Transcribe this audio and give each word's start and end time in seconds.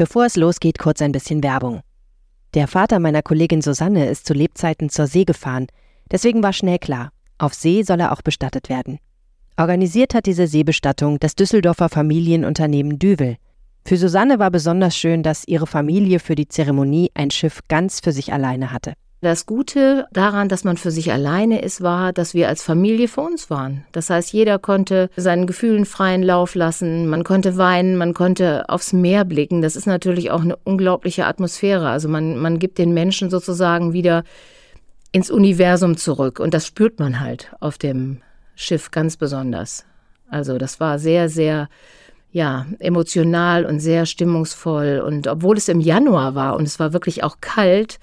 Bevor 0.00 0.24
es 0.24 0.36
losgeht, 0.36 0.78
kurz 0.78 1.02
ein 1.02 1.12
bisschen 1.12 1.42
Werbung. 1.42 1.82
Der 2.54 2.68
Vater 2.68 2.98
meiner 3.00 3.20
Kollegin 3.20 3.60
Susanne 3.60 4.08
ist 4.08 4.24
zu 4.24 4.32
Lebzeiten 4.32 4.88
zur 4.88 5.06
See 5.06 5.26
gefahren, 5.26 5.66
deswegen 6.10 6.42
war 6.42 6.54
schnell 6.54 6.78
klar, 6.78 7.10
auf 7.36 7.52
See 7.52 7.82
soll 7.82 8.00
er 8.00 8.12
auch 8.12 8.22
bestattet 8.22 8.70
werden. 8.70 8.98
Organisiert 9.58 10.14
hat 10.14 10.24
diese 10.24 10.46
Seebestattung 10.46 11.18
das 11.20 11.34
Düsseldorfer 11.34 11.90
Familienunternehmen 11.90 12.98
Düvel. 12.98 13.36
Für 13.84 13.98
Susanne 13.98 14.38
war 14.38 14.50
besonders 14.50 14.96
schön, 14.96 15.22
dass 15.22 15.46
ihre 15.46 15.66
Familie 15.66 16.18
für 16.18 16.34
die 16.34 16.48
Zeremonie 16.48 17.10
ein 17.12 17.30
Schiff 17.30 17.60
ganz 17.68 18.00
für 18.00 18.12
sich 18.12 18.32
alleine 18.32 18.72
hatte. 18.72 18.94
Das 19.22 19.44
Gute 19.44 20.06
daran, 20.12 20.48
dass 20.48 20.64
man 20.64 20.78
für 20.78 20.90
sich 20.90 21.12
alleine 21.12 21.60
ist, 21.60 21.82
war, 21.82 22.14
dass 22.14 22.32
wir 22.32 22.48
als 22.48 22.62
Familie 22.62 23.06
für 23.06 23.20
uns 23.20 23.50
waren. 23.50 23.84
Das 23.92 24.08
heißt, 24.08 24.32
jeder 24.32 24.58
konnte 24.58 25.10
seinen 25.14 25.46
Gefühlen 25.46 25.84
freien 25.84 26.22
Lauf 26.22 26.54
lassen, 26.54 27.06
man 27.06 27.22
konnte 27.22 27.58
weinen, 27.58 27.98
man 27.98 28.14
konnte 28.14 28.66
aufs 28.70 28.94
Meer 28.94 29.26
blicken. 29.26 29.60
Das 29.60 29.76
ist 29.76 29.86
natürlich 29.86 30.30
auch 30.30 30.40
eine 30.40 30.56
unglaubliche 30.56 31.26
Atmosphäre. 31.26 31.90
Also 31.90 32.08
man, 32.08 32.38
man 32.38 32.58
gibt 32.58 32.78
den 32.78 32.94
Menschen 32.94 33.28
sozusagen 33.28 33.92
wieder 33.92 34.24
ins 35.12 35.30
Universum 35.30 35.98
zurück. 35.98 36.40
Und 36.40 36.54
das 36.54 36.66
spürt 36.66 36.98
man 36.98 37.20
halt 37.20 37.52
auf 37.60 37.76
dem 37.76 38.22
Schiff 38.54 38.90
ganz 38.90 39.18
besonders. 39.18 39.84
Also 40.30 40.56
das 40.56 40.80
war 40.80 40.98
sehr, 40.98 41.28
sehr 41.28 41.68
ja, 42.32 42.66
emotional 42.78 43.66
und 43.66 43.80
sehr 43.80 44.06
stimmungsvoll. 44.06 45.02
Und 45.04 45.26
obwohl 45.26 45.58
es 45.58 45.68
im 45.68 45.80
Januar 45.80 46.34
war 46.34 46.56
und 46.56 46.62
es 46.62 46.78
war 46.78 46.94
wirklich 46.94 47.22
auch 47.22 47.38
kalt, 47.42 47.98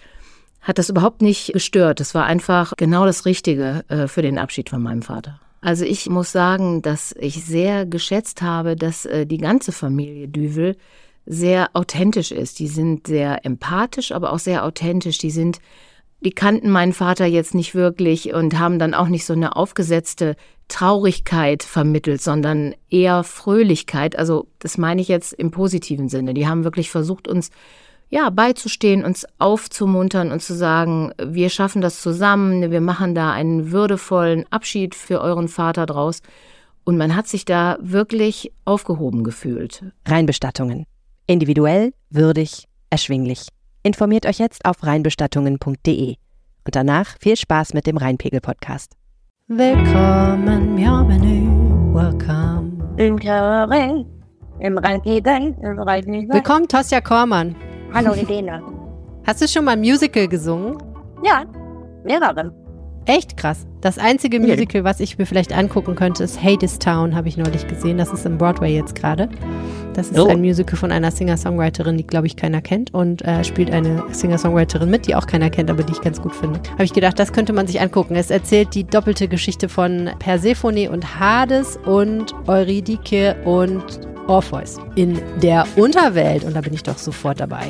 hat 0.68 0.78
das 0.78 0.90
überhaupt 0.90 1.22
nicht 1.22 1.54
gestört. 1.54 2.02
Es 2.02 2.14
war 2.14 2.26
einfach 2.26 2.74
genau 2.76 3.06
das 3.06 3.26
Richtige 3.26 3.86
äh, 3.88 4.08
für 4.08 4.22
den 4.22 4.38
Abschied 4.38 4.70
von 4.70 4.84
meinem 4.84 5.02
Vater. 5.02 5.40
Also 5.62 5.86
ich 5.86 6.10
muss 6.10 6.34
sagen, 6.34 6.82
dass 6.82 7.16
ich 7.18 7.46
sehr 7.46 7.86
geschätzt 7.86 8.42
habe, 8.42 8.76
dass 8.76 9.06
äh, 9.06 9.26
die 9.26 9.38
ganze 9.38 9.72
Familie 9.72 10.28
Düvel 10.28 10.76
sehr 11.26 11.70
authentisch 11.74 12.32
ist. 12.32 12.60
Die 12.60 12.68
sind 12.68 13.08
sehr 13.08 13.46
empathisch, 13.46 14.12
aber 14.12 14.34
auch 14.34 14.40
sehr 14.40 14.66
authentisch. 14.66 15.18
Die 15.18 15.32
sind, 15.32 15.60
die 16.20 16.32
kannten 16.32 16.70
meinen 16.70 16.94
Vater 16.94 17.26
jetzt 17.26 17.56
nicht 17.56 17.74
wirklich 17.74 18.34
und 18.34 18.60
haben 18.60 18.78
dann 18.78 18.94
auch 18.94 19.08
nicht 19.08 19.26
so 19.26 19.34
eine 19.34 19.56
aufgesetzte 19.56 20.36
Traurigkeit 20.68 21.64
vermittelt, 21.64 22.22
sondern 22.22 22.76
eher 22.90 23.24
Fröhlichkeit. 23.24 24.18
Also 24.18 24.48
das 24.60 24.78
meine 24.78 25.02
ich 25.02 25.08
jetzt 25.08 25.32
im 25.32 25.50
positiven 25.50 26.10
Sinne. 26.10 26.34
Die 26.34 26.46
haben 26.46 26.66
wirklich 26.66 26.92
versucht, 26.92 27.30
uns 27.30 27.52
ja, 28.10 28.30
beizustehen, 28.30 29.04
uns 29.04 29.26
aufzumuntern 29.38 30.32
und 30.32 30.42
zu 30.42 30.56
sagen, 30.56 31.12
wir 31.22 31.50
schaffen 31.50 31.82
das 31.82 32.02
zusammen, 32.02 32.72
wir 32.72 32.82
machen 32.82 33.16
da 33.16 33.32
einen 33.32 33.72
würdevollen 33.72 34.46
Abschied 34.50 34.96
für 34.96 35.22
euren 35.22 35.48
Vater 35.48 35.86
draus. 35.86 36.22
Und 36.84 36.98
man 36.98 37.16
hat 37.16 37.28
sich 37.28 37.44
da 37.44 37.78
wirklich 37.82 38.54
aufgehoben 38.64 39.24
gefühlt. 39.26 39.84
Rheinbestattungen. 40.08 40.86
Individuell, 41.26 41.92
würdig, 42.10 42.68
erschwinglich. 42.90 43.50
Informiert 43.84 44.26
euch 44.26 44.40
jetzt 44.40 44.64
auf 44.64 44.84
rheinbestattungen.de. 44.84 46.16
Und 46.66 46.76
danach 46.76 47.18
viel 47.20 47.36
Spaß 47.36 47.74
mit 47.74 47.88
dem 47.88 47.98
Rheinpegel-Podcast. 47.98 48.94
Willkommen, 49.50 50.76
bienvenue, 50.76 51.94
welcome. 51.94 52.72
Willkommen 52.96 54.06
im 54.60 54.78
Rheinpegel, 54.78 55.56
im 55.62 55.80
Rheinpegel. 55.80 56.34
Willkommen, 56.34 56.68
Tosja 56.68 57.02
Kormann. 57.02 57.56
Hallo, 57.94 58.14
Helene. 58.14 58.62
Hast 59.26 59.42
du 59.42 59.48
schon 59.48 59.66
mal 59.66 59.72
ein 59.72 59.80
Musical 59.80 60.28
gesungen? 60.28 60.78
Ja, 61.24 61.46
mehrere. 62.04 62.54
Echt 63.08 63.38
krass. 63.38 63.66
Das 63.82 63.98
einzige 63.98 64.40
Musical, 64.42 64.84
was 64.84 65.00
ich 65.00 65.18
mir 65.18 65.26
vielleicht 65.26 65.54
angucken 65.58 65.96
könnte, 65.96 66.24
ist 66.26 66.44
Hadestown, 66.44 67.16
habe 67.16 67.30
ich 67.30 67.38
neulich 67.38 67.66
gesehen. 67.68 67.98
Das 67.98 68.12
ist 68.12 68.26
im 68.26 68.38
Broadway 68.38 68.76
jetzt 68.76 68.96
gerade. 68.96 69.30
Das 69.94 70.10
ist 70.10 70.20
Oh. 70.20 70.28
ein 70.28 70.42
Musical 70.42 70.76
von 70.78 70.92
einer 70.92 71.10
Singer-Songwriterin, 71.10 71.98
die, 71.98 72.06
glaube 72.06 72.28
ich, 72.28 72.36
keiner 72.36 72.62
kennt 72.62 72.94
und 72.94 73.22
äh, 73.24 73.44
spielt 73.46 73.72
eine 73.72 74.04
Singer-Songwriterin 74.12 74.90
mit, 74.90 75.08
die 75.08 75.16
auch 75.16 75.26
keiner 75.26 75.50
kennt, 75.50 75.72
aber 75.72 75.84
die 75.84 75.94
ich 75.94 76.02
ganz 76.02 76.22
gut 76.22 76.36
finde. 76.36 76.60
Habe 76.74 76.84
ich 76.84 76.92
gedacht, 76.94 77.18
das 77.18 77.32
könnte 77.32 77.54
man 77.54 77.66
sich 77.66 77.80
angucken. 77.80 78.16
Es 78.16 78.30
erzählt 78.30 78.76
die 78.76 78.84
doppelte 78.84 79.28
Geschichte 79.30 79.70
von 79.70 80.10
Persephone 80.20 80.90
und 80.90 81.18
Hades 81.20 81.80
und 81.86 82.36
Eurydike 82.48 83.38
und 83.46 84.02
Orpheus 84.28 84.78
in 84.96 85.18
der 85.42 85.66
Unterwelt. 85.78 86.44
Und 86.44 86.56
da 86.56 86.62
bin 86.62 86.74
ich 86.74 86.84
doch 86.84 86.98
sofort 86.98 87.40
dabei. 87.40 87.68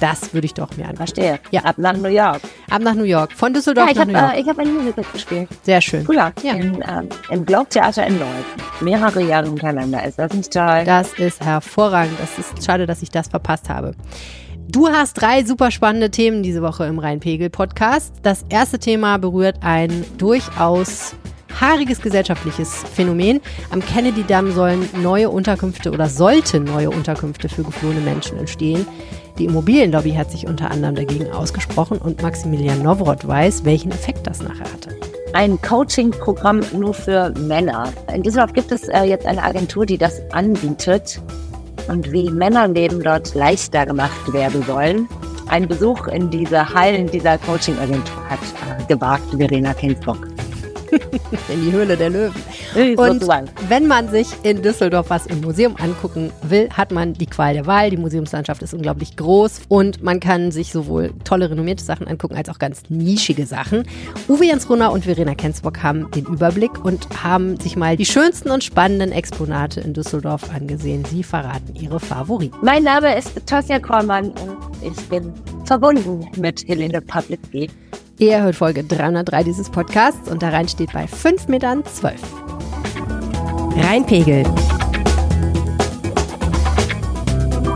Das 0.00 0.32
würde 0.34 0.46
ich 0.46 0.54
doch 0.54 0.70
mir 0.76 0.84
angucken. 0.84 0.96
Verstehe. 0.96 1.38
Ja. 1.50 1.62
Ab 1.64 1.76
nach 1.78 1.96
New 1.96 2.08
York. 2.08 2.40
Ab 2.70 2.82
nach 2.82 2.94
New 2.94 3.04
York. 3.04 3.32
Von 3.32 3.52
Düsseldorf 3.52 3.86
Ja, 3.86 3.90
ich 3.92 3.96
nach 3.96 4.02
habe 4.02 4.12
New 4.12 4.18
York. 4.18 4.34
äh, 4.34 4.40
ich 4.40 4.48
hab 4.48 4.58
ein 4.58 4.74
Musical 4.74 5.04
gespielt. 5.12 5.48
Sehr 5.62 5.80
schön. 5.80 6.04
Cooler. 6.04 6.32
Ja. 6.42 6.54
In, 6.54 6.74
ähm, 6.76 7.08
Im 7.30 7.44
Globe-Theater 7.46 8.06
in 8.06 8.18
Leuten. 8.18 8.34
Mehrere 8.80 9.22
Jahre 9.22 9.46
hintereinander. 9.46 10.04
Ist 10.04 10.18
das 10.18 10.32
nicht 10.32 10.52
toll? 10.52 10.82
Das 10.84 11.12
ist 11.14 11.44
hervorragend. 11.44 12.18
Das 12.18 12.38
ist 12.38 12.64
schade, 12.64 12.86
dass 12.86 13.02
ich 13.02 13.10
das 13.10 13.28
verpasst 13.28 13.68
habe. 13.68 13.92
Du 14.68 14.88
hast 14.88 15.14
drei 15.20 15.44
super 15.44 15.70
spannende 15.70 16.10
Themen 16.10 16.42
diese 16.42 16.62
Woche 16.62 16.84
im 16.86 16.98
Rheinpegel-Podcast. 17.00 18.14
Das 18.22 18.44
erste 18.48 18.78
Thema 18.78 19.18
berührt 19.18 19.56
ein 19.62 20.04
durchaus 20.16 21.14
haariges 21.60 22.00
gesellschaftliches 22.00 22.84
Phänomen. 22.94 23.40
Am 23.70 23.80
Kennedy-Damm 23.84 24.52
sollen 24.52 24.88
neue 25.02 25.28
Unterkünfte 25.28 25.90
oder 25.90 26.08
sollten 26.08 26.62
neue 26.64 26.88
Unterkünfte 26.90 27.48
für 27.48 27.64
geflohene 27.64 28.00
Menschen 28.00 28.38
entstehen. 28.38 28.86
Die 29.38 29.44
Immobilienlobby 29.46 30.12
hat 30.12 30.30
sich 30.30 30.46
unter 30.46 30.70
anderem 30.70 30.94
dagegen 30.94 31.30
ausgesprochen 31.32 31.98
und 31.98 32.22
Maximilian 32.22 32.82
Nowroth 32.82 33.26
weiß, 33.26 33.64
welchen 33.64 33.90
Effekt 33.90 34.26
das 34.26 34.42
nachher 34.42 34.70
hatte. 34.72 34.90
Ein 35.32 35.60
Coaching-Programm 35.62 36.60
nur 36.72 36.92
für 36.92 37.32
Männer. 37.38 37.92
In 38.12 38.22
Düsseldorf 38.22 38.52
gibt 38.52 38.72
es 38.72 38.88
äh, 38.88 39.04
jetzt 39.04 39.26
eine 39.26 39.42
Agentur, 39.42 39.86
die 39.86 39.96
das 39.96 40.20
anbietet 40.32 41.20
und 41.88 42.10
wie 42.12 42.30
Männerleben 42.30 43.02
dort 43.02 43.34
leichter 43.34 43.86
gemacht 43.86 44.32
werden 44.32 44.62
sollen. 44.64 45.08
Ein 45.48 45.68
Besuch 45.68 46.08
in 46.08 46.30
diese 46.30 46.74
Hallen 46.74 47.10
dieser 47.10 47.38
Coaching-Agentur 47.38 48.28
hat 48.28 48.40
äh, 48.40 48.84
gewagt 48.86 49.30
Verena 49.36 49.72
Kensbock. 49.72 50.28
In 51.48 51.64
die 51.64 51.72
Höhle 51.72 51.96
der 51.96 52.10
Löwen. 52.10 52.34
Und 52.96 53.28
wenn 53.68 53.86
man 53.86 54.08
sich 54.08 54.28
in 54.42 54.62
Düsseldorf 54.62 55.10
was 55.10 55.26
im 55.26 55.40
Museum 55.40 55.76
angucken 55.76 56.30
will, 56.42 56.68
hat 56.70 56.92
man 56.92 57.14
die 57.14 57.26
Qual 57.26 57.54
der 57.54 57.66
Wahl. 57.66 57.90
Die 57.90 57.96
Museumslandschaft 57.96 58.62
ist 58.62 58.74
unglaublich 58.74 59.16
groß 59.16 59.62
und 59.68 60.02
man 60.02 60.20
kann 60.20 60.52
sich 60.52 60.72
sowohl 60.72 61.12
tolle 61.24 61.50
renommierte 61.50 61.84
Sachen 61.84 62.06
angucken 62.06 62.36
als 62.36 62.48
auch 62.48 62.58
ganz 62.58 62.82
nischige 62.88 63.46
Sachen. 63.46 63.84
Uwe 64.28 64.46
Jens 64.46 64.68
Runner 64.68 64.92
und 64.92 65.04
Verena 65.04 65.34
Kensbock 65.34 65.82
haben 65.82 66.10
den 66.12 66.26
Überblick 66.26 66.84
und 66.84 67.06
haben 67.22 67.58
sich 67.58 67.76
mal 67.76 67.96
die 67.96 68.06
schönsten 68.06 68.50
und 68.50 68.64
spannenden 68.64 69.12
Exponate 69.12 69.80
in 69.80 69.94
Düsseldorf 69.94 70.52
angesehen. 70.54 71.04
Sie 71.04 71.22
verraten 71.22 71.74
ihre 71.74 72.00
Favoriten. 72.00 72.56
Mein 72.62 72.84
Name 72.84 73.16
ist 73.16 73.46
Tosja 73.46 73.78
Kormann 73.78 74.30
und 74.30 74.56
ich 74.82 75.08
bin 75.08 75.32
verbunden 75.64 76.26
mit 76.36 76.66
Helene 76.66 77.00
Pawlitzki. 77.00 77.68
Ihr 78.20 78.42
hört 78.42 78.56
Folge 78.56 78.84
303 78.84 79.44
dieses 79.44 79.70
Podcasts 79.70 80.30
und 80.30 80.42
da 80.42 80.50
rein 80.50 80.68
steht 80.68 80.92
bei 80.92 81.06
5,12 81.06 81.48
Metern. 81.50 81.82
Rheinpegel. 83.82 84.44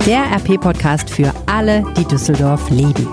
Der 0.05 0.25
RP-Podcast 0.37 1.09
für 1.09 1.33
alle, 1.47 1.83
die 1.97 2.05
Düsseldorf 2.05 2.69
lieben. 2.69 3.09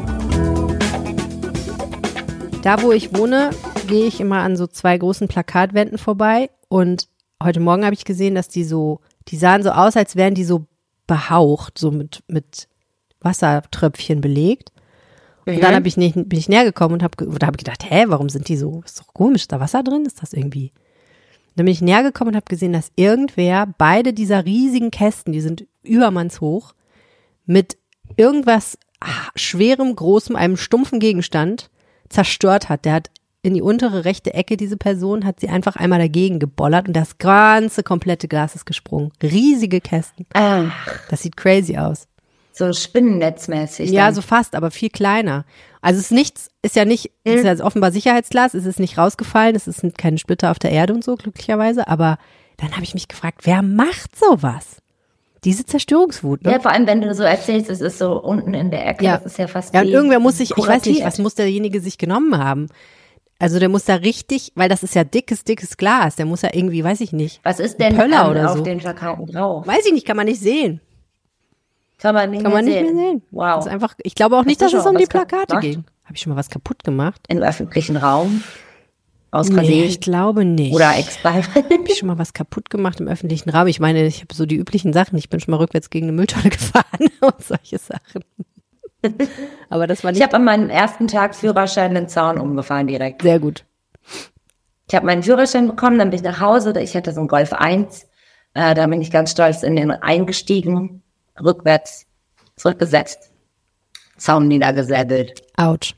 Da, 2.63 2.81
wo 2.81 2.91
ich 2.91 3.15
wohne, 3.15 3.51
gehe 3.87 4.07
ich 4.07 4.19
immer 4.19 4.39
an 4.39 4.57
so 4.57 4.67
zwei 4.67 4.97
großen 4.97 5.29
Plakatwänden 5.29 5.99
vorbei 5.99 6.49
und 6.67 7.07
heute 7.41 7.61
Morgen 7.61 7.85
habe 7.85 7.95
ich 7.95 8.03
gesehen, 8.03 8.35
dass 8.35 8.49
die 8.49 8.65
so, 8.65 8.99
die 9.29 9.37
sahen 9.37 9.63
so 9.63 9.69
aus, 9.69 9.95
als 9.95 10.17
wären 10.17 10.35
die 10.35 10.43
so 10.43 10.65
behaucht, 11.07 11.77
so 11.77 11.91
mit, 11.91 12.23
mit 12.27 12.67
Wassertröpfchen 13.21 14.19
belegt. 14.19 14.73
Und 15.45 15.61
dann 15.61 15.75
habe 15.75 15.87
ich 15.87 15.97
nicht, 15.97 16.15
bin 16.15 16.39
ich 16.39 16.49
näher 16.49 16.63
gekommen 16.63 16.95
und 16.95 17.03
habe 17.03 17.39
da 17.39 17.47
hab 17.47 17.55
ich 17.55 17.63
gedacht, 17.63 17.83
hä, 17.89 18.05
warum 18.07 18.29
sind 18.29 18.47
die 18.47 18.57
so? 18.57 18.81
Ist 18.85 18.99
doch 18.99 19.07
komisch, 19.13 19.43
ist 19.43 19.51
da 19.51 19.59
Wasser 19.59 19.83
drin? 19.83 20.05
Ist 20.05 20.21
das 20.21 20.33
irgendwie? 20.33 20.71
Dann 21.55 21.65
bin 21.65 21.73
ich 21.73 21.81
näher 21.81 22.03
gekommen 22.03 22.29
und 22.29 22.35
habe 22.35 22.45
gesehen, 22.47 22.73
dass 22.73 22.91
irgendwer 22.95 23.67
beide 23.77 24.13
dieser 24.13 24.45
riesigen 24.45 24.91
Kästen, 24.91 25.33
die 25.33 25.41
sind 25.41 25.65
übermannshoch, 25.83 26.73
mit 27.45 27.77
irgendwas 28.15 28.77
ah, 28.99 29.29
schwerem, 29.35 29.95
großem, 29.95 30.35
einem 30.35 30.57
stumpfen 30.57 30.99
Gegenstand 30.99 31.69
zerstört 32.09 32.69
hat. 32.69 32.85
Der 32.85 32.93
hat 32.93 33.11
in 33.43 33.53
die 33.55 33.61
untere 33.61 34.05
rechte 34.05 34.33
Ecke, 34.33 34.55
diese 34.55 34.77
Person, 34.77 35.25
hat 35.25 35.39
sie 35.39 35.49
einfach 35.49 35.75
einmal 35.75 35.99
dagegen 35.99 36.39
gebollert 36.39 36.87
und 36.87 36.95
das 36.95 37.17
ganze 37.17 37.83
komplette 37.83 38.27
Glas 38.27 38.55
ist 38.55 38.65
gesprungen. 38.65 39.11
Riesige 39.21 39.81
Kästen. 39.81 40.27
Ach, 40.33 40.71
Das 41.09 41.23
sieht 41.23 41.35
crazy 41.35 41.77
aus. 41.77 42.07
So 42.57 42.73
spinnennetzmäßig. 42.73 43.91
Ja, 43.91 44.05
dann. 44.05 44.15
so 44.15 44.21
fast, 44.21 44.55
aber 44.55 44.71
viel 44.71 44.89
kleiner. 44.89 45.45
Also 45.81 45.99
es 45.99 46.05
ist 46.05 46.11
nichts, 46.11 46.49
ist 46.61 46.75
ja 46.75 46.85
nicht, 46.85 47.11
ist 47.23 47.43
ja 47.43 47.53
offenbar 47.63 47.91
Sicherheitsglas, 47.91 48.53
es 48.53 48.65
ist 48.65 48.79
nicht 48.79 48.97
rausgefallen, 48.97 49.55
es 49.55 49.65
sind 49.65 49.97
keine 49.97 50.17
Splitter 50.17 50.51
auf 50.51 50.59
der 50.59 50.71
Erde 50.71 50.93
und 50.93 51.03
so, 51.03 51.15
glücklicherweise, 51.15 51.87
aber 51.87 52.17
dann 52.57 52.73
habe 52.73 52.83
ich 52.83 52.93
mich 52.93 53.07
gefragt, 53.07 53.41
wer 53.43 53.63
macht 53.63 54.15
sowas? 54.15 54.77
Diese 55.43 55.65
Zerstörungswut, 55.65 56.43
ne? 56.43 56.51
Ja, 56.51 56.59
vor 56.59 56.71
allem, 56.71 56.85
wenn 56.85 57.01
du 57.01 57.15
so 57.15 57.23
erzählst, 57.23 57.67
es 57.71 57.81
ist 57.81 57.97
so 57.97 58.21
unten 58.21 58.53
in 58.53 58.69
der 58.69 58.85
Ecke. 58.85 59.03
Ja. 59.03 59.17
Das 59.17 59.25
ist 59.25 59.39
ja 59.39 59.47
fast 59.47 59.73
Ja, 59.73 59.81
und 59.81 59.87
irgendwer 59.87 60.19
muss 60.19 60.37
sich, 60.37 60.51
ich 60.55 60.67
weiß 60.67 60.85
nicht, 60.85 61.03
was 61.03 61.17
muss 61.17 61.33
derjenige 61.33 61.81
sich 61.81 61.97
genommen 61.97 62.37
haben? 62.37 62.67
Also 63.39 63.57
der 63.57 63.69
muss 63.69 63.85
da 63.85 63.95
richtig, 63.95 64.51
weil 64.53 64.69
das 64.69 64.83
ist 64.83 64.93
ja 64.93 65.03
dickes, 65.03 65.43
dickes 65.43 65.77
Glas, 65.77 66.15
der 66.15 66.27
muss 66.27 66.43
ja 66.43 66.49
irgendwie, 66.53 66.83
weiß 66.83 67.01
ich 67.01 67.11
nicht. 67.11 67.39
Was 67.41 67.59
ist 67.59 67.79
denn 67.79 67.95
Pöller 67.95 68.29
oder 68.29 68.51
auf 68.51 68.57
so. 68.57 68.63
den 68.63 68.77
Plakaten 68.77 69.25
drauf? 69.25 69.65
Weiß 69.65 69.83
ich 69.87 69.93
nicht, 69.93 70.05
kann 70.05 70.15
man 70.15 70.27
nicht 70.27 70.39
sehen. 70.39 70.79
Kann 72.01 72.15
man 72.15 72.31
nicht, 72.31 72.43
Kann 72.43 72.51
man 72.51 72.65
mehr, 72.65 72.81
nicht 72.81 72.87
sehen. 72.87 72.95
mehr 72.97 73.05
sehen. 73.11 73.21
Wow. 73.31 73.55
Das 73.57 73.65
ist 73.67 73.71
einfach, 73.71 73.93
ich 74.03 74.15
glaube 74.15 74.37
auch 74.37 74.43
nicht, 74.45 74.61
Hast 74.61 74.73
dass 74.73 74.81
es 74.81 74.87
um 74.89 74.97
die 74.97 75.05
Plakate 75.05 75.45
gemacht? 75.47 75.61
ging. 75.61 75.83
Habe 76.05 76.15
ich 76.15 76.21
schon 76.21 76.33
mal 76.33 76.37
was 76.39 76.49
kaputt 76.49 76.83
gemacht? 76.83 77.21
Im 77.27 77.39
öffentlichen 77.39 77.95
Raum. 77.97 78.43
Aus 79.33 79.47
Nee, 79.47 79.55
Versehen. 79.55 79.83
ich 79.85 80.01
glaube 80.01 80.43
nicht. 80.43 80.73
Oder 80.73 80.97
extra. 80.97 81.33
Habe 81.35 81.43
ich 81.87 81.97
schon 81.97 82.07
mal 82.09 82.17
was 82.17 82.33
kaputt 82.33 82.69
gemacht 82.69 82.99
im 82.99 83.07
öffentlichen 83.07 83.49
Raum? 83.49 83.67
Ich 83.67 83.79
meine, 83.79 84.05
ich 84.05 84.19
habe 84.21 84.33
so 84.33 84.45
die 84.45 84.57
üblichen 84.57 84.91
Sachen. 84.91 85.17
Ich 85.17 85.29
bin 85.29 85.39
schon 85.39 85.51
mal 85.51 85.57
rückwärts 85.57 85.89
gegen 85.89 86.07
eine 86.07 86.11
Mülltonne 86.11 86.49
gefahren 86.49 87.07
und 87.21 87.41
solche 87.41 87.77
Sachen. 87.77 88.23
Aber 89.69 89.87
das 89.87 90.03
war 90.03 90.11
Ich 90.11 90.17
nicht 90.17 90.23
habe 90.25 90.35
an 90.35 90.43
meinem 90.43 90.69
ersten 90.69 91.07
Tag 91.07 91.33
Führerschein 91.33 91.95
den 91.95 92.07
Zaun 92.09 92.39
umgefahren 92.39 92.87
direkt. 92.87 93.21
sehr 93.21 93.39
gut. 93.39 93.63
Ich 94.89 94.95
habe 94.95 95.05
meinen 95.05 95.23
Führerschein 95.23 95.67
bekommen, 95.67 95.97
dann 95.97 96.09
bin 96.09 96.17
ich 96.19 96.23
nach 96.25 96.41
Hause. 96.41 96.73
Ich 96.81 96.95
hatte 96.95 97.13
so 97.13 97.21
einen 97.21 97.29
Golf 97.29 97.53
1. 97.53 98.07
Äh, 98.53 98.75
da 98.75 98.85
bin 98.87 99.01
ich 99.01 99.11
ganz 99.11 99.31
stolz 99.31 99.63
in 99.63 99.77
den 99.77 99.91
eingestiegen, 99.91 101.00
rückwärts 101.43 102.05
zurückgesetzt, 102.55 103.31
Zaun 104.17 104.47
niedergesäbelt. 104.47 105.41
Autsch. 105.57 105.95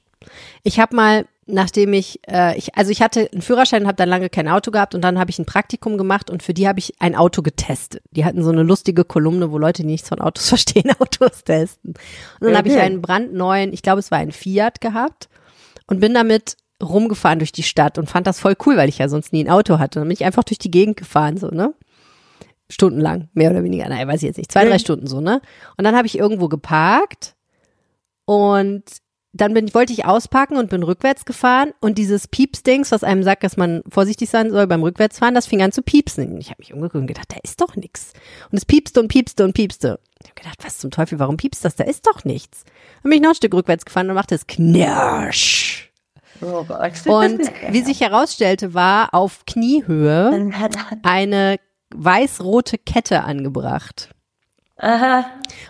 Ich 0.63 0.80
habe 0.80 0.95
mal, 0.95 1.25
nachdem 1.45 1.94
ich, 1.94 2.22
äh, 2.30 2.57
ich, 2.57 2.75
also 2.75 2.92
ich 2.92 3.01
hatte 3.01 3.30
einen 3.31 3.42
Führerschein, 3.42 3.86
habe 3.86 3.98
dann 3.98 4.07
lange 4.07 4.30
kein 4.30 4.48
Auto 4.48 4.72
gehabt 4.72 4.95
und 4.95 5.01
dann 5.01 5.19
habe 5.19 5.30
ich 5.30 5.40
ein 5.40 5.45
Praktikum 5.45 5.98
gemacht 5.98 6.30
und 6.30 6.42
für 6.42 6.54
die 6.54 6.68
habe 6.68 6.80
ich 6.80 6.94
ein 7.00 7.16
Auto 7.16 7.42
getestet. 7.42 8.01
Die 8.12 8.24
hatten 8.24 8.44
so 8.44 8.51
eine 8.51 8.63
lustige 8.63 9.04
Kolumne, 9.04 9.51
wo 9.51 9.57
Leute, 9.57 9.81
die 9.81 9.90
nichts 9.90 10.10
von 10.10 10.22
Autos 10.22 10.48
verstehen, 10.50 10.92
Autos 11.00 11.44
testen. 11.44 11.95
Und 12.40 12.48
dann 12.48 12.57
habe 12.57 12.69
ich 12.69 12.78
einen 12.78 13.01
brandneuen, 13.01 13.74
ich 13.74 13.81
glaube, 13.81 14.00
es 14.00 14.12
war 14.12 14.19
ein 14.19 14.31
Fiat 14.31 14.80
gehabt 14.80 15.28
und 15.88 16.00
bin 16.00 16.13
damit 16.13 16.56
rumgefahren 16.81 17.40
durch 17.40 17.51
die 17.51 17.63
Stadt 17.63 17.98
und 17.98 18.10
fand 18.10 18.28
das 18.28 18.40
voll 18.40 18.56
cool, 18.66 18.78
weil 18.78 18.90
ich 18.90 18.98
ja 18.98 19.10
sonst 19.10 19.34
nie 19.34 19.44
ein 19.44 19.50
Auto 19.50 19.80
hatte. 19.80 20.00
Dann 20.00 20.07
bin 20.07 20.13
ich 20.13 20.25
einfach 20.25 20.44
durch 20.44 20.60
die 20.60 20.72
Gegend 20.72 20.98
gefahren, 20.98 21.38
so, 21.38 21.48
ne? 21.48 21.74
Stundenlang, 22.73 23.29
mehr 23.33 23.51
oder 23.51 23.63
weniger. 23.63 23.87
Nein, 23.87 24.07
weiß 24.07 24.17
ich 24.23 24.27
jetzt 24.27 24.37
nicht. 24.37 24.51
Zwei, 24.51 24.65
drei 24.65 24.75
Mhm. 24.75 24.79
Stunden 24.79 25.07
so, 25.07 25.21
ne? 25.21 25.41
Und 25.77 25.83
dann 25.85 25.95
habe 25.95 26.07
ich 26.07 26.17
irgendwo 26.17 26.47
geparkt 26.47 27.35
und 28.25 28.83
dann 29.35 29.53
bin, 29.55 29.73
wollte 29.73 29.93
ich 29.93 30.05
auspacken 30.05 30.57
und 30.57 30.69
bin 30.69 30.83
rückwärts 30.83 31.25
gefahren 31.25 31.71
und 31.81 31.97
dieses 31.97 32.27
Piepsdings, 32.27 32.91
was 32.91 33.03
einem 33.03 33.23
sagt, 33.23 33.43
dass 33.43 33.57
man 33.57 33.81
vorsichtig 33.89 34.29
sein 34.29 34.51
soll 34.51 34.67
beim 34.67 34.83
Rückwärtsfahren, 34.83 35.33
das 35.33 35.47
fing 35.47 35.61
an 35.63 35.71
zu 35.71 35.81
piepsen. 35.81 36.33
Und 36.33 36.39
ich 36.39 36.49
habe 36.51 36.57
mich 36.59 36.71
umgeguckt 36.71 37.01
und 37.01 37.07
gedacht, 37.07 37.31
da 37.31 37.37
ist 37.41 37.59
doch 37.59 37.75
nichts. 37.75 38.13
Und 38.51 38.57
es 38.59 38.65
piepste 38.65 38.99
und 38.99 39.07
piepste 39.07 39.43
und 39.43 39.53
piepste. 39.53 39.99
Ich 40.21 40.29
habe 40.29 40.39
gedacht, 40.39 40.59
was 40.63 40.77
zum 40.77 40.91
Teufel, 40.91 41.17
warum 41.17 41.37
piepst 41.37 41.65
das? 41.65 41.75
Da 41.75 41.83
ist 41.83 42.05
doch 42.05 42.25
nichts. 42.25 42.63
Dann 43.01 43.09
bin 43.09 43.13
ich 43.13 43.21
noch 43.21 43.29
ein 43.31 43.35
Stück 43.35 43.55
rückwärts 43.55 43.85
gefahren 43.85 44.07
und 44.07 44.15
machte 44.15 44.35
es 44.35 44.45
knirsch. 44.45 45.91
Oh 46.41 46.63
Gott. 46.65 47.07
Und 47.07 47.41
wie 47.71 47.81
sich 47.81 48.01
herausstellte, 48.01 48.73
war 48.75 49.13
auf 49.15 49.45
Kniehöhe 49.47 50.51
eine 51.01 51.57
weiß-rote 51.95 52.78
Kette 52.78 53.24
angebracht. 53.24 54.10
Aha. 54.78 55.25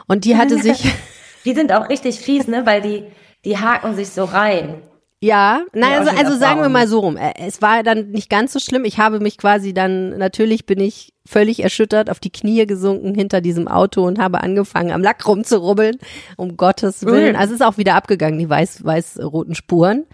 Und 0.08 0.25
die 0.25 0.38
hatte 0.38 0.60
sich, 0.62 0.84
Die 1.46 1.54
sind 1.54 1.74
auch 1.74 1.90
richtig 1.90 2.20
fies, 2.20 2.48
ne? 2.48 2.66
Weil 2.66 2.81
die, 2.81 3.04
die 3.44 3.58
haken 3.58 3.96
sich 3.96 4.10
so 4.10 4.24
rein. 4.24 4.81
ja, 5.20 5.62
nein, 5.74 6.00
also, 6.08 6.12
also 6.18 6.38
sagen 6.38 6.62
wir 6.62 6.70
mal 6.70 6.88
so 6.88 7.00
rum. 7.02 7.18
Äh, 7.18 7.34
Es 7.38 7.62
war 7.62 7.84
dann 7.84 8.12
nicht 8.12 8.30
ganz 8.30 8.54
so 8.54 8.60
schlimm. 8.60 8.86
Ich 8.86 8.98
habe 8.98 9.20
mich 9.20 9.38
quasi 9.38 9.74
dann, 9.74 10.18
natürlich 10.18 10.66
bin 10.66 10.80
ich 10.80 11.14
völlig 11.25 11.62
erschüttert 11.62 12.10
auf 12.10 12.20
die 12.22 12.31
Knie 12.31 12.66
gesunken 12.66 13.14
hinter 13.14 13.42
diesem 13.42 13.68
Auto 13.68 14.06
und 14.06 14.20
habe 14.20 14.42
angefangen, 14.42 14.92
am 14.92 15.02
Lack 15.02 15.28
rumzurubbeln. 15.28 15.98
Um 16.38 16.56
Gottes 16.56 17.06
Willen. 17.06 17.36
Also 17.36 17.54
es 17.54 17.60
ist 17.60 17.66
auch 17.66 17.78
wieder 17.78 17.96
abgegangen, 17.96 18.40
die 18.40 18.50
weiß, 18.50 18.84
weiß-roten 18.86 19.56
Spuren. 19.56 20.06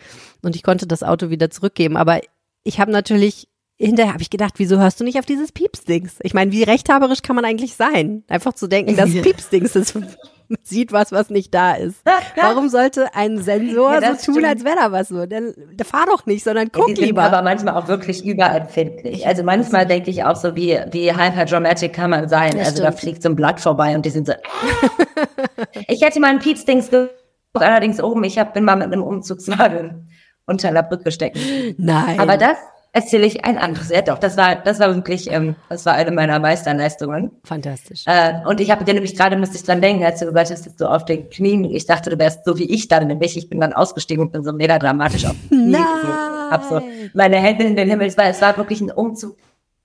Und 0.42 0.56
ich 0.56 0.64
konnte 0.64 0.88
das 0.88 1.04
Auto 1.04 1.30
wieder 1.30 1.52
zurückgeben. 1.52 1.96
Aber 1.96 2.22
ich 2.64 2.80
habe 2.80 2.92
natürlich, 2.92 3.48
hinterher 3.80 4.14
habe 4.14 4.22
ich 4.22 4.30
gedacht, 4.30 4.56
wieso 4.58 4.78
hörst 4.78 5.00
du 5.00 5.04
nicht 5.04 5.18
auf 5.20 5.26
dieses 5.26 5.52
Piepsdings? 5.52 6.18
Ich 6.22 6.34
meine, 6.34 6.52
wie 6.52 6.64
rechthaberisch 6.64 7.22
kann 7.22 7.36
man 7.36 7.46
eigentlich 7.46 7.76
sein? 7.76 8.24
Einfach 8.28 8.54
zu 8.54 8.68
denken, 8.68 8.96
das 8.96 9.14
Ja. 9.14 9.22
Piepsdings 9.24 9.76
ist, 9.76 9.98
sieht 10.64 10.92
was, 10.92 11.12
was 11.12 11.30
nicht 11.30 11.54
da 11.54 11.74
ist. 11.74 12.02
Warum 12.36 12.70
sollte 12.70 13.14
ein 13.16 13.38
Sensor 13.42 14.02
Ja, 14.02 14.16
so 14.16 14.26
tun, 14.26 14.36
stimmt. 14.36 14.46
als 14.48 14.66
wäre 14.66 14.76
da 14.76 14.92
was 14.92 15.08
so? 15.08 15.26
Der, 15.26 15.54
der 15.56 15.86
fahr 15.86 16.06
doch 16.08 16.26
nicht, 16.26 16.44
sondern 16.44 16.72
guck 16.72 16.88
die 16.88 16.96
sind 16.96 17.06
lieber. 17.06 17.24
aber 17.24 17.42
manchmal 17.42 17.76
auch 17.76 17.88
wirklich 17.88 18.26
überempfindlich. 18.26 19.26
Also 19.26 19.44
manchmal 19.44 19.86
denke 19.86 20.10
ich 20.10 20.24
auch 20.26 20.36
so, 20.36 20.56
wie, 20.56 20.78
wie 20.92 21.12
hyperdramatic 21.12 21.94
kann 21.94 22.10
man 22.10 22.28
sein. 22.28 22.58
Das 22.58 22.70
also 22.70 22.84
da 22.84 22.90
stimmt. 22.90 23.00
fliegt 23.00 23.24
so 23.24 23.30
ein 23.30 23.36
Blatt 23.36 23.62
vorbei 23.62 23.96
und 23.96 24.06
die 24.06 24.10
sind 24.10 24.28
so. 24.28 24.34
ich 25.88 26.02
hätte 26.02 26.20
mal 26.20 26.32
ein 26.32 26.40
Piepsdings 26.40 26.90
allerdings 27.54 28.02
oben. 28.02 28.24
Ich 28.24 28.38
hab, 28.38 28.54
bin 28.54 28.64
mal 28.66 28.76
mit 28.76 28.88
einem 28.88 29.04
Umzugswagen 29.04 30.10
unter 30.46 30.68
einer 30.68 30.84
Brücke 30.84 31.12
stecken. 31.12 31.40
Nein. 31.78 32.20
Aber 32.20 32.38
das 32.38 32.58
erzähle 32.92 33.26
ich 33.26 33.46
ein 33.46 33.58
anderes. 33.58 33.90
Ja 33.90 34.02
doch, 34.02 34.18
das 34.18 34.38
war, 34.38 34.56
das 34.56 34.80
war 34.80 34.94
wirklich, 34.96 35.32
ähm, 35.32 35.56
das 35.70 35.86
war 35.86 35.94
eine 35.94 36.12
meiner 36.12 36.40
Meisterleistungen. 36.40 37.32
Fantastisch. 37.44 38.04
Äh, 38.06 38.34
und 38.46 38.60
ich 38.60 38.72
habe 38.72 38.84
dir 38.84 38.94
nämlich 38.94 39.16
gerade, 39.16 39.38
musste 39.38 39.58
ich 39.58 39.64
dran 39.64 39.82
denken, 39.82 40.04
als 40.04 40.20
du 40.20 40.26
gesagt 40.26 40.50
hast, 40.52 40.80
du 40.80 40.90
auf 40.90 41.06
den 41.06 41.30
Knien, 41.30 41.66
ich 41.66 41.86
dachte, 41.86 42.10
du 42.10 42.18
wärst 42.18 42.46
so 42.46 42.58
wie 42.58 42.70
ich 42.70 42.88
dann, 42.88 43.08
nämlich 43.08 43.38
ich 43.38 43.50
bin 43.50 43.60
dann 43.60 43.74
ausgestiegen 43.74 44.26
und 44.26 44.32
bin 44.32 44.44
so 44.44 44.54
mega 44.54 44.80
dramatisch 44.80 45.26
auf 45.26 45.36
die 45.44 45.50
Knie 45.50 45.72
Nein. 45.72 45.84
Hab 46.50 46.64
so 46.64 46.82
meine 47.14 47.38
Hände 47.38 47.64
in 47.66 47.76
den 47.76 47.90
Himmel, 47.90 48.08
es 48.08 48.18
war, 48.18 48.26
es 48.26 48.42
war 48.42 48.58
wirklich 48.58 48.82
ein 48.82 48.92
Umzug 48.92 49.38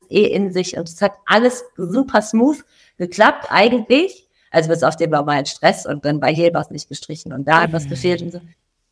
eh 0.09 0.25
in 0.25 0.53
sich 0.53 0.77
und 0.77 0.89
es 0.89 1.03
hat 1.03 1.13
alles 1.27 1.65
super 1.77 2.23
smooth 2.23 2.65
geklappt 2.97 3.47
eigentlich, 3.51 4.29
also 4.51 4.71
bis 4.71 4.83
auf 4.83 4.97
den 4.97 5.11
normalen 5.11 5.47
Stress 5.47 5.85
und 5.85 6.05
dann 6.05 6.23
war 6.23 6.31
hier 6.31 6.55
was 6.55 6.71
nicht 6.71 6.89
gestrichen 6.89 7.33
und 7.33 7.47
da 7.47 7.63
hat 7.63 7.73
was 7.73 7.89
gefehlt 7.89 8.23
und 8.23 8.33
so. 8.33 8.41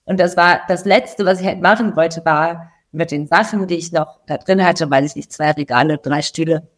Und 0.05 0.19
das 0.19 0.37
war 0.37 0.61
das 0.67 0.85
Letzte, 0.85 1.25
was 1.25 1.41
ich 1.41 1.47
halt 1.47 1.61
machen 1.61 1.95
wollte, 1.95 2.25
war 2.25 2.72
mit 2.93 3.11
den 3.11 3.27
Sachen, 3.27 3.67
die 3.67 3.77
ich 3.77 3.93
noch 3.93 4.21
da 4.27 4.37
drin 4.39 4.65
hatte, 4.65 4.91
weil 4.91 5.05
ich 5.05 5.17
nicht 5.17 5.33
zwei 5.33 5.51
Regale, 5.53 5.99
drei 5.99 6.23
Stühle, 6.23 6.69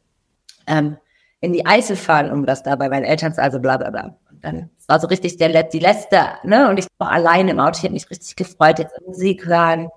ähm, 0.67 0.97
in 1.41 1.53
die 1.53 1.67
Eifel 1.67 1.97
fahren, 1.97 2.31
um 2.33 2.47
das 2.47 2.63
da 2.63 2.77
bei 2.77 2.89
meinen 2.89 3.05
Eltern, 3.05 3.35
zu- 3.35 3.43
also 3.43 3.61
bla 3.61 3.77
bla 3.77 3.91
bla. 3.91 4.17
Und 4.31 4.43
dann 4.45 4.71
war 4.87 4.99
so 5.01 5.09
richtig 5.09 5.37
der, 5.37 5.63
die 5.65 5.79
letzte, 5.79 6.21
ne? 6.43 6.69
Und 6.71 6.79
ich 6.79 6.87
war 6.99 7.11
allein 7.11 7.49
im 7.49 7.61
Auto, 7.61 7.79
ich 7.79 7.83
habe 7.85 7.93
mich 7.95 8.09
richtig 8.11 8.37
gefreut, 8.37 8.79
jetzt 8.79 8.95
Musik 9.07 9.45
hören, 9.47 9.89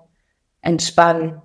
entspannen. 0.60 1.40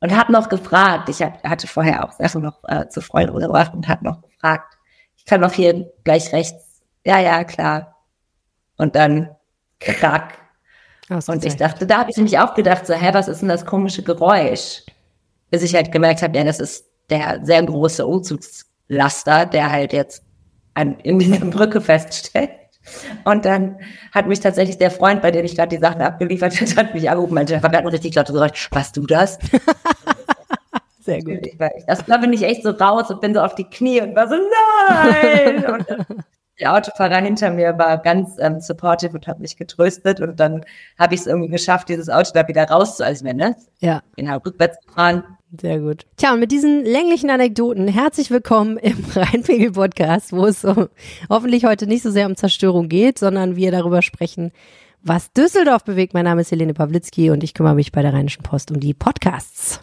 Und 0.00 0.16
habe 0.16 0.32
noch 0.32 0.48
gefragt, 0.48 1.08
ich 1.10 1.20
hatte 1.22 1.66
vorher 1.66 2.04
auch 2.04 2.12
Sachen 2.12 2.42
noch 2.42 2.62
äh, 2.64 2.88
zu 2.88 3.00
Freunden 3.02 3.38
gebracht 3.38 3.72
und 3.74 3.86
habe 3.88 4.04
noch 4.04 4.22
gefragt, 4.22 4.76
ich 5.16 5.24
kann 5.26 5.40
noch 5.42 5.52
hier 5.52 5.90
gleich 6.04 6.32
rechts, 6.32 6.80
ja, 7.04 7.18
ja, 7.18 7.44
klar. 7.44 7.96
Und 8.76 8.94
dann 8.96 9.36
krack. 9.78 10.38
Und 11.10 11.44
ich 11.44 11.56
dachte, 11.56 11.86
da 11.86 11.98
habe 11.98 12.10
ich 12.10 12.16
nämlich 12.16 12.38
auch 12.38 12.54
gedacht, 12.54 12.86
so, 12.86 12.94
hä, 12.94 13.10
was 13.12 13.26
ist 13.26 13.40
denn 13.40 13.48
das 13.48 13.66
komische 13.66 14.02
Geräusch? 14.02 14.82
Bis 15.50 15.62
ich 15.62 15.74
halt 15.74 15.90
gemerkt 15.90 16.22
habe, 16.22 16.36
ja, 16.36 16.44
das 16.44 16.60
ist 16.60 16.86
der 17.10 17.40
sehr 17.42 17.62
große 17.62 18.06
Umzugslaster, 18.06 19.46
der 19.46 19.72
halt 19.72 19.92
jetzt 19.92 20.22
an, 20.74 20.98
in 21.00 21.18
dieser 21.18 21.44
Brücke 21.44 21.80
feststeckt. 21.80 22.60
Und 23.24 23.44
dann 23.44 23.78
hat 24.12 24.26
mich 24.26 24.40
tatsächlich 24.40 24.78
der 24.78 24.90
Freund, 24.90 25.20
bei 25.20 25.30
dem 25.30 25.44
ich 25.44 25.56
gerade 25.56 25.76
die 25.76 25.82
Sachen 25.82 26.00
abgeliefert 26.00 26.60
habe, 26.60 26.76
hat 26.76 26.94
mich 26.94 27.10
angerufen, 27.10 27.34
meinte, 27.34 27.62
war 27.62 27.72
ein 27.72 27.86
richtig 27.88 28.14
lautes 28.14 28.34
Geräusch. 28.34 28.68
Warst 28.70 28.96
du 28.96 29.06
das? 29.06 29.38
Sehr 31.00 31.22
gut. 31.22 31.46
Ich 31.46 31.58
war, 31.58 31.70
das, 31.86 32.04
da 32.04 32.18
bin 32.18 32.32
ich 32.32 32.42
echt 32.42 32.62
so 32.62 32.70
raus 32.70 33.10
und 33.10 33.20
bin 33.20 33.34
so 33.34 33.40
auf 33.40 33.54
die 33.54 33.64
Knie 33.64 34.00
und 34.00 34.14
war 34.14 34.28
so, 34.28 34.36
nein! 34.88 35.64
und 35.72 35.86
der 36.60 36.74
Autofahrer 36.74 37.16
hinter 37.16 37.50
mir 37.50 37.76
war 37.78 37.98
ganz 37.98 38.36
ähm, 38.38 38.60
supportive 38.60 39.14
und 39.14 39.26
hat 39.26 39.40
mich 39.40 39.56
getröstet 39.56 40.20
und 40.20 40.38
dann 40.38 40.64
habe 40.98 41.14
ich 41.14 41.20
es 41.20 41.26
irgendwie 41.26 41.48
geschafft, 41.48 41.88
dieses 41.88 42.08
Auto 42.08 42.30
da 42.34 42.46
wieder 42.46 42.64
raus, 42.64 43.00
also 43.00 43.24
ne? 43.24 43.56
Ja, 43.80 44.02
Bin 44.16 44.30
halt 44.30 44.44
rückwärts 44.46 44.76
gefahren. 44.86 45.24
sehr 45.60 45.80
gut. 45.80 46.06
Tja, 46.16 46.32
und 46.34 46.40
mit 46.40 46.52
diesen 46.52 46.84
länglichen 46.84 47.30
Anekdoten 47.30 47.88
herzlich 47.88 48.30
willkommen 48.30 48.76
im 48.76 49.04
Rheinpegel-Podcast, 49.14 50.32
wo 50.32 50.46
es 50.46 50.60
so, 50.60 50.88
hoffentlich 51.28 51.64
heute 51.64 51.86
nicht 51.86 52.02
so 52.02 52.10
sehr 52.10 52.26
um 52.26 52.36
Zerstörung 52.36 52.88
geht, 52.88 53.18
sondern 53.18 53.56
wir 53.56 53.72
darüber 53.72 54.02
sprechen, 54.02 54.52
was 55.02 55.32
Düsseldorf 55.32 55.84
bewegt. 55.84 56.12
Mein 56.12 56.24
Name 56.24 56.42
ist 56.42 56.50
Helene 56.50 56.74
Pawlitzki 56.74 57.30
und 57.30 57.42
ich 57.42 57.54
kümmere 57.54 57.74
mich 57.74 57.90
bei 57.90 58.02
der 58.02 58.12
Rheinischen 58.12 58.42
Post 58.42 58.70
um 58.70 58.80
die 58.80 58.92
Podcasts. 58.92 59.80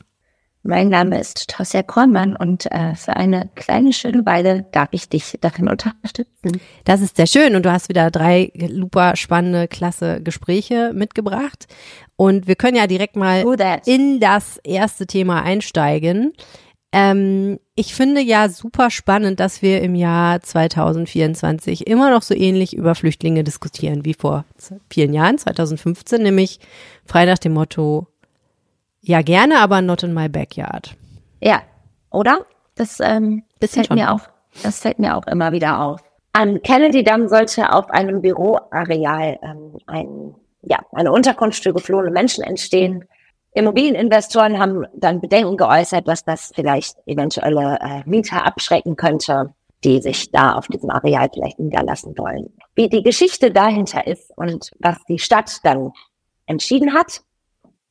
Mein 0.67 0.89
Name 0.89 1.17
ist 1.17 1.47
Tosja 1.47 1.81
Kornmann 1.81 2.35
und 2.35 2.69
äh, 2.69 2.93
für 2.93 3.15
eine 3.15 3.49
kleine 3.55 3.93
schöne 3.93 4.25
Weile 4.25 4.65
darf 4.73 4.89
ich 4.91 5.07
dich 5.07 5.37
darin 5.39 5.69
unterstützen. 5.69 6.59
Das 6.83 6.99
ist 6.99 7.15
sehr 7.15 7.25
schön 7.25 7.55
und 7.55 7.65
du 7.65 7.71
hast 7.71 7.87
wieder 7.87 8.11
drei 8.11 8.51
super 8.69 9.15
spannende, 9.15 9.69
klasse 9.69 10.21
Gespräche 10.21 10.91
mitgebracht. 10.93 11.67
Und 12.17 12.47
wir 12.47 12.55
können 12.55 12.75
ja 12.75 12.85
direkt 12.85 13.15
mal 13.15 13.45
in 13.85 14.19
das 14.19 14.57
erste 14.57 15.07
Thema 15.07 15.41
einsteigen. 15.41 16.33
Ähm, 16.91 17.59
ich 17.75 17.95
finde 17.95 18.19
ja 18.19 18.49
super 18.49 18.89
spannend, 18.89 19.39
dass 19.39 19.61
wir 19.61 19.81
im 19.81 19.95
Jahr 19.95 20.41
2024 20.41 21.87
immer 21.87 22.11
noch 22.11 22.23
so 22.23 22.33
ähnlich 22.33 22.75
über 22.75 22.93
Flüchtlinge 22.93 23.45
diskutieren 23.45 24.03
wie 24.03 24.15
vor 24.15 24.43
vielen 24.89 25.13
Jahren, 25.13 25.37
2015, 25.37 26.21
nämlich 26.21 26.59
frei 27.05 27.25
nach 27.25 27.37
dem 27.37 27.53
Motto, 27.53 28.07
ja 29.07 29.21
gerne, 29.21 29.59
aber 29.59 29.81
not 29.81 30.03
in 30.03 30.13
my 30.13 30.29
backyard. 30.29 30.95
Ja, 31.41 31.61
oder? 32.11 32.45
Das 32.75 32.99
ähm, 32.99 33.43
Bisschen 33.59 33.83
fällt 33.83 33.87
schon. 33.87 33.97
mir 33.97 34.13
auch. 34.13 34.21
Das 34.63 34.79
fällt 34.81 34.99
mir 34.99 35.15
auch 35.17 35.25
immer 35.27 35.51
wieder 35.51 35.79
auf. 35.81 36.01
Am 36.33 36.61
Kennedy 36.61 37.03
Damm 37.03 37.27
sollte 37.27 37.73
auf 37.73 37.89
einem 37.89 38.21
Büroareal 38.21 39.39
ähm, 39.41 39.77
ein, 39.87 40.35
ja, 40.61 40.79
eine 40.91 41.11
Unterkunft 41.11 41.63
für 41.63 41.73
geflohene 41.73 42.11
Menschen 42.11 42.43
entstehen. 42.43 43.05
Immobilieninvestoren 43.53 44.59
haben 44.59 44.85
dann 44.95 45.19
Bedenken 45.19 45.57
geäußert, 45.57 46.07
dass 46.07 46.23
das 46.23 46.51
vielleicht 46.53 46.95
eventuelle 47.07 47.79
äh, 47.81 48.03
Mieter 48.05 48.45
abschrecken 48.45 48.95
könnte. 48.95 49.53
die 49.83 50.01
sich 50.01 50.31
da 50.31 50.53
auf 50.53 50.67
diesem 50.67 50.89
Areal 50.89 51.29
vielleicht 51.31 51.59
niederlassen 51.59 52.17
wollen. 52.17 52.51
Wie 52.75 52.89
die 52.89 53.03
Geschichte 53.03 53.51
dahinter 53.51 54.05
ist 54.07 54.31
und 54.35 54.71
was 54.79 54.97
die 55.07 55.19
Stadt 55.19 55.59
dann 55.63 55.91
entschieden 56.47 56.93
hat, 56.93 57.21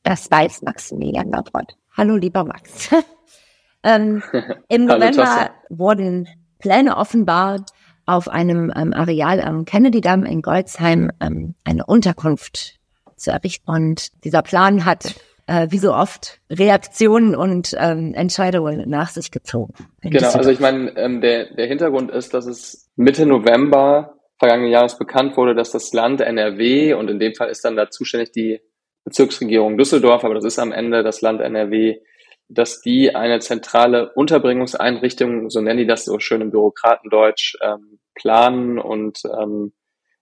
das 0.07 0.31
weiß 0.31 0.61
Maximilian 0.61 1.29
Labrod. 1.31 1.73
Hallo, 1.97 2.15
lieber 2.15 2.45
Max. 2.45 2.89
ähm, 3.83 4.23
Im 4.69 4.85
November 4.85 5.51
wurden 5.69 6.29
Pläne 6.59 6.95
offenbart, 6.95 7.71
auf 8.05 8.29
einem 8.29 8.71
ähm, 8.73 8.93
Areal 8.93 9.41
am 9.41 9.65
Kennedy-Damm 9.65 10.23
in 10.23 10.41
Goldsheim 10.41 11.11
ähm, 11.19 11.55
eine 11.65 11.85
Unterkunft 11.85 12.75
zu 13.17 13.31
errichten. 13.31 13.69
Und 13.69 14.23
dieser 14.23 14.43
Plan 14.43 14.85
hat, 14.85 15.15
äh, 15.45 15.67
wie 15.71 15.77
so 15.77 15.93
oft, 15.93 16.39
Reaktionen 16.49 17.35
und 17.35 17.75
ähm, 17.77 18.13
Entscheidungen 18.13 18.89
nach 18.89 19.09
sich 19.09 19.29
gezogen. 19.29 19.73
Genau, 19.99 20.31
also 20.31 20.49
ich 20.49 20.61
meine, 20.61 20.95
ähm, 20.95 21.19
der, 21.19 21.53
der 21.53 21.67
Hintergrund 21.67 22.11
ist, 22.11 22.33
dass 22.33 22.45
es 22.45 22.89
Mitte 22.95 23.25
November 23.25 24.13
vergangenen 24.39 24.71
Jahres 24.71 24.97
bekannt 24.97 25.35
wurde, 25.35 25.53
dass 25.53 25.71
das 25.71 25.91
Land 25.91 26.21
NRW, 26.21 26.93
und 26.93 27.09
in 27.09 27.19
dem 27.19 27.35
Fall 27.35 27.49
ist 27.49 27.65
dann 27.65 27.75
da 27.75 27.89
zuständig 27.89 28.31
die 28.31 28.61
Bezirksregierung 29.07 29.77
Düsseldorf, 29.77 30.25
aber 30.25 30.33
das 30.33 30.43
ist 30.43 30.59
am 30.59 30.73
Ende 30.73 31.01
das 31.01 31.21
Land 31.21 31.39
NRW, 31.39 32.01
dass 32.49 32.81
die 32.81 33.15
eine 33.15 33.39
zentrale 33.39 34.11
Unterbringungseinrichtung, 34.13 35.49
so 35.49 35.61
nennen 35.61 35.79
die 35.79 35.87
das 35.87 36.03
so 36.03 36.19
schön 36.19 36.41
im 36.41 36.51
Bürokratendeutsch, 36.51 37.55
ähm, 37.61 37.99
planen 38.15 38.79
und 38.79 39.21
ähm, 39.25 39.71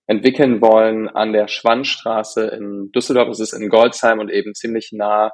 entwickeln 0.05 0.61
wollen 0.61 1.09
an 1.09 1.33
der 1.33 1.47
Schwannstraße 1.47 2.45
in 2.45 2.91
Düsseldorf. 2.91 3.27
Das 3.29 3.39
ist 3.39 3.53
in 3.53 3.69
Goldsheim 3.69 4.19
und 4.19 4.29
eben 4.29 4.53
ziemlich 4.53 4.91
nah 4.91 5.31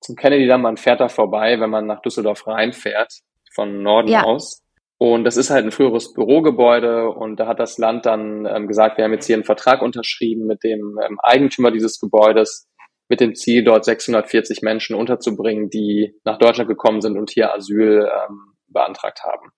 zum 0.00 0.14
Kennedy-Damm. 0.14 0.60
Man 0.60 0.76
fährt 0.76 1.00
da 1.00 1.08
vorbei, 1.08 1.60
wenn 1.60 1.70
man 1.70 1.86
nach 1.86 2.02
Düsseldorf 2.02 2.46
reinfährt, 2.46 3.10
von 3.54 3.82
Norden 3.82 4.08
ja. 4.08 4.24
aus. 4.24 4.62
Und 4.98 5.24
das 5.24 5.38
ist 5.38 5.50
halt 5.50 5.64
ein 5.64 5.72
früheres 5.72 6.12
Bürogebäude 6.12 7.08
und 7.08 7.40
da 7.40 7.46
hat 7.46 7.58
das 7.58 7.78
Land 7.78 8.06
dann 8.06 8.46
ähm, 8.46 8.68
gesagt, 8.68 8.98
wir 8.98 9.04
haben 9.04 9.12
jetzt 9.12 9.26
hier 9.26 9.34
einen 9.34 9.44
Vertrag 9.44 9.82
unterschrieben 9.82 10.46
mit 10.46 10.62
dem 10.62 10.98
ähm, 11.04 11.18
Eigentümer 11.22 11.72
dieses 11.72 11.98
Gebäudes 11.98 12.68
mit 13.12 13.20
dem 13.20 13.34
Ziel, 13.34 13.62
dort 13.62 13.84
640 13.84 14.62
Menschen 14.62 14.96
unterzubringen, 14.96 15.68
die 15.68 16.14
nach 16.24 16.38
Deutschland 16.38 16.66
gekommen 16.66 17.02
sind 17.02 17.18
und 17.18 17.28
hier 17.28 17.52
Asyl 17.52 18.08
ähm, 18.08 18.54
beantragt 18.68 19.22
haben. 19.22 19.50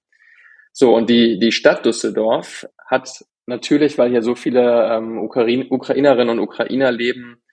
So, 0.72 0.92
und 0.92 1.08
die, 1.08 1.38
die 1.38 1.52
Stadt 1.52 1.86
Düsseldorf 1.86 2.66
hat 2.84 3.24
natürlich, 3.46 3.96
weil 3.96 4.10
hier 4.10 4.22
so 4.22 4.34
viele 4.34 4.92
ähm, 4.92 5.18
Ukraine, 5.18 5.66
Ukrainerinnen 5.70 6.36
und 6.36 6.44
Ukrainer 6.44 6.90
leben, 6.90 7.44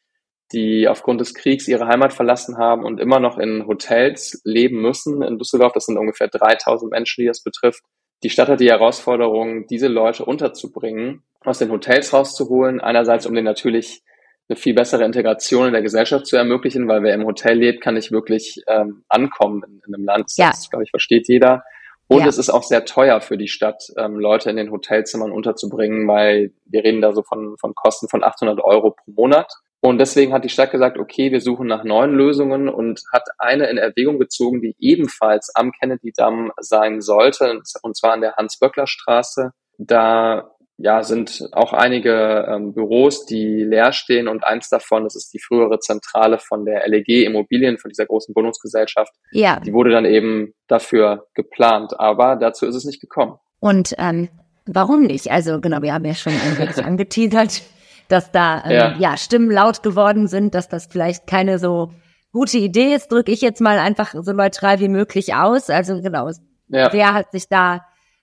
die 0.54 0.88
aufgrund 0.88 1.22
des 1.22 1.36
Kriegs 1.36 1.68
ihre 1.68 1.86
Heimat 1.86 2.14
verlassen 2.14 2.58
haben 2.58 2.84
und 2.84 3.00
immer 3.00 3.20
noch 3.20 3.38
in 3.38 3.68
Hotels 3.68 4.42
leben 4.44 4.82
müssen 4.82 5.22
in 5.22 5.38
Düsseldorf. 5.38 5.74
Das 5.74 5.86
sind 5.86 6.00
ungefähr 6.00 6.30
3000 6.30 6.90
Menschen, 6.90 7.22
die 7.22 7.28
das 7.28 7.44
betrifft. 7.44 7.84
Die 8.24 8.32
Stadt 8.32 8.50
hat 8.50 8.60
die 8.60 8.72
Herausforderung, 8.72 9.68
diese 9.68 9.88
Leute 9.88 10.26
unterzubringen, 10.26 11.22
aus 11.42 11.60
den 11.60 11.70
Hotels 11.70 12.12
rauszuholen. 12.12 12.82
Einerseits, 12.82 13.28
um 13.28 13.36
den 13.36 13.46
natürlich 13.46 14.02
eine 14.50 14.56
viel 14.56 14.74
bessere 14.74 15.06
Integration 15.06 15.68
in 15.68 15.74
der 15.74 15.82
Gesellschaft 15.82 16.28
zu 16.28 16.36
ermöglichen, 16.36 16.88
weil 16.88 17.04
wer 17.04 17.14
im 17.14 17.26
Hotel 17.26 17.58
lebt, 17.58 17.82
kann 17.82 17.96
nicht 17.96 18.12
wirklich 18.12 18.62
ähm, 18.68 19.04
ankommen 19.08 19.64
in, 19.66 19.82
in 19.88 19.96
einem 19.96 20.06
Land. 20.06 20.26
Das, 20.26 20.38
ja. 20.38 20.52
glaube 20.70 20.84
ich, 20.84 20.90
versteht 20.92 21.28
jeder. 21.28 21.64
Und 22.08 22.20
ja. 22.20 22.28
es 22.28 22.38
ist 22.38 22.50
auch 22.50 22.64
sehr 22.64 22.84
teuer 22.84 23.22
für 23.22 23.38
die 23.38 23.48
Stadt, 23.48 23.84
ähm, 23.98 24.20
Leute 24.20 24.50
in 24.50 24.58
den 24.58 24.72
Hotelzimmern 24.72 25.32
unterzubringen, 25.32 26.06
weil 26.10 26.52
wir 26.66 26.84
reden 26.84 27.02
da 27.02 27.14
so 27.14 27.24
von, 27.24 27.56
von 27.58 27.74
Kosten 27.74 28.10
von 28.10 28.22
800 28.22 28.60
Euro 28.60 28.92
pro 28.92 29.12
Monat. 29.12 29.50
Und 29.80 29.98
deswegen 29.98 30.34
hat 30.34 30.44
die 30.44 30.50
Stadt 30.50 30.72
gesagt, 30.72 31.00
okay, 31.00 31.32
wir 31.32 31.40
suchen 31.40 31.68
nach 31.68 31.86
neuen 31.86 32.12
Lösungen 32.12 32.68
und 32.68 33.02
hat 33.14 33.24
eine 33.40 33.68
in 33.68 33.78
Erwägung 33.78 34.20
gezogen, 34.20 34.62
die 34.62 34.76
ebenfalls 34.78 35.56
am 35.56 35.72
Kennedy-Damm 35.72 36.52
sein 36.60 37.02
sollte, 37.02 37.62
und 37.82 37.98
zwar 37.98 38.12
an 38.12 38.22
der 38.22 38.36
Hans-Böckler-Straße. 38.36 39.52
Da 39.78 40.52
ja, 40.84 41.04
sind 41.04 41.50
auch 41.52 41.74
einige 41.74 42.48
ähm, 42.50 42.74
Büros, 42.74 43.26
die 43.26 43.64
leer 43.64 43.94
stehen 43.94 44.28
und 44.28 44.44
eins 44.44 44.70
davon, 44.70 45.04
das 45.04 45.16
ist 45.16 45.34
die 45.34 45.40
frühere 45.40 45.80
Zentrale 45.80 46.40
von 46.40 46.66
der 46.66 46.88
LEG 46.88 47.26
Immobilien, 47.26 47.78
von 47.78 47.90
dieser 47.90 48.06
großen 48.06 48.36
Wohnungsgesellschaft. 48.36 49.14
Ja. 49.32 49.60
Die 49.60 49.74
wurde 49.74 49.92
dann 49.92 50.06
eben 50.06 50.54
dafür 50.68 51.28
geplant, 51.34 52.00
aber 52.00 52.36
dazu 52.36 52.66
ist 52.66 52.76
es 52.76 52.86
nicht 52.86 53.02
gekommen. 53.02 53.36
Und 53.60 53.94
ähm, 54.00 54.30
warum 54.66 55.04
nicht? 55.04 55.32
Also 55.32 55.62
genau, 55.62 55.82
wir 55.82 55.94
haben 55.94 56.06
ja 56.06 56.16
schon 56.16 56.34
ein 56.34 56.58
wenig 56.58 56.84
angeteasert, 56.86 57.62
dass 58.08 58.32
da 58.32 58.64
ähm, 58.66 58.72
ja. 58.72 58.96
ja 58.98 59.18
Stimmen 59.18 59.52
laut 59.52 59.84
geworden 59.84 60.28
sind, 60.28 60.56
dass 60.56 60.68
das 60.68 60.88
vielleicht 60.88 61.28
keine 61.28 61.60
so 61.60 61.92
gute 62.32 62.58
Idee 62.58 62.94
ist, 62.96 63.12
drücke 63.12 63.32
ich 63.32 63.42
jetzt 63.42 63.62
mal 63.62 63.78
einfach 63.78 64.14
so 64.20 64.34
neutral 64.34 64.80
wie 64.80 64.90
möglich 64.90 65.36
aus. 65.36 65.70
Also 65.70 66.02
genau, 66.02 66.30
ja. 66.70 66.92
wer 66.92 67.14
hat 67.14 67.32
sich 67.32 67.48
da 67.50 67.82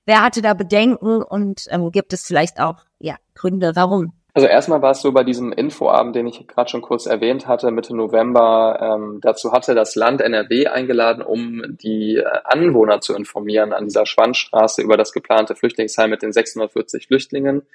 Wer 0.09 0.23
hatte 0.23 0.41
da 0.41 0.55
Bedenken 0.55 1.23
und 1.23 1.67
ähm, 1.69 1.93
gibt 1.93 2.15
es 2.15 2.27
vielleicht 2.27 2.61
auch 2.61 2.77
ja, 2.99 3.17
Gründe, 3.35 3.73
warum? 3.75 4.15
Also 4.33 4.49
erstmal 4.49 4.81
war 4.81 4.93
es 4.93 5.03
so 5.03 5.13
bei 5.13 5.23
diesem 5.23 5.53
Infoabend, 5.53 6.17
den 6.17 6.27
ich 6.27 6.47
gerade 6.47 6.71
schon 6.71 6.81
kurz 6.81 7.05
erwähnt 7.05 7.47
hatte, 7.47 7.71
Mitte 7.71 7.95
November, 7.95 8.79
ähm, 8.81 9.19
dazu 9.21 9.53
hatte 9.53 9.75
das 9.75 9.97
Land 9.97 10.23
NRW 10.23 10.69
eingeladen, 10.69 11.23
um 11.23 11.63
die 11.69 12.17
äh, 12.17 12.25
Anwohner 12.45 13.03
zu 13.03 13.15
informieren 13.15 13.75
an 13.75 13.85
dieser 13.85 14.07
Schwannstraße 14.07 14.81
über 14.81 14.97
das 14.97 15.13
geplante 15.13 15.55
Flüchtlingsheim 15.55 16.09
mit 16.09 16.23
den 16.23 16.33
640 16.33 17.07
Flüchtlingen. 17.09 17.67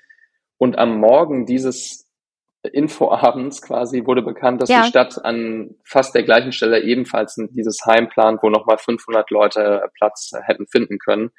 Und 0.57 0.79
am 0.79 0.97
Morgen 0.97 1.45
dieses 1.45 2.09
Infoabends 2.63 3.61
quasi 3.61 4.07
wurde 4.07 4.23
bekannt, 4.23 4.59
dass 4.63 4.69
ja. 4.69 4.81
die 4.81 4.89
Stadt 4.89 5.23
an 5.23 5.75
fast 5.83 6.15
der 6.15 6.23
gleichen 6.23 6.51
Stelle 6.51 6.81
ebenfalls 6.81 7.35
dieses 7.51 7.85
Heim 7.85 8.09
plant, 8.09 8.41
wo 8.41 8.49
nochmal 8.49 8.79
500 8.79 9.29
Leute 9.29 9.83
Platz 9.93 10.31
hätten 10.47 10.65
finden 10.65 10.97
können. 10.97 11.29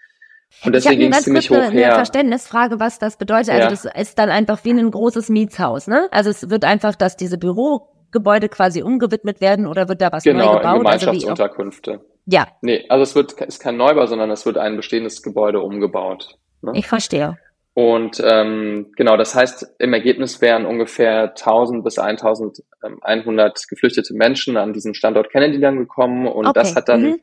Und 0.65 0.75
deswegen 0.75 1.01
ging 1.01 1.13
es 1.13 1.23
ziemlich 1.23 1.51
hoch 1.51 1.57
eine, 1.57 1.71
her. 1.71 1.87
Eine 1.89 1.95
Verständnisfrage, 1.97 2.81
was 2.81 2.99
das 2.99 3.17
bedeutet. 3.17 3.51
Also 3.51 3.63
ja. 3.63 3.71
das 3.71 3.85
ist 3.85 4.19
dann 4.19 4.31
einfach 4.31 4.65
wie 4.65 4.71
ein 4.71 4.91
großes 4.91 5.29
Mietshaus, 5.29 5.87
ne? 5.87 6.09
Also 6.11 6.31
es 6.31 6.51
wird 6.51 6.65
einfach, 6.65 6.95
dass 6.95 7.17
diese 7.17 7.39
Bürogebäude 7.39 8.49
quasi 8.49 8.83
umgewidmet 8.83 9.41
werden 9.41 9.67
oder 9.67 9.89
wird 9.89 10.01
da 10.01 10.13
was 10.13 10.25
genau, 10.25 10.39
neu 10.39 10.59
gebaut? 10.59 10.63
Genau, 10.63 10.79
Gemeinschaftsunterkünfte. 10.79 11.91
Also 11.93 12.05
ja. 12.27 12.49
Nee, 12.63 12.87
also 12.89 13.03
es 13.03 13.15
wird, 13.15 13.33
ist 13.43 13.61
kein 13.61 13.77
Neubau, 13.77 14.07
sondern 14.07 14.31
es 14.31 14.47
wird 14.47 14.57
ein 14.57 14.77
bestehendes 14.77 15.23
Gebäude 15.23 15.61
umgebaut. 15.61 16.39
Ne? 16.63 16.73
Ich 16.75 16.87
verstehe. 16.87 17.37
Und 17.75 18.23
ähm, 18.25 18.93
genau, 18.97 19.17
das 19.17 19.35
heißt, 19.35 19.75
im 19.81 19.93
Ergebnis 19.93 20.41
wären 20.41 20.65
ungefähr 20.65 21.31
1000 21.31 21.83
bis 21.83 21.99
1100 21.99 23.69
geflüchtete 23.69 24.15
Menschen 24.15 24.57
an 24.57 24.73
diesen 24.73 24.95
Standort 24.95 25.29
Kennedy 25.31 25.61
dann 25.61 25.79
gekommen 25.79 26.29
und 26.29 26.47
okay. 26.47 26.61
das 26.61 26.77
hat 26.77 26.89
dann 26.89 27.03
mhm 27.03 27.21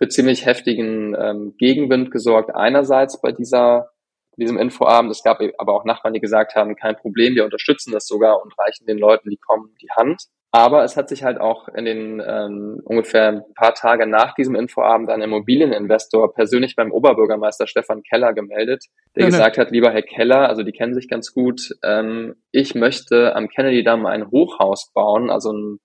für 0.00 0.08
ziemlich 0.08 0.46
heftigen 0.46 1.14
ähm, 1.18 1.54
Gegenwind 1.58 2.10
gesorgt. 2.10 2.54
Einerseits 2.54 3.20
bei 3.20 3.32
dieser 3.32 3.90
diesem 4.40 4.58
Infoabend. 4.58 5.10
Es 5.10 5.22
gab 5.22 5.40
aber 5.58 5.74
auch 5.74 5.84
Nachbarn, 5.84 6.14
die 6.14 6.20
gesagt 6.20 6.54
haben, 6.56 6.74
kein 6.74 6.96
Problem, 6.96 7.34
wir 7.34 7.44
unterstützen 7.44 7.92
das 7.92 8.06
sogar 8.06 8.42
und 8.42 8.54
reichen 8.58 8.86
den 8.86 8.98
Leuten, 8.98 9.30
die 9.30 9.36
kommen, 9.36 9.74
die 9.80 9.90
Hand. 9.96 10.24
Aber 10.52 10.82
es 10.82 10.96
hat 10.96 11.08
sich 11.08 11.22
halt 11.22 11.40
auch 11.40 11.68
in 11.68 11.84
den 11.84 12.20
ähm, 12.26 12.80
ungefähr 12.84 13.28
ein 13.28 13.54
paar 13.54 13.72
Tage 13.72 14.08
nach 14.08 14.34
diesem 14.34 14.56
Infoabend 14.56 15.08
ein 15.08 15.22
Immobilieninvestor 15.22 16.34
persönlich 16.34 16.74
beim 16.74 16.90
Oberbürgermeister 16.90 17.68
Stefan 17.68 18.02
Keller 18.02 18.32
gemeldet, 18.32 18.86
der 19.14 19.26
mhm. 19.26 19.30
gesagt 19.30 19.58
hat, 19.58 19.70
lieber 19.70 19.92
Herr 19.92 20.02
Keller, 20.02 20.48
also 20.48 20.64
die 20.64 20.72
kennen 20.72 20.94
sich 20.94 21.08
ganz 21.08 21.32
gut, 21.32 21.70
ähm, 21.84 22.34
ich 22.50 22.74
möchte 22.74 23.36
am 23.36 23.46
Kennedy-Damm 23.46 24.06
ein 24.06 24.32
Hochhaus 24.32 24.90
bauen, 24.92 25.30
also 25.30 25.52
ein 25.52 25.78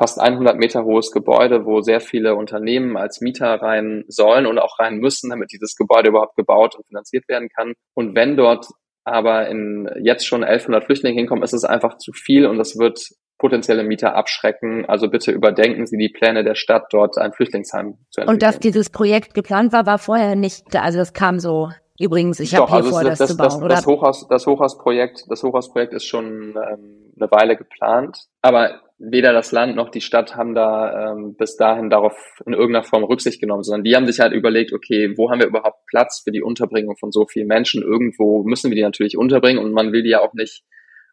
fast 0.00 0.18
100 0.18 0.56
Meter 0.56 0.84
hohes 0.84 1.12
Gebäude, 1.12 1.66
wo 1.66 1.82
sehr 1.82 2.00
viele 2.00 2.34
Unternehmen 2.34 2.96
als 2.96 3.20
Mieter 3.20 3.60
rein 3.60 4.04
sollen 4.08 4.46
und 4.46 4.58
auch 4.58 4.78
rein 4.78 4.96
müssen, 4.96 5.28
damit 5.28 5.52
dieses 5.52 5.76
Gebäude 5.76 6.08
überhaupt 6.08 6.36
gebaut 6.36 6.74
und 6.74 6.86
finanziert 6.86 7.28
werden 7.28 7.50
kann. 7.54 7.74
Und 7.92 8.16
wenn 8.16 8.34
dort 8.34 8.66
aber 9.04 9.48
in 9.48 9.90
jetzt 10.02 10.26
schon 10.26 10.42
1100 10.42 10.86
Flüchtlinge 10.86 11.18
hinkommen, 11.18 11.44
ist 11.44 11.52
es 11.52 11.64
einfach 11.64 11.98
zu 11.98 12.12
viel 12.14 12.46
und 12.46 12.56
das 12.56 12.78
wird 12.78 13.10
potenzielle 13.36 13.84
Mieter 13.84 14.14
abschrecken. 14.14 14.86
Also 14.86 15.08
bitte 15.08 15.32
überdenken 15.32 15.86
Sie 15.86 15.98
die 15.98 16.08
Pläne 16.08 16.44
der 16.44 16.54
Stadt, 16.54 16.86
dort 16.92 17.18
ein 17.18 17.34
Flüchtlingsheim 17.34 17.98
zu 18.08 18.22
entwickeln. 18.22 18.28
Und 18.28 18.42
dass 18.42 18.58
dieses 18.58 18.88
Projekt 18.88 19.34
geplant 19.34 19.74
war, 19.74 19.84
war 19.84 19.98
vorher 19.98 20.34
nicht, 20.34 20.74
also 20.74 20.98
das 20.98 21.12
kam 21.12 21.38
so 21.38 21.68
Übrigens, 21.98 22.40
ich 22.40 22.54
habe 22.54 22.66
hier 22.68 22.76
also 22.76 22.90
vor, 22.92 23.04
das, 23.04 23.18
das, 23.18 23.28
zu 23.28 23.36
bauen. 23.36 23.46
Das, 23.48 23.56
oder? 23.58 23.68
das, 23.68 23.86
Hochhaus, 23.86 24.26
das 24.26 24.46
Hochhausprojekt, 24.46 25.26
das 25.28 25.42
Hochhausprojekt 25.42 25.92
ist 25.92 26.06
schon 26.06 26.54
ähm, 26.56 27.12
eine 27.14 27.30
Weile 27.30 27.58
geplant, 27.58 28.16
aber 28.40 28.80
weder 29.00 29.32
das 29.32 29.50
Land 29.50 29.76
noch 29.76 29.88
die 29.88 30.02
Stadt 30.02 30.36
haben 30.36 30.54
da 30.54 31.12
ähm, 31.12 31.34
bis 31.34 31.56
dahin 31.56 31.88
darauf 31.88 32.12
in 32.44 32.52
irgendeiner 32.52 32.84
Form 32.84 33.02
Rücksicht 33.02 33.40
genommen, 33.40 33.62
sondern 33.62 33.82
die 33.82 33.96
haben 33.96 34.06
sich 34.06 34.20
halt 34.20 34.32
überlegt, 34.34 34.74
okay, 34.74 35.14
wo 35.16 35.30
haben 35.30 35.40
wir 35.40 35.46
überhaupt 35.46 35.86
Platz 35.86 36.20
für 36.22 36.30
die 36.30 36.42
Unterbringung 36.42 36.96
von 36.98 37.10
so 37.10 37.26
vielen 37.26 37.46
Menschen? 37.46 37.82
Irgendwo 37.82 38.44
müssen 38.44 38.70
wir 38.70 38.76
die 38.76 38.82
natürlich 38.82 39.16
unterbringen 39.16 39.64
und 39.64 39.72
man 39.72 39.92
will 39.92 40.02
die 40.02 40.10
ja 40.10 40.20
auch 40.20 40.34
nicht 40.34 40.62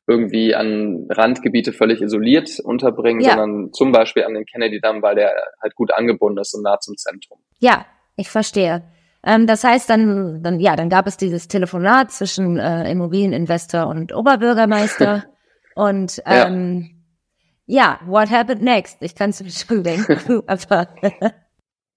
irgendwie 0.06 0.54
an 0.54 1.08
Randgebiete 1.10 1.72
völlig 1.72 2.02
isoliert 2.02 2.60
unterbringen, 2.60 3.22
ja. 3.22 3.32
sondern 3.32 3.72
zum 3.74 3.92
Beispiel 3.94 4.24
an 4.24 4.34
den 4.34 4.46
Kennedy-Damm, 4.46 5.02
weil 5.02 5.16
der 5.16 5.32
halt 5.62 5.76
gut 5.76 5.94
angebunden 5.94 6.40
ist 6.40 6.54
und 6.54 6.64
nah 6.64 6.80
zum 6.80 6.98
Zentrum. 6.98 7.40
Ja, 7.60 7.86
ich 8.18 8.30
verstehe. 8.30 8.84
Ähm, 9.24 9.48
das 9.48 9.64
heißt, 9.64 9.90
dann, 9.90 10.44
dann, 10.44 10.60
ja, 10.60 10.76
dann 10.76 10.90
gab 10.90 11.08
es 11.08 11.18
dieses 11.18 11.48
Telefonat 11.48 12.12
zwischen 12.12 12.58
äh, 12.58 12.90
Immobilieninvestor 12.92 13.88
und 13.88 14.14
Oberbürgermeister 14.14 15.26
und 15.76 16.22
ähm, 16.26 16.82
ja 16.90 16.97
ja, 17.68 18.00
what 18.06 18.32
happened 18.32 18.64
next? 18.64 18.98
Ich 19.02 19.14
kann 19.14 19.30
es 19.30 19.44
mir 19.44 19.52
schon 19.52 19.84
denken. 19.84 20.42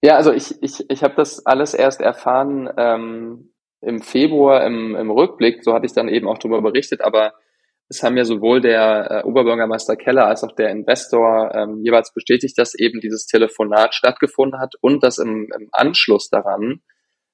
ja, 0.01 0.15
also 0.15 0.31
ich, 0.31 0.61
ich, 0.61 0.89
ich 0.89 1.03
habe 1.03 1.15
das 1.15 1.45
alles 1.45 1.73
erst 1.73 2.01
erfahren, 2.01 2.69
ähm, 2.77 3.53
im 3.81 4.01
Februar 4.01 4.65
im, 4.65 4.95
im 4.95 5.09
Rückblick, 5.09 5.63
so 5.63 5.73
hatte 5.73 5.87
ich 5.87 5.93
dann 5.93 6.07
eben 6.07 6.27
auch 6.27 6.37
darüber 6.37 6.61
berichtet, 6.61 7.01
aber 7.01 7.33
es 7.89 8.03
haben 8.03 8.15
ja 8.15 8.23
sowohl 8.23 8.61
der 8.61 9.23
äh, 9.23 9.27
Oberbürgermeister 9.27 9.95
Keller 9.95 10.27
als 10.27 10.43
auch 10.43 10.55
der 10.55 10.69
Investor 10.69 11.51
ähm, 11.53 11.81
jeweils 11.83 12.13
bestätigt, 12.13 12.57
dass 12.57 12.75
eben 12.75 13.01
dieses 13.01 13.25
Telefonat 13.25 13.95
stattgefunden 13.95 14.61
hat 14.61 14.75
und 14.81 15.03
dass 15.03 15.17
im, 15.17 15.49
im 15.57 15.67
Anschluss 15.71 16.29
daran 16.29 16.81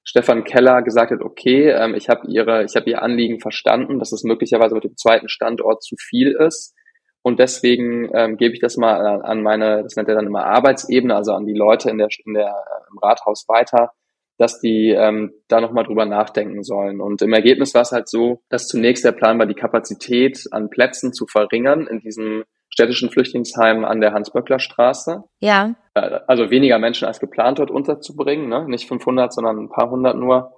Stefan 0.04 0.42
Keller 0.44 0.82
gesagt 0.82 1.12
hat, 1.12 1.20
okay, 1.20 1.68
ähm, 1.70 1.94
ich 1.94 2.08
habe 2.08 2.26
ihre, 2.28 2.64
ich 2.64 2.74
habe 2.76 2.88
ihr 2.88 3.02
Anliegen 3.02 3.40
verstanden, 3.40 3.98
dass 3.98 4.10
es 4.10 4.24
möglicherweise 4.24 4.74
mit 4.74 4.84
dem 4.84 4.96
zweiten 4.96 5.28
Standort 5.28 5.82
zu 5.82 5.96
viel 5.96 6.32
ist. 6.32 6.74
Und 7.22 7.38
deswegen 7.38 8.08
ähm, 8.14 8.36
gebe 8.36 8.54
ich 8.54 8.60
das 8.60 8.76
mal 8.76 9.22
an 9.22 9.42
meine, 9.42 9.82
das 9.82 9.96
nennt 9.96 10.08
er 10.08 10.14
dann 10.14 10.26
immer 10.26 10.44
Arbeitsebene, 10.44 11.14
also 11.14 11.32
an 11.32 11.46
die 11.46 11.54
Leute 11.54 11.90
in 11.90 11.98
der, 11.98 12.08
in 12.24 12.34
der 12.34 12.46
äh, 12.46 12.90
im 12.90 12.98
Rathaus 12.98 13.44
weiter, 13.48 13.92
dass 14.38 14.60
die 14.60 14.90
ähm, 14.90 15.32
da 15.48 15.60
nochmal 15.60 15.84
drüber 15.84 16.06
nachdenken 16.06 16.62
sollen. 16.62 17.00
Und 17.00 17.22
im 17.22 17.32
Ergebnis 17.32 17.74
war 17.74 17.82
es 17.82 17.92
halt 17.92 18.08
so, 18.08 18.40
dass 18.48 18.68
zunächst 18.68 19.04
der 19.04 19.12
Plan 19.12 19.38
war, 19.38 19.46
die 19.46 19.54
Kapazität 19.54 20.44
an 20.52 20.70
Plätzen 20.70 21.12
zu 21.12 21.26
verringern 21.26 21.86
in 21.88 22.00
diesem 22.00 22.44
städtischen 22.70 23.10
Flüchtlingsheim 23.10 23.84
an 23.84 24.00
der 24.00 24.12
Hans-Böckler-Straße. 24.12 25.24
Ja. 25.40 25.74
Äh, 25.94 26.20
also 26.28 26.50
weniger 26.50 26.78
Menschen 26.78 27.06
als 27.06 27.18
geplant 27.18 27.58
dort 27.58 27.70
unterzubringen, 27.70 28.48
ne? 28.48 28.66
nicht 28.68 28.86
500, 28.86 29.32
sondern 29.32 29.58
ein 29.58 29.68
paar 29.68 29.90
hundert 29.90 30.16
nur. 30.16 30.52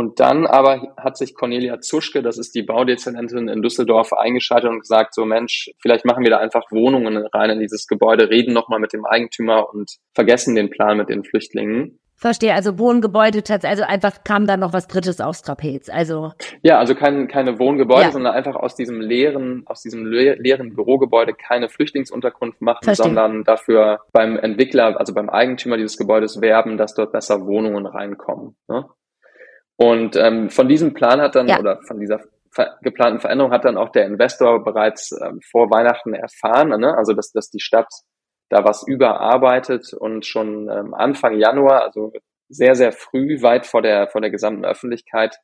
Und 0.00 0.18
dann 0.18 0.46
aber 0.46 0.94
hat 0.96 1.18
sich 1.18 1.34
Cornelia 1.34 1.78
Zuschke, 1.80 2.22
das 2.22 2.38
ist 2.38 2.54
die 2.54 2.62
Baudezernentin 2.62 3.48
in 3.48 3.60
Düsseldorf, 3.60 4.14
eingeschaltet 4.14 4.70
und 4.70 4.80
gesagt, 4.80 5.12
so 5.12 5.26
Mensch, 5.26 5.70
vielleicht 5.78 6.06
machen 6.06 6.24
wir 6.24 6.30
da 6.30 6.38
einfach 6.38 6.62
Wohnungen 6.70 7.18
rein 7.34 7.50
in 7.50 7.60
dieses 7.60 7.86
Gebäude, 7.86 8.30
reden 8.30 8.54
nochmal 8.54 8.80
mit 8.80 8.94
dem 8.94 9.04
Eigentümer 9.04 9.68
und 9.74 9.98
vergessen 10.14 10.54
den 10.54 10.70
Plan 10.70 10.96
mit 10.96 11.10
den 11.10 11.22
Flüchtlingen. 11.22 12.00
Verstehe, 12.16 12.54
also 12.54 12.78
Wohngebäude, 12.78 13.42
also 13.62 13.82
einfach 13.82 14.24
kam 14.24 14.46
da 14.46 14.56
noch 14.56 14.72
was 14.72 14.88
Drittes 14.88 15.20
aufs 15.20 15.42
Trapez. 15.42 15.90
Also 15.90 16.32
ja, 16.62 16.78
also 16.78 16.94
kein, 16.94 17.28
keine 17.28 17.58
Wohngebäude, 17.58 18.04
ja. 18.04 18.10
sondern 18.10 18.32
einfach 18.32 18.56
aus 18.56 18.74
diesem 18.74 19.02
leeren, 19.02 19.64
aus 19.66 19.82
diesem 19.82 20.06
leeren 20.06 20.74
Bürogebäude 20.74 21.34
keine 21.34 21.68
Flüchtlingsunterkunft 21.68 22.62
machen, 22.62 22.84
Verstehe. 22.84 23.04
sondern 23.04 23.44
dafür 23.44 24.00
beim 24.14 24.38
Entwickler, 24.38 24.98
also 24.98 25.12
beim 25.12 25.28
Eigentümer 25.28 25.76
dieses 25.76 25.98
Gebäudes 25.98 26.40
werben, 26.40 26.78
dass 26.78 26.94
dort 26.94 27.12
besser 27.12 27.46
Wohnungen 27.46 27.84
reinkommen. 27.84 28.56
Ne? 28.66 28.86
Und 29.82 30.14
ähm, 30.14 30.50
von 30.50 30.68
diesem 30.68 30.92
Plan 30.92 31.22
hat 31.22 31.34
dann 31.36 31.48
ja. 31.48 31.58
oder 31.58 31.80
von 31.80 31.98
dieser 31.98 32.20
ver 32.50 32.76
geplanten 32.82 33.18
Veränderung 33.18 33.50
hat 33.50 33.64
dann 33.64 33.78
auch 33.78 33.88
der 33.88 34.04
Investor 34.04 34.62
bereits 34.62 35.10
ähm, 35.12 35.40
vor 35.40 35.70
Weihnachten 35.70 36.12
erfahren, 36.12 36.68
ne? 36.78 36.94
also 36.98 37.14
dass, 37.14 37.32
dass 37.32 37.48
die 37.48 37.60
Stadt 37.60 37.88
da 38.50 38.62
was 38.62 38.86
überarbeitet 38.86 39.94
und 39.94 40.26
schon 40.26 40.68
ähm, 40.68 40.92
Anfang 40.92 41.38
Januar, 41.38 41.82
also 41.82 42.12
sehr, 42.50 42.74
sehr 42.74 42.92
früh, 42.92 43.40
weit 43.40 43.64
vor 43.64 43.80
der, 43.80 44.08
vor 44.08 44.20
der 44.20 44.30
gesamten 44.30 44.66
Öffentlichkeit 44.66 45.38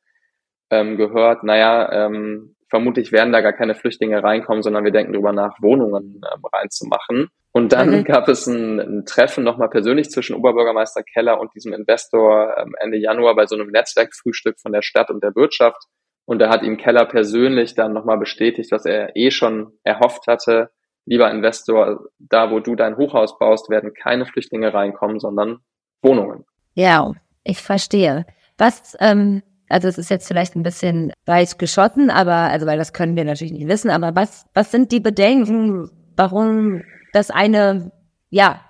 ähm, 0.69 0.97
gehört, 0.97 1.43
naja, 1.43 1.91
ähm, 2.05 2.55
vermutlich 2.69 3.11
werden 3.11 3.33
da 3.33 3.41
gar 3.41 3.53
keine 3.53 3.73
Flüchtlinge 3.73 4.21
reinkommen, 4.21 4.61
sondern 4.61 4.83
wir 4.83 4.91
denken 4.91 5.13
darüber 5.13 5.33
nach, 5.33 5.55
Wohnungen 5.61 6.21
ähm, 6.31 6.45
reinzumachen. 6.53 7.29
Und 7.51 7.73
dann 7.73 7.89
mhm. 7.89 8.03
gab 8.03 8.27
es 8.27 8.45
ein, 8.45 8.79
ein 8.79 9.05
Treffen 9.05 9.43
nochmal 9.43 9.69
persönlich 9.69 10.09
zwischen 10.09 10.35
Oberbürgermeister 10.35 11.03
Keller 11.03 11.39
und 11.39 11.53
diesem 11.55 11.73
Investor 11.73 12.55
ähm, 12.57 12.75
Ende 12.79 12.97
Januar 12.97 13.35
bei 13.35 13.45
so 13.45 13.55
einem 13.55 13.69
Netzwerkfrühstück 13.69 14.59
von 14.59 14.73
der 14.73 14.81
Stadt 14.81 15.09
und 15.09 15.23
der 15.23 15.35
Wirtschaft. 15.35 15.81
Und 16.25 16.39
da 16.39 16.49
hat 16.49 16.61
ihm 16.63 16.77
Keller 16.77 17.05
persönlich 17.05 17.73
dann 17.73 17.93
nochmal 17.93 18.17
bestätigt, 18.17 18.71
was 18.71 18.85
er 18.85 19.15
eh 19.15 19.31
schon 19.31 19.71
erhofft 19.83 20.27
hatte, 20.27 20.69
lieber 21.05 21.31
Investor, 21.31 22.09
da 22.19 22.51
wo 22.51 22.59
du 22.59 22.75
dein 22.75 22.97
Hochhaus 22.97 23.39
baust, 23.39 23.69
werden 23.69 23.93
keine 23.93 24.25
Flüchtlinge 24.25 24.73
reinkommen, 24.73 25.19
sondern 25.19 25.59
Wohnungen. 26.01 26.45
Ja, 26.73 27.13
ich 27.43 27.61
verstehe. 27.61 28.25
Was, 28.57 28.95
ähm, 28.99 29.41
also 29.69 29.87
es 29.87 29.97
ist 29.97 30.09
jetzt 30.09 30.27
vielleicht 30.27 30.55
ein 30.55 30.63
bisschen 30.63 31.13
weit 31.25 31.57
geschossen, 31.57 32.09
aber, 32.09 32.33
also 32.33 32.65
weil 32.67 32.77
das 32.77 32.93
können 32.93 33.15
wir 33.15 33.23
natürlich 33.23 33.53
nicht 33.53 33.67
wissen, 33.67 33.89
aber 33.89 34.15
was, 34.15 34.45
was 34.53 34.69
sind 34.69 34.91
die 34.91 34.99
Bedenken, 34.99 35.89
warum 36.15 36.83
das 37.13 37.31
eine, 37.31 37.91
ja, 38.29 38.61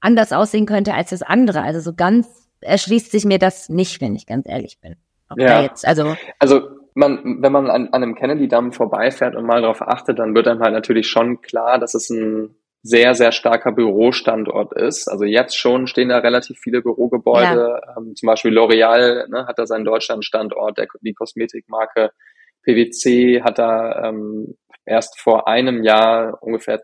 anders 0.00 0.32
aussehen 0.32 0.66
könnte 0.66 0.94
als 0.94 1.10
das 1.10 1.22
andere? 1.22 1.62
Also 1.62 1.80
so 1.80 1.94
ganz 1.94 2.48
erschließt 2.60 3.10
sich 3.10 3.24
mir 3.24 3.38
das 3.38 3.68
nicht, 3.68 4.00
wenn 4.00 4.14
ich 4.14 4.26
ganz 4.26 4.48
ehrlich 4.48 4.78
bin. 4.80 4.96
Ob 5.28 5.38
ja. 5.38 5.62
Jetzt, 5.62 5.86
also, 5.86 6.16
also 6.38 6.68
man, 6.94 7.42
wenn 7.42 7.52
man 7.52 7.68
an, 7.68 7.88
an 7.88 8.02
einem 8.02 8.14
Kennedy-Damm 8.14 8.72
vorbeifährt 8.72 9.36
und 9.36 9.44
mal 9.44 9.60
darauf 9.60 9.82
achtet, 9.82 10.18
dann 10.18 10.34
wird 10.34 10.48
einem 10.48 10.60
halt 10.60 10.72
natürlich 10.72 11.08
schon 11.08 11.40
klar, 11.40 11.78
dass 11.78 11.94
es 11.94 12.10
ein 12.10 12.56
sehr, 12.82 13.14
sehr 13.14 13.32
starker 13.32 13.72
Bürostandort 13.72 14.72
ist. 14.72 15.08
Also 15.08 15.24
jetzt 15.24 15.56
schon 15.56 15.88
stehen 15.88 16.08
da 16.08 16.18
relativ 16.18 16.58
viele 16.58 16.82
Bürogebäude. 16.82 17.80
Ja. 17.84 17.96
Ähm, 17.98 18.14
zum 18.14 18.28
Beispiel 18.28 18.56
L'Oreal 18.56 19.28
ne, 19.28 19.46
hat 19.46 19.58
da 19.58 19.66
seinen 19.66 19.84
Deutschlandstandort, 19.84 20.78
der, 20.78 20.86
die 21.00 21.14
Kosmetikmarke 21.14 22.10
PwC 22.62 23.42
hat 23.42 23.58
da 23.58 24.08
ähm, 24.08 24.56
erst 24.84 25.20
vor 25.20 25.48
einem 25.48 25.82
Jahr 25.82 26.38
ungefähr 26.42 26.82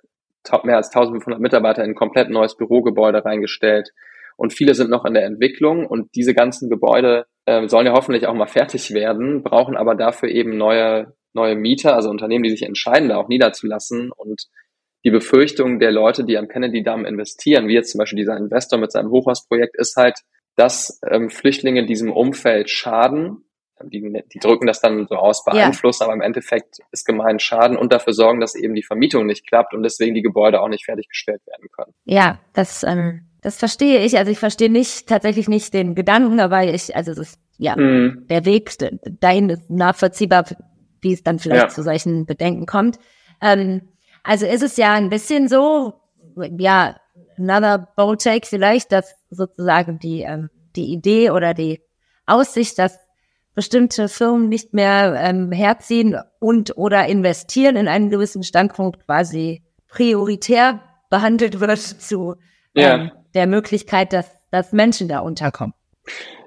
mehr 0.65 0.77
als 0.77 0.89
1500 0.89 1.41
Mitarbeiter 1.41 1.85
in 1.85 1.91
ein 1.91 1.97
komplett 1.97 2.31
neues 2.31 2.57
Bürogebäude 2.57 3.25
reingestellt. 3.25 3.91
Und 4.37 4.53
viele 4.53 4.75
sind 4.75 4.91
noch 4.91 5.05
in 5.05 5.15
der 5.15 5.25
Entwicklung 5.25 5.87
und 5.87 6.15
diese 6.15 6.35
ganzen 6.35 6.71
Gebäude 6.71 7.27
äh, 7.47 7.69
sollen 7.69 7.87
ja 7.87 7.93
hoffentlich 7.93 8.27
auch 8.27 8.35
mal 8.35 8.47
fertig 8.47 8.93
werden, 8.93 9.43
brauchen 9.43 9.77
aber 9.77 9.95
dafür 9.95 10.29
eben 10.29 10.57
neue, 10.57 11.15
neue 11.33 11.55
Mieter, 11.55 11.95
also 11.95 12.11
Unternehmen, 12.11 12.45
die 12.45 12.51
sich 12.51 12.63
entscheiden, 12.63 13.09
da 13.09 13.17
auch 13.17 13.29
niederzulassen. 13.29 14.11
Und 14.11 14.47
die 15.05 15.11
Befürchtung 15.11 15.79
der 15.79 15.93
Leute, 15.93 16.25
die 16.25 16.39
am 16.39 16.49
Kennedy-Damm 16.49 17.05
investieren, 17.05 17.69
wie 17.69 17.75
jetzt 17.75 17.91
zum 17.91 17.99
Beispiel 17.99 18.19
dieser 18.19 18.37
Investor 18.37 18.79
mit 18.79 18.93
seinem 18.93 19.11
Hochhausprojekt, 19.11 19.77
ist 19.77 19.97
halt, 19.97 20.19
dass 20.57 21.01
ähm, 21.11 21.31
Flüchtlinge 21.31 21.87
diesem 21.87 22.13
Umfeld 22.13 22.71
schaden. 22.71 23.45
Die, 23.85 24.23
die 24.33 24.39
drücken 24.39 24.67
das 24.67 24.81
dann 24.81 25.07
so 25.09 25.17
aus, 25.17 25.45
beeinflussen, 25.45 26.03
ja. 26.03 26.07
aber 26.07 26.15
im 26.15 26.23
Endeffekt 26.23 26.79
ist 26.91 27.05
gemein 27.05 27.39
Schaden 27.39 27.77
und 27.77 27.93
dafür 27.93 28.13
sorgen, 28.13 28.41
dass 28.41 28.55
eben 28.55 28.75
die 28.75 28.83
Vermietung 28.83 29.27
nicht 29.27 29.47
klappt 29.47 29.75
und 29.75 29.83
deswegen 29.83 30.15
die 30.15 30.23
Gebäude 30.23 30.61
auch 30.61 30.69
nicht 30.69 30.85
fertiggestellt 30.85 31.43
werden 31.47 31.69
können. 31.73 31.93
Ja, 32.05 32.39
das 32.53 32.83
ähm, 32.83 33.27
das 33.43 33.59
verstehe 33.59 34.05
ich. 34.05 34.17
Also 34.17 34.31
ich 34.31 34.39
verstehe 34.39 34.71
nicht, 34.71 35.09
tatsächlich 35.09 35.49
nicht 35.49 35.75
den 35.75 35.95
Gedanken, 35.95 36.41
aber 36.41 36.63
ich, 36.63 36.95
also 36.97 37.13
das, 37.13 37.39
ja, 37.59 37.77
mhm. 37.77 38.27
der 38.31 38.45
Weg 38.45 38.71
dahin 39.21 39.51
ist 39.51 39.69
nachvollziehbar, 39.69 40.45
wie 41.01 41.13
es 41.13 41.25
dann 41.25 41.41
vielleicht 41.41 41.65
ja. 41.65 41.69
zu 41.69 41.83
solchen 41.83 42.25
Bedenken 42.25 42.67
kommt. 42.67 42.99
Ähm, 43.43 43.83
also 44.23 44.47
ist 44.47 44.63
es 44.63 44.77
ja 44.77 44.93
ein 44.93 45.11
bisschen 45.11 45.49
so, 45.49 45.95
ja, 46.57 46.97
another 47.37 47.89
bold 47.97 48.23
take 48.23 48.47
vielleicht, 48.47 48.93
dass 48.93 49.17
sozusagen 49.29 49.99
die, 49.99 50.23
ähm, 50.23 50.49
die 50.77 50.93
Idee 50.93 51.31
oder 51.31 51.53
die 51.53 51.83
Aussicht, 52.27 52.79
dass 52.79 52.97
bestimmte 53.55 54.09
Firmen 54.09 54.49
nicht 54.49 54.73
mehr 54.73 55.15
ähm, 55.19 55.53
herziehen 55.53 56.17
und 56.39 56.77
oder 56.77 57.07
investieren 57.07 57.77
in 57.77 57.89
einen 57.89 58.11
gewissen 58.11 58.43
Standpunkt 58.43 59.05
quasi 59.05 59.63
prioritär 59.89 60.81
behandelt 61.11 61.61
wird 61.61 61.79
zu 61.79 62.37
ja. 62.75 62.95
ähm, 62.95 63.11
der 63.35 63.47
Möglichkeit, 63.47 64.13
dass, 64.13 64.31
dass 64.51 64.73
Menschen 64.73 65.09
da 65.09 65.21
unterkommen. 65.21 65.75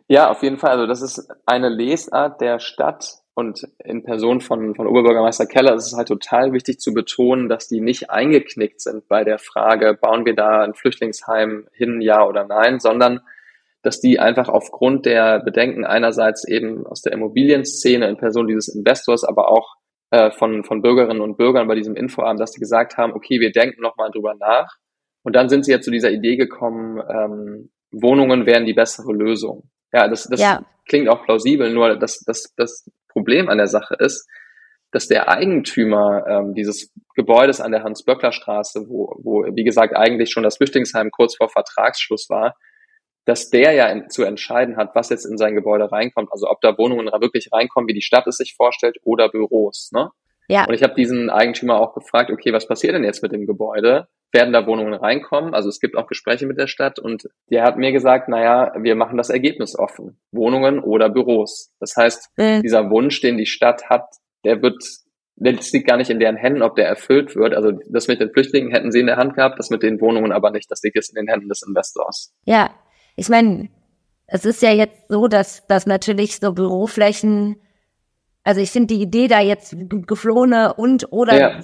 Ja, 0.08 0.30
auf 0.30 0.44
jeden 0.44 0.58
Fall. 0.58 0.72
Also 0.72 0.88
das 0.88 1.02
ist 1.02 1.28
eine 1.46 1.70
Lesart 1.70 2.42
der 2.42 2.60
Stadt 2.60 3.20
und 3.34 3.68
in 3.84 4.04
Person 4.04 4.40
von, 4.40 4.76
von 4.76 4.88
Oberbürgermeister 4.88 5.46
Keller 5.46 5.76
ist 5.76 5.88
es 5.88 5.98
halt 5.98 6.08
total 6.08 6.54
wichtig 6.54 6.80
zu 6.80 6.94
betonen, 6.94 7.50
dass 7.50 7.68
die 7.68 7.82
nicht 7.82 8.10
eingeknickt 8.10 8.82
sind 8.82 9.08
bei 9.08 9.24
der 9.24 9.40
Frage, 9.40 9.98
bauen 10.00 10.26
wir 10.26 10.36
da 10.36 10.62
ein 10.62 10.74
Flüchtlingsheim 10.74 11.68
hin, 11.74 12.02
ja 12.02 12.26
oder 12.26 12.46
nein, 12.46 12.80
sondern 12.80 13.22
dass 13.86 14.00
die 14.00 14.20
einfach 14.20 14.50
aufgrund 14.50 15.06
der 15.06 15.40
Bedenken 15.42 15.86
einerseits 15.86 16.48
eben 16.48 16.88
aus 16.88 17.02
der 17.02 17.14
Immobilienszene 17.14 18.08
in 18.08 18.18
Person 18.18 18.48
dieses 18.48 18.74
Investors, 18.74 19.24
aber 19.24 19.52
auch 19.52 19.76
äh, 20.10 20.32
von, 20.32 20.64
von 20.64 20.82
Bürgerinnen 20.82 21.22
und 21.22 21.38
Bürgern 21.38 21.68
bei 21.68 21.76
diesem 21.76 21.96
Infoabend, 21.96 22.40
dass 22.40 22.52
die 22.52 22.60
gesagt 22.60 22.98
haben, 22.98 23.14
okay, 23.14 23.40
wir 23.40 23.52
denken 23.52 23.82
nochmal 23.82 24.10
drüber 24.10 24.34
nach 24.40 24.76
und 25.24 25.36
dann 25.36 25.50
sind 25.50 25.66
sie 25.66 25.72
ja 25.72 25.82
zu 25.82 25.92
dieser 25.92 26.10
Idee 26.10 26.36
gekommen, 26.36 27.00
ähm, 27.08 27.72
Wohnungen 27.92 28.48
wären 28.48 28.66
die 28.66 28.74
bessere 28.74 29.14
Lösung. 29.14 29.70
Ja, 29.94 30.08
das, 30.08 30.28
das 30.28 30.42
ja. 30.42 30.66
klingt 30.88 31.08
auch 31.08 31.24
plausibel, 31.24 31.72
nur 31.72 31.96
das, 31.98 32.24
das, 32.26 32.54
das 32.58 32.90
Problem 33.08 33.50
an 33.50 33.60
der 33.60 33.68
Sache 33.68 33.96
ist, 34.00 34.28
dass 34.92 35.08
der 35.08 35.30
Eigentümer 35.30 36.26
ähm, 36.28 36.56
dieses 36.56 36.92
Gebäudes 37.16 37.62
an 37.62 37.72
der 37.72 37.84
Hans-Böckler-Straße, 37.84 38.88
wo, 38.88 39.14
wo, 39.22 39.46
wie 39.54 39.64
gesagt, 39.64 39.96
eigentlich 39.96 40.32
schon 40.32 40.44
das 40.44 40.58
Flüchtlingsheim 40.58 41.12
kurz 41.12 41.36
vor 41.36 41.50
Vertragsschluss 41.50 42.30
war, 42.30 42.56
dass 43.26 43.50
der 43.50 43.74
ja 43.74 44.08
zu 44.08 44.24
entscheiden 44.24 44.78
hat, 44.78 44.96
was 44.96 45.10
jetzt 45.10 45.26
in 45.26 45.38
sein 45.38 45.56
Gebäude 45.56 45.92
reinkommt. 45.92 46.30
Also 46.32 46.48
ob 46.50 46.62
da 46.62 46.78
Wohnungen 46.78 47.08
wirklich 47.08 47.50
reinkommen, 47.52 47.88
wie 47.88 47.94
die 47.94 48.02
Stadt 48.02 48.28
es 48.28 48.38
sich 48.38 48.56
vorstellt, 48.56 48.98
oder 49.04 49.30
Büros. 49.30 49.90
Ne? 49.94 50.10
Ja. 50.48 50.66
Und 50.66 50.74
ich 50.74 50.84
habe 50.84 50.94
diesen 50.94 51.30
Eigentümer 51.30 51.80
auch 51.80 51.94
gefragt, 51.94 52.32
okay, 52.32 52.54
was 52.54 52.68
passiert 52.68 52.94
denn 52.94 53.04
jetzt 53.04 53.24
mit 53.24 53.32
dem 53.32 53.48
Gebäude? 53.48 54.08
werden 54.36 54.54
da 54.54 54.68
Wohnungen 54.68 54.94
reinkommen. 54.94 55.54
Also 55.54 55.70
es 55.70 55.80
gibt 55.80 55.96
auch 55.96 56.08
Gespräche 56.08 56.46
mit 56.46 56.58
der 56.58 56.68
Stadt 56.68 57.00
und 57.00 57.28
der 57.50 57.64
hat 57.64 57.78
mir 57.78 57.92
gesagt, 57.92 58.30
naja, 58.30 58.74
wir 58.78 58.96
machen 58.96 59.18
das 59.18 59.30
Ergebnis 59.30 59.78
offen. 59.78 60.20
Wohnungen 60.32 60.80
oder 60.80 61.10
Büros. 61.10 61.72
Das 61.80 61.96
heißt, 61.96 62.32
mhm. 62.38 62.62
dieser 62.62 62.90
Wunsch, 62.92 63.22
den 63.22 63.38
die 63.38 63.46
Stadt 63.46 63.90
hat, 63.90 64.06
der 64.44 64.62
wird, 64.62 64.84
der 65.38 65.54
liegt 65.54 65.88
gar 65.88 65.98
nicht 65.98 66.10
in 66.10 66.20
deren 66.20 66.36
Händen, 66.36 66.62
ob 66.62 66.76
der 66.76 66.88
erfüllt 66.88 67.36
wird. 67.36 67.56
Also 67.56 67.72
das 67.90 68.08
mit 68.08 68.20
den 68.20 68.32
Flüchtlingen 68.32 68.72
hätten 68.72 68.92
sie 68.92 69.00
in 69.00 69.08
der 69.08 69.18
Hand 69.18 69.36
gehabt, 69.36 69.58
das 69.58 69.70
mit 69.70 69.82
den 69.82 70.02
Wohnungen 70.02 70.32
aber 70.32 70.52
nicht. 70.52 70.70
Das 70.70 70.84
liegt 70.84 70.96
jetzt 70.96 71.16
in 71.16 71.26
den 71.26 71.32
Händen 71.32 71.50
des 71.50 71.64
Investors. 71.66 72.34
Ja, 72.46 72.72
ich 73.16 73.30
meine, 73.30 73.70
es 74.28 74.46
ist 74.46 74.62
ja 74.62 74.72
jetzt 74.72 75.08
so, 75.10 75.28
dass, 75.28 75.66
dass 75.68 75.86
natürlich 75.86 76.38
so 76.38 76.54
Büroflächen, 76.54 77.58
also 78.44 78.62
ich 78.62 78.72
finde 78.72 78.96
die 78.96 79.02
Idee, 79.02 79.28
da 79.28 79.40
jetzt 79.40 79.76
geflohene 79.90 80.74
und 80.74 81.12
oder 81.12 81.40
ja. 81.40 81.60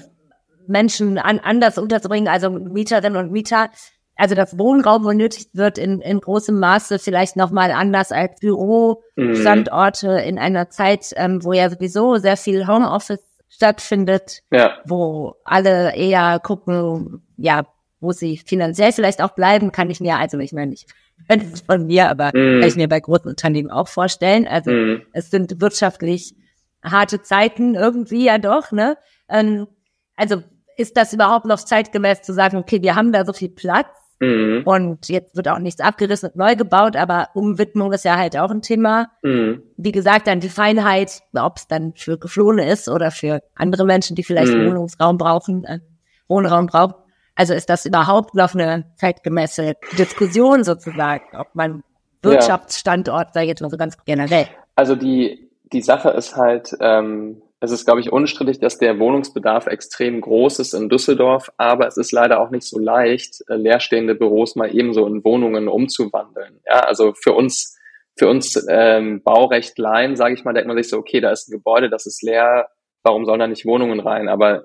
Menschen 0.68 1.18
an, 1.18 1.40
anders 1.40 1.78
unterzubringen, 1.78 2.28
also 2.28 2.50
Mieterinnen 2.50 3.18
und 3.18 3.32
Mieter, 3.32 3.70
also 4.16 4.36
das 4.36 4.58
Wohnraum 4.58 5.04
benötigt 5.04 5.50
wird 5.54 5.78
in, 5.78 6.00
in 6.02 6.20
großem 6.20 6.60
Maße 6.60 7.00
vielleicht 7.00 7.36
nochmal 7.36 7.72
anders 7.72 8.12
als 8.12 8.40
Bürostandorte 8.40 10.12
mhm. 10.12 10.18
in 10.18 10.40
einer 10.40 10.70
Zeit, 10.70 11.12
ähm, 11.16 11.44
wo 11.44 11.54
ja 11.54 11.70
sowieso 11.70 12.18
sehr 12.18 12.38
viel 12.38 12.68
Homeoffice 12.68 13.24
stattfindet, 13.50 14.42
ja. 14.52 14.78
wo 14.86 15.36
alle 15.44 15.96
eher 15.96 16.40
gucken, 16.40 17.24
ja, 17.38 17.66
wo 18.02 18.12
sie 18.12 18.38
finanziell 18.38 18.92
vielleicht 18.92 19.22
auch 19.22 19.32
bleiben, 19.32 19.72
kann 19.72 19.90
ich 19.90 20.02
mir, 20.02 20.18
also 20.18 20.40
ich 20.40 20.52
meine 20.52 20.72
nicht 20.72 20.88
von 21.68 21.86
mir, 21.86 22.10
aber 22.10 22.30
mm. 22.30 22.60
kann 22.60 22.68
ich 22.68 22.76
mir 22.76 22.90
bei 22.90 23.00
großen 23.00 23.30
Unternehmen 23.30 23.70
auch 23.70 23.88
vorstellen. 23.88 24.48
Also 24.48 24.72
mm. 24.72 25.04
es 25.14 25.30
sind 25.30 25.62
wirtschaftlich 25.62 26.36
harte 26.84 27.22
Zeiten 27.22 27.76
irgendwie 27.76 28.26
ja 28.26 28.40
doch, 28.40 28.72
ne? 28.72 28.98
Ähm, 29.30 29.68
also 30.16 30.44
ist 30.78 30.98
das 30.98 31.14
überhaupt 31.14 31.46
noch 31.46 31.60
zeitgemäß 31.60 32.24
zu 32.24 32.34
sagen, 32.34 32.58
okay, 32.58 32.82
wir 32.82 32.96
haben 32.96 33.12
da 33.12 33.24
so 33.24 33.34
viel 33.34 33.50
Platz 33.50 33.88
mm. 34.20 34.62
und 34.66 35.08
jetzt 35.08 35.36
wird 35.36 35.48
auch 35.48 35.60
nichts 35.60 35.80
abgerissen 35.80 36.30
und 36.30 36.36
neu 36.38 36.56
gebaut, 36.56 36.96
aber 36.96 37.30
Umwidmung 37.36 37.94
ist 37.94 38.04
ja 38.04 38.18
halt 38.18 38.36
auch 38.36 38.50
ein 38.50 38.64
Thema. 38.64 39.12
Mhm. 39.22 39.62
Wie 39.78 39.92
gesagt, 39.92 40.26
dann 40.26 40.40
die 40.40 40.50
Feinheit, 40.50 41.22
ob 41.36 41.58
es 41.58 41.68
dann 41.68 41.94
für 41.96 42.18
Geflohene 42.18 42.68
ist 42.68 42.90
oder 42.90 43.12
für 43.12 43.44
andere 43.54 43.86
Menschen, 43.86 44.16
die 44.16 44.24
vielleicht 44.24 44.54
mhm. 44.54 44.68
Wohnungsraum 44.68 45.20
brauchen, 45.20 45.66
äh, 45.66 45.80
Wohnraum 46.28 46.66
brauchen. 46.66 46.96
Also 47.41 47.56
ist 47.56 47.71
das 47.71 47.88
überhaupt 47.88 48.36
noch 48.36 48.54
eine 48.54 48.86
zeitgemäße 48.97 49.73
Diskussion 49.97 50.63
sozusagen, 50.63 51.23
ob 51.36 51.47
man 51.56 51.84
Wirtschaftsstandort, 52.21 53.30
ja. 53.30 53.34
sage 53.34 53.45
ich 53.45 53.49
jetzt 53.49 53.62
mal 53.63 53.71
so 53.71 53.77
ganz 53.77 53.97
generell. 54.06 54.45
Also 54.75 54.95
die, 54.95 55.49
die 55.73 55.82
Sache 55.82 56.12
ist 56.12 56.36
halt, 56.36 56.69
ähm, 56.82 57.41
es 57.60 57.71
ist, 57.71 57.86
glaube 57.86 57.99
ich, 57.99 58.12
unstrittig, 58.12 58.60
dass 58.60 58.77
der 58.77 58.99
Wohnungsbedarf 58.99 59.65
extrem 59.65 60.21
groß 60.21 60.60
ist 60.60 60.75
in 60.75 60.88
Düsseldorf, 60.88 61.51
aber 61.58 61.88
es 61.88 61.97
ist 61.97 62.12
leider 62.12 62.39
auch 62.41 62.51
nicht 62.51 62.67
so 62.67 62.77
leicht, 62.77 63.43
äh, 63.49 63.56
leerstehende 63.56 64.13
Büros 64.13 64.56
mal 64.56 64.71
ebenso 64.71 65.08
in 65.08 65.23
Wohnungen 65.23 65.67
umzuwandeln. 65.67 66.60
Ja, 66.67 66.82
also 66.82 67.15
für 67.19 67.34
uns, 67.34 67.75
für 68.15 68.27
uns 68.27 68.67
ähm, 68.69 69.23
Baurechtleien, 69.23 70.15
sage 70.15 70.36
ich 70.36 70.43
mal, 70.43 70.54
denkt 70.54 70.67
man 70.67 70.77
sich 70.77 70.89
so, 70.89 70.99
okay, 70.99 71.21
da 71.21 71.32
ist 71.32 71.49
ein 71.49 71.54
Gebäude, 71.54 71.89
das 71.89 72.06
ist 72.06 72.21
leer, 72.21 72.67
warum 73.01 73.25
sollen 73.25 73.39
da 73.39 73.47
nicht 73.47 73.65
Wohnungen 73.65 73.99
rein? 73.99 74.30
Aber 74.30 74.63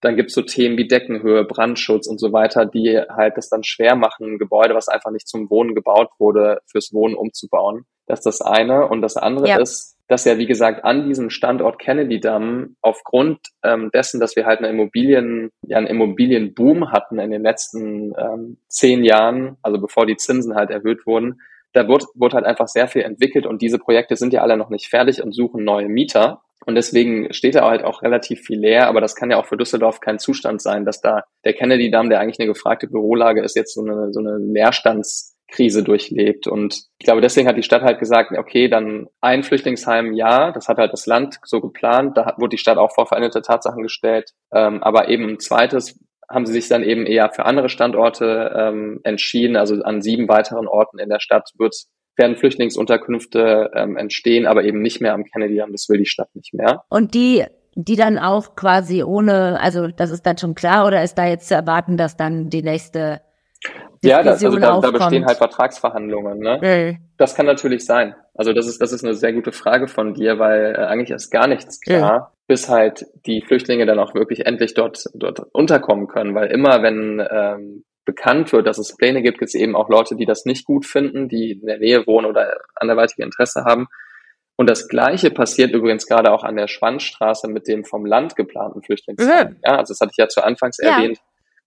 dann 0.00 0.16
gibt's 0.16 0.34
so 0.34 0.42
Themen 0.42 0.78
wie 0.78 0.86
Deckenhöhe, 0.86 1.44
Brandschutz 1.44 2.06
und 2.06 2.18
so 2.18 2.32
weiter, 2.32 2.66
die 2.66 3.00
halt 3.08 3.36
das 3.36 3.48
dann 3.48 3.64
schwer 3.64 3.96
machen, 3.96 4.34
ein 4.34 4.38
Gebäude, 4.38 4.74
was 4.74 4.88
einfach 4.88 5.10
nicht 5.10 5.28
zum 5.28 5.50
Wohnen 5.50 5.74
gebaut 5.74 6.10
wurde, 6.18 6.60
fürs 6.66 6.92
Wohnen 6.92 7.14
umzubauen. 7.14 7.84
Das 8.06 8.20
ist 8.20 8.26
das 8.26 8.40
eine. 8.40 8.88
Und 8.88 9.02
das 9.02 9.16
andere 9.16 9.48
ja. 9.48 9.58
ist, 9.58 9.96
dass 10.08 10.24
ja, 10.24 10.38
wie 10.38 10.46
gesagt, 10.46 10.84
an 10.84 11.06
diesem 11.06 11.30
Standort 11.30 11.78
Kennedy 11.78 12.20
Damm 12.20 12.76
aufgrund 12.80 13.40
ähm, 13.62 13.90
dessen, 13.92 14.20
dass 14.20 14.36
wir 14.36 14.46
halt 14.46 14.60
eine 14.60 14.68
Immobilien, 14.68 15.50
ja, 15.62 15.76
einen 15.76 15.86
Immobilienboom 15.86 16.90
hatten 16.90 17.18
in 17.18 17.30
den 17.30 17.42
letzten 17.42 18.14
ähm, 18.16 18.58
zehn 18.68 19.04
Jahren, 19.04 19.58
also 19.62 19.80
bevor 19.80 20.06
die 20.06 20.16
Zinsen 20.16 20.54
halt 20.54 20.70
erhöht 20.70 21.06
wurden, 21.06 21.40
da 21.72 21.86
wurde, 21.86 22.06
wurde 22.14 22.36
halt 22.36 22.46
einfach 22.46 22.68
sehr 22.68 22.88
viel 22.88 23.02
entwickelt 23.02 23.46
und 23.46 23.60
diese 23.60 23.78
Projekte 23.78 24.16
sind 24.16 24.32
ja 24.32 24.40
alle 24.40 24.56
noch 24.56 24.70
nicht 24.70 24.88
fertig 24.88 25.22
und 25.22 25.34
suchen 25.34 25.64
neue 25.64 25.88
Mieter. 25.88 26.40
Und 26.68 26.74
deswegen 26.74 27.32
steht 27.32 27.54
da 27.54 27.66
halt 27.66 27.82
auch 27.82 28.02
relativ 28.02 28.42
viel 28.42 28.60
leer, 28.60 28.88
aber 28.88 29.00
das 29.00 29.16
kann 29.16 29.30
ja 29.30 29.38
auch 29.38 29.46
für 29.46 29.56
Düsseldorf 29.56 30.00
kein 30.00 30.18
Zustand 30.18 30.60
sein, 30.60 30.84
dass 30.84 31.00
da 31.00 31.22
der 31.46 31.54
Kennedy-Damm, 31.54 32.10
der 32.10 32.20
eigentlich 32.20 32.38
eine 32.38 32.46
gefragte 32.46 32.88
Bürolage 32.88 33.40
ist, 33.40 33.56
jetzt 33.56 33.72
so 33.72 33.80
eine, 33.80 34.12
so 34.12 34.20
eine 34.20 34.36
Leerstandskrise 34.36 35.82
durchlebt. 35.82 36.46
Und 36.46 36.74
ich 36.98 37.06
glaube, 37.06 37.22
deswegen 37.22 37.48
hat 37.48 37.56
die 37.56 37.62
Stadt 37.62 37.80
halt 37.80 37.98
gesagt, 37.98 38.32
okay, 38.36 38.68
dann 38.68 39.06
ein 39.22 39.44
Flüchtlingsheim, 39.44 40.12
ja, 40.12 40.52
das 40.52 40.68
hat 40.68 40.76
halt 40.76 40.92
das 40.92 41.06
Land 41.06 41.38
so 41.42 41.62
geplant, 41.62 42.18
da 42.18 42.34
wurde 42.36 42.50
die 42.50 42.58
Stadt 42.58 42.76
auch 42.76 42.94
vor 42.94 43.06
veränderte 43.06 43.40
Tatsachen 43.40 43.82
gestellt. 43.82 44.32
Ähm, 44.52 44.82
aber 44.82 45.08
eben 45.08 45.26
ein 45.26 45.40
zweites 45.40 45.98
haben 46.28 46.44
sie 46.44 46.52
sich 46.52 46.68
dann 46.68 46.82
eben 46.82 47.06
eher 47.06 47.30
für 47.30 47.46
andere 47.46 47.70
Standorte 47.70 48.52
ähm, 48.54 49.00
entschieden. 49.04 49.56
Also 49.56 49.82
an 49.84 50.02
sieben 50.02 50.28
weiteren 50.28 50.68
Orten 50.68 50.98
in 50.98 51.08
der 51.08 51.20
Stadt 51.20 51.48
wird 51.56 51.74
werden 52.18 52.36
Flüchtlingsunterkünfte 52.36 53.70
ähm, 53.74 53.96
entstehen, 53.96 54.46
aber 54.46 54.64
eben 54.64 54.80
nicht 54.82 55.00
mehr 55.00 55.14
am 55.14 55.24
Kennedy, 55.24 55.62
das 55.70 55.88
will 55.88 55.98
die 55.98 56.06
Stadt 56.06 56.34
nicht 56.34 56.54
mehr. 56.54 56.82
Und 56.88 57.14
die 57.14 57.44
die 57.80 57.94
dann 57.94 58.18
auch 58.18 58.56
quasi 58.56 59.04
ohne, 59.04 59.60
also 59.60 59.86
das 59.86 60.10
ist 60.10 60.26
dann 60.26 60.36
schon 60.36 60.56
klar, 60.56 60.84
oder 60.84 61.04
ist 61.04 61.14
da 61.16 61.26
jetzt 61.26 61.46
zu 61.46 61.54
erwarten, 61.54 61.96
dass 61.96 62.16
dann 62.16 62.50
die 62.50 62.62
nächste 62.62 63.20
Diskussion 64.02 64.10
ja, 64.10 64.22
das, 64.22 64.44
also 64.44 64.58
da, 64.58 64.80
da 64.80 64.90
bestehen 64.90 65.26
halt 65.26 65.38
Vertragsverhandlungen. 65.38 66.38
Ne? 66.38 66.58
Mhm. 66.62 67.04
Das 67.16 67.34
kann 67.34 67.46
natürlich 67.46 67.84
sein. 67.84 68.14
Also 68.34 68.52
das 68.52 68.66
ist 68.68 68.80
das 68.80 68.92
ist 68.92 69.04
eine 69.04 69.14
sehr 69.14 69.32
gute 69.32 69.50
Frage 69.50 69.88
von 69.88 70.14
dir, 70.14 70.38
weil 70.38 70.76
äh, 70.76 70.84
eigentlich 70.86 71.10
ist 71.10 71.30
gar 71.30 71.48
nichts 71.48 71.80
klar, 71.80 72.20
mhm. 72.20 72.36
bis 72.46 72.68
halt 72.68 73.06
die 73.26 73.42
Flüchtlinge 73.42 73.86
dann 73.86 73.98
auch 73.98 74.14
wirklich 74.14 74.46
endlich 74.46 74.74
dort 74.74 75.04
dort 75.14 75.40
unterkommen 75.52 76.06
können, 76.06 76.34
weil 76.34 76.48
immer 76.48 76.82
wenn 76.82 77.20
ähm, 77.30 77.84
bekannt 78.08 78.50
wird, 78.54 78.66
dass 78.66 78.78
es 78.78 78.96
Pläne 78.96 79.20
gibt, 79.20 79.38
gibt 79.38 79.50
es 79.50 79.54
eben 79.54 79.76
auch 79.76 79.90
Leute, 79.90 80.16
die 80.16 80.24
das 80.24 80.46
nicht 80.46 80.64
gut 80.64 80.86
finden, 80.86 81.28
die 81.28 81.58
in 81.60 81.66
der 81.66 81.78
Nähe 81.78 82.06
wohnen 82.06 82.24
oder 82.24 82.56
anderweitige 82.74 83.22
Interesse 83.22 83.64
haben. 83.64 83.86
Und 84.56 84.70
das 84.70 84.88
Gleiche 84.88 85.30
passiert 85.30 85.72
übrigens 85.72 86.06
gerade 86.06 86.32
auch 86.32 86.42
an 86.42 86.56
der 86.56 86.68
Schwannstraße 86.68 87.48
mit 87.48 87.68
dem 87.68 87.84
vom 87.84 88.06
Land 88.06 88.34
geplanten 88.34 88.82
Flüchtlingsheim. 88.82 89.50
Mhm. 89.50 89.56
Ja, 89.62 89.76
also 89.76 89.92
das 89.92 90.00
hatte 90.00 90.12
ich 90.12 90.16
ja 90.16 90.26
zu 90.26 90.42
Anfangs 90.42 90.78
ja. 90.82 90.96
erwähnt. 90.96 91.18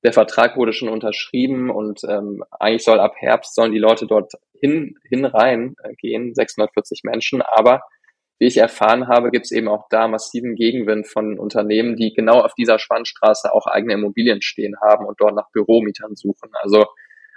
Der 0.04 0.14
Vertrag 0.14 0.58
wurde 0.58 0.74
schon 0.74 0.90
unterschrieben 0.90 1.70
und 1.70 2.02
ähm, 2.10 2.44
eigentlich 2.60 2.84
soll 2.84 3.00
ab 3.00 3.14
Herbst 3.18 3.54
sollen 3.54 3.72
die 3.72 3.78
Leute 3.78 4.08
dort 4.08 4.34
hin, 4.60 4.96
hin 5.08 5.26
rein 5.26 5.76
äh, 5.84 5.94
gehen, 5.94 6.34
640 6.34 7.02
Menschen, 7.04 7.44
aber 7.44 7.82
wie 8.42 8.48
ich 8.48 8.58
erfahren 8.58 9.08
habe, 9.08 9.30
gibt 9.30 9.46
es 9.46 9.52
eben 9.52 9.68
auch 9.68 9.86
da 9.92 10.08
massiven 10.08 10.56
Gegenwind 10.56 11.06
von 11.06 11.38
Unternehmen, 11.38 11.96
die 11.96 12.12
genau 12.12 12.40
auf 12.40 12.56
dieser 12.56 12.80
Spannstraße 12.80 13.54
auch 13.54 13.68
eigene 13.68 13.94
Immobilien 13.94 14.42
stehen 14.42 14.74
haben 14.82 15.06
und 15.06 15.22
dort 15.22 15.36
nach 15.36 15.52
Büromietern 15.52 16.16
suchen. 16.16 16.50
Also 16.64 16.86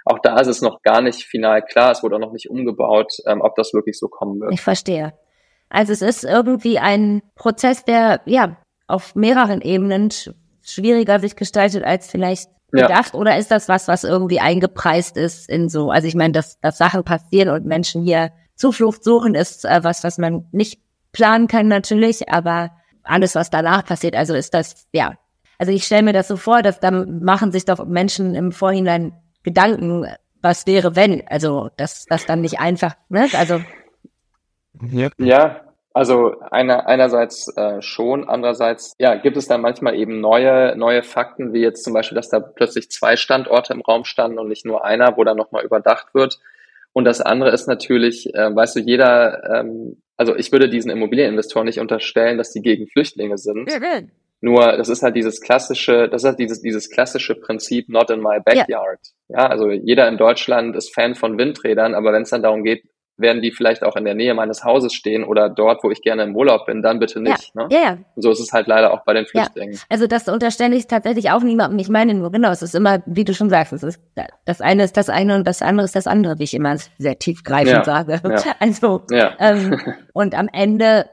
auch 0.03 0.17
da 0.23 0.39
ist 0.39 0.47
es 0.47 0.63
noch 0.63 0.81
gar 0.81 1.01
nicht 1.01 1.23
final 1.23 1.61
klar, 1.61 1.91
es 1.91 2.01
wurde 2.01 2.15
auch 2.15 2.19
noch 2.19 2.33
nicht 2.33 2.49
umgebaut, 2.49 3.17
ähm, 3.27 3.41
ob 3.41 3.53
das 3.55 3.71
wirklich 3.71 3.99
so 3.99 4.07
kommen 4.07 4.41
wird. 4.41 4.51
Ich 4.53 4.61
verstehe. 4.61 5.13
Also 5.69 5.93
es 5.93 6.01
ist 6.01 6.23
irgendwie 6.23 6.79
ein 6.79 7.21
Prozess, 7.35 7.85
der 7.85 8.21
ja 8.25 8.57
auf 8.87 9.13
mehreren 9.13 9.61
Ebenen 9.61 10.09
schwieriger 10.63 11.19
sich 11.19 11.35
gestaltet 11.35 11.83
als 11.83 12.09
vielleicht 12.09 12.49
gedacht. 12.71 13.13
Ja. 13.13 13.19
Oder 13.19 13.37
ist 13.37 13.51
das 13.51 13.69
was, 13.69 13.87
was 13.87 14.05
irgendwie 14.05 14.39
eingepreist 14.39 15.17
ist 15.17 15.47
in 15.51 15.69
so, 15.69 15.91
also 15.91 16.07
ich 16.07 16.15
meine, 16.15 16.31
dass, 16.31 16.59
dass 16.61 16.79
Sachen 16.79 17.03
passieren 17.03 17.49
und 17.49 17.67
Menschen 17.67 18.01
hier 18.01 18.31
Zuflucht 18.55 19.03
suchen, 19.03 19.35
ist 19.35 19.65
äh, 19.65 19.83
was, 19.83 20.03
was 20.03 20.17
man 20.17 20.47
nicht 20.51 20.79
planen 21.15 21.47
kann 21.47 21.67
natürlich, 21.67 22.29
aber 22.29 22.71
alles, 23.03 23.35
was 23.35 23.49
danach 23.49 23.85
passiert, 23.85 24.15
also 24.15 24.33
ist 24.33 24.53
das, 24.53 24.87
ja. 24.91 25.13
Also 25.57 25.71
ich 25.71 25.85
stelle 25.85 26.03
mir 26.03 26.13
das 26.13 26.27
so 26.27 26.35
vor, 26.35 26.61
dass 26.61 26.79
dann 26.81 27.23
machen 27.23 27.51
sich 27.51 27.63
doch 27.63 27.85
Menschen 27.85 28.35
im 28.35 28.51
Vorhinein 28.51 29.13
Gedanken, 29.41 30.05
was 30.41 30.67
wäre, 30.67 30.95
wenn. 30.95 31.25
Also 31.27 31.69
das, 31.77 32.05
das 32.05 32.25
dann 32.25 32.41
nicht 32.41 32.59
einfach, 32.59 32.95
ne? 33.09 33.27
Also. 33.33 33.61
Ja, 34.91 35.09
ja 35.17 35.61
also 35.93 36.35
einer, 36.51 36.87
einerseits 36.87 37.47
äh, 37.55 37.81
schon, 37.81 38.27
andererseits 38.27 38.95
ja, 38.99 39.15
gibt 39.15 39.37
es 39.37 39.47
dann 39.47 39.61
manchmal 39.61 39.95
eben 39.95 40.19
neue, 40.19 40.75
neue 40.75 41.03
Fakten, 41.03 41.53
wie 41.53 41.61
jetzt 41.61 41.85
zum 41.85 41.93
Beispiel, 41.93 42.17
dass 42.17 42.27
da 42.27 42.41
plötzlich 42.41 42.91
zwei 42.91 43.15
Standorte 43.15 43.71
im 43.71 43.79
Raum 43.79 44.03
standen 44.03 44.37
und 44.37 44.49
nicht 44.49 44.65
nur 44.65 44.83
einer, 44.83 45.15
wo 45.15 45.23
dann 45.23 45.37
nochmal 45.37 45.63
überdacht 45.63 46.13
wird. 46.13 46.39
Und 46.91 47.05
das 47.05 47.21
andere 47.21 47.51
ist 47.51 47.67
natürlich, 47.67 48.33
äh, 48.35 48.53
weißt 48.53 48.75
du, 48.75 48.81
jeder 48.81 49.61
ähm, 49.61 50.01
also 50.17 50.35
ich 50.35 50.51
würde 50.51 50.69
diesen 50.69 50.91
Immobilieninvestoren 50.91 51.65
nicht 51.65 51.79
unterstellen, 51.79 52.37
dass 52.37 52.51
die 52.51 52.61
gegen 52.61 52.87
Flüchtlinge 52.87 53.37
sind. 53.37 53.69
Ja, 53.71 53.79
Nur 54.41 54.77
das 54.77 54.89
ist 54.89 55.01
halt 55.01 55.15
dieses 55.15 55.41
klassische, 55.41 56.07
das 56.09 56.23
ist 56.23 56.27
halt 56.27 56.39
dieses, 56.39 56.61
dieses 56.61 56.89
klassische 56.89 57.35
Prinzip 57.35 57.89
not 57.89 58.09
in 58.09 58.19
my 58.21 58.39
backyard. 58.43 58.99
Ja. 59.27 59.39
ja, 59.39 59.47
also 59.47 59.71
jeder 59.71 60.07
in 60.07 60.17
Deutschland 60.17 60.75
ist 60.75 60.93
Fan 60.93 61.15
von 61.15 61.37
Windrädern, 61.37 61.95
aber 61.95 62.13
wenn 62.13 62.23
es 62.23 62.29
dann 62.29 62.43
darum 62.43 62.63
geht, 62.63 62.83
werden 63.17 63.41
die 63.41 63.51
vielleicht 63.51 63.83
auch 63.83 63.95
in 63.95 64.03
der 64.03 64.13
Nähe 64.13 64.33
meines 64.33 64.63
Hauses 64.63 64.93
stehen 64.93 65.23
oder 65.23 65.49
dort, 65.49 65.83
wo 65.83 65.91
ich 65.91 66.01
gerne 66.01 66.23
im 66.23 66.35
Urlaub 66.35 66.65
bin, 66.65 66.81
dann 66.81 66.99
bitte 66.99 67.21
nicht. 67.21 67.51
Ja, 67.53 67.63
ne? 67.63 67.67
ja, 67.71 67.79
ja. 67.79 67.97
So 68.15 68.31
ist 68.31 68.39
es 68.39 68.51
halt 68.51 68.67
leider 68.67 68.93
auch 68.93 69.05
bei 69.05 69.13
den 69.13 69.25
Flüchtlingen. 69.25 69.75
Ja. 69.75 69.79
Also 69.89 70.07
das 70.07 70.27
unterstelle 70.27 70.75
ich 70.75 70.87
tatsächlich 70.87 71.31
auch 71.31 71.41
niemandem. 71.41 71.79
Ich 71.79 71.89
meine 71.89 72.13
nur, 72.13 72.31
genau, 72.31 72.51
es 72.51 72.61
ist 72.61 72.75
immer, 72.75 73.01
wie 73.05 73.23
du 73.23 73.33
schon 73.33 73.49
sagst, 73.49 73.73
es 73.73 73.83
ist, 73.83 74.01
das 74.45 74.59
eine 74.59 74.83
ist 74.83 74.97
das 74.97 75.09
eine 75.09 75.35
und 75.35 75.47
das 75.47 75.61
andere 75.61 75.85
ist 75.85 75.95
das 75.95 76.07
andere, 76.07 76.39
wie 76.39 76.43
ich 76.43 76.53
immer 76.53 76.75
sehr 76.97 77.17
tiefgreifend 77.17 77.77
ja, 77.77 77.83
sage. 77.83 78.21
Ja. 78.23 78.35
Also, 78.59 79.03
ja. 79.11 79.33
Ähm, 79.39 79.79
und 80.13 80.35
am 80.35 80.49
Ende, 80.51 81.05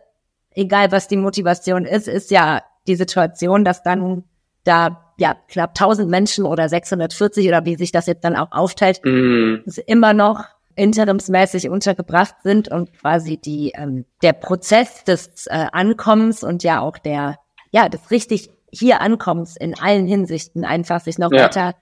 egal 0.55 0.91
was 0.91 1.09
die 1.09 1.17
Motivation 1.17 1.85
ist, 1.85 2.09
ist 2.09 2.31
ja 2.31 2.63
die 2.87 2.97
Situation, 2.97 3.65
dass 3.65 3.83
dann 3.83 4.25
da 4.65 5.13
ja 5.19 5.37
knapp 5.49 5.71
1000 5.71 6.09
Menschen 6.11 6.45
oder 6.45 6.69
640 6.69 7.47
oder 7.49 7.65
wie 7.65 7.77
sich 7.77 7.93
das 7.93 8.07
jetzt 8.07 8.25
dann 8.25 8.37
auch 8.37 8.51
aufteilt, 8.51 9.01
mm. 9.05 9.63
ist 9.67 9.79
immer 9.79 10.15
noch 10.15 10.45
interimsmäßig 10.75 11.69
untergebracht 11.69 12.37
sind 12.43 12.69
und 12.69 12.93
quasi 12.93 13.37
die 13.37 13.73
ähm, 13.75 14.05
der 14.23 14.33
Prozess 14.33 15.05
des 15.05 15.47
äh, 15.47 15.67
Ankommens 15.73 16.43
und 16.43 16.63
ja 16.63 16.81
auch 16.81 16.99
der 16.99 17.39
ja 17.71 17.89
des 17.89 18.11
richtig 18.11 18.51
hier 18.71 19.01
Ankommens 19.01 19.57
in 19.57 19.79
allen 19.79 20.07
Hinsichten 20.07 20.65
einfach 20.65 21.01
sich 21.01 21.19
noch 21.19 21.33
ja. 21.33 21.45
weiter 21.45 21.75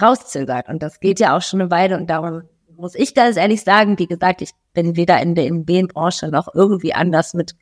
rauszögert 0.00 0.68
und 0.68 0.82
das 0.82 1.00
geht 1.00 1.20
ja 1.20 1.36
auch 1.36 1.42
schon 1.42 1.60
eine 1.60 1.70
Weile 1.70 1.96
und 1.96 2.08
darum 2.08 2.42
muss 2.76 2.94
ich 2.94 3.14
ganz 3.14 3.36
ehrlich 3.36 3.62
sagen, 3.62 3.98
wie 3.98 4.06
gesagt, 4.06 4.40
ich 4.40 4.52
bin 4.72 4.96
weder 4.96 5.20
in 5.20 5.34
der 5.34 5.46
Immobilienbranche 5.46 6.28
noch 6.28 6.54
irgendwie 6.54 6.94
anders 6.94 7.34
mit 7.34 7.56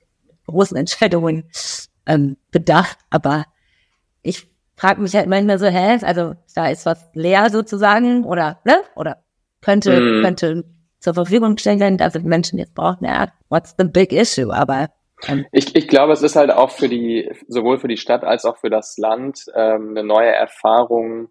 großen 0.46 0.76
Entscheidungen 0.76 1.44
ähm, 2.06 2.36
bedacht, 2.50 2.98
aber 3.10 3.44
ich 4.22 4.50
frage 4.76 5.00
mich 5.00 5.14
halt 5.14 5.28
manchmal 5.28 5.58
so, 5.58 5.66
hä, 5.66 5.98
also 6.02 6.34
da 6.54 6.68
ist 6.68 6.86
was 6.86 7.08
leer 7.14 7.50
sozusagen 7.50 8.24
oder, 8.24 8.60
ne, 8.64 8.76
oder 8.94 9.22
könnte, 9.62 10.00
mm. 10.00 10.22
könnte 10.22 10.64
zur 11.00 11.14
Verfügung 11.14 11.56
gestellt 11.56 11.80
werden, 11.80 11.98
dass 11.98 12.14
Menschen 12.14 12.58
jetzt 12.58 12.74
brauchen, 12.74 13.04
ja, 13.04 13.28
what's 13.48 13.74
the 13.78 13.84
big 13.84 14.12
issue, 14.12 14.52
aber 14.52 14.88
ähm, 15.26 15.46
ich, 15.52 15.74
ich 15.74 15.88
glaube, 15.88 16.12
es 16.12 16.22
ist 16.22 16.36
halt 16.36 16.50
auch 16.50 16.70
für 16.70 16.88
die, 16.88 17.30
sowohl 17.48 17.78
für 17.78 17.88
die 17.88 17.96
Stadt 17.96 18.24
als 18.24 18.44
auch 18.44 18.58
für 18.58 18.70
das 18.70 18.98
Land 18.98 19.46
ähm, 19.54 19.90
eine 19.90 20.04
neue 20.04 20.30
Erfahrung, 20.30 21.28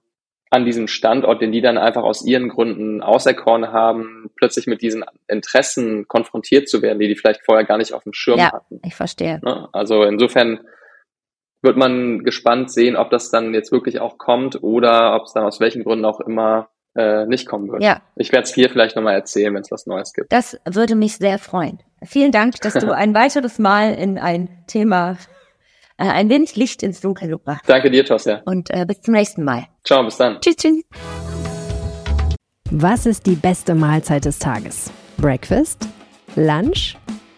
an 0.56 0.66
diesem 0.66 0.88
Standort, 0.88 1.42
den 1.42 1.52
die 1.52 1.62
dann 1.62 1.78
einfach 1.78 2.04
aus 2.04 2.26
ihren 2.26 2.50
Gründen 2.50 3.02
auserkoren 3.02 3.72
haben, 3.72 4.30
plötzlich 4.36 4.68
mit 4.68 4.82
diesen 4.82 5.04
Interessen 5.28 6.08
konfrontiert 6.08 6.70
zu 6.70 6.82
werden, 6.82 7.00
die 7.00 7.08
die 7.08 7.16
vielleicht 7.16 7.44
vorher 7.44 7.66
gar 7.66 7.78
nicht 7.78 7.94
auf 7.94 8.04
dem 8.04 8.14
Schirm 8.14 8.40
ja, 8.40 8.54
hatten. 8.54 8.80
Ich 8.84 8.96
verstehe. 8.96 9.40
Ne? 9.44 9.68
Also 9.74 10.04
insofern 10.04 10.62
wird 11.62 11.78
man 11.78 12.24
gespannt 12.24 12.72
sehen, 12.72 12.96
ob 12.96 13.10
das 13.10 13.32
dann 13.32 13.54
jetzt 13.54 13.72
wirklich 13.72 14.00
auch 14.00 14.18
kommt 14.18 14.64
oder 14.64 15.16
ob 15.16 15.24
es 15.24 15.34
dann 15.34 15.44
aus 15.44 15.60
welchen 15.60 15.84
Gründen 15.84 16.06
auch 16.06 16.22
immer 16.22 16.70
äh, 16.96 17.26
nicht 17.26 17.48
kommen 17.48 17.72
wird. 17.72 17.84
Ja. 17.84 18.02
Ich 18.16 18.32
werde 18.32 18.44
es 18.44 18.54
hier 18.54 18.70
vielleicht 18.70 18.96
nochmal 18.96 19.16
erzählen, 19.16 19.54
wenn 19.54 19.62
es 19.62 19.72
was 19.72 19.86
Neues 19.86 20.14
gibt. 20.14 20.32
Das 20.32 20.58
würde 20.66 20.96
mich 20.96 21.18
sehr 21.18 21.40
freuen. 21.40 21.80
Vielen 22.04 22.32
Dank, 22.32 22.62
dass 22.62 22.74
du 22.74 22.92
ein 22.96 23.14
weiteres 23.14 23.60
Mal 23.60 23.94
in 23.94 24.18
ein 24.18 24.50
Thema 24.68 25.18
äh, 25.98 26.04
ein 26.06 26.30
wenig 26.30 26.56
Licht 26.56 26.84
ins 26.84 27.02
Dunkel 27.02 27.30
gebracht. 27.30 27.64
Danke 27.68 27.90
dir, 27.90 28.06
Tosja. 28.06 28.42
Und 28.46 28.70
äh, 28.72 28.86
bis 28.86 29.02
zum 29.02 29.14
nächsten 29.14 29.44
Mal. 29.44 29.68
Ciao, 29.84 30.04
bis 30.04 30.18
dann. 30.18 30.40
Tschüss, 30.42 30.56
tschüss. 30.58 30.84
Was 32.72 33.06
ist 33.06 33.26
die 33.26 33.36
beste 33.36 33.76
Mahlzeit 33.76 34.26
des 34.26 34.40
Tages? 34.40 34.92
Breakfast? 35.18 35.88
Lunch? 36.36 36.98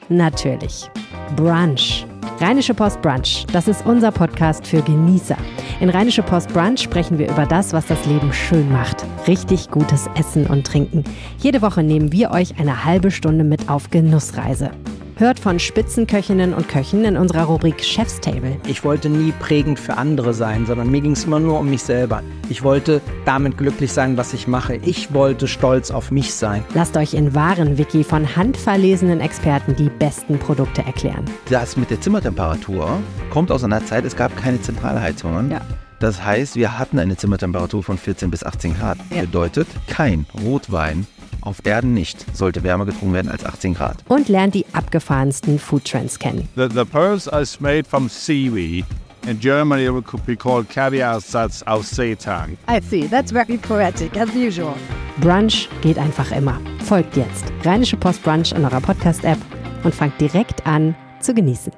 Natürlich. 0.10 0.90
Brunch. 1.36 2.06
Rheinische 2.40 2.74
Post 2.74 3.02
Brunch, 3.02 3.46
das 3.52 3.68
ist 3.68 3.86
unser 3.86 4.12
Podcast 4.12 4.66
für 4.66 4.82
Genießer. 4.82 5.38
In 5.80 5.90
Rheinische 5.90 6.24
Post 6.24 6.52
Brunch 6.54 6.82
sprechen 6.82 7.20
wir 7.20 7.30
über 7.30 7.46
das, 7.46 7.72
was 7.72 7.86
das 7.86 8.04
Leben 8.08 8.34
schön 8.34 8.72
macht. 8.72 9.06
Richtig 9.28 9.70
gutes 9.70 10.10
Essen 10.18 10.48
und 10.48 10.66
Trinken. 10.66 11.04
Jede 11.38 11.62
Woche 11.62 11.84
nehmen 11.84 12.12
wir 12.12 12.32
euch 12.32 12.60
eine 12.60 12.84
halbe 12.84 13.12
Stunde 13.12 13.44
mit 13.44 13.70
auf 13.70 13.92
Genussreise. 13.92 14.72
Hört 15.20 15.40
von 15.40 15.58
Spitzenköchinnen 15.58 16.54
und 16.54 16.70
Köchen 16.70 17.04
in 17.04 17.18
unserer 17.18 17.46
Rubrik 17.46 17.84
Chef's 17.84 18.22
Table. 18.22 18.56
Ich 18.68 18.84
wollte 18.84 19.10
nie 19.10 19.32
prägend 19.40 19.80
für 19.80 19.98
andere 19.98 20.32
sein, 20.32 20.68
sondern 20.68 20.92
mir 20.92 21.02
ging 21.02 21.14
es 21.14 21.26
immer 21.26 21.40
nur 21.40 21.60
um 21.60 21.72
mich 21.72 21.82
selber. 21.82 22.22
Ich 22.50 22.64
wollte 22.64 23.02
damit 23.26 23.58
glücklich 23.58 23.92
sein, 23.92 24.16
was 24.16 24.34
ich 24.34 24.48
mache. 24.48 24.76
Ich 24.76 25.16
wollte 25.16 25.48
stolz 25.48 25.90
auf 25.90 26.12
mich 26.12 26.36
sein. 26.36 26.64
Lasst 26.76 26.96
euch 26.98 27.16
in 27.16 27.34
wahren 27.34 27.80
Wiki 27.80 28.04
von 28.04 28.36
handverlesenen 28.36 29.20
Experten 29.20 29.76
die 29.76 29.90
besten 29.90 30.38
Produkte 30.38 30.84
erklären. 30.84 31.26
Das 31.50 31.78
mit 31.78 31.90
der 31.90 32.00
Zimmertemperatur 32.00 33.00
kommt 33.32 33.52
aus 33.52 33.64
einer 33.64 33.84
Zeit, 33.84 34.06
es 34.06 34.16
gab 34.16 34.38
keine 34.38 34.62
Zentralheizungen. 34.62 35.50
Ja. 35.50 35.62
Das 36.00 36.24
heißt, 36.24 36.56
wir 36.56 36.78
hatten 36.78 37.00
eine 37.00 37.18
Zimmertemperatur 37.18 37.84
von 37.84 37.98
14 37.98 38.30
bis 38.30 38.44
18 38.44 38.78
Grad. 38.78 38.98
Ja. 39.10 39.22
Bedeutet, 39.22 39.68
kein 39.88 40.26
Rotwein 40.44 41.08
auf 41.42 41.66
Erden 41.66 41.94
nicht 41.94 42.26
sollte 42.36 42.64
wärmer 42.64 42.86
getrunken 42.86 43.14
werden 43.14 43.32
als 43.32 43.46
18 43.46 43.74
Grad. 43.74 43.98
Und 44.08 44.30
lernt 44.30 44.54
die 44.54 44.66
abgefahrensten 44.74 45.60
Foodtrends 45.60 46.20
kennen. 46.20 46.48
The, 46.56 46.68
the 46.74 46.84
pearls 46.86 47.28
are 47.28 47.46
made 47.60 47.86
from 47.86 48.10
seaweed. 48.10 48.86
In 49.28 49.40
Germany, 49.40 49.86
it 49.86 50.06
could 50.06 50.26
be 50.26 50.38
called 50.38 50.70
caviar 50.70 51.20
Satz 51.20 51.62
aus 51.64 51.90
Seetang. 51.90 52.58
I 52.70 52.80
see. 52.82 53.08
That's 53.08 53.32
very 53.32 53.58
poetic, 53.58 54.16
as 54.18 54.30
usual. 54.34 54.74
Brunch 55.20 55.68
geht 55.82 55.98
einfach 55.98 56.32
immer. 56.32 56.60
Folgt 56.86 57.18
jetzt 57.18 57.46
Rheinische 57.66 57.98
Post 57.98 58.24
Brunch 58.24 58.54
in 58.54 58.64
eurer 58.64 58.80
Podcast-App 58.80 59.40
und 59.84 59.94
fangt 59.94 60.20
direkt 60.22 60.66
an 60.66 60.96
zu 61.20 61.34
genießen. 61.34 61.74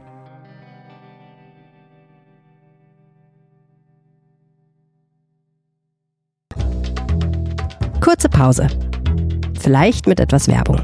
Kurze 8.09 8.27
Pause. 8.27 8.67
Vielleicht 9.59 10.07
mit 10.07 10.19
etwas 10.19 10.47
Werbung. 10.47 10.81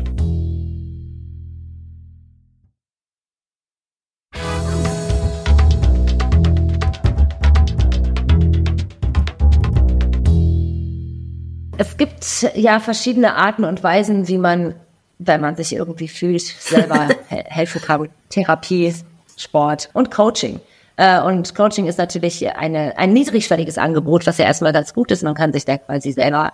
Es 11.79 11.97
gibt 11.97 12.47
ja 12.53 12.79
verschiedene 12.79 13.33
Arten 13.33 13.63
und 13.63 13.81
Weisen, 13.81 14.27
wie 14.27 14.37
man, 14.37 14.75
wenn 15.17 15.41
man 15.41 15.55
sich 15.55 15.73
irgendwie 15.73 16.07
fühlt, 16.07 16.43
selber 16.43 17.09
helfen 17.27 17.81
kann. 17.81 18.09
Therapie, 18.29 18.93
Sport 19.35 19.89
und 19.93 20.11
Coaching. 20.11 20.59
Äh, 20.97 21.19
und 21.21 21.55
Coaching 21.55 21.87
ist 21.87 21.97
natürlich 21.97 22.55
eine, 22.55 22.95
ein 22.99 23.13
niedrigschwelliges 23.13 23.79
Angebot, 23.79 24.27
was 24.27 24.37
ja 24.37 24.45
erstmal 24.45 24.73
ganz 24.73 24.93
gut 24.93 25.09
ist. 25.09 25.23
Man 25.23 25.33
kann 25.33 25.53
sich 25.53 25.65
da 25.65 25.79
quasi 25.79 26.11
selber 26.11 26.51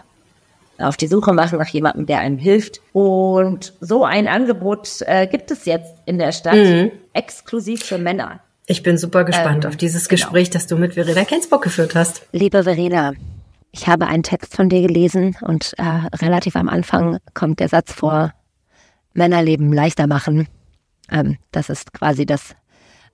auf 0.81 0.97
die 0.97 1.07
Suche 1.07 1.33
machen 1.33 1.57
nach 1.59 1.67
jemandem, 1.67 2.05
der 2.05 2.19
einem 2.19 2.37
hilft. 2.37 2.81
Und 2.93 3.73
so 3.79 4.03
ein 4.03 4.27
Angebot 4.27 5.01
äh, 5.01 5.27
gibt 5.27 5.51
es 5.51 5.65
jetzt 5.65 5.93
in 6.05 6.17
der 6.17 6.31
Stadt 6.31 6.55
mhm. 6.55 6.91
exklusiv 7.13 7.83
für 7.83 7.97
Männer. 7.97 8.39
Ich 8.67 8.83
bin 8.83 8.97
super 8.97 9.23
gespannt 9.23 9.65
ähm, 9.65 9.69
auf 9.69 9.75
dieses 9.75 10.07
genau. 10.07 10.21
Gespräch, 10.21 10.49
das 10.49 10.67
du 10.67 10.77
mit 10.77 10.93
Verena 10.93 11.25
Kensbock 11.25 11.63
geführt 11.63 11.95
hast. 11.95 12.21
Liebe 12.31 12.63
Verena, 12.63 13.13
ich 13.71 13.87
habe 13.87 14.07
einen 14.07 14.23
Text 14.23 14.55
von 14.55 14.69
dir 14.69 14.81
gelesen 14.81 15.35
und 15.41 15.73
äh, 15.77 15.83
relativ 16.23 16.55
am 16.55 16.69
Anfang 16.69 17.19
kommt 17.33 17.59
der 17.59 17.69
Satz 17.69 17.91
vor, 17.91 18.33
Männerleben 19.13 19.73
leichter 19.73 20.07
machen. 20.07 20.47
Ähm, 21.11 21.37
das 21.51 21.69
ist 21.69 21.93
quasi 21.93 22.25
das 22.25 22.55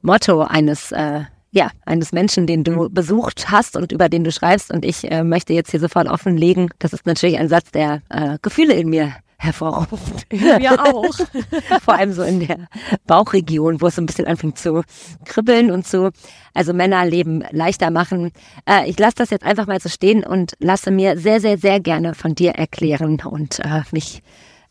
Motto 0.02 0.42
eines 0.42 0.92
äh, 0.92 1.22
ja, 1.52 1.72
eines 1.86 2.12
Menschen, 2.12 2.48
den 2.48 2.64
du 2.64 2.84
mhm. 2.84 2.94
besucht 2.94 3.50
hast 3.50 3.76
und 3.76 3.92
über 3.92 4.10
den 4.10 4.24
du 4.24 4.32
schreibst. 4.32 4.72
Und 4.72 4.86
ich 4.86 5.10
äh, 5.10 5.24
möchte 5.24 5.54
jetzt 5.54 5.72
hier 5.72 5.80
sofort 5.80 6.08
offenlegen, 6.08 6.70
das 6.80 6.94
ist 6.94 7.06
natürlich 7.06 7.38
ein 7.38 7.50
Satz, 7.50 7.72
der 7.72 8.02
äh, 8.10 8.38
Gefühle 8.42 8.74
in 8.74 8.90
mir 8.90 9.14
hervorruft. 9.38 10.26
Ja, 10.60 10.84
auch. 10.84 11.16
Vor 11.84 11.94
allem 11.94 12.12
so 12.12 12.24
in 12.24 12.40
der 12.46 12.68
Bauchregion, 13.06 13.82
wo 13.82 13.88
es 13.88 13.96
so 13.96 14.02
ein 14.02 14.06
bisschen 14.08 14.26
anfängt 14.26 14.58
zu 14.58 14.84
kribbeln 15.26 15.72
und 15.72 15.86
zu, 15.86 16.12
also 16.54 16.74
Männerleben 16.74 17.44
leichter 17.52 17.92
machen. 17.92 18.32
Äh, 18.68 18.90
ich 18.90 18.98
lasse 19.00 19.16
das 19.18 19.30
jetzt 19.30 19.46
einfach 19.46 19.68
mal 19.68 19.80
so 19.80 19.90
stehen 19.90 20.24
und 20.24 20.54
lasse 20.60 20.92
mir 20.92 21.18
sehr, 21.18 21.40
sehr, 21.40 21.58
sehr 21.58 21.80
gerne 21.80 22.14
von 22.14 22.36
dir 22.36 22.52
erklären 22.52 23.20
und 23.24 23.60
äh, 23.60 23.84
mich 23.92 24.22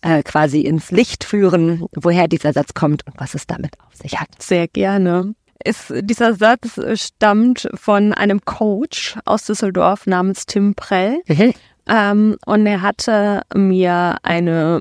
äh, 0.03 0.23
quasi 0.23 0.61
ins 0.61 0.91
Licht 0.91 1.25
führen, 1.25 1.87
woher 1.95 2.29
dieser 2.29 2.53
Satz 2.53 2.75
kommt 2.75 3.07
und 3.07 3.15
was 3.19 3.35
es 3.35 3.47
damit 3.47 3.79
auf 3.81 3.95
sich 3.95 4.21
hat. 4.21 4.29
Sehr 4.41 4.69
gerne 4.69 5.35
ist, 5.65 5.93
dieser 6.01 6.35
Satz 6.35 6.81
stammt 6.95 7.69
von 7.75 8.13
einem 8.13 8.45
Coach 8.45 9.19
aus 9.25 9.47
Düsseldorf 9.47 10.07
namens 10.07 10.47
Tim 10.47 10.75
Prell. 10.75 11.19
Mhm. 11.27 11.55
Ähm, 11.89 12.37
und 12.45 12.67
er 12.67 12.83
hatte 12.83 13.43
mir 13.55 14.17
eine 14.23 14.81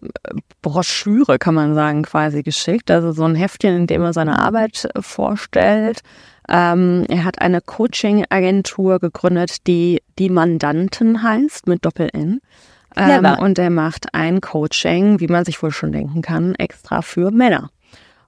Broschüre, 0.62 1.38
kann 1.38 1.54
man 1.54 1.76
sagen, 1.76 2.04
quasi 2.04 2.42
geschickt. 2.42 2.90
Also 2.90 3.12
so 3.12 3.24
ein 3.26 3.36
Heftchen, 3.36 3.76
in 3.76 3.88
dem 3.88 4.02
er 4.02 4.14
seine 4.14 4.40
Arbeit 4.40 4.88
vorstellt. 5.00 6.02
Ähm, 6.50 7.06
er 7.08 7.24
hat 7.24 7.42
eine 7.42 7.62
Coaching-Agentur 7.62 9.00
gegründet, 9.00 9.68
die 9.68 10.02
die 10.18 10.30
Mandanten 10.30 11.22
heißt, 11.22 11.68
mit 11.68 11.86
Doppel-N. 11.86 12.40
Ähm, 12.98 13.26
und 13.40 13.60
er 13.60 13.70
macht 13.70 14.14
ein 14.14 14.42
Coaching, 14.42 15.20
wie 15.20 15.28
man 15.28 15.46
sich 15.46 15.62
wohl 15.62 15.72
schon 15.72 15.92
denken 15.92 16.22
kann, 16.22 16.56
extra 16.56 17.02
für 17.02 17.32
Männer. 17.32 17.70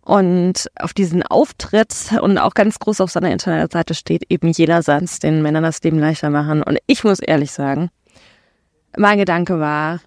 Und 0.08 0.72
auf 0.80 0.94
diesen 0.94 1.22
Auftritt 1.22 2.14
und 2.22 2.38
auch 2.38 2.54
ganz 2.54 2.80
groß 2.80 3.02
auf 3.02 3.12
seiner 3.12 3.30
Internetseite 3.30 3.94
steht 3.94 4.24
eben 4.30 4.48
jeder 4.48 4.82
Satz, 4.82 5.20
den 5.20 5.42
Männern 5.42 5.64
das 5.64 5.84
Leben 5.84 6.00
leichter 6.00 6.30
machen. 6.30 6.64
Und 6.64 6.78
ich 6.88 7.04
muss 7.04 7.20
ehrlich 7.20 7.52
sagen, 7.52 7.90
mein 8.96 9.18
Gedanke 9.18 9.60
war, 9.60 10.00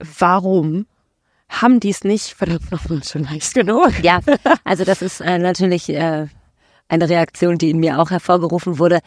warum 0.00 0.86
haben 1.48 1.78
die 1.78 1.90
es 1.90 2.02
nicht 2.02 2.34
verdammt 2.34 2.72
nochmal 2.72 3.04
schon 3.04 3.22
leicht 3.22 3.54
genug? 3.54 3.92
Ja, 4.02 4.18
also 4.64 4.82
das 4.82 5.00
ist 5.00 5.20
äh, 5.20 5.38
natürlich 5.38 5.88
äh, 5.90 6.26
eine 6.88 7.08
Reaktion, 7.08 7.56
die 7.56 7.70
in 7.70 7.78
mir 7.78 8.00
auch 8.00 8.10
hervorgerufen 8.10 8.80
wurde. 8.80 8.98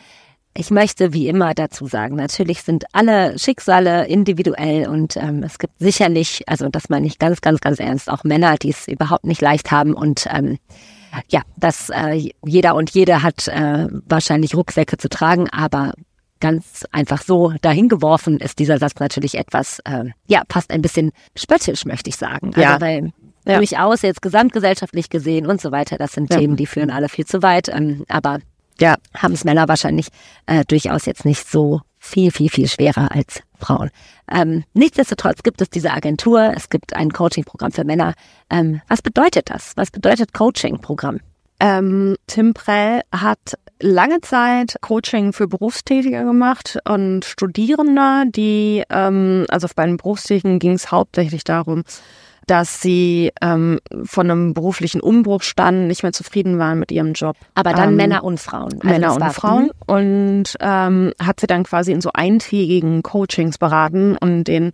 Ich 0.59 0.71
möchte 0.71 1.13
wie 1.13 1.27
immer 1.27 1.53
dazu 1.53 1.85
sagen, 1.85 2.15
natürlich 2.15 2.63
sind 2.63 2.85
alle 2.91 3.37
Schicksale 3.37 4.07
individuell 4.07 4.87
und 4.87 5.15
ähm, 5.15 5.43
es 5.43 5.59
gibt 5.59 5.77
sicherlich, 5.77 6.41
also 6.47 6.67
das 6.67 6.89
meine 6.89 7.05
ich 7.05 7.19
ganz, 7.19 7.41
ganz, 7.41 7.61
ganz 7.61 7.79
ernst, 7.79 8.09
auch 8.09 8.23
Männer, 8.23 8.55
die 8.57 8.71
es 8.71 8.87
überhaupt 8.87 9.25
nicht 9.25 9.39
leicht 9.39 9.69
haben 9.69 9.93
und 9.93 10.25
ähm, 10.31 10.57
ja, 11.29 11.43
dass 11.57 11.89
äh, 11.89 12.31
jeder 12.43 12.73
und 12.73 12.89
jede 12.89 13.21
hat 13.21 13.47
äh, 13.47 13.87
wahrscheinlich 14.07 14.55
Rucksäcke 14.55 14.97
zu 14.97 15.09
tragen, 15.09 15.47
aber 15.51 15.93
ganz 16.39 16.87
einfach 16.91 17.21
so 17.21 17.53
dahingeworfen 17.61 18.39
ist 18.39 18.57
dieser 18.57 18.79
Satz 18.79 18.95
natürlich 18.99 19.35
etwas, 19.35 19.77
äh, 19.85 20.05
ja, 20.25 20.41
fast 20.49 20.71
ein 20.71 20.81
bisschen 20.81 21.11
spöttisch, 21.35 21.85
möchte 21.85 22.09
ich 22.09 22.17
sagen. 22.17 22.47
Also, 22.47 22.61
ja. 22.61 22.81
weil 22.81 23.11
ja. 23.45 23.57
durchaus 23.57 24.01
jetzt 24.01 24.23
gesamtgesellschaftlich 24.23 25.11
gesehen 25.11 25.45
und 25.45 25.61
so 25.61 25.71
weiter, 25.71 25.97
das 25.97 26.13
sind 26.13 26.33
ja. 26.33 26.39
Themen, 26.39 26.55
die 26.55 26.65
führen 26.65 26.89
alle 26.89 27.09
viel 27.09 27.25
zu 27.25 27.43
weit. 27.43 27.69
Ähm, 27.69 28.05
aber 28.09 28.39
ja, 28.79 28.95
haben 29.15 29.33
es 29.33 29.43
Männer 29.43 29.67
wahrscheinlich 29.67 30.07
äh, 30.45 30.63
durchaus 30.65 31.05
jetzt 31.05 31.25
nicht 31.25 31.47
so 31.47 31.81
viel, 31.99 32.31
viel, 32.31 32.49
viel 32.49 32.67
schwerer 32.67 33.11
als 33.11 33.41
Frauen. 33.59 33.89
Ähm, 34.31 34.63
nichtsdestotrotz 34.73 35.43
gibt 35.43 35.61
es 35.61 35.69
diese 35.69 35.91
Agentur, 35.91 36.53
es 36.55 36.69
gibt 36.69 36.95
ein 36.95 37.11
Coaching-Programm 37.11 37.71
für 37.71 37.83
Männer. 37.83 38.13
Ähm, 38.49 38.81
was 38.87 39.01
bedeutet 39.01 39.49
das? 39.49 39.73
Was 39.75 39.91
bedeutet 39.91 40.33
Coaching-Programm? 40.33 41.19
Ähm, 41.59 42.15
Tim 42.27 42.53
Prell 42.53 43.01
hat 43.11 43.57
lange 43.79 44.21
Zeit 44.21 44.75
Coaching 44.81 45.33
für 45.33 45.47
Berufstätige 45.47 46.23
gemacht 46.23 46.77
und 46.87 47.25
Studierende, 47.25 48.25
die, 48.29 48.83
ähm, 48.89 49.45
also 49.49 49.67
bei 49.75 49.85
den 49.85 49.97
Berufstätigen 49.97 50.59
ging 50.59 50.73
es 50.73 50.91
hauptsächlich 50.91 51.43
darum, 51.43 51.83
dass 52.47 52.81
sie 52.81 53.31
ähm, 53.41 53.79
von 54.03 54.31
einem 54.31 54.53
beruflichen 54.53 55.01
Umbruch 55.01 55.43
standen, 55.43 55.87
nicht 55.87 56.03
mehr 56.03 56.13
zufrieden 56.13 56.57
waren 56.57 56.79
mit 56.79 56.91
ihrem 56.91 57.13
Job. 57.13 57.35
Aber 57.53 57.73
dann 57.73 57.89
ähm, 57.89 57.95
Männer 57.97 58.23
und 58.23 58.39
Frauen. 58.39 58.73
Also 58.73 58.87
Männer 58.87 59.15
und 59.15 59.33
Frauen. 59.33 59.63
Mhm. 59.65 59.71
Und 59.85 60.57
ähm, 60.59 61.13
hat 61.21 61.39
sie 61.39 61.47
dann 61.47 61.63
quasi 61.63 61.91
in 61.91 62.01
so 62.01 62.11
eintägigen 62.13 63.03
Coachings 63.03 63.57
beraten 63.57 64.17
und 64.17 64.45
den 64.45 64.71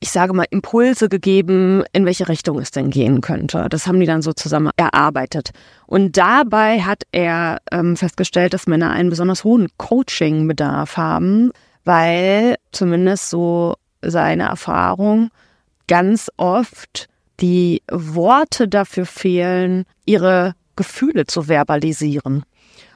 ich 0.00 0.10
sage 0.10 0.32
mal, 0.32 0.46
Impulse 0.50 1.08
gegeben, 1.08 1.82
in 1.92 2.04
welche 2.04 2.28
Richtung 2.28 2.58
es 2.60 2.70
denn 2.70 2.90
gehen 2.90 3.20
könnte. 3.20 3.66
Das 3.68 3.86
haben 3.86 3.98
die 3.98 4.06
dann 4.06 4.22
so 4.22 4.32
zusammen 4.32 4.70
erarbeitet. 4.76 5.50
Und 5.86 6.16
dabei 6.16 6.82
hat 6.82 7.02
er 7.10 7.58
ähm, 7.72 7.96
festgestellt, 7.96 8.54
dass 8.54 8.68
Männer 8.68 8.90
einen 8.90 9.10
besonders 9.10 9.42
hohen 9.42 9.68
Coaching-Bedarf 9.76 10.96
haben, 10.96 11.50
weil 11.84 12.56
zumindest 12.70 13.30
so 13.30 13.74
seine 14.00 14.44
Erfahrung 14.44 15.30
ganz 15.88 16.30
oft 16.36 17.08
die 17.40 17.82
Worte 17.90 18.68
dafür 18.68 19.06
fehlen, 19.06 19.84
ihre 20.04 20.54
Gefühle 20.76 21.26
zu 21.26 21.42
verbalisieren. 21.48 22.44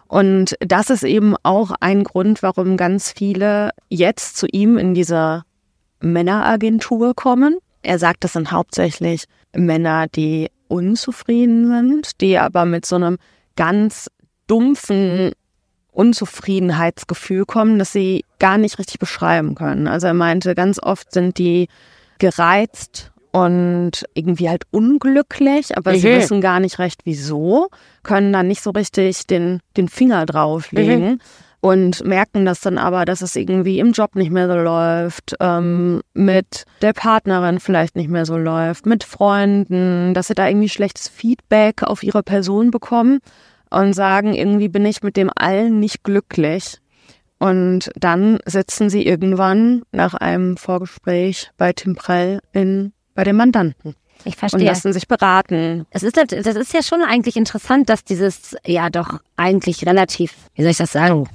Und 0.06 0.56
das 0.60 0.90
ist 0.90 1.04
eben 1.04 1.34
auch 1.42 1.72
ein 1.80 2.04
Grund, 2.04 2.42
warum 2.42 2.76
ganz 2.76 3.12
viele 3.12 3.70
jetzt 3.88 4.36
zu 4.36 4.46
ihm 4.46 4.76
in 4.76 4.94
dieser 4.94 5.44
Männeragentur 6.00 7.14
kommen. 7.14 7.58
Er 7.82 7.98
sagt, 7.98 8.22
das 8.24 8.34
sind 8.34 8.52
hauptsächlich 8.52 9.24
Männer, 9.54 10.06
die 10.08 10.50
unzufrieden 10.68 11.66
sind, 11.68 12.20
die 12.20 12.38
aber 12.38 12.64
mit 12.64 12.86
so 12.86 12.96
einem 12.96 13.18
ganz 13.56 14.08
dumpfen 14.46 15.32
Unzufriedenheitsgefühl 15.92 17.44
kommen, 17.44 17.78
dass 17.78 17.92
sie 17.92 18.24
gar 18.38 18.58
nicht 18.58 18.78
richtig 18.78 18.98
beschreiben 18.98 19.54
können. 19.54 19.86
Also 19.86 20.06
er 20.06 20.14
meinte, 20.14 20.54
ganz 20.54 20.78
oft 20.82 21.12
sind 21.12 21.38
die 21.38 21.68
gereizt 22.22 23.10
und 23.32 24.04
irgendwie 24.14 24.48
halt 24.48 24.62
unglücklich, 24.70 25.76
aber 25.76 25.92
mhm. 25.92 25.96
sie 25.96 26.08
wissen 26.08 26.40
gar 26.40 26.60
nicht 26.60 26.78
recht 26.78 27.00
wieso, 27.04 27.68
können 28.02 28.32
dann 28.32 28.46
nicht 28.46 28.62
so 28.62 28.70
richtig 28.70 29.26
den, 29.26 29.60
den 29.76 29.88
Finger 29.88 30.24
drauflegen. 30.24 31.12
Mhm 31.12 31.20
und 31.64 32.04
merken 32.04 32.44
das 32.44 32.60
dann 32.60 32.76
aber, 32.76 33.04
dass 33.04 33.22
es 33.22 33.36
irgendwie 33.36 33.78
im 33.78 33.92
Job 33.92 34.16
nicht 34.16 34.32
mehr 34.32 34.48
so 34.48 34.56
läuft, 34.56 35.36
ähm, 35.38 36.02
mit 36.12 36.64
der 36.82 36.92
Partnerin 36.92 37.60
vielleicht 37.60 37.94
nicht 37.94 38.10
mehr 38.10 38.26
so 38.26 38.36
läuft, 38.36 38.84
mit 38.84 39.04
Freunden, 39.04 40.12
dass 40.12 40.26
sie 40.26 40.34
da 40.34 40.48
irgendwie 40.48 40.68
schlechtes 40.68 41.06
Feedback 41.06 41.84
auf 41.84 42.02
ihre 42.02 42.24
Person 42.24 42.72
bekommen 42.72 43.20
und 43.70 43.92
sagen, 43.92 44.34
irgendwie 44.34 44.68
bin 44.68 44.84
ich 44.84 45.04
mit 45.04 45.16
dem 45.16 45.30
allen 45.36 45.78
nicht 45.78 46.02
glücklich. 46.02 46.78
Und 47.42 47.90
dann 47.96 48.38
sitzen 48.46 48.88
sie 48.88 49.04
irgendwann 49.04 49.82
nach 49.90 50.14
einem 50.14 50.56
Vorgespräch 50.56 51.50
bei 51.56 51.72
Tim 51.72 51.96
Prell 51.96 52.38
in, 52.52 52.92
bei 53.16 53.24
dem 53.24 53.34
Mandanten. 53.34 53.96
Ich 54.24 54.36
verstehe. 54.36 54.60
Und 54.60 54.66
lassen 54.66 54.92
sich 54.92 55.08
beraten. 55.08 55.84
Es 55.90 56.04
ist, 56.04 56.16
das 56.16 56.30
ist 56.30 56.72
ja 56.72 56.84
schon 56.84 57.02
eigentlich 57.02 57.36
interessant, 57.36 57.88
dass 57.88 58.04
dieses 58.04 58.54
ja 58.64 58.90
doch 58.90 59.18
eigentlich 59.34 59.84
relativ, 59.84 60.34
wie 60.54 60.62
soll 60.62 60.70
ich 60.70 60.76
das 60.76 60.92
sagen, 60.92 61.28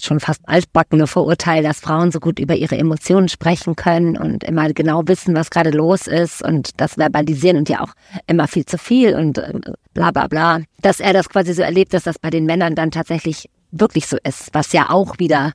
schon 0.00 0.20
fast 0.20 0.40
altbackene 0.48 1.08
Vorurteil, 1.08 1.64
dass 1.64 1.80
Frauen 1.80 2.12
so 2.12 2.20
gut 2.20 2.38
über 2.38 2.54
ihre 2.54 2.78
Emotionen 2.78 3.28
sprechen 3.28 3.74
können 3.74 4.16
und 4.16 4.44
immer 4.44 4.72
genau 4.72 5.02
wissen, 5.06 5.34
was 5.34 5.50
gerade 5.50 5.70
los 5.70 6.06
ist 6.06 6.44
und 6.44 6.80
das 6.80 6.94
verbalisieren 6.94 7.56
und 7.56 7.68
ja 7.68 7.80
auch 7.80 7.92
immer 8.28 8.46
viel 8.46 8.66
zu 8.66 8.78
viel 8.78 9.16
und 9.16 9.38
äh, 9.38 9.52
bla 9.94 10.12
bla 10.12 10.28
bla. 10.28 10.60
Dass 10.80 11.00
er 11.00 11.12
das 11.12 11.28
quasi 11.28 11.54
so 11.54 11.62
erlebt, 11.62 11.92
dass 11.92 12.04
das 12.04 12.20
bei 12.20 12.30
den 12.30 12.46
Männern 12.46 12.76
dann 12.76 12.92
tatsächlich 12.92 13.50
wirklich 13.70 14.06
so 14.06 14.16
ist, 14.22 14.50
was 14.52 14.72
ja 14.72 14.90
auch 14.90 15.18
wieder 15.18 15.52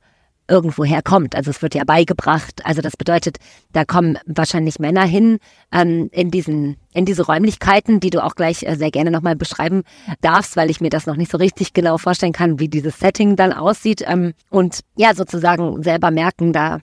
irgendwo 0.48 0.86
herkommt. 0.86 1.36
Also 1.36 1.50
es 1.50 1.62
wird 1.62 1.76
ja 1.76 1.84
beigebracht. 1.84 2.66
Also 2.66 2.82
das 2.82 2.98
bedeutet, 2.98 3.38
da 3.74 3.86
kommen 3.86 4.18
wahrscheinlich 4.26 4.80
Männer 4.80 5.06
hin 5.06 5.40
ähm, 5.72 6.10
in 6.12 6.32
diesen 6.32 6.78
in 6.94 7.06
diese 7.06 7.26
Räumlichkeiten, 7.26 8.00
die 8.00 8.10
du 8.10 8.24
auch 8.24 8.36
gleich 8.36 8.64
äh, 8.64 8.76
sehr 8.76 8.92
gerne 8.92 9.12
nochmal 9.12 9.36
beschreiben 9.36 9.84
darfst, 10.22 10.56
weil 10.56 10.70
ich 10.70 10.82
mir 10.82 10.90
das 10.90 11.08
noch 11.08 11.16
nicht 11.16 11.32
so 11.32 11.38
richtig 11.38 11.74
genau 11.74 11.98
vorstellen 11.98 12.34
kann, 12.34 12.60
wie 12.60 12.70
dieses 12.70 13.00
Setting 13.00 13.36
dann 13.36 13.54
aussieht. 13.54 14.04
Ähm, 14.08 14.34
und 14.50 14.82
ja, 14.96 15.14
sozusagen 15.16 15.82
selber 15.84 16.12
merken, 16.12 16.54
da 16.54 16.80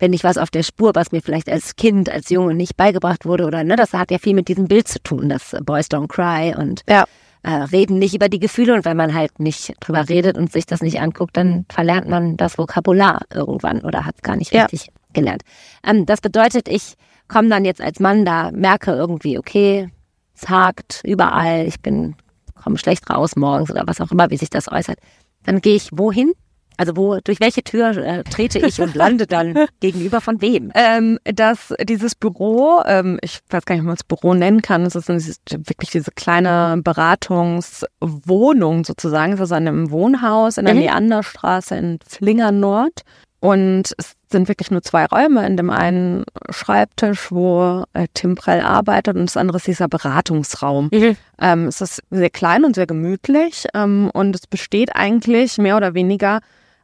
wenn 0.00 0.14
ich 0.14 0.24
was 0.24 0.38
auf 0.38 0.50
der 0.50 0.62
Spur, 0.62 0.92
was 0.94 1.12
mir 1.12 1.20
vielleicht 1.20 1.50
als 1.50 1.76
Kind, 1.76 2.08
als 2.08 2.30
Junge 2.30 2.54
nicht 2.54 2.74
beigebracht 2.76 3.26
wurde 3.26 3.44
oder 3.44 3.62
ne, 3.64 3.76
das 3.76 3.92
hat 3.92 4.10
ja 4.10 4.16
viel 4.16 4.34
mit 4.34 4.48
diesem 4.48 4.66
Bild 4.66 4.88
zu 4.88 4.98
tun, 5.02 5.28
das 5.28 5.54
Boys 5.62 5.88
Don't 5.88 6.08
Cry 6.08 6.54
und 6.56 6.82
ja 6.88 7.04
äh, 7.42 7.50
reden 7.50 7.98
nicht 7.98 8.14
über 8.14 8.28
die 8.28 8.38
Gefühle 8.38 8.74
und 8.74 8.84
wenn 8.84 8.96
man 8.96 9.14
halt 9.14 9.40
nicht 9.40 9.74
drüber 9.80 10.08
redet 10.08 10.36
und 10.36 10.52
sich 10.52 10.66
das 10.66 10.82
nicht 10.82 11.00
anguckt, 11.00 11.36
dann 11.36 11.64
verlernt 11.68 12.08
man 12.08 12.36
das 12.36 12.58
Vokabular 12.58 13.22
irgendwann 13.32 13.80
oder 13.80 14.04
hat 14.04 14.16
es 14.16 14.22
gar 14.22 14.36
nicht 14.36 14.52
ja. 14.52 14.64
richtig 14.64 14.92
gelernt. 15.12 15.42
Ähm, 15.86 16.06
das 16.06 16.20
bedeutet, 16.20 16.68
ich 16.68 16.94
komme 17.28 17.48
dann 17.48 17.64
jetzt 17.64 17.80
als 17.80 18.00
Mann 18.00 18.24
da, 18.24 18.50
merke 18.50 18.92
irgendwie, 18.92 19.38
okay, 19.38 19.90
es 20.34 20.48
hakt 20.48 21.00
überall, 21.04 21.66
ich 21.66 21.80
bin, 21.80 22.14
komme 22.62 22.78
schlecht 22.78 23.08
raus 23.08 23.36
morgens 23.36 23.70
oder 23.70 23.84
was 23.86 24.00
auch 24.00 24.10
immer, 24.10 24.30
wie 24.30 24.36
sich 24.36 24.50
das 24.50 24.70
äußert. 24.70 24.98
Dann 25.44 25.60
gehe 25.60 25.76
ich 25.76 25.90
wohin? 25.92 26.32
Also 26.80 26.96
wo, 26.96 27.18
durch 27.22 27.40
welche 27.40 27.62
Tür 27.62 27.90
äh, 27.90 28.24
trete 28.24 28.58
ich 28.58 28.80
und 28.80 28.94
lande 28.94 29.26
dann 29.26 29.66
gegenüber 29.80 30.22
von 30.22 30.40
wem? 30.40 30.72
Ähm, 30.74 31.18
dass 31.24 31.74
dieses 31.82 32.14
Büro, 32.14 32.80
ähm, 32.86 33.18
ich 33.20 33.40
weiß 33.50 33.66
gar 33.66 33.74
nicht, 33.74 33.82
ob 33.82 33.88
man 33.88 33.96
es 33.96 34.04
Büro 34.04 34.32
nennen 34.32 34.62
kann, 34.62 34.86
es 34.86 34.94
ist 34.94 35.10
wirklich 35.50 35.90
diese 35.90 36.10
kleine 36.10 36.80
Beratungswohnung 36.82 38.84
sozusagen, 38.84 39.34
es 39.34 39.40
ist 39.40 39.52
an 39.52 39.68
einem 39.68 39.90
Wohnhaus 39.90 40.56
in 40.56 40.64
der 40.64 40.72
mhm. 40.72 40.80
Neanderstraße 40.80 41.76
in 41.76 41.98
Flingern 42.08 42.60
Nord. 42.60 43.02
Und 43.40 43.94
es 43.98 44.14
sind 44.30 44.48
wirklich 44.48 44.70
nur 44.70 44.82
zwei 44.82 45.04
Räume. 45.04 45.46
In 45.46 45.58
dem 45.58 45.70
einen 45.70 46.24
Schreibtisch, 46.50 47.30
wo 47.30 47.84
äh, 47.92 48.06
Tim 48.14 48.36
Prell 48.36 48.60
arbeitet, 48.60 49.16
und 49.16 49.26
das 49.26 49.36
andere 49.36 49.58
ist 49.58 49.66
dieser 49.66 49.88
Beratungsraum. 49.88 50.88
Mhm. 50.92 51.16
Ähm, 51.40 51.66
es 51.66 51.82
ist 51.82 52.02
sehr 52.10 52.30
klein 52.30 52.64
und 52.64 52.74
sehr 52.74 52.86
gemütlich. 52.86 53.66
Ähm, 53.74 54.10
und 54.12 54.34
es 54.34 54.46
besteht 54.46 54.94
eigentlich 54.94 55.58
mehr 55.58 55.76
oder 55.76 55.92
weniger 55.92 56.40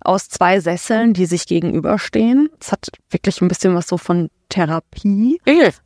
aus 0.07 0.29
zwei 0.29 0.61
Sesseln, 0.61 1.12
die 1.12 1.27
sich 1.27 1.47
gegenüberstehen. 1.47 2.49
Es 2.61 2.73
hat 2.73 2.88
wirklich 3.11 3.40
ein 3.40 3.49
bisschen 3.49 3.75
was 3.75 3.88
so 3.88 3.99
von 3.99 4.31
Therapie. 4.49 5.40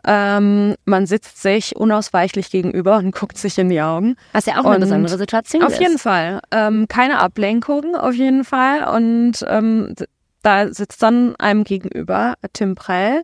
Ähm, 0.05 0.77
man 0.85 1.07
sitzt 1.07 1.41
sich 1.41 1.75
unausweichlich 1.77 2.51
gegenüber 2.51 2.99
und 2.99 3.15
guckt 3.19 3.39
sich 3.39 3.59
in 3.59 3.71
die 3.71 3.81
Augen. 3.81 4.17
Was 4.33 4.47
ja 4.47 4.61
auch 4.61 4.65
und 4.65 4.73
eine 4.73 4.81
besondere 4.81 5.17
Situation 5.17 5.63
auf 5.63 5.71
ist. 5.71 5.75
Auf 5.77 5.81
jeden 5.81 5.99
Fall. 5.99 6.41
Ähm, 6.51 6.87
keine 6.89 7.21
Ablenkung, 7.21 7.97
auf 7.97 8.15
jeden 8.15 8.45
Fall. 8.45 8.85
Und 8.95 9.45
ähm, 9.49 9.95
da 10.43 10.73
sitzt 10.73 11.03
dann 11.03 11.35
einem 11.37 11.65
gegenüber 11.65 12.35
Tim 12.53 12.75
Prell. 12.75 13.23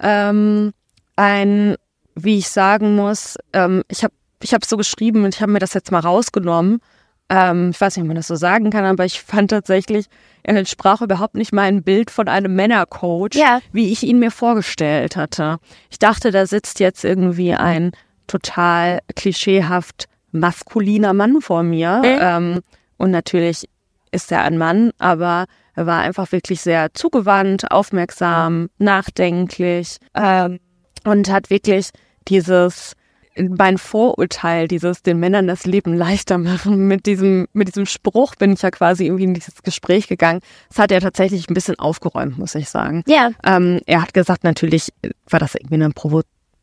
Ähm, 0.00 0.72
ein, 1.16 1.76
wie 2.14 2.38
ich 2.38 2.48
sagen 2.48 2.94
muss, 2.94 3.36
ähm, 3.52 3.82
ich 3.88 4.04
habe 4.04 4.14
ich 4.42 4.52
hab 4.54 4.64
so 4.64 4.76
geschrieben 4.76 5.24
und 5.24 5.34
ich 5.34 5.40
habe 5.40 5.50
mir 5.50 5.58
das 5.58 5.74
jetzt 5.74 5.90
mal 5.90 6.00
rausgenommen 6.00 6.80
ähm, 7.28 7.70
ich 7.70 7.80
weiß 7.80 7.96
nicht, 7.96 8.02
ob 8.02 8.08
man 8.08 8.16
das 8.16 8.28
so 8.28 8.36
sagen 8.36 8.70
kann, 8.70 8.84
aber 8.84 9.04
ich 9.04 9.20
fand 9.20 9.50
tatsächlich, 9.50 10.06
er 10.42 10.56
entsprach 10.56 11.02
überhaupt 11.02 11.34
nicht 11.34 11.52
mein 11.52 11.82
Bild 11.82 12.10
von 12.10 12.28
einem 12.28 12.54
Männercoach, 12.54 13.34
ja. 13.34 13.60
wie 13.72 13.90
ich 13.92 14.04
ihn 14.04 14.18
mir 14.18 14.30
vorgestellt 14.30 15.16
hatte. 15.16 15.58
Ich 15.90 15.98
dachte, 15.98 16.30
da 16.30 16.46
sitzt 16.46 16.78
jetzt 16.78 17.04
irgendwie 17.04 17.54
ein 17.54 17.92
total 18.26 19.00
klischeehaft 19.14 20.06
maskuliner 20.32 21.14
Mann 21.14 21.40
vor 21.40 21.62
mir. 21.62 22.02
Mhm. 22.04 22.18
Ähm, 22.20 22.60
und 22.96 23.10
natürlich 23.10 23.68
ist 24.12 24.30
er 24.32 24.42
ein 24.42 24.58
Mann, 24.58 24.92
aber 24.98 25.46
er 25.74 25.86
war 25.86 26.00
einfach 26.00 26.32
wirklich 26.32 26.60
sehr 26.60 26.94
zugewandt, 26.94 27.70
aufmerksam, 27.70 28.70
nachdenklich 28.78 29.98
ähm, 30.14 30.58
und 31.04 31.30
hat 31.30 31.50
wirklich 31.50 31.90
dieses 32.28 32.95
mein 33.38 33.78
Vorurteil, 33.78 34.68
dieses 34.68 35.02
den 35.02 35.20
Männern 35.20 35.46
das 35.46 35.66
Leben 35.66 35.94
leichter 35.94 36.38
machen, 36.38 36.88
mit 36.88 37.06
diesem, 37.06 37.46
mit 37.52 37.68
diesem 37.68 37.86
Spruch 37.86 38.34
bin 38.34 38.52
ich 38.52 38.62
ja 38.62 38.70
quasi 38.70 39.06
irgendwie 39.06 39.24
in 39.24 39.34
dieses 39.34 39.62
Gespräch 39.62 40.08
gegangen. 40.08 40.40
Das 40.68 40.78
hat 40.78 40.92
er 40.92 41.00
tatsächlich 41.00 41.48
ein 41.48 41.54
bisschen 41.54 41.78
aufgeräumt, 41.78 42.38
muss 42.38 42.54
ich 42.54 42.68
sagen. 42.68 43.02
Ja. 43.06 43.30
Ähm, 43.44 43.80
er 43.86 44.02
hat 44.02 44.14
gesagt, 44.14 44.44
natürlich 44.44 44.92
war 45.28 45.40
das 45.40 45.54
irgendwie 45.54 45.74
eine 45.74 45.90
Provo 45.90 46.22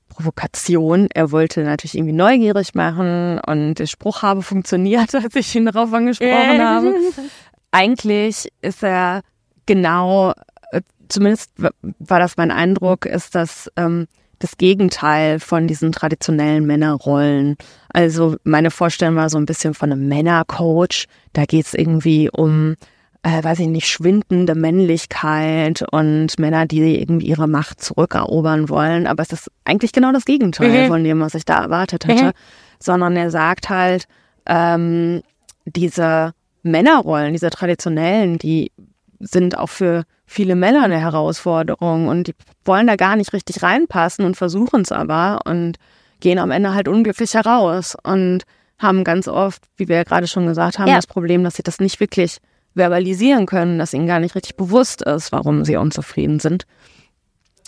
Provokation. 0.09 1.07
Er 1.11 1.31
wollte 1.31 1.63
natürlich 1.63 1.95
irgendwie 1.95 2.13
neugierig 2.13 2.75
machen 2.75 3.39
und 3.39 3.75
der 3.75 3.87
Spruch 3.87 4.21
habe 4.21 4.43
funktioniert, 4.43 5.15
als 5.15 5.35
ich 5.35 5.55
ihn 5.55 5.65
darauf 5.65 5.91
angesprochen 5.91 6.61
habe. 6.61 6.95
Eigentlich 7.71 8.49
ist 8.61 8.83
er 8.83 9.21
genau, 9.65 10.33
äh, 10.71 10.81
zumindest 11.09 11.51
war 11.81 12.19
das 12.19 12.37
mein 12.37 12.51
Eindruck, 12.51 13.07
ist, 13.07 13.33
dass 13.33 13.71
ähm, 13.75 14.07
das 14.39 14.57
Gegenteil 14.57 15.39
von 15.39 15.67
diesen 15.67 15.91
traditionellen 15.91 16.65
Männerrollen. 16.65 17.55
Also 17.89 18.35
meine 18.43 18.71
Vorstellung 18.71 19.15
war 19.15 19.29
so 19.29 19.37
ein 19.37 19.45
bisschen 19.45 19.73
von 19.73 19.91
einem 19.91 20.07
Männercoach. 20.07 21.05
Da 21.33 21.45
geht 21.45 21.65
es 21.65 21.73
irgendwie 21.73 22.29
um 22.29 22.75
äh, 23.23 23.41
weiß 23.41 23.59
ich 23.59 23.67
nicht, 23.67 23.87
schwindende 23.87 24.53
Männlichkeit 24.53 25.83
und 25.91 26.37
Männer, 26.37 26.65
die 26.65 26.99
irgendwie 26.99 27.27
ihre 27.27 27.47
Macht 27.47 27.81
zurückerobern 27.81 28.67
wollen. 28.67 29.07
Aber 29.07 29.23
es 29.23 29.31
ist 29.31 29.49
eigentlich 29.63 29.93
genau 29.93 30.11
das 30.11 30.25
Gegenteil 30.25 30.83
mhm. 30.83 30.87
von 30.87 31.03
dem, 31.03 31.21
was 31.21 31.33
ich 31.33 31.45
da 31.45 31.63
erwartet 31.63 32.05
hätte. 32.05 32.25
Mhm. 32.25 32.31
Sondern 32.79 33.15
er 33.15 33.31
sagt 33.31 33.69
halt, 33.69 34.07
ähm, 34.45 35.23
diese 35.65 36.33
Männerrollen, 36.63 37.31
diese 37.31 37.49
traditionellen, 37.49 38.37
die 38.37 38.73
sind 39.19 39.57
auch 39.57 39.69
für 39.69 40.03
viele 40.25 40.55
Männer 40.55 40.83
eine 40.83 40.99
Herausforderung 40.99 42.07
und 42.07 42.27
die 42.27 42.35
wollen 42.65 42.87
da 42.87 42.95
gar 42.95 43.15
nicht 43.15 43.33
richtig 43.33 43.63
reinpassen 43.63 44.25
und 44.25 44.35
versuchen 44.35 44.81
es 44.81 44.91
aber 44.91 45.41
und 45.45 45.77
gehen 46.19 46.39
am 46.39 46.51
Ende 46.51 46.73
halt 46.73 46.87
unglücklich 46.87 47.33
heraus 47.33 47.95
und 48.03 48.43
haben 48.79 49.03
ganz 49.03 49.27
oft, 49.27 49.63
wie 49.77 49.87
wir 49.87 49.97
ja 49.97 50.03
gerade 50.03 50.27
schon 50.27 50.47
gesagt 50.47 50.79
haben, 50.79 50.89
ja. 50.89 50.95
das 50.95 51.07
Problem, 51.07 51.43
dass 51.43 51.55
sie 51.55 51.63
das 51.63 51.79
nicht 51.79 51.99
wirklich 51.99 52.37
verbalisieren 52.75 53.45
können, 53.45 53.77
dass 53.77 53.93
ihnen 53.93 54.07
gar 54.07 54.19
nicht 54.19 54.35
richtig 54.35 54.55
bewusst 54.57 55.01
ist, 55.03 55.31
warum 55.31 55.63
sie 55.63 55.77
unzufrieden 55.77 56.39
sind. 56.39 56.65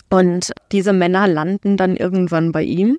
Und 0.08 0.52
diese 0.72 0.92
Männer 0.92 1.26
landen 1.26 1.76
dann 1.76 1.96
irgendwann 1.96 2.52
bei 2.52 2.62
ihm 2.62 2.98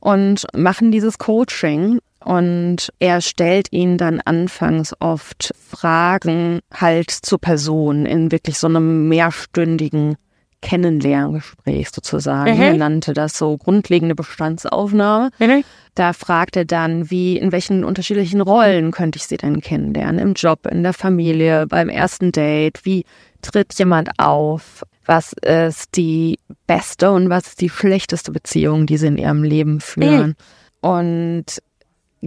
und 0.00 0.46
machen 0.54 0.92
dieses 0.92 1.18
Coaching. 1.18 1.98
Und 2.24 2.90
er 2.98 3.20
stellt 3.20 3.70
ihnen 3.70 3.98
dann 3.98 4.20
anfangs 4.20 4.94
oft 4.98 5.54
Fragen 5.68 6.60
halt 6.72 7.10
zur 7.10 7.38
Person 7.38 8.06
in 8.06 8.32
wirklich 8.32 8.58
so 8.58 8.66
einem 8.66 9.08
mehrstündigen 9.08 10.16
Kennenlerngespräch 10.62 11.90
sozusagen. 11.90 12.54
Mhm. 12.54 12.62
Er 12.62 12.74
nannte 12.74 13.12
das 13.12 13.36
so 13.36 13.58
grundlegende 13.58 14.14
Bestandsaufnahme. 14.14 15.30
Mhm. 15.38 15.62
Da 15.94 16.14
fragte 16.14 16.60
er 16.60 16.64
dann, 16.64 17.10
wie, 17.10 17.36
in 17.36 17.52
welchen 17.52 17.84
unterschiedlichen 17.84 18.40
Rollen 18.40 18.90
könnte 18.90 19.18
ich 19.18 19.26
sie 19.26 19.36
denn 19.36 19.60
kennenlernen? 19.60 20.18
Im 20.18 20.32
Job, 20.32 20.66
in 20.66 20.82
der 20.82 20.94
Familie, 20.94 21.66
beim 21.66 21.90
ersten 21.90 22.32
Date? 22.32 22.80
Wie 22.84 23.04
tritt 23.42 23.74
jemand 23.78 24.08
auf? 24.18 24.82
Was 25.04 25.34
ist 25.34 25.96
die 25.96 26.38
beste 26.66 27.10
und 27.10 27.28
was 27.28 27.48
ist 27.48 27.60
die 27.60 27.68
schlechteste 27.68 28.32
Beziehung, 28.32 28.86
die 28.86 28.96
sie 28.96 29.08
in 29.08 29.18
ihrem 29.18 29.42
Leben 29.42 29.82
führen? 29.82 30.28
Mhm. 30.82 30.88
Und 30.88 31.44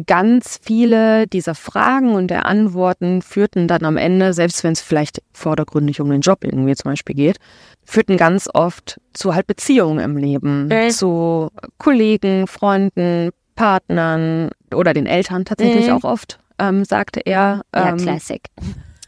ganz 0.06 0.60
viele 0.62 1.28
dieser 1.28 1.56
Fragen 1.56 2.14
und 2.14 2.28
der 2.28 2.46
Antworten 2.46 3.22
führten 3.22 3.68
dann 3.68 3.84
am 3.84 3.98
Ende, 3.98 4.34
selbst 4.34 4.64
wenn 4.64 4.74
es 4.74 4.82
vielleicht 4.82 5.22
vordergründig 5.34 6.02
um 6.02 6.10
den 6.10 6.22
Job 6.22 6.44
irgendwie 6.44 6.76
zum 6.76 6.92
Beispiel 6.92 7.16
geht, 7.16 7.38
führten 7.84 8.18
ganz 8.18 8.50
oft 8.54 9.00
zu 9.14 9.34
halt 9.34 9.48
Beziehungen 9.48 10.00
im 10.00 10.18
Leben, 10.18 10.68
mhm. 10.68 10.90
zu 10.90 11.50
Kollegen, 11.78 12.48
Freunden, 12.48 13.32
Partnern 13.56 14.52
oder 14.74 14.94
den 14.94 15.06
Eltern 15.06 15.46
tatsächlich 15.46 15.88
mhm. 15.88 15.94
auch 15.94 16.04
oft, 16.04 16.40
ähm, 16.60 16.86
sagte 16.86 17.22
er. 17.26 17.64
Ähm, 17.74 17.84
ja, 17.84 17.96
Classic. 17.96 18.42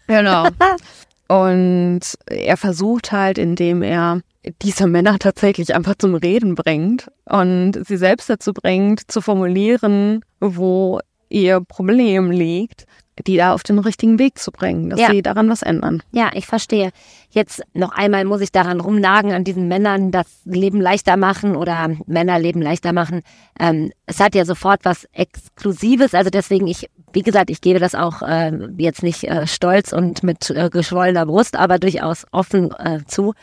Genau. 0.08 0.48
Und 1.28 2.02
er 2.26 2.58
versucht 2.58 3.12
halt, 3.12 3.38
indem 3.38 3.84
er 3.84 4.22
diese 4.62 4.88
Männer 4.88 5.20
tatsächlich 5.20 5.76
einfach 5.76 5.96
zum 5.98 6.16
Reden 6.16 6.56
bringt 6.56 7.12
und 7.26 7.74
sie 7.86 7.98
selbst 7.98 8.30
dazu 8.30 8.54
bringt, 8.54 9.12
zu 9.12 9.22
formulieren, 9.22 10.24
wo 10.40 11.00
ihr 11.30 11.62
Problem 11.62 12.32
liegt, 12.32 12.86
die 13.28 13.38
da 13.38 13.54
auf 13.54 13.64
den 13.64 13.80
richtigen 13.80 14.18
Weg 14.18 14.38
zu 14.38 14.52
bringen, 14.52 14.90
dass 14.90 15.00
ja. 15.00 15.10
sie 15.10 15.22
daran 15.22 15.50
was 15.50 15.62
ändern. 15.62 16.02
Ja, 16.12 16.32
ich 16.34 16.46
verstehe. 16.48 16.92
Jetzt 17.30 17.62
noch 17.74 17.92
einmal 17.92 18.26
muss 18.26 18.42
ich 18.42 18.52
daran 18.52 18.80
rumnagen, 18.80 19.34
an 19.34 19.44
diesen 19.44 19.68
Männern 19.68 20.12
das 20.12 20.28
Leben 20.46 20.80
leichter 20.80 21.18
machen 21.18 21.56
oder 21.56 21.90
Männer 22.06 22.40
Leben 22.40 22.62
leichter 22.62 22.94
machen. 22.94 23.22
Ähm, 23.60 23.92
es 24.06 24.20
hat 24.20 24.36
ja 24.36 24.46
sofort 24.46 24.86
was 24.86 25.06
Exklusives, 25.12 26.14
also 26.14 26.30
deswegen 26.30 26.68
ich, 26.68 26.90
wie 27.12 27.24
gesagt, 27.24 27.50
ich 27.50 27.62
gebe 27.62 27.80
das 27.80 27.94
auch 27.94 28.22
äh, 28.22 28.52
jetzt 28.78 29.04
nicht 29.04 29.26
äh, 29.26 29.46
stolz 29.48 29.92
und 29.92 30.24
mit 30.24 30.50
äh, 30.50 30.70
geschwollener 30.70 31.26
Brust, 31.26 31.58
aber 31.58 31.78
durchaus 31.78 32.26
offen 32.32 32.72
äh, 32.72 33.00
zu 33.06 33.34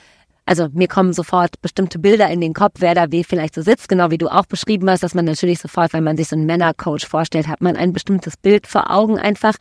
also 0.47 0.69
mir 0.73 0.87
kommen 0.87 1.13
sofort 1.13 1.61
bestimmte 1.61 1.99
Bilder 1.99 2.31
in 2.31 2.41
den 2.41 2.55
Kopf, 2.55 2.77
wer 2.79 2.95
da 2.95 3.11
wie 3.11 3.25
vielleicht 3.25 3.55
so 3.55 3.63
sitzt, 3.63 3.89
genau 3.89 4.11
wie 4.13 4.19
du 4.19 4.29
auch 4.29 4.47
beschrieben 4.47 4.89
hast, 4.89 5.03
dass 5.03 5.15
man 5.15 5.25
natürlich 5.25 5.59
sofort, 5.59 5.93
wenn 5.93 6.05
man 6.05 6.17
sich 6.17 6.29
so 6.29 6.37
einen 6.37 6.47
Männercoach 6.47 7.07
vorstellt, 7.07 7.49
hat 7.49 7.61
man 7.61 7.77
ein 7.77 7.93
bestimmtes 7.93 8.37
Bild 8.37 8.69
vor 8.69 8.91
Augen 8.91 9.19
einfach. 9.19 9.57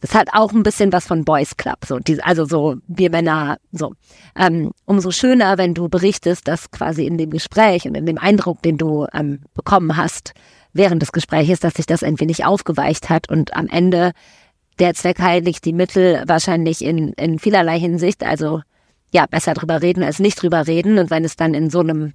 Das 0.00 0.14
hat 0.14 0.30
auch 0.32 0.52
ein 0.52 0.64
bisschen 0.64 0.92
was 0.92 1.06
von 1.06 1.24
Boys 1.24 1.56
Club, 1.56 1.84
so 1.86 1.98
die, 1.98 2.20
also 2.22 2.44
so 2.44 2.76
wir 2.88 3.10
Männer, 3.10 3.58
so. 3.70 3.92
Ähm, 4.34 4.72
umso 4.84 5.12
schöner, 5.12 5.58
wenn 5.58 5.74
du 5.74 5.88
berichtest, 5.88 6.48
dass 6.48 6.70
quasi 6.72 7.06
in 7.06 7.18
dem 7.18 7.30
Gespräch 7.30 7.86
und 7.86 7.94
in 7.94 8.06
dem 8.06 8.18
Eindruck, 8.18 8.62
den 8.62 8.78
du 8.78 9.06
ähm, 9.12 9.40
bekommen 9.54 9.96
hast 9.96 10.32
während 10.72 11.02
des 11.02 11.12
Gesprächs, 11.12 11.60
dass 11.60 11.74
sich 11.74 11.86
das 11.86 12.02
ein 12.02 12.18
wenig 12.18 12.44
aufgeweicht 12.44 13.10
hat 13.10 13.28
und 13.28 13.54
am 13.54 13.68
Ende 13.68 14.12
der 14.78 14.94
Zweck 14.94 15.20
heiligt 15.20 15.64
die 15.66 15.74
Mittel 15.74 16.24
wahrscheinlich 16.26 16.82
in, 16.82 17.12
in 17.12 17.38
vielerlei 17.38 17.78
Hinsicht. 17.78 18.24
Also 18.24 18.62
ja, 19.12 19.26
besser 19.26 19.54
drüber 19.54 19.82
reden 19.82 20.02
als 20.02 20.18
nicht 20.18 20.42
drüber 20.42 20.66
reden. 20.66 20.98
Und 20.98 21.10
wenn 21.10 21.24
es 21.24 21.36
dann 21.36 21.54
in 21.54 21.70
so 21.70 21.80
einem 21.80 22.14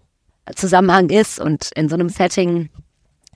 Zusammenhang 0.56 1.10
ist 1.10 1.40
und 1.40 1.72
in 1.76 1.90
so 1.90 1.96
einem 1.96 2.10
Setting, 2.10 2.70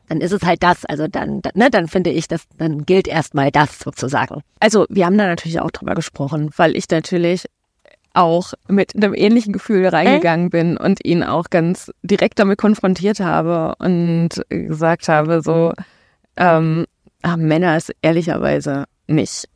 dann 0.09 0.19
ist 0.19 0.31
es 0.31 0.43
halt 0.43 0.63
das. 0.63 0.85
Also 0.85 1.07
dann, 1.07 1.41
ne, 1.53 1.69
dann 1.69 1.87
finde 1.87 2.09
ich, 2.09 2.27
dass 2.27 2.43
dann 2.57 2.85
gilt 2.85 3.07
erstmal 3.07 3.51
das 3.51 3.79
sozusagen. 3.79 4.41
Also 4.59 4.85
wir 4.89 5.05
haben 5.05 5.17
da 5.17 5.27
natürlich 5.27 5.59
auch 5.59 5.71
drüber 5.71 5.95
gesprochen, 5.95 6.49
weil 6.57 6.75
ich 6.75 6.89
natürlich 6.89 7.45
auch 8.13 8.53
mit 8.67 8.95
einem 8.95 9.13
ähnlichen 9.13 9.53
Gefühl 9.53 9.87
reingegangen 9.87 10.47
äh? 10.47 10.49
bin 10.49 10.77
und 10.77 11.05
ihn 11.05 11.23
auch 11.23 11.49
ganz 11.49 11.91
direkt 12.03 12.39
damit 12.39 12.57
konfrontiert 12.57 13.21
habe 13.21 13.75
und 13.79 14.29
gesagt 14.49 15.07
habe, 15.07 15.41
so, 15.41 15.71
ähm, 16.35 16.85
ah, 17.21 17.37
Männer 17.37 17.77
ist 17.77 17.93
ehrlicherweise 18.01 18.85
nicht 19.07 19.47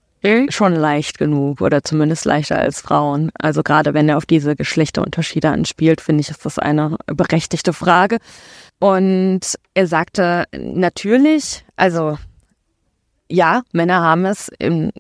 schon 0.49 0.73
leicht 0.73 1.17
genug 1.17 1.61
oder 1.61 1.84
zumindest 1.84 2.26
leichter 2.26 2.57
als 2.57 2.82
Frauen. 2.82 3.32
Also 3.39 3.63
gerade 3.63 3.93
wenn 3.93 4.09
er 4.09 4.17
auf 4.17 4.26
diese 4.26 4.55
Geschlechterunterschiede 4.55 5.49
anspielt, 5.49 6.01
finde 6.01 6.21
ich, 6.21 6.30
ist 6.30 6.45
das 6.45 6.59
eine 6.59 6.97
berechtigte 7.07 7.73
Frage. 7.73 8.17
Und 8.80 9.41
er 9.73 9.88
sagte 9.88 10.45
natürlich, 10.51 11.65
also 11.76 12.17
ja, 13.30 13.63
Männer 13.71 14.01
haben 14.01 14.26
es 14.26 14.51
im 14.59 14.91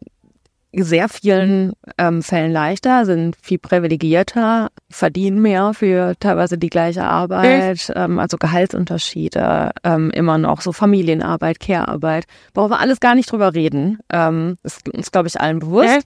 sehr 0.83 1.09
vielen 1.09 1.73
ähm, 1.97 2.21
Fällen 2.21 2.51
leichter, 2.51 3.05
sind 3.05 3.37
viel 3.41 3.59
privilegierter, 3.59 4.69
verdienen 4.89 5.41
mehr 5.41 5.73
für 5.73 6.15
teilweise 6.19 6.57
die 6.57 6.69
gleiche 6.69 7.03
Arbeit, 7.03 7.91
ähm, 7.95 8.19
also 8.19 8.37
Gehaltsunterschiede, 8.37 9.71
ähm, 9.83 10.11
immer 10.11 10.37
noch 10.37 10.61
so 10.61 10.71
Familienarbeit, 10.71 11.59
Care-Arbeit. 11.59 12.25
Brauchen 12.53 12.71
wir 12.71 12.79
alles 12.79 12.99
gar 12.99 13.15
nicht 13.15 13.31
drüber 13.31 13.53
reden. 13.53 13.99
Ähm, 14.11 14.57
ist 14.63 14.89
uns, 14.93 15.11
glaube 15.11 15.27
ich, 15.27 15.39
allen 15.39 15.59
bewusst. 15.59 16.05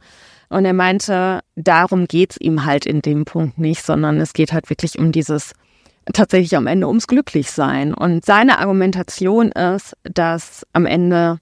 Und 0.50 0.66
er 0.66 0.74
meinte, 0.74 1.42
darum 1.56 2.06
geht's 2.08 2.38
ihm 2.40 2.66
halt 2.66 2.86
in 2.86 3.02
dem 3.02 3.26
Punkt 3.26 3.60
nicht, 3.60 3.86
sondern 3.86 4.20
es 4.20 4.34
geht 4.34 4.52
halt 4.52 4.70
wirklich 4.70 4.98
um 4.98 5.12
dieses 5.12 5.54
tatsächlich 6.12 6.56
am 6.56 6.68
Ende 6.68 6.88
ums 6.88 7.08
Glücklichsein. 7.08 7.94
Und 7.94 8.26
seine 8.26 8.60
Argumentation 8.60 9.52
ist, 9.52 9.96
dass 10.04 10.66
am 10.74 10.86
Ende 10.86 11.40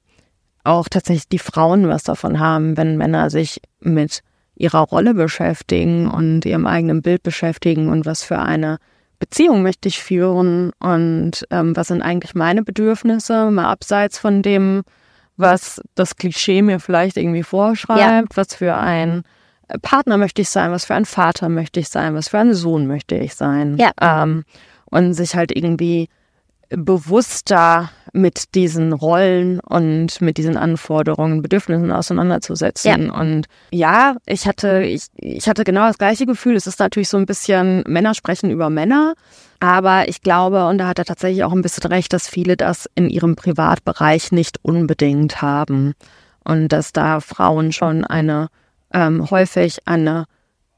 auch 0.68 0.89
tatsächlich 0.89 1.30
die 1.30 1.39
Frauen 1.39 1.88
was 1.88 2.03
davon 2.03 2.39
haben, 2.39 2.78
wenn 2.78 2.97
Männer 2.97 3.30
sich 3.30 3.61
mit 3.80 4.22
ihrer 4.55 4.82
Rolle 4.82 5.13
beschäftigen 5.13 6.09
und 6.09 6.45
ihrem 6.45 6.65
eigenen 6.65 7.01
Bild 7.01 7.24
beschäftigen 7.24 7.89
und 7.89 8.05
was 8.05 8.24
für 8.24 8.39
eine 8.39 8.78
Beziehung 9.20 9.63
möchte 9.63 9.88
ich 9.88 10.01
führen 10.01 10.72
und 10.80 11.45
ähm, 11.49 11.76
was 11.76 11.88
sind 11.88 12.01
eigentlich 12.01 12.36
meine 12.36 12.63
Bedürfnisse, 12.63 13.49
mal 13.49 13.70
abseits 13.70 14.20
von 14.20 14.41
dem, 14.41 14.84
was 15.38 15.82
das 15.95 16.15
Klischee 16.15 16.61
mir 16.61 16.80
vielleicht 16.80 17.18
irgendwie 17.18 17.43
vorschreibt, 17.43 17.99
ja. 17.99 18.24
was 18.36 18.55
für 18.55 18.76
ein 18.76 19.24
Partner 19.82 20.18
möchte 20.18 20.41
ich 20.41 20.49
sein, 20.49 20.72
was 20.72 20.86
für 20.86 20.95
ein 20.95 21.05
Vater 21.05 21.49
möchte 21.49 21.80
ich 21.80 21.89
sein, 21.89 22.15
was 22.15 22.30
für 22.30 22.39
ein 22.39 22.53
Sohn 22.53 22.88
möchte 22.88 23.15
ich 23.15 23.36
sein. 23.36 23.78
Ja. 23.78 23.91
Ähm, 24.01 24.43
und 24.86 25.13
sich 25.13 25.36
halt 25.36 25.51
irgendwie 25.55 26.09
bewusster 26.70 27.89
mit 28.18 28.55
diesen 28.55 28.93
Rollen 28.93 29.59
und 29.59 30.22
mit 30.22 30.38
diesen 30.38 30.57
Anforderungen, 30.57 31.41
Bedürfnissen 31.41 31.91
auseinanderzusetzen. 31.91 33.05
Ja. 33.05 33.13
Und 33.13 33.47
ja, 33.72 34.18
ich 34.26 34.47
hatte, 34.47 34.84
ich, 34.84 35.05
ich 35.15 35.47
hatte 35.47 35.63
genau 35.63 35.88
das 35.88 35.97
gleiche 35.97 36.26
Gefühl. 36.26 36.55
Es 36.55 36.68
ist 36.68 36.80
natürlich 36.80 37.09
so 37.09 37.18
ein 37.18 37.26
bisschen 37.26 37.84
Männer 37.88 38.13
sprechen 38.13 38.49
über 38.49 38.70
Männer. 38.70 39.13
Aber 39.59 40.07
ich 40.07 40.22
glaube, 40.22 40.68
und 40.68 40.78
da 40.78 40.88
hat 40.88 40.99
er 40.99 41.05
tatsächlich 41.05 41.43
auch 41.43 41.53
ein 41.53 41.61
bisschen 41.61 41.86
recht, 41.91 42.13
dass 42.13 42.28
viele 42.28 42.57
das 42.57 42.89
in 42.95 43.09
ihrem 43.09 43.36
Privatbereich 43.36 44.32
nicht 44.32 44.59
unbedingt 44.63 45.41
haben. 45.41 45.93
Und 46.43 46.70
dass 46.70 46.93
da 46.93 47.20
Frauen 47.20 47.72
schon 47.72 48.03
eine 48.03 48.49
ähm, 48.93 49.30
häufig 49.30 49.80
eine 49.86 50.26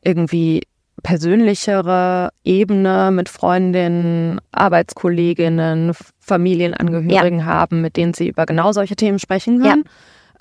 irgendwie 0.01 0.63
persönlichere 1.01 2.29
Ebene 2.43 3.11
mit 3.11 3.29
Freundinnen, 3.29 4.39
Arbeitskolleginnen, 4.51 5.93
Familienangehörigen 6.19 7.39
ja. 7.39 7.45
haben, 7.45 7.81
mit 7.81 7.97
denen 7.97 8.13
sie 8.13 8.27
über 8.27 8.45
genau 8.45 8.71
solche 8.71 8.95
Themen 8.95 9.19
sprechen 9.19 9.61
können. 9.61 9.83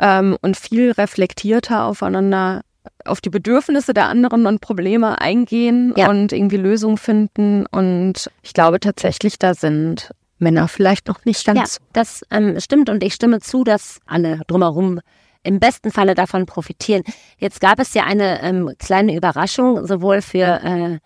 Ja. 0.01 0.21
Ähm, 0.21 0.37
und 0.43 0.57
viel 0.57 0.93
reflektierter 0.93 1.85
aufeinander, 1.85 2.63
auf 3.05 3.21
die 3.21 3.31
Bedürfnisse 3.31 3.95
der 3.95 4.07
anderen 4.07 4.47
und 4.47 4.61
Probleme 4.61 5.21
eingehen 5.21 5.93
ja. 5.97 6.09
und 6.09 6.33
irgendwie 6.33 6.57
Lösungen 6.57 6.99
finden. 6.99 7.67
Und 7.67 8.31
ich 8.43 8.53
glaube 8.53 8.81
tatsächlich, 8.81 9.39
da 9.39 9.55
sind 9.55 10.11
Männer 10.39 10.69
vielleicht 10.69 11.09
noch 11.09 11.25
nicht 11.25 11.45
ganz. 11.45 11.77
Ja, 11.77 11.87
das 11.93 12.23
ähm, 12.31 12.59
stimmt 12.61 12.91
und 12.91 13.03
ich 13.03 13.15
stimme 13.15 13.41
zu, 13.41 13.65
dass 13.65 14.01
alle 14.07 14.41
drumherum 14.47 15.01
im 15.43 15.61
besten 15.61 15.91
Falle 15.91 16.15
davon 16.15 16.47
profitieren. 16.47 17.03
Jetzt 17.39 17.61
gab 17.61 17.79
es 17.79 17.95
ja 17.95 18.05
eine 18.05 18.43
ähm, 18.43 18.73
kleine 18.79 19.17
Überraschung, 19.17 19.87
sowohl 19.87 20.23
für 20.23 20.61
äh, 20.63 20.99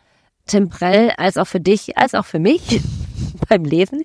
Tim 0.46 0.68
Prell 0.68 1.12
als 1.16 1.36
auch 1.36 1.46
für 1.46 1.60
dich, 1.60 1.96
als 1.96 2.14
auch 2.14 2.24
für 2.24 2.38
mich 2.38 2.80
beim 3.48 3.64
Lesen. 3.64 4.02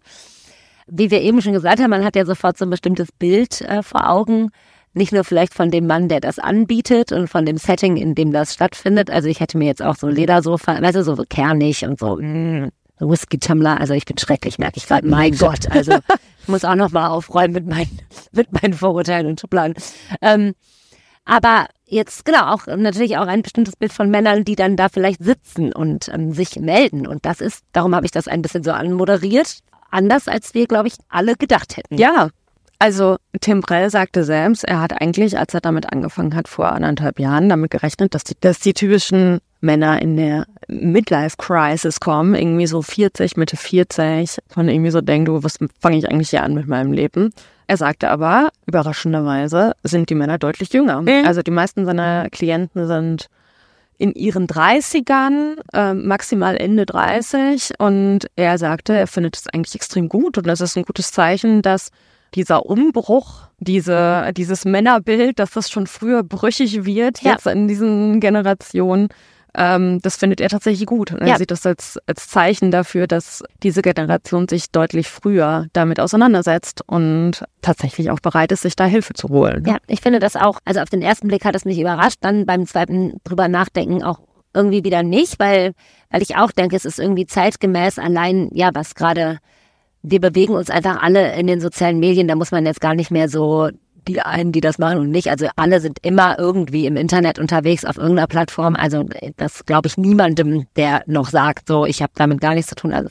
Wie 0.87 1.11
wir 1.11 1.21
eben 1.21 1.41
schon 1.41 1.53
gesagt 1.53 1.81
haben, 1.81 1.89
man 1.89 2.05
hat 2.05 2.15
ja 2.15 2.25
sofort 2.25 2.57
so 2.57 2.65
ein 2.65 2.69
bestimmtes 2.69 3.11
Bild 3.11 3.61
äh, 3.61 3.83
vor 3.83 4.09
Augen. 4.09 4.51
Nicht 4.93 5.11
nur 5.11 5.23
vielleicht 5.23 5.53
von 5.53 5.69
dem 5.69 5.85
Mann, 5.85 6.07
der 6.07 6.21
das 6.21 6.39
anbietet 6.39 7.11
und 7.11 7.27
von 7.27 7.45
dem 7.45 7.57
Setting, 7.57 7.97
in 7.97 8.15
dem 8.15 8.31
das 8.31 8.53
stattfindet. 8.53 9.11
Also 9.11 9.27
ich 9.27 9.39
hätte 9.39 9.57
mir 9.57 9.65
jetzt 9.65 9.83
auch 9.83 9.95
so 9.95 10.07
Ledersofa, 10.07 10.79
du, 10.79 11.03
so 11.03 11.15
kernig 11.29 11.83
und 11.83 11.99
so, 11.99 12.15
mm, 12.15 12.69
Whisky-Tumbler. 12.99 13.79
Also 13.79 13.93
ich 13.93 14.05
bin 14.05 14.17
schrecklich, 14.17 14.59
merke 14.59 14.77
ich 14.77 14.87
gerade. 14.87 15.07
Mein 15.07 15.37
Gott, 15.37 15.69
also 15.71 15.99
ich 16.41 16.47
muss 16.47 16.65
auch 16.65 16.75
noch 16.75 16.91
mal 16.91 17.07
aufräumen 17.07 17.53
mit 17.53 17.67
meinen, 17.67 17.99
mit 18.31 18.51
meinen 18.51 18.73
Vorurteilen 18.73 19.27
und 19.27 19.39
Schubladen. 19.39 19.75
Ähm, 20.21 20.53
aber 21.25 21.67
jetzt 21.85 22.25
genau 22.25 22.53
auch 22.53 22.67
natürlich 22.67 23.17
auch 23.17 23.27
ein 23.27 23.41
bestimmtes 23.41 23.75
Bild 23.75 23.91
von 23.93 24.09
Männern, 24.09 24.45
die 24.45 24.55
dann 24.55 24.75
da 24.75 24.89
vielleicht 24.89 25.23
sitzen 25.23 25.73
und 25.73 26.09
ähm, 26.09 26.33
sich 26.33 26.55
melden. 26.55 27.05
Und 27.05 27.25
das 27.25 27.41
ist, 27.41 27.63
darum 27.73 27.93
habe 27.95 28.05
ich 28.05 28.11
das 28.11 28.27
ein 28.27 28.41
bisschen 28.41 28.63
so 28.63 28.71
anmoderiert, 28.71 29.59
anders 29.91 30.27
als 30.27 30.53
wir, 30.53 30.67
glaube 30.67 30.87
ich, 30.87 30.95
alle 31.09 31.35
gedacht 31.35 31.77
hätten. 31.77 31.97
Ja, 31.97 32.29
also 32.79 33.17
Tim 33.41 33.61
Brell 33.61 33.89
sagte 33.89 34.23
selbst, 34.23 34.63
er 34.63 34.79
hat 34.79 35.01
eigentlich, 35.01 35.37
als 35.37 35.53
er 35.53 35.61
damit 35.61 35.91
angefangen 35.91 36.35
hat, 36.35 36.47
vor 36.47 36.71
anderthalb 36.71 37.19
Jahren 37.19 37.49
damit 37.49 37.71
gerechnet, 37.71 38.13
dass 38.13 38.23
die, 38.23 38.35
dass 38.39 38.59
die 38.59 38.73
typischen 38.73 39.39
Männer 39.61 40.01
in 40.01 40.15
der 40.17 40.45
Midlife-Crisis 40.67 41.99
kommen, 41.99 42.35
irgendwie 42.35 42.67
so 42.67 42.81
40, 42.81 43.37
Mitte 43.37 43.57
40, 43.57 44.37
man 44.55 44.69
irgendwie 44.69 44.91
so 44.91 45.01
denkt, 45.01 45.27
du, 45.27 45.43
was 45.43 45.57
fange 45.79 45.97
ich 45.97 46.09
eigentlich 46.09 46.29
hier 46.29 46.43
an 46.43 46.53
mit 46.53 46.67
meinem 46.67 46.91
Leben? 46.91 47.31
Er 47.65 47.77
sagte 47.77 48.09
aber, 48.09 48.49
überraschenderweise 48.65 49.73
sind 49.83 50.09
die 50.09 50.15
Männer 50.15 50.37
deutlich 50.37 50.71
jünger. 50.71 51.01
Mhm. 51.01 51.25
Also 51.25 51.41
die 51.41 51.51
meisten 51.51 51.85
seiner 51.85 52.29
Klienten 52.29 52.87
sind 52.87 53.27
in 53.97 54.13
ihren 54.13 54.47
30ern, 54.47 55.57
äh, 55.73 55.93
maximal 55.93 56.55
Ende 56.55 56.85
30. 56.85 57.73
Und 57.79 58.27
er 58.35 58.57
sagte, 58.57 58.93
er 58.95 59.07
findet 59.07 59.35
es 59.35 59.47
eigentlich 59.47 59.75
extrem 59.75 60.07
gut 60.07 60.37
und 60.37 60.47
das 60.47 60.61
ist 60.61 60.77
ein 60.77 60.83
gutes 60.83 61.11
Zeichen, 61.11 61.61
dass 61.61 61.89
dieser 62.35 62.65
Umbruch, 62.65 63.47
diese, 63.59 64.31
dieses 64.35 64.65
Männerbild, 64.65 65.39
dass 65.39 65.51
das 65.51 65.69
schon 65.69 65.87
früher 65.87 66.23
brüchig 66.23 66.85
wird, 66.85 67.21
ja. 67.21 67.31
jetzt 67.31 67.47
in 67.47 67.67
diesen 67.67 68.19
Generationen, 68.19 69.09
ähm, 69.57 69.99
das 70.03 70.17
findet 70.17 70.39
er 70.39 70.49
tatsächlich 70.49 70.85
gut. 70.85 71.11
Und 71.11 71.21
er 71.21 71.27
ja. 71.27 71.37
sieht 71.37 71.51
das 71.51 71.65
als, 71.65 71.97
als 72.05 72.27
Zeichen 72.27 72.69
dafür, 72.69 73.07
dass 73.07 73.43
diese 73.63 73.81
Generation 73.81 74.47
sich 74.47 74.71
deutlich 74.71 75.07
früher 75.09 75.65
damit 75.73 75.99
auseinandersetzt 75.99 76.83
und 76.85 77.43
tatsächlich 77.61 78.11
auch 78.11 78.19
bereit 78.19 78.51
ist, 78.51 78.61
sich 78.61 78.75
da 78.75 78.85
Hilfe 78.85 79.13
zu 79.13 79.29
holen. 79.29 79.63
Ja, 79.65 79.77
ich 79.87 80.01
finde 80.01 80.19
das 80.19 80.35
auch, 80.35 80.59
also 80.63 80.79
auf 80.81 80.89
den 80.89 81.01
ersten 81.01 81.27
Blick 81.27 81.43
hat 81.43 81.55
es 81.55 81.65
mich 81.65 81.79
überrascht, 81.79 82.19
dann 82.21 82.45
beim 82.45 82.67
zweiten 82.67 83.19
drüber 83.23 83.47
nachdenken 83.47 84.03
auch 84.03 84.19
irgendwie 84.53 84.83
wieder 84.83 85.03
nicht, 85.03 85.39
weil, 85.39 85.73
weil 86.09 86.21
ich 86.21 86.35
auch 86.35 86.51
denke, 86.51 86.75
es 86.75 86.85
ist 86.85 86.99
irgendwie 86.99 87.25
zeitgemäß 87.25 87.99
allein, 87.99 88.49
ja, 88.53 88.69
was 88.73 88.95
gerade 88.95 89.39
wir 90.09 90.19
bewegen 90.21 90.53
uns 90.53 90.69
einfach 90.69 91.01
alle 91.01 91.35
in 91.35 91.47
den 91.47 91.61
sozialen 91.61 91.99
Medien, 91.99 92.27
da 92.27 92.35
muss 92.35 92.51
man 92.51 92.65
jetzt 92.65 92.81
gar 92.81 92.95
nicht 92.95 93.11
mehr 93.11 93.29
so 93.29 93.69
die 94.07 94.21
einen, 94.21 94.51
die 94.51 94.61
das 94.61 94.77
machen 94.77 94.99
und 94.99 95.11
nicht. 95.11 95.29
Also 95.29 95.47
alle 95.55 95.81
sind 95.81 95.99
immer 96.01 96.39
irgendwie 96.39 96.85
im 96.85 96.95
Internet 96.95 97.39
unterwegs 97.39 97.83
auf 97.83 97.97
irgendeiner 97.97 98.27
Plattform. 98.27 98.75
Also 98.75 99.05
das 99.35 99.65
glaube 99.65 99.87
ich 99.87 99.97
niemandem, 99.97 100.65
der 100.75 101.03
noch 101.07 101.29
sagt, 101.29 101.67
so 101.67 101.85
ich 101.85 102.01
habe 102.01 102.13
damit 102.15 102.39
gar 102.39 102.53
nichts 102.53 102.69
zu 102.69 102.75
tun. 102.75 102.93
Also 102.93 103.09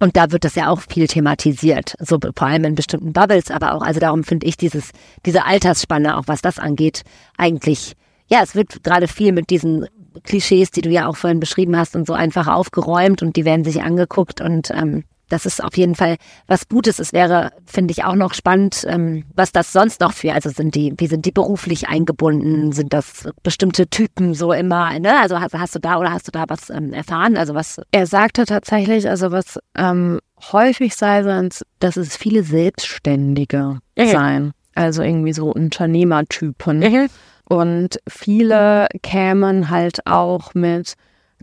und 0.00 0.16
da 0.16 0.30
wird 0.30 0.44
das 0.44 0.54
ja 0.54 0.70
auch 0.70 0.80
viel 0.80 1.08
thematisiert, 1.08 1.94
so 1.98 2.18
vor 2.20 2.46
allem 2.46 2.64
in 2.64 2.74
bestimmten 2.76 3.12
Bubbles, 3.12 3.50
aber 3.50 3.74
auch, 3.74 3.82
also 3.82 3.98
darum 3.98 4.22
finde 4.22 4.46
ich 4.46 4.56
dieses, 4.56 4.92
diese 5.26 5.44
Altersspanne, 5.44 6.16
auch 6.16 6.24
was 6.26 6.40
das 6.40 6.60
angeht, 6.60 7.02
eigentlich, 7.36 7.94
ja, 8.28 8.40
es 8.42 8.54
wird 8.54 8.84
gerade 8.84 9.08
viel 9.08 9.32
mit 9.32 9.50
diesen 9.50 9.86
Klischees, 10.22 10.70
die 10.70 10.82
du 10.82 10.90
ja 10.90 11.08
auch 11.08 11.16
vorhin 11.16 11.40
beschrieben 11.40 11.76
hast 11.76 11.96
und 11.96 12.06
so 12.06 12.12
einfach 12.12 12.46
aufgeräumt 12.46 13.22
und 13.22 13.34
die 13.34 13.44
werden 13.44 13.64
sich 13.64 13.82
angeguckt 13.82 14.40
und 14.40 14.70
ähm, 14.70 15.02
das 15.28 15.46
ist 15.46 15.62
auf 15.62 15.76
jeden 15.76 15.94
Fall 15.94 16.16
was 16.46 16.68
Gutes. 16.68 16.98
Es 16.98 17.12
wäre, 17.12 17.52
finde 17.66 17.92
ich, 17.92 18.04
auch 18.04 18.14
noch 18.14 18.34
spannend, 18.34 18.84
ähm, 18.88 19.24
was 19.34 19.52
das 19.52 19.72
sonst 19.72 20.00
noch 20.00 20.12
für, 20.12 20.32
also 20.32 20.50
sind 20.50 20.74
die, 20.74 20.94
wie 20.96 21.06
sind 21.06 21.26
die 21.26 21.32
beruflich 21.32 21.88
eingebunden? 21.88 22.72
Sind 22.72 22.92
das 22.92 23.28
bestimmte 23.42 23.88
Typen 23.88 24.34
so 24.34 24.52
immer, 24.52 24.98
ne? 24.98 25.20
Also 25.20 25.40
hast, 25.40 25.54
hast 25.54 25.74
du 25.74 25.78
da 25.78 25.98
oder 25.98 26.12
hast 26.12 26.28
du 26.28 26.32
da 26.32 26.44
was 26.48 26.70
ähm, 26.70 26.92
erfahren? 26.92 27.36
Also 27.36 27.54
was? 27.54 27.80
Er 27.92 28.06
sagte 28.06 28.44
tatsächlich, 28.44 29.08
also 29.08 29.30
was 29.30 29.58
ähm, 29.76 30.20
häufig 30.52 30.94
sei, 30.94 31.22
sind, 31.22 31.62
dass 31.80 31.96
es 31.96 32.16
viele 32.16 32.42
Selbstständige 32.42 33.78
ja, 33.96 34.06
seien. 34.06 34.52
Also 34.74 35.02
irgendwie 35.02 35.32
so 35.32 35.50
Unternehmertypen. 35.52 36.82
Ja, 36.82 37.06
Und 37.44 37.98
viele 38.08 38.86
kämen 39.02 39.70
halt 39.70 40.06
auch 40.06 40.54
mit, 40.54 40.94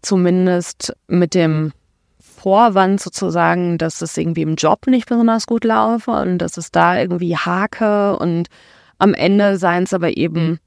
zumindest 0.02 0.96
mit 1.08 1.34
dem 1.34 1.74
Vorwand 2.46 3.02
sozusagen, 3.02 3.80
dass 3.80 4.04
es 4.04 4.16
irgendwie 4.16 4.44
im 4.44 4.54
Job 4.54 4.86
nicht 4.86 5.10
besonders 5.10 5.48
gut 5.48 5.64
laufe 5.64 6.12
und 6.12 6.38
dass 6.38 6.58
es 6.58 6.70
da 6.70 6.96
irgendwie 6.96 7.36
hake 7.36 8.16
und 8.18 8.50
am 9.00 9.16
Ende 9.16 9.58
seien 9.58 9.86
es 9.86 9.94
aber 9.96 10.16
eben 10.16 10.60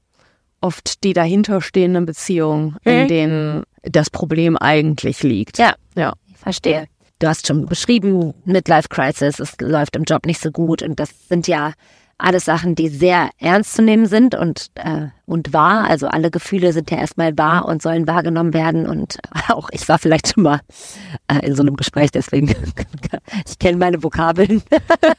oft 0.59 1.05
die 1.05 1.13
dahinterstehenden 1.13 2.05
Beziehungen, 2.05 2.75
in 2.83 3.03
mhm. 3.03 3.07
denen 3.07 3.63
das 3.83 4.09
Problem 4.09 4.57
eigentlich 4.57 5.23
liegt. 5.23 5.57
Ja, 5.57 5.75
ja. 5.95 6.11
Ich 6.27 6.35
verstehe. 6.35 6.87
Du 7.19 7.27
hast 7.29 7.47
schon 7.47 7.65
beschrieben, 7.65 8.33
Midlife 8.43 8.89
Crisis, 8.89 9.39
es 9.39 9.55
läuft 9.61 9.95
im 9.95 10.03
Job 10.03 10.25
nicht 10.25 10.41
so 10.41 10.51
gut 10.51 10.83
und 10.83 10.99
das 10.99 11.29
sind 11.29 11.47
ja 11.47 11.71
alles 12.19 12.45
Sachen, 12.45 12.75
die 12.75 12.89
sehr 12.89 13.29
ernst 13.37 13.73
zu 13.73 13.81
nehmen 13.81 14.05
sind 14.05 14.35
und, 14.35 14.67
äh, 14.75 15.07
und 15.25 15.53
wahr. 15.53 15.85
Also 15.89 16.07
alle 16.07 16.29
Gefühle 16.29 16.73
sind 16.73 16.91
ja 16.91 16.97
erstmal 16.97 17.37
wahr 17.37 17.65
und 17.65 17.81
sollen 17.81 18.07
wahrgenommen 18.07 18.53
werden. 18.53 18.85
Und 18.85 19.17
auch 19.47 19.69
ich 19.71 19.87
war 19.87 19.97
vielleicht 19.97 20.33
schon 20.33 20.43
mal 20.43 20.59
äh, 21.27 21.45
in 21.45 21.55
so 21.55 21.63
einem 21.63 21.77
Gespräch, 21.77 22.11
deswegen 22.11 22.49
ich 23.47 23.57
kenne 23.57 23.77
meine 23.77 24.03
Vokabeln. 24.03 24.61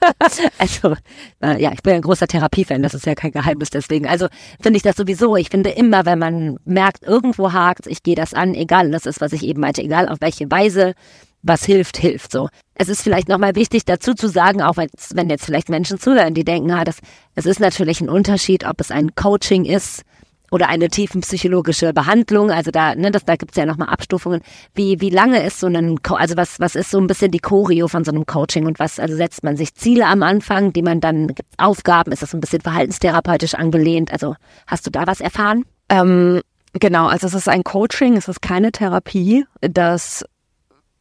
also 0.59 0.94
äh, 1.42 1.61
ja, 1.61 1.72
ich 1.72 1.82
bin 1.82 1.94
ein 1.94 2.03
großer 2.03 2.28
Therapiefan, 2.28 2.82
das 2.82 2.94
ist 2.94 3.07
ja 3.07 3.14
kein 3.14 3.32
Geheimnis 3.32 3.70
deswegen. 3.70 4.07
Also 4.07 4.28
finde 4.61 4.76
ich 4.76 4.82
das 4.82 4.96
sowieso. 4.96 5.36
Ich 5.36 5.48
finde 5.48 5.70
immer, 5.70 6.05
wenn 6.05 6.18
man 6.18 6.59
merkt, 6.64 7.03
irgendwo 7.03 7.53
hakt, 7.53 7.86
ich 7.86 8.03
gehe 8.03 8.14
das 8.14 8.34
an, 8.34 8.55
egal, 8.55 8.90
das 8.90 9.07
ist, 9.07 9.20
was 9.22 9.32
ich 9.32 9.42
eben 9.42 9.61
meinte, 9.61 9.82
egal 9.82 10.09
auf 10.09 10.18
welche 10.20 10.51
Weise 10.51 10.94
was 11.43 11.64
hilft, 11.64 11.97
hilft 11.97 12.32
so. 12.32 12.49
Es 12.74 12.88
ist 12.88 13.03
vielleicht 13.03 13.28
nochmal 13.28 13.55
wichtig 13.57 13.84
dazu 13.84 14.14
zu 14.14 14.28
sagen, 14.28 14.62
auch 14.62 14.76
wenn 14.76 15.28
jetzt 15.28 15.45
vielleicht 15.45 15.68
Menschen 15.68 15.99
zuhören, 15.99 16.34
die 16.34 16.45
denken, 16.45 16.70
ah, 16.70 16.84
das, 16.84 16.99
es 17.34 17.47
ist 17.47 17.61
natürlich 17.61 18.01
ein 18.01 18.09
Unterschied, 18.09 18.66
ob 18.66 18.80
es 18.80 18.91
ein 18.91 19.14
Coaching 19.14 19.64
ist 19.64 20.03
oder 20.51 20.68
eine 20.68 20.88
tiefenpsychologische 20.88 21.93
Behandlung. 21.93 22.51
Also 22.51 22.70
da, 22.70 22.95
ne, 22.95 23.11
das, 23.11 23.24
da 23.24 23.36
gibt's 23.36 23.57
ja 23.57 23.66
nochmal 23.66 23.88
Abstufungen. 23.88 24.41
Wie, 24.74 25.01
wie 25.01 25.11
lange 25.11 25.43
ist 25.45 25.61
so 25.61 25.68
ein, 25.68 25.99
also 26.09 26.36
was, 26.36 26.59
was 26.61 26.74
ist 26.74 26.91
so 26.91 26.99
ein 26.99 27.07
bisschen 27.07 27.30
die 27.30 27.38
Choreo 27.38 27.88
von 27.88 28.05
so 28.05 28.11
einem 28.11 28.26
Coaching 28.26 28.66
und 28.66 28.78
was, 28.78 28.99
also 28.99 29.14
setzt 29.16 29.45
man 29.45 29.57
sich 29.57 29.74
Ziele 29.74 30.07
am 30.07 30.22
Anfang, 30.22 30.72
die 30.72 30.82
man 30.82 31.01
dann, 31.01 31.28
gibt's 31.28 31.53
Aufgaben, 31.59 32.12
ist 32.12 32.22
das 32.22 32.32
so 32.32 32.36
ein 32.36 32.41
bisschen 32.41 32.62
verhaltenstherapeutisch 32.62 33.55
angelehnt? 33.55 34.12
Also 34.12 34.34
hast 34.66 34.86
du 34.86 34.91
da 34.91 35.07
was 35.07 35.20
erfahren? 35.20 35.64
Ähm, 35.88 36.41
genau, 36.72 37.07
also 37.07 37.26
es 37.26 37.34
ist 37.34 37.49
ein 37.49 37.64
Coaching, 37.64 38.16
es 38.16 38.28
ist 38.28 38.43
keine 38.43 38.72
Therapie. 38.72 39.45
Das 39.61 40.24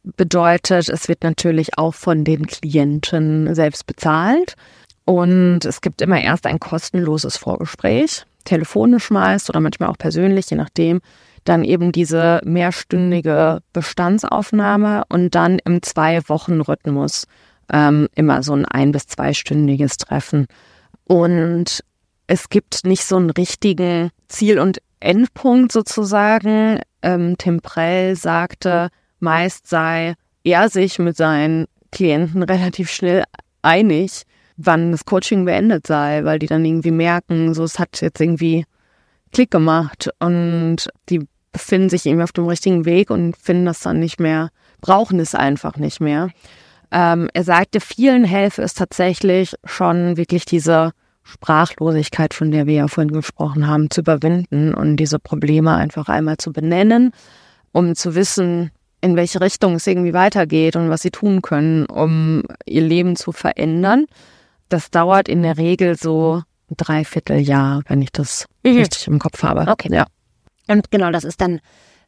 bedeutet, 0.02 0.88
es 0.88 1.08
wird 1.08 1.22
natürlich 1.22 1.78
auch 1.78 1.94
von 1.94 2.24
den 2.24 2.46
Klienten 2.46 3.54
selbst 3.54 3.86
bezahlt. 3.86 4.54
Und 5.04 5.64
es 5.64 5.80
gibt 5.80 6.02
immer 6.02 6.20
erst 6.20 6.46
ein 6.46 6.60
kostenloses 6.60 7.36
Vorgespräch, 7.36 8.24
telefonisch 8.44 9.10
meist 9.10 9.50
oder 9.50 9.60
manchmal 9.60 9.88
auch 9.88 9.98
persönlich, 9.98 10.50
je 10.50 10.56
nachdem. 10.56 11.00
Dann 11.44 11.64
eben 11.64 11.90
diese 11.90 12.40
mehrstündige 12.44 13.60
Bestandsaufnahme 13.72 15.04
und 15.08 15.34
dann 15.34 15.58
im 15.64 15.82
Zwei-Wochen-Rhythmus 15.82 17.26
ähm, 17.72 18.08
immer 18.14 18.42
so 18.42 18.52
ein 18.52 18.66
ein- 18.66 18.92
bis 18.92 19.06
zweistündiges 19.06 19.96
Treffen. 19.96 20.46
Und 21.04 21.82
es 22.26 22.48
gibt 22.50 22.84
nicht 22.84 23.04
so 23.04 23.16
einen 23.16 23.30
richtigen 23.30 24.10
Ziel- 24.28 24.60
und 24.60 24.78
Endpunkt 25.00 25.72
sozusagen. 25.72 26.80
Ähm, 27.02 27.36
Tim 27.38 27.60
Prell 27.62 28.14
sagte, 28.16 28.90
Meist 29.20 29.68
sei 29.68 30.14
er 30.44 30.68
sich 30.68 30.98
mit 30.98 31.16
seinen 31.16 31.66
Klienten 31.92 32.42
relativ 32.42 32.90
schnell 32.90 33.24
einig, 33.62 34.22
wann 34.56 34.92
das 34.92 35.04
Coaching 35.04 35.44
beendet 35.44 35.86
sei, 35.86 36.24
weil 36.24 36.38
die 36.38 36.46
dann 36.46 36.64
irgendwie 36.64 36.90
merken, 36.90 37.54
so 37.54 37.64
es 37.64 37.78
hat 37.78 38.00
jetzt 38.00 38.20
irgendwie 38.20 38.64
Klick 39.32 39.50
gemacht 39.50 40.10
und 40.18 40.88
die 41.08 41.26
befinden 41.52 41.90
sich 41.90 42.06
irgendwie 42.06 42.24
auf 42.24 42.32
dem 42.32 42.46
richtigen 42.46 42.84
Weg 42.84 43.10
und 43.10 43.36
finden 43.36 43.66
das 43.66 43.80
dann 43.80 43.98
nicht 43.98 44.20
mehr, 44.20 44.50
brauchen 44.80 45.18
es 45.18 45.34
einfach 45.34 45.76
nicht 45.76 46.00
mehr. 46.00 46.30
Ähm, 46.92 47.28
er 47.34 47.44
sagte, 47.44 47.80
vielen 47.80 48.24
helfe 48.24 48.62
es 48.62 48.74
tatsächlich 48.74 49.54
schon 49.64 50.16
wirklich 50.16 50.44
diese 50.44 50.92
Sprachlosigkeit, 51.22 52.34
von 52.34 52.50
der 52.50 52.66
wir 52.66 52.74
ja 52.74 52.88
vorhin 52.88 53.12
gesprochen 53.12 53.66
haben, 53.66 53.90
zu 53.90 54.00
überwinden 54.00 54.74
und 54.74 54.96
diese 54.96 55.18
Probleme 55.18 55.74
einfach 55.74 56.08
einmal 56.08 56.38
zu 56.38 56.52
benennen, 56.52 57.12
um 57.72 57.94
zu 57.94 58.14
wissen, 58.14 58.70
in 59.00 59.16
welche 59.16 59.40
Richtung 59.40 59.74
es 59.76 59.86
irgendwie 59.86 60.12
weitergeht 60.12 60.76
und 60.76 60.90
was 60.90 61.02
sie 61.02 61.10
tun 61.10 61.42
können, 61.42 61.86
um 61.86 62.42
ihr 62.66 62.82
Leben 62.82 63.16
zu 63.16 63.32
verändern. 63.32 64.06
Das 64.68 64.90
dauert 64.90 65.28
in 65.28 65.42
der 65.42 65.56
Regel 65.56 65.96
so 65.96 66.42
ein 66.70 66.74
Dreivierteljahr, 66.76 67.82
wenn 67.88 68.02
ich 68.02 68.12
das 68.12 68.46
Mhm. 68.64 68.76
richtig 68.78 69.06
im 69.08 69.18
Kopf 69.18 69.42
habe. 69.42 69.70
Okay. 69.70 69.88
Ja. 69.92 70.06
Und 70.68 70.90
genau, 70.90 71.10
das 71.10 71.24
ist 71.24 71.40
dann 71.40 71.60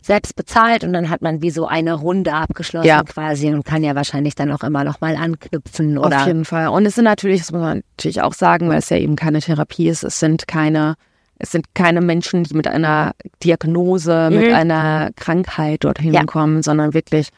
selbst 0.03 0.34
bezahlt 0.36 0.82
und 0.84 0.93
dann 0.93 1.09
hat 1.11 1.22
man 1.22 1.43
wie 1.43 1.51
so 1.51 1.66
eine 1.66 1.95
Runde 1.95 2.34
abgeschlossen 2.34 2.86
Ja. 2.88 3.03
quasi 3.05 3.49
und 3.53 3.64
kann 3.64 3.84
ja 3.84 3.95
wahrscheinlich 3.95 4.34
dann 4.34 4.51
auch 4.53 4.62
immer 4.64 4.82
noch 4.84 5.01
mal 5.01 5.16
anknüpfen 5.16 5.97
oder 5.97 6.22
Auf 6.22 6.26
jeden 6.26 6.45
Fall. 6.45 6.68
Und 6.68 6.86
es 6.86 6.97
sind 6.97 7.05
natürlich, 7.05 7.40
das 7.40 7.53
muss 7.53 7.61
man 7.61 7.82
natürlich 7.97 8.20
auch 8.20 8.32
sagen, 8.34 8.68
weil 8.68 8.78
es 8.78 8.88
ja 8.90 8.97
eben 8.99 9.14
keine 9.16 9.40
Therapie 9.40 9.88
ist, 9.88 10.03
es 10.03 10.18
sind 10.18 10.47
keine, 10.49 10.97
es 11.43 11.51
sind 11.51 11.74
keine 11.74 12.01
Menschen, 12.01 12.45
die 12.45 12.55
mit 12.55 12.68
einer 12.68 13.12
Diagnose, 13.43 14.30
mit 14.30 14.47
Mhm. 14.49 14.55
einer 14.55 15.11
Krankheit 15.16 15.82
dorthin 15.82 16.14
Ja. 16.14 16.24
kommen, 16.24 16.62
sondern 16.62 16.95
wirklich 16.95 17.30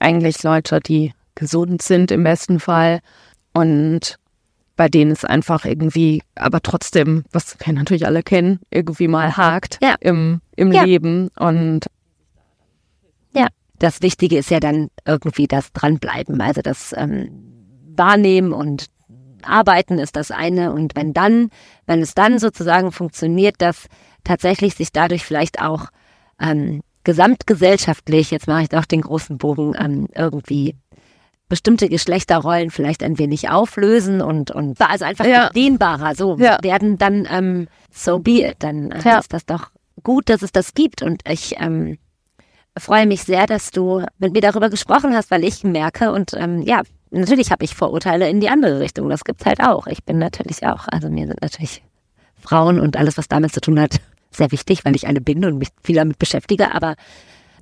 eigentlich 0.00 0.42
Leute, 0.42 0.80
die 0.80 1.12
gesund 1.36 1.80
sind 1.80 2.10
im 2.10 2.24
besten 2.24 2.58
Fall 2.58 2.98
und 3.52 4.16
bei 4.76 4.88
denen 4.88 5.12
es 5.12 5.24
einfach 5.24 5.64
irgendwie, 5.64 6.20
aber 6.34 6.60
trotzdem, 6.60 7.22
was 7.30 7.56
wir 7.64 7.72
natürlich 7.72 8.06
alle 8.06 8.24
kennen, 8.24 8.58
irgendwie 8.70 9.06
mal 9.06 9.36
hakt 9.36 9.78
Ja. 9.80 9.94
im, 10.00 10.40
im 10.56 10.72
Ja. 10.72 10.82
Leben. 10.82 11.28
Und 11.38 11.86
Ja, 13.36 13.46
das 13.78 14.02
Wichtige 14.02 14.36
ist 14.36 14.50
ja 14.50 14.58
dann 14.58 14.88
irgendwie 15.06 15.46
das 15.46 15.72
Dranbleiben, 15.72 16.40
also 16.40 16.60
das 16.60 16.92
ähm, 16.96 17.28
Wahrnehmen 17.96 18.52
und 18.52 18.86
Arbeiten 19.44 19.98
ist 19.98 20.16
das 20.16 20.30
eine. 20.30 20.72
Und 20.72 20.96
wenn 20.96 21.12
dann, 21.12 21.50
wenn 21.86 22.00
es 22.02 22.14
dann 22.14 22.38
sozusagen 22.38 22.92
funktioniert, 22.92 23.56
dass 23.58 23.86
tatsächlich 24.24 24.74
sich 24.74 24.92
dadurch 24.92 25.24
vielleicht 25.24 25.60
auch 25.62 25.86
ähm, 26.40 26.82
gesamtgesellschaftlich, 27.04 28.30
jetzt 28.30 28.46
mache 28.48 28.62
ich 28.62 28.68
doch 28.68 28.84
den 28.84 29.02
großen 29.02 29.38
Bogen, 29.38 29.74
ähm, 29.78 30.08
irgendwie 30.14 30.76
bestimmte 31.48 31.88
Geschlechterrollen 31.88 32.70
vielleicht 32.70 33.02
ein 33.02 33.18
wenig 33.18 33.50
auflösen 33.50 34.22
und, 34.22 34.50
und 34.50 34.80
also 34.80 35.04
einfach 35.04 35.26
Ja. 35.26 35.50
dehnbarer 35.50 36.14
so 36.14 36.36
Ja. 36.38 36.58
werden, 36.62 36.96
dann 36.98 37.28
ähm, 37.30 37.68
so 37.90 38.18
be 38.18 38.42
it. 38.48 38.56
Dann 38.60 38.90
äh, 38.90 39.00
Ja. 39.04 39.18
ist 39.18 39.32
das 39.32 39.44
doch 39.44 39.70
gut, 40.02 40.28
dass 40.30 40.42
es 40.42 40.52
das 40.52 40.74
gibt. 40.74 41.02
Und 41.02 41.22
ich 41.28 41.54
ähm, 41.58 41.98
freue 42.76 43.06
mich 43.06 43.22
sehr, 43.24 43.46
dass 43.46 43.70
du 43.70 44.04
mit 44.18 44.32
mir 44.32 44.40
darüber 44.40 44.70
gesprochen 44.70 45.14
hast, 45.14 45.30
weil 45.30 45.44
ich 45.44 45.62
merke 45.64 46.12
und 46.12 46.32
ähm, 46.34 46.62
ja, 46.62 46.82
natürlich 47.14 47.50
habe 47.50 47.64
ich 47.64 47.74
Vorurteile 47.74 48.28
in 48.28 48.40
die 48.40 48.48
andere 48.48 48.80
Richtung. 48.80 49.08
Das 49.08 49.24
gibt's 49.24 49.44
halt 49.46 49.60
auch. 49.60 49.86
Ich 49.86 50.04
bin 50.04 50.18
natürlich 50.18 50.64
auch, 50.66 50.86
also 50.88 51.08
mir 51.08 51.26
sind 51.26 51.40
natürlich 51.42 51.82
Frauen 52.40 52.78
und 52.80 52.96
alles, 52.96 53.16
was 53.16 53.28
damit 53.28 53.52
zu 53.52 53.60
tun 53.60 53.80
hat, 53.80 54.00
sehr 54.30 54.50
wichtig, 54.52 54.84
weil 54.84 54.96
ich 54.96 55.06
eine 55.06 55.20
bin 55.20 55.44
und 55.44 55.58
mich 55.58 55.68
viel 55.82 55.96
damit 55.96 56.18
beschäftige. 56.18 56.74
Aber 56.74 56.94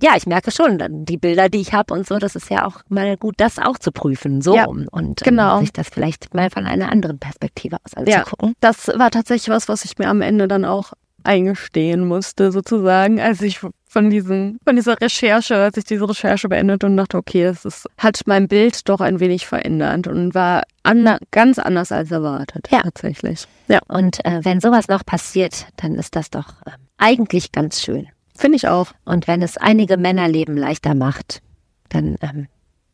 ja, 0.03 0.13
ich 0.17 0.27
merke 0.27 0.51
schon, 0.51 0.83
die 1.07 1.17
Bilder, 1.17 1.49
die 1.49 1.61
ich 1.61 1.73
habe 1.73 1.95
und 1.95 2.07
so, 2.07 2.19
das 2.19 2.35
ist 2.35 2.51
ja 2.51 2.67
auch 2.67 2.81
mal 2.89 3.17
gut, 3.17 3.35
das 3.37 3.59
auch 3.61 3.79
zu 3.79 3.93
prüfen, 3.93 4.41
so 4.43 4.57
Ja, 4.57 4.65
und 4.67 5.21
genau. 5.23 5.57
ähm, 5.57 5.61
sich 5.61 5.73
das 5.73 5.89
vielleicht 5.91 6.35
mal 6.35 6.51
von 6.51 6.67
einer 6.67 6.91
anderen 6.91 7.19
Perspektive 7.21 7.77
aus 7.85 7.93
Ja. 8.07 8.19
anzugucken. 8.21 8.55
das 8.61 8.89
war 8.89 9.11
tatsächlich 9.13 9.49
was, 9.55 9.69
was 9.69 9.85
ich 9.85 9.99
mir 9.99 10.09
am 10.09 10.21
Ende 10.23 10.49
dann 10.49 10.65
auch 10.65 10.93
eingestehen 11.23 12.05
musste, 12.05 12.51
sozusagen, 12.51 13.21
als 13.21 13.43
ich 13.43 13.61
von 13.93 14.09
diesen, 14.09 14.59
von 14.65 14.75
dieser 14.77 14.99
Recherche, 15.01 15.55
als 15.57 15.77
ich 15.77 15.85
diese 15.85 16.09
Recherche 16.09 16.49
beendet 16.49 16.83
und 16.83 16.97
dachte, 16.97 17.19
okay, 17.19 17.45
es 17.45 17.65
ist, 17.67 17.87
hat 17.99 18.21
mein 18.27 18.49
Bild 18.49 18.89
doch 18.89 19.01
ein 19.01 19.21
wenig 19.21 19.47
verändert 19.47 20.07
und 20.07 20.35
war 20.35 20.63
ander, 20.83 21.19
ganz 21.31 21.59
anders 21.59 21.93
als 21.93 22.11
erwartet, 22.11 22.69
Ja. 22.71 22.81
tatsächlich. 22.83 23.47
Ja, 23.69 23.81
Und 23.89 24.25
äh, 24.25 24.41
wenn 24.45 24.61
sowas 24.61 24.89
noch 24.89 25.05
passiert, 25.05 25.67
dann 25.77 25.95
ist 25.97 26.17
das 26.17 26.31
doch 26.31 26.63
äh, 26.65 26.71
eigentlich 26.97 27.53
ganz 27.53 27.83
schön. 27.83 28.09
finde 28.35 28.57
ich 28.57 28.67
auch. 28.67 28.93
Und 29.05 29.29
wenn 29.29 29.43
es 29.43 29.59
einige 29.59 29.99
Männerleben 29.99 30.57
leichter 30.57 30.95
macht, 30.95 31.43
dann 31.91 32.17
ähm, 32.23 32.49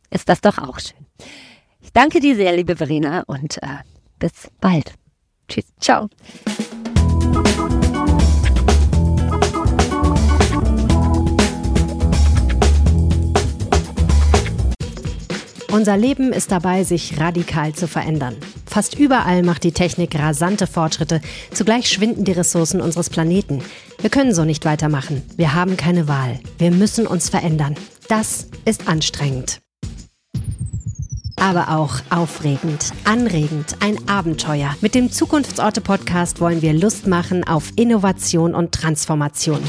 ist 0.09 0.27
das 0.27 0.41
doch 0.41 0.57
auch 0.57 0.79
schön. 0.79 1.05
Ich 1.81 1.93
danke 1.93 2.19
dir 2.19 2.35
sehr, 2.35 2.53
liebe 2.55 2.75
Verena, 2.75 3.23
und 3.25 3.57
äh, 3.63 3.67
bis 4.19 4.49
bald. 4.59 4.93
Tschüss. 5.47 5.65
Ciao. 5.79 6.09
Unser 15.71 15.97
Leben 15.97 16.33
ist 16.33 16.51
dabei, 16.51 16.83
sich 16.83 17.19
radikal 17.19 17.73
zu 17.73 17.87
verändern. 17.87 18.35
Fast 18.65 18.97
überall 18.97 19.43
macht 19.43 19.63
die 19.63 19.71
Technik 19.71 20.17
rasante 20.17 20.65
Fortschritte. 20.65 21.21
Zugleich 21.53 21.89
schwinden 21.89 22.25
die 22.25 22.31
Ressourcen 22.31 22.81
unseres 22.81 23.11
Planeten. 23.11 23.61
Wir 24.01 24.09
können 24.09 24.33
so 24.33 24.45
nicht 24.45 24.65
weitermachen. 24.65 25.21
Wir 25.37 25.53
haben 25.53 25.77
keine 25.77 26.07
Wahl. 26.07 26.39
Wir 26.57 26.71
müssen 26.71 27.05
uns 27.05 27.29
verändern. 27.29 27.75
Das 28.07 28.47
ist 28.65 28.87
anstrengend. 28.87 29.61
Aber 31.35 31.69
auch 31.69 32.01
aufregend, 32.09 32.91
anregend, 33.03 33.75
ein 33.79 34.09
Abenteuer. 34.09 34.75
Mit 34.81 34.95
dem 34.95 35.11
Zukunftsorte-Podcast 35.11 36.41
wollen 36.41 36.63
wir 36.63 36.73
Lust 36.73 37.05
machen 37.05 37.47
auf 37.47 37.71
Innovation 37.75 38.55
und 38.55 38.73
Transformation. 38.73 39.61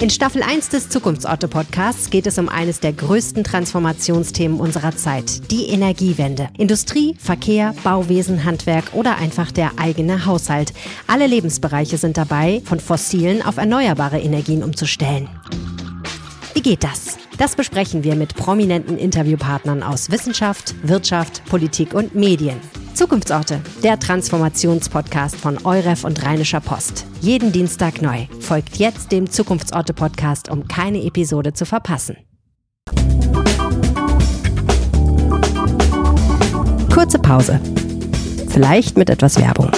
In 0.00 0.10
Staffel 0.10 0.42
1 0.42 0.70
des 0.70 0.88
Zukunftsorte-Podcasts 0.88 2.10
geht 2.10 2.26
es 2.26 2.36
um 2.38 2.48
eines 2.48 2.80
der 2.80 2.92
größten 2.92 3.44
Transformationsthemen 3.44 4.58
unserer 4.58 4.96
Zeit, 4.96 5.50
die 5.52 5.66
Energiewende. 5.68 6.48
Industrie, 6.58 7.14
Verkehr, 7.18 7.74
Bauwesen, 7.84 8.44
Handwerk 8.44 8.92
oder 8.92 9.16
einfach 9.16 9.52
der 9.52 9.78
eigene 9.78 10.26
Haushalt. 10.26 10.74
Alle 11.06 11.28
Lebensbereiche 11.28 11.96
sind 11.96 12.16
dabei, 12.16 12.60
von 12.64 12.80
fossilen 12.80 13.40
auf 13.40 13.56
erneuerbare 13.56 14.18
Energien 14.18 14.64
umzustellen. 14.64 15.28
Wie 16.54 16.62
geht 16.62 16.82
das? 16.82 17.16
Das 17.38 17.54
besprechen 17.54 18.02
wir 18.02 18.16
mit 18.16 18.34
prominenten 18.34 18.98
Interviewpartnern 18.98 19.84
aus 19.84 20.10
Wissenschaft, 20.10 20.74
Wirtschaft, 20.82 21.44
Politik 21.46 21.94
und 21.94 22.16
Medien. 22.16 22.60
Zukunftsorte, 22.94 23.60
der 23.82 23.98
Transformationspodcast 23.98 25.36
von 25.36 25.58
Euref 25.64 26.04
und 26.04 26.24
Rheinischer 26.24 26.60
Post. 26.60 27.06
Jeden 27.20 27.52
Dienstag 27.52 28.00
neu. 28.00 28.26
Folgt 28.40 28.76
jetzt 28.76 29.10
dem 29.12 29.30
Zukunftsorte-Podcast, 29.30 30.48
um 30.48 30.68
keine 30.68 31.02
Episode 31.02 31.52
zu 31.52 31.66
verpassen. 31.66 32.16
Kurze 36.92 37.18
Pause. 37.18 37.60
Vielleicht 38.48 38.96
mit 38.96 39.10
etwas 39.10 39.38
Werbung. 39.40 39.70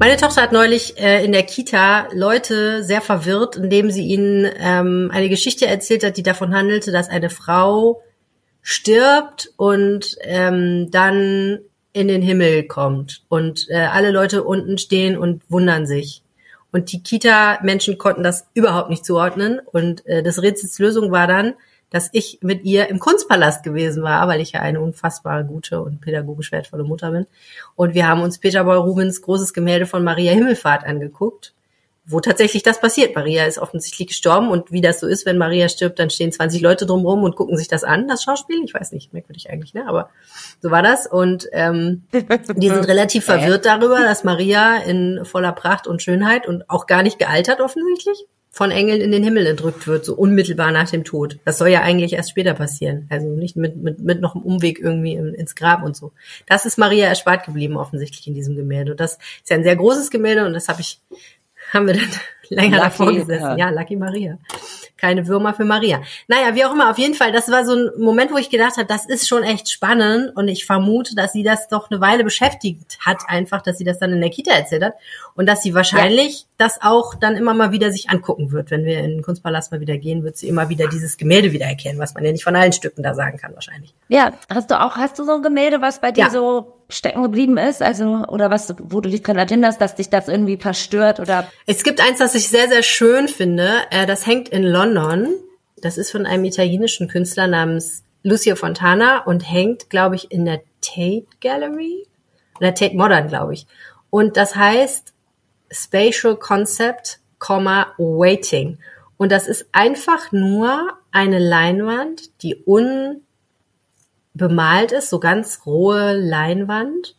Meine 0.00 0.16
Tochter 0.16 0.42
hat 0.42 0.52
neulich 0.52 0.98
äh, 0.98 1.24
in 1.24 1.32
der 1.32 1.44
Kita 1.44 2.08
Leute 2.12 2.82
sehr 2.82 3.00
verwirrt, 3.00 3.56
indem 3.56 3.90
sie 3.90 4.06
ihnen 4.06 4.50
ähm, 4.58 5.10
eine 5.12 5.28
Geschichte 5.28 5.66
erzählt 5.66 6.04
hat, 6.04 6.16
die 6.16 6.22
davon 6.22 6.54
handelte, 6.54 6.90
dass 6.90 7.08
eine 7.08 7.30
Frau 7.30 8.02
stirbt 8.60 9.52
und 9.56 10.16
ähm, 10.22 10.90
dann 10.90 11.60
in 11.92 12.08
den 12.08 12.22
Himmel 12.22 12.64
kommt 12.64 13.22
und 13.28 13.68
äh, 13.70 13.76
alle 13.76 14.10
Leute 14.10 14.42
unten 14.42 14.78
stehen 14.78 15.16
und 15.16 15.42
wundern 15.48 15.86
sich. 15.86 16.22
Und 16.72 16.90
die 16.90 17.02
Kita-Menschen 17.02 17.96
konnten 17.96 18.24
das 18.24 18.48
überhaupt 18.52 18.90
nicht 18.90 19.04
zuordnen 19.04 19.60
und 19.64 20.04
äh, 20.06 20.24
das 20.24 20.42
Rätsels 20.42 20.78
Lösung 20.80 21.12
war 21.12 21.28
dann, 21.28 21.54
dass 21.94 22.08
ich 22.10 22.40
mit 22.42 22.64
ihr 22.64 22.88
im 22.88 22.98
Kunstpalast 22.98 23.62
gewesen 23.62 24.02
war, 24.02 24.26
weil 24.26 24.40
ich 24.40 24.50
ja 24.50 24.60
eine 24.60 24.80
unfassbar 24.80 25.44
gute 25.44 25.80
und 25.80 26.00
pädagogisch 26.00 26.50
wertvolle 26.50 26.82
Mutter 26.82 27.12
bin. 27.12 27.28
Und 27.76 27.94
wir 27.94 28.08
haben 28.08 28.20
uns 28.20 28.38
Peter 28.38 28.64
Boy 28.64 28.78
Rubens 28.78 29.22
großes 29.22 29.52
Gemälde 29.52 29.86
von 29.86 30.02
Maria 30.02 30.32
Himmelfahrt 30.32 30.84
angeguckt, 30.84 31.54
wo 32.04 32.18
tatsächlich 32.18 32.64
das 32.64 32.80
passiert. 32.80 33.14
Maria 33.14 33.46
ist 33.46 33.58
offensichtlich 33.58 34.08
gestorben 34.08 34.48
und 34.48 34.72
wie 34.72 34.80
das 34.80 34.98
so 34.98 35.06
ist, 35.06 35.24
wenn 35.24 35.38
Maria 35.38 35.68
stirbt, 35.68 36.00
dann 36.00 36.10
stehen 36.10 36.32
20 36.32 36.60
Leute 36.62 36.84
drumherum 36.84 37.22
und 37.22 37.36
gucken 37.36 37.56
sich 37.56 37.68
das 37.68 37.84
an, 37.84 38.08
das 38.08 38.24
Schauspiel. 38.24 38.64
Ich 38.64 38.74
weiß 38.74 38.90
nicht, 38.90 39.12
merkwürdig 39.12 39.48
eigentlich, 39.50 39.72
ne? 39.72 39.86
Aber 39.86 40.10
so 40.60 40.72
war 40.72 40.82
das. 40.82 41.06
Und 41.06 41.46
ähm, 41.52 42.02
die 42.56 42.70
sind 42.70 42.88
relativ 42.88 43.24
verwirrt 43.24 43.66
darüber, 43.66 44.00
dass 44.00 44.24
Maria 44.24 44.78
in 44.78 45.24
voller 45.24 45.52
Pracht 45.52 45.86
und 45.86 46.02
Schönheit 46.02 46.48
und 46.48 46.68
auch 46.68 46.88
gar 46.88 47.04
nicht 47.04 47.20
gealtert 47.20 47.60
offensichtlich 47.60 48.26
von 48.54 48.70
Engeln 48.70 49.00
in 49.00 49.10
den 49.10 49.24
Himmel 49.24 49.48
entrückt 49.48 49.88
wird, 49.88 50.04
so 50.04 50.14
unmittelbar 50.14 50.70
nach 50.70 50.88
dem 50.88 51.02
Tod. 51.02 51.40
Das 51.44 51.58
soll 51.58 51.70
ja 51.70 51.82
eigentlich 51.82 52.12
erst 52.12 52.30
später 52.30 52.54
passieren. 52.54 53.08
Also 53.10 53.26
nicht 53.26 53.56
mit, 53.56 53.74
mit, 53.74 53.98
mit 53.98 54.20
noch 54.20 54.36
einem 54.36 54.44
Umweg 54.44 54.78
irgendwie 54.78 55.14
ins 55.14 55.56
Grab 55.56 55.82
und 55.82 55.96
so. 55.96 56.12
Das 56.46 56.64
ist 56.64 56.78
Maria 56.78 57.08
erspart 57.08 57.44
geblieben, 57.46 57.76
offensichtlich 57.76 58.28
in 58.28 58.34
diesem 58.34 58.54
Gemälde. 58.54 58.92
Und 58.92 59.00
das 59.00 59.14
ist 59.42 59.50
ja 59.50 59.56
ein 59.56 59.64
sehr 59.64 59.74
großes 59.74 60.08
Gemälde 60.08 60.46
und 60.46 60.52
das 60.52 60.68
habe 60.68 60.82
ich, 60.82 61.00
haben 61.72 61.88
wir 61.88 61.94
dann 61.94 62.08
länger 62.50 62.76
Lucky, 62.78 62.82
davor 62.88 63.12
gesessen. 63.12 63.42
ja. 63.42 63.56
Ja, 63.56 63.70
Lucky 63.70 63.96
Maria. 63.96 64.38
Keine 64.96 65.26
Würmer 65.26 65.52
für 65.54 65.64
Maria. 65.64 66.00
Naja, 66.28 66.54
wie 66.54 66.64
auch 66.64 66.72
immer, 66.72 66.90
auf 66.90 66.98
jeden 66.98 67.14
Fall, 67.14 67.32
das 67.32 67.50
war 67.50 67.64
so 67.66 67.74
ein 67.74 67.90
Moment, 67.98 68.32
wo 68.32 68.36
ich 68.38 68.48
gedacht 68.48 68.76
habe, 68.76 68.86
das 68.86 69.06
ist 69.06 69.28
schon 69.28 69.42
echt 69.42 69.68
spannend 69.70 70.34
und 70.36 70.48
ich 70.48 70.64
vermute, 70.64 71.14
dass 71.14 71.32
sie 71.32 71.42
das 71.42 71.68
doch 71.68 71.90
eine 71.90 72.00
Weile 72.00 72.24
beschäftigt 72.24 72.98
hat, 73.00 73.18
einfach, 73.26 73.60
dass 73.60 73.76
sie 73.76 73.84
das 73.84 73.98
dann 73.98 74.12
in 74.12 74.20
der 74.20 74.30
Kita 74.30 74.52
erzählt 74.52 74.82
hat 74.84 74.94
und 75.34 75.46
dass 75.46 75.62
sie 75.62 75.74
wahrscheinlich 75.74 76.46
das 76.56 76.80
auch 76.80 77.14
dann 77.16 77.36
immer 77.36 77.52
mal 77.54 77.72
wieder 77.72 77.90
sich 77.92 78.08
angucken 78.08 78.52
wird. 78.52 78.70
Wenn 78.70 78.84
wir 78.84 78.98
in 79.00 79.10
den 79.10 79.22
Kunstpalast 79.22 79.72
mal 79.72 79.80
wieder 79.80 79.98
gehen, 79.98 80.22
wird 80.22 80.36
sie 80.36 80.48
immer 80.48 80.68
wieder 80.68 80.86
dieses 80.88 81.16
Gemälde 81.16 81.52
wieder 81.52 81.66
erkennen, 81.66 81.98
was 81.98 82.14
man 82.14 82.24
ja 82.24 82.32
nicht 82.32 82.44
von 82.44 82.54
allen 82.56 82.72
Stücken 82.72 83.02
da 83.02 83.14
sagen 83.14 83.36
kann 83.38 83.52
wahrscheinlich. 83.54 83.92
Ja, 84.08 84.32
hast 84.48 84.70
du 84.70 84.80
auch, 84.80 84.96
hast 84.96 85.18
du 85.18 85.24
so 85.24 85.32
ein 85.34 85.42
Gemälde, 85.42 85.80
was 85.82 86.00
bei 86.00 86.12
dir 86.12 86.24
Ja. 86.24 86.30
so 86.30 86.76
stecken 86.94 87.22
geblieben 87.22 87.56
ist? 87.56 87.82
Also, 87.82 88.24
oder 88.28 88.50
was, 88.50 88.74
wo 88.82 89.00
du 89.00 89.08
dich 89.08 89.22
dran 89.22 89.36
erinnerst, 89.36 89.80
dass 89.80 89.94
dich 89.94 90.10
das 90.10 90.28
irgendwie 90.28 90.56
verstört 90.56 91.20
oder 91.20 91.46
Es 91.66 91.82
gibt 91.84 92.00
eins, 92.00 92.18
das 92.18 92.34
ich 92.34 92.48
sehr, 92.48 92.68
sehr 92.68 92.82
schön 92.82 93.28
finde. 93.28 93.70
Äh, 93.90 94.06
das 94.06 94.26
hängt 94.26 94.48
in 94.48 94.62
London. 94.62 95.28
Das 95.76 95.98
ist 95.98 96.10
von 96.10 96.26
einem 96.26 96.44
italienischen 96.44 97.08
Künstler 97.08 97.46
namens 97.46 98.04
Lucio 98.22 98.56
Fontana 98.56 99.24
und 99.24 99.40
hängt, 99.40 99.90
glaube 99.90 100.16
ich, 100.16 100.30
in 100.30 100.44
der 100.46 100.62
Tate 100.80 101.26
Gallery 101.40 102.06
oder 102.58 102.74
Tate 102.74 102.96
Modern, 102.96 103.28
glaube 103.28 103.54
ich. 103.54 103.66
Und 104.10 104.36
das 104.36 104.56
heißt 104.56 105.12
Spatial 105.70 106.36
Concept, 106.36 107.20
Waiting. 107.40 108.78
Und 109.18 109.30
das 109.30 109.48
ist 109.48 109.66
einfach 109.72 110.32
nur 110.32 110.94
eine 111.12 111.38
Leinwand, 111.38 112.42
die 112.42 112.54
unbemalt 114.34 114.92
ist, 114.92 115.10
so 115.10 115.20
ganz 115.20 115.62
rohe 115.66 116.14
Leinwand. 116.14 117.16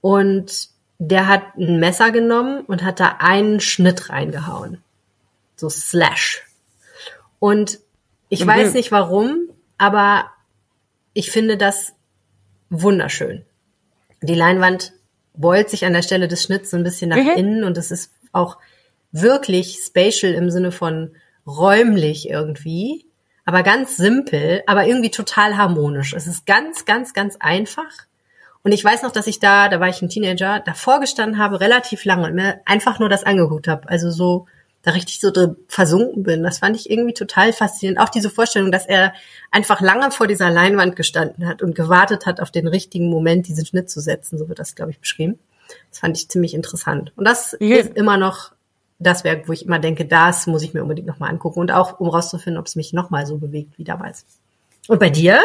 Und 0.00 0.68
der 0.98 1.28
hat 1.28 1.42
ein 1.56 1.80
Messer 1.80 2.10
genommen 2.10 2.64
und 2.66 2.82
hat 2.82 3.00
da 3.00 3.16
einen 3.18 3.60
Schnitt 3.60 4.10
reingehauen. 4.10 4.82
So 5.56 5.68
Slash. 5.68 6.44
Und 7.38 7.80
ich 8.28 8.44
mhm. 8.44 8.48
weiß 8.48 8.74
nicht 8.74 8.92
warum, 8.92 9.48
aber 9.78 10.30
ich 11.12 11.30
finde 11.30 11.56
das 11.56 11.92
wunderschön. 12.70 13.44
Die 14.22 14.34
Leinwand 14.34 14.92
beult 15.34 15.68
sich 15.68 15.84
an 15.84 15.92
der 15.92 16.02
Stelle 16.02 16.28
des 16.28 16.42
Schnitts 16.42 16.70
so 16.70 16.76
ein 16.76 16.84
bisschen 16.84 17.10
nach 17.10 17.16
mhm. 17.16 17.36
innen 17.36 17.64
und 17.64 17.76
es 17.76 17.90
ist 17.90 18.12
auch 18.32 18.58
wirklich 19.12 19.78
spatial 19.84 20.32
im 20.32 20.50
Sinne 20.50 20.72
von 20.72 21.14
räumlich 21.46 22.28
irgendwie, 22.30 23.06
aber 23.44 23.62
ganz 23.62 23.96
simpel, 23.96 24.62
aber 24.66 24.86
irgendwie 24.86 25.10
total 25.10 25.56
harmonisch. 25.56 26.14
Es 26.14 26.26
ist 26.26 26.46
ganz, 26.46 26.84
ganz, 26.84 27.12
ganz 27.12 27.36
einfach. 27.38 27.90
Und 28.62 28.72
ich 28.72 28.82
weiß 28.82 29.02
noch, 29.02 29.12
dass 29.12 29.26
ich 29.26 29.38
da, 29.38 29.68
da 29.68 29.80
war 29.80 29.88
ich 29.88 30.00
ein 30.00 30.08
Teenager, 30.08 30.60
davor 30.60 31.00
gestanden 31.00 31.38
habe, 31.38 31.60
relativ 31.60 32.04
lange 32.04 32.26
und 32.26 32.34
mir 32.34 32.60
einfach 32.64 32.98
nur 32.98 33.10
das 33.10 33.24
angeguckt 33.24 33.68
habe. 33.68 33.88
Also 33.88 34.10
so 34.10 34.46
da 34.84 34.90
richtig 34.90 35.20
so 35.20 35.32
versunken 35.66 36.22
bin. 36.22 36.42
Das 36.42 36.58
fand 36.58 36.76
ich 36.76 36.90
irgendwie 36.90 37.14
total 37.14 37.52
faszinierend. 37.52 37.98
Auch 37.98 38.10
diese 38.10 38.28
Vorstellung, 38.30 38.70
dass 38.70 38.86
er 38.86 39.14
einfach 39.50 39.80
lange 39.80 40.10
vor 40.10 40.26
dieser 40.26 40.50
Leinwand 40.50 40.94
gestanden 40.94 41.46
hat 41.46 41.62
und 41.62 41.74
gewartet 41.74 42.26
hat, 42.26 42.40
auf 42.40 42.50
den 42.50 42.66
richtigen 42.66 43.08
Moment 43.08 43.48
diesen 43.48 43.64
Schnitt 43.64 43.90
zu 43.90 44.00
setzen. 44.00 44.38
So 44.38 44.48
wird 44.48 44.58
das, 44.58 44.74
glaube 44.74 44.90
ich, 44.90 45.00
beschrieben. 45.00 45.38
Das 45.90 46.00
fand 46.00 46.16
ich 46.16 46.28
ziemlich 46.28 46.54
interessant. 46.54 47.12
Und 47.16 47.26
das 47.26 47.54
ist 47.54 47.96
immer 47.96 48.18
noch 48.18 48.52
das 49.04 49.24
Werk, 49.24 49.48
wo 49.48 49.52
ich 49.52 49.64
immer 49.64 49.78
denke, 49.78 50.04
das 50.04 50.46
muss 50.46 50.62
ich 50.62 50.74
mir 50.74 50.82
unbedingt 50.82 51.06
nochmal 51.06 51.30
angucken. 51.30 51.60
Und 51.60 51.70
auch, 51.70 52.00
um 52.00 52.08
rauszufinden, 52.08 52.58
ob 52.58 52.66
es 52.66 52.76
mich 52.76 52.92
nochmal 52.92 53.26
so 53.26 53.38
bewegt 53.38 53.78
wie 53.78 53.84
damals. 53.84 54.26
Und 54.88 54.98
bei 55.00 55.10
dir? 55.10 55.38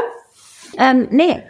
Ähm, 0.77 1.07
nee. 1.11 1.43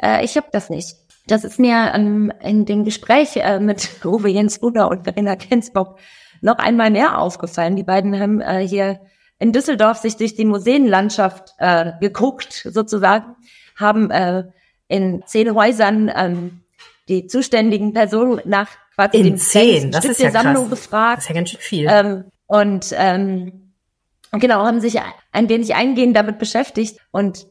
Äh, 0.00 0.24
ich 0.24 0.36
habe 0.36 0.48
das 0.52 0.70
nicht. 0.70 0.96
Das 1.26 1.44
ist 1.44 1.58
mir 1.58 1.92
ähm, 1.94 2.32
in 2.40 2.66
dem 2.66 2.84
Gespräch 2.84 3.36
äh, 3.36 3.58
mit 3.58 3.88
Uwe 4.04 4.28
Jens 4.28 4.62
Ruder 4.62 4.90
und 4.90 5.04
Verena 5.04 5.36
Kensbock 5.36 5.98
noch 6.40 6.58
einmal 6.58 6.90
mehr 6.90 7.18
aufgefallen. 7.18 7.76
Die 7.76 7.82
beiden 7.82 8.18
haben 8.20 8.40
äh, 8.40 8.66
hier 8.66 9.00
in 9.38 9.52
Düsseldorf 9.52 9.98
sich 9.98 10.16
durch 10.16 10.34
die 10.34 10.44
Museenlandschaft 10.44 11.54
äh, 11.58 11.92
geguckt, 12.00 12.68
sozusagen, 12.70 13.36
haben 13.76 14.10
äh, 14.10 14.44
in 14.88 15.22
zehn 15.26 15.54
Häusern 15.54 16.10
ähm, 16.14 16.60
die 17.08 17.26
zuständigen 17.26 17.92
Personen 17.92 18.40
nach 18.44 18.68
quasi 18.94 19.18
in 19.18 19.36
zehn, 19.38 19.90
das 19.90 20.04
ist 20.04 20.20
ja 20.20 20.30
Sammlung 20.30 20.68
krass. 20.68 20.80
gefragt. 20.80 21.16
Das 21.18 21.24
ist 21.24 21.28
ja 21.30 21.34
ganz 21.34 21.50
schön 21.50 21.60
viel. 21.60 21.86
Ähm, 21.90 22.24
und 22.46 22.94
ähm, 22.96 23.72
genau, 24.32 24.64
haben 24.64 24.80
sich 24.80 25.00
ein 25.32 25.48
wenig 25.48 25.74
eingehend 25.74 26.16
damit 26.16 26.38
beschäftigt 26.38 26.98
und 27.10 27.46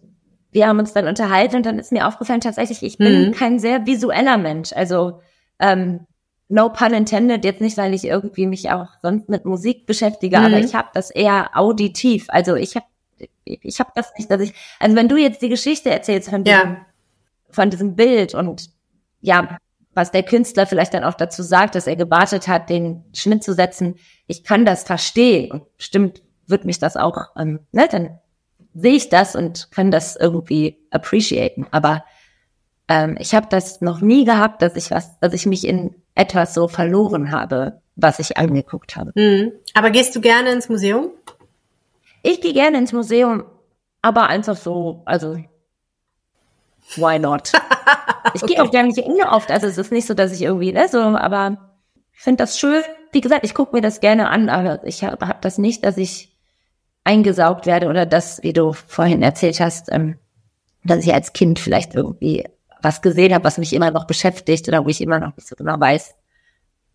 wir 0.52 0.68
haben 0.68 0.80
uns 0.80 0.94
dann 0.94 1.08
unterhalten 1.08 1.58
und 1.58 1.66
dann 1.66 1.80
ist 1.80 1.92
mir 1.92 2.08
aufgefallen, 2.08 2.42
tatsächlich, 2.42 2.84
ich 2.84 2.98
bin 2.98 3.28
mhm. 3.28 3.32
kein 3.32 3.60
sehr 3.60 3.86
visueller 3.86 4.38
Mensch. 4.38 4.72
Also 4.72 5.20
ähm, 5.60 6.02
no 6.48 6.70
pun 6.70 6.94
intended, 6.94 7.44
jetzt 7.44 7.62
nicht, 7.62 7.78
weil 7.78 7.94
ich 7.94 8.06
irgendwie 8.06 8.46
mich 8.46 8.70
auch 8.70 8.90
sonst 9.02 9.30
mit 9.30 9.46
Musik 9.46 9.88
beschäftige, 9.88 10.40
mhm. 10.40 10.46
aber 10.46 10.60
ich 10.60 10.76
habe 10.76 10.90
das 10.94 11.10
eher 11.10 11.50
auditiv. 11.56 12.26
Also 12.30 12.56
ich 12.56 12.76
habe 12.76 12.86
ich 13.46 13.80
habe 13.80 13.92
das 13.96 14.12
nicht, 14.18 14.30
dass 14.30 14.42
ich, 14.42 14.54
also 14.80 14.96
wenn 14.96 15.10
du 15.10 15.18
jetzt 15.18 15.42
die 15.42 15.50
Geschichte 15.50 15.90
erzählst 15.90 16.30
von 16.30 16.44
diesem, 16.44 16.60
ja. 16.60 16.86
von 17.50 17.70
diesem 17.70 17.96
Bild 17.96 18.34
und 18.34 18.70
ja, 19.22 19.58
was 19.94 20.12
der 20.12 20.24
Künstler 20.24 20.66
vielleicht 20.66 20.94
dann 20.94 21.04
auch 21.04 21.14
dazu 21.14 21.44
sagt, 21.44 21.76
dass 21.76 21.88
er 21.88 21.96
gewartet 21.96 22.48
hat, 22.48 22.70
den 22.70 23.04
Schnitt 23.14 23.44
zu 23.44 23.54
setzen, 23.54 23.96
ich 24.28 24.44
kann 24.44 24.66
das 24.66 24.84
verstehen 24.84 25.52
und 25.52 25.78
bestimmt 25.78 26.22
wird 26.48 26.66
mich 26.66 26.80
das 26.80 26.98
auch, 26.98 27.30
ähm, 27.38 27.60
ne, 27.72 27.88
dann 27.90 28.20
sehe 28.74 28.96
ich 28.96 29.10
das 29.10 29.36
und 29.36 29.70
kann 29.72 29.92
das 29.92 30.16
irgendwie 30.16 30.80
appreciaten. 30.90 31.68
Aber 31.72 32.04
ähm, 32.88 33.18
ich 33.20 33.36
habe 33.36 33.48
das 33.50 33.82
noch 33.82 34.02
nie 34.02 34.26
gehabt, 34.26 34.62
dass 34.62 34.76
ich 34.76 34.92
was, 34.92 35.20
dass 35.20 35.34
ich 35.34 35.46
mich 35.46 35.66
in 35.66 35.96
etwas 36.16 36.54
so 36.54 36.68
verloren 36.68 37.32
habe, 37.32 37.82
was 37.96 38.20
ich 38.20 38.38
angeguckt 38.38 38.96
habe. 38.96 39.12
Mhm. 39.16 39.52
Aber 39.74 39.90
gehst 39.90 40.16
du 40.16 40.22
gerne 40.22 40.52
ins 40.52 40.70
Museum? 40.70 41.12
Ich 42.24 42.42
gehe 42.42 42.54
gerne 42.54 42.78
ins 42.78 42.94
Museum, 42.94 43.44
aber 44.02 44.28
einfach 44.28 44.56
so, 44.56 45.02
also 45.06 45.38
why 46.96 47.20
not? 47.20 47.52
Ich 48.34 48.44
okay. 48.44 48.54
gehe 48.54 48.64
auch 48.64 48.72
gerne 48.72 48.90
nicht 48.90 49.04
oft, 49.30 49.52
also 49.52 49.68
es 49.68 49.78
ist 49.78 49.92
nicht 49.92 50.08
so, 50.08 50.14
dass 50.14 50.32
ich 50.32 50.42
irgendwie, 50.42 50.72
ne, 50.72 50.88
so, 50.88 51.00
aber 51.00 51.58
ich 52.14 52.22
finde 52.22 52.44
das 52.44 52.58
schön. 52.58 52.82
Wie 53.12 53.22
gesagt, 53.22 53.44
ich 53.44 53.54
gucke 53.54 53.76
mir 53.76 53.82
das 53.82 54.00
gerne 54.00 54.30
an, 54.30 54.50
aber 54.50 54.86
ich 54.86 55.04
habe 55.04 55.28
hab 55.28 55.42
das 55.42 55.58
nicht, 55.58 55.84
dass 55.84 55.98
ich 55.98 56.34
eingesaugt 57.04 57.66
werde 57.66 57.88
oder 57.88 58.06
das, 58.06 58.42
wie 58.44 58.54
du 58.54 58.74
vorhin 58.74 59.22
erzählt 59.22 59.60
hast, 59.60 59.92
ähm, 59.92 60.18
dass 60.84 61.06
ich 61.06 61.14
als 61.14 61.34
Kind 61.34 61.60
vielleicht 61.60 61.96
irgendwie 61.96 62.46
was 62.82 63.02
gesehen 63.02 63.34
habe, 63.34 63.44
was 63.44 63.58
mich 63.58 63.74
immer 63.74 63.92
noch 63.92 64.06
beschäftigt 64.06 64.68
oder 64.68 64.84
wo 64.84 64.90
ich 64.90 65.02
immer 65.02 65.20
noch 65.20 65.36
nicht 65.36 65.48
so 65.48 65.56
genau 65.56 65.80
weiß, 65.80 66.16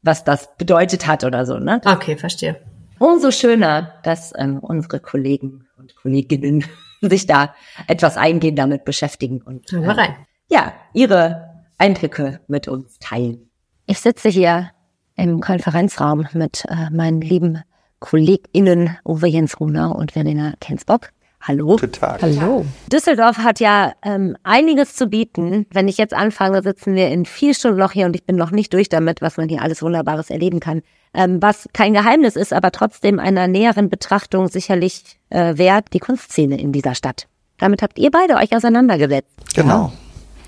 was 0.03 0.24
das 0.24 0.57
bedeutet 0.57 1.07
hat 1.07 1.24
oder 1.24 1.47
so. 1.47 1.59
Ne? 1.59 1.81
Okay, 1.85 2.16
verstehe. 2.16 2.61
Umso 2.99 3.31
schöner, 3.31 3.95
dass 4.03 4.33
ähm, 4.37 4.59
unsere 4.59 5.01
Kollegen 5.01 5.66
und 5.76 5.95
Kolleginnen 5.97 6.64
sich 7.01 7.26
da 7.26 7.55
etwas 7.87 8.16
eingehend 8.16 8.59
damit 8.59 8.85
beschäftigen 8.85 9.41
und 9.41 9.72
äh, 9.72 9.87
rein. 9.87 10.16
Ja, 10.49 10.72
ihre 10.92 11.49
Eindrücke 11.78 12.40
mit 12.49 12.68
uns 12.68 12.99
teilen. 12.99 13.51
Ich 13.86 14.01
sitze 14.01 14.28
hier 14.28 14.70
im 15.16 15.40
Konferenzraum 15.40 16.26
mit 16.32 16.64
äh, 16.68 16.90
meinen 16.90 17.20
lieben 17.20 17.62
KollegInnen 18.01 18.96
Uwe 19.05 19.26
Jens 19.26 19.59
Runer 19.61 19.94
und 19.96 20.12
Verena 20.12 20.55
Kensbock. 20.61 21.11
Hallo. 21.40 21.76
Guten 21.76 21.92
Tag. 21.92 22.20
Hallo. 22.20 22.66
Düsseldorf 22.92 23.38
hat 23.38 23.61
ja 23.61 23.92
ähm, 24.03 24.36
einiges 24.42 24.96
zu 24.96 25.07
bieten. 25.07 25.66
Wenn 25.72 25.86
ich 25.86 25.96
jetzt 25.96 26.14
anfange, 26.14 26.62
sitzen 26.62 26.94
wir 26.94 27.09
in 27.09 27.26
vier 27.26 27.55
Stunden 27.55 27.78
noch 27.78 27.92
hier 27.92 28.07
und 28.07 28.16
ich 28.16 28.24
bin 28.24 28.36
noch 28.36 28.51
nicht 28.51 28.72
durch 28.72 28.88
damit, 28.88 29.22
was 29.22 29.36
man 29.36 29.49
hier 29.49 29.62
alles 29.62 29.80
Wunderbares 29.80 30.30
erleben 30.30 30.61
kann. 30.61 30.82
Ähm, 31.14 31.40
was 31.40 31.68
kein 31.72 31.94
Geheimnis 31.94 32.36
ist, 32.36 32.53
aber 32.53 32.72
trotzdem 32.72 33.18
einer 33.18 33.46
näheren 33.46 33.88
Betrachtung 33.88 34.49
sicherlich 34.49 35.18
äh, 35.30 35.57
wert, 35.57 35.86
die 35.92 36.01
Kunstszene 36.01 36.61
in 36.61 36.72
dieser 36.72 36.94
Stadt. 36.94 37.28
Damit 37.59 37.82
habt 37.82 37.99
ihr 37.99 38.11
beide 38.11 38.34
euch 38.34 38.55
auseinandergesetzt. 38.55 39.55
Genau. 39.55 39.92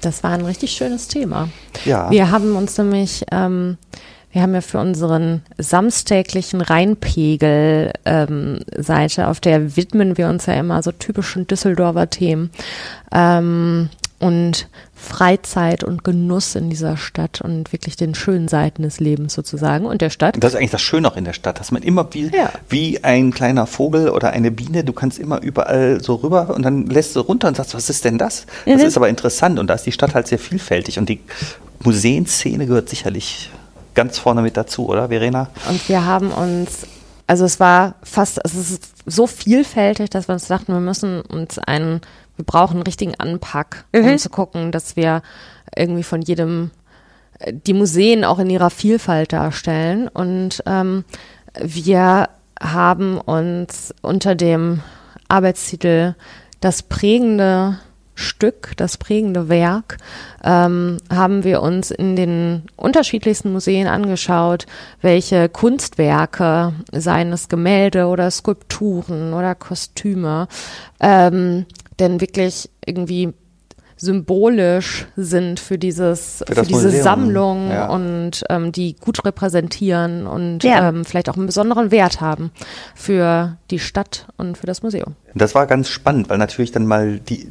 Das 0.01 0.22
war 0.22 0.32
ein 0.32 0.44
richtig 0.44 0.72
schönes 0.72 1.09
Thema. 1.09 1.48
Ja. 1.84 2.11
Wir 2.11 2.30
haben 2.30 2.57
uns 2.57 2.76
nämlich 2.78 3.24
ähm, 3.30 3.76
wir 4.32 4.42
haben 4.42 4.55
ja 4.55 4.61
für 4.61 4.78
unseren 4.78 5.42
samstäglichen 5.59 6.61
Rheinpegel 6.61 7.92
ähm, 8.05 8.61
Seite, 8.76 9.26
auf 9.26 9.40
der 9.40 9.76
widmen 9.76 10.16
wir 10.16 10.28
uns 10.28 10.46
ja 10.46 10.55
immer 10.55 10.82
so 10.82 10.92
typischen 10.92 11.46
Düsseldorfer 11.48 12.11
Themen 12.11 12.51
ähm, 13.12 13.88
und 14.20 14.68
Freizeit 15.01 15.82
und 15.82 16.05
Genuss 16.05 16.55
in 16.55 16.68
dieser 16.68 16.96
Stadt 16.96 17.40
und 17.40 17.72
wirklich 17.72 17.96
den 17.96 18.14
schönen 18.14 18.48
Seiten 18.48 18.82
des 18.82 19.01
Lebens 19.01 19.34
sozusagen 19.34 19.86
und 19.86 20.01
der 20.03 20.11
Stadt. 20.11 20.36
Das 20.38 20.53
ist 20.53 20.59
eigentlich 20.59 20.70
das 20.70 20.82
Schöne 20.82 21.09
auch 21.09 21.16
in 21.16 21.24
der 21.24 21.32
Stadt, 21.32 21.59
dass 21.59 21.72
man 21.72 21.82
immer 21.82 22.07
wie, 22.12 22.30
ja. 22.34 22.51
wie 22.68 23.03
ein 23.03 23.32
kleiner 23.32 23.66
Vogel 23.66 24.11
oder 24.11 24.30
eine 24.30 24.51
Biene, 24.51 24.84
du 24.84 24.92
kannst 24.92 25.18
immer 25.18 25.40
überall 25.40 26.03
so 26.03 26.16
rüber 26.16 26.55
und 26.55 26.62
dann 26.62 26.86
lässt 26.86 27.16
du 27.16 27.20
runter 27.20 27.48
und 27.48 27.57
sagst, 27.57 27.74
was 27.74 27.88
ist 27.88 28.05
denn 28.05 28.18
das? 28.18 28.46
Das 28.66 28.80
mhm. 28.82 28.86
ist 28.86 28.96
aber 28.96 29.09
interessant 29.09 29.59
und 29.59 29.68
da 29.68 29.74
ist 29.74 29.86
die 29.86 29.92
Stadt 29.92 30.14
halt 30.14 30.28
sehr 30.28 30.38
vielfältig 30.38 30.98
und 30.98 31.09
die 31.09 31.20
Museenszene 31.82 32.66
gehört 32.66 32.88
sicherlich 32.88 33.51
ganz 33.94 34.18
vorne 34.18 34.42
mit 34.42 34.57
dazu, 34.57 34.88
oder 34.88 35.09
Verena? 35.09 35.48
Und 35.68 35.88
wir 35.88 36.05
haben 36.05 36.30
uns, 36.30 36.86
also 37.26 37.44
es 37.44 37.59
war 37.61 37.94
fast, 38.03 38.40
es 38.44 38.55
ist 38.55 38.92
so 39.07 39.26
vielfältig, 39.26 40.11
dass 40.11 40.28
wir 40.28 40.34
uns 40.34 40.46
dachten, 40.46 40.72
wir 40.72 40.80
müssen 40.80 41.20
uns 41.22 41.59
einen, 41.59 42.01
wir 42.41 42.47
brauchen 42.47 42.76
einen 42.76 42.84
richtigen 42.84 43.14
Anpack, 43.18 43.84
um 43.95 44.01
mhm. 44.03 44.16
zu 44.18 44.30
gucken, 44.30 44.72
dass 44.72 44.97
wir 44.97 45.20
irgendwie 45.76 46.03
von 46.03 46.22
jedem 46.22 46.70
die 47.51 47.74
Museen 47.74 48.24
auch 48.24 48.38
in 48.38 48.51
ihrer 48.51 48.70
Vielfalt 48.70 49.32
darstellen. 49.34 50.09
Und 50.09 50.62
ähm, 50.66 51.05
wir 51.61 52.28
haben 52.61 53.18
uns 53.18 53.95
unter 54.01 54.34
dem 54.34 54.80
Arbeitstitel 55.28 56.14
das 56.61 56.82
prägende 56.82 57.78
Stück, 58.14 58.72
das 58.76 58.99
prägende 58.99 59.49
Werk, 59.49 59.97
ähm, 60.45 60.99
haben 61.11 61.43
wir 61.43 61.62
uns 61.62 61.91
in 61.91 62.16
den 62.16 62.64
unterschiedlichsten 62.76 63.51
Museen 63.51 63.86
angeschaut, 63.86 64.66
welche 65.01 65.49
Kunstwerke, 65.49 66.74
seien 66.93 67.32
es 67.32 67.49
Gemälde 67.49 68.07
oder 68.07 68.30
Skulpturen 68.30 69.32
oder 69.32 69.55
Kostüme, 69.55 70.49
ähm, 71.01 71.64
denn 72.01 72.20
wirklich 72.20 72.70
irgendwie 72.84 73.32
symbolisch 73.96 75.07
sind 75.16 75.61
für 75.61 75.76
dieses, 75.76 76.42
für, 76.46 76.55
für 76.55 76.62
diese 76.62 76.86
Museum. 76.86 77.03
Sammlung 77.03 77.70
ja. 77.70 77.88
und 77.90 78.44
ähm, 78.48 78.72
die 78.72 78.96
gut 78.96 79.22
repräsentieren 79.26 80.26
und 80.26 80.64
ja. 80.64 80.88
ähm, 80.88 81.05
vielleicht 81.05 81.28
auch 81.28 81.36
einen 81.36 81.46
besonderen 81.46 81.90
Wert 81.90 82.20
haben 82.22 82.51
für 82.94 83.59
die 83.70 83.78
Stadt 83.78 84.26
und 84.38 84.57
für 84.57 84.66
das 84.66 84.82
Museum. 84.82 85.16
Das 85.34 85.55
war 85.55 85.66
ganz 85.66 85.88
spannend, 85.88 86.30
weil 86.30 86.38
natürlich 86.38 86.72
dann 86.72 86.86
mal 86.86 87.20
die 87.20 87.48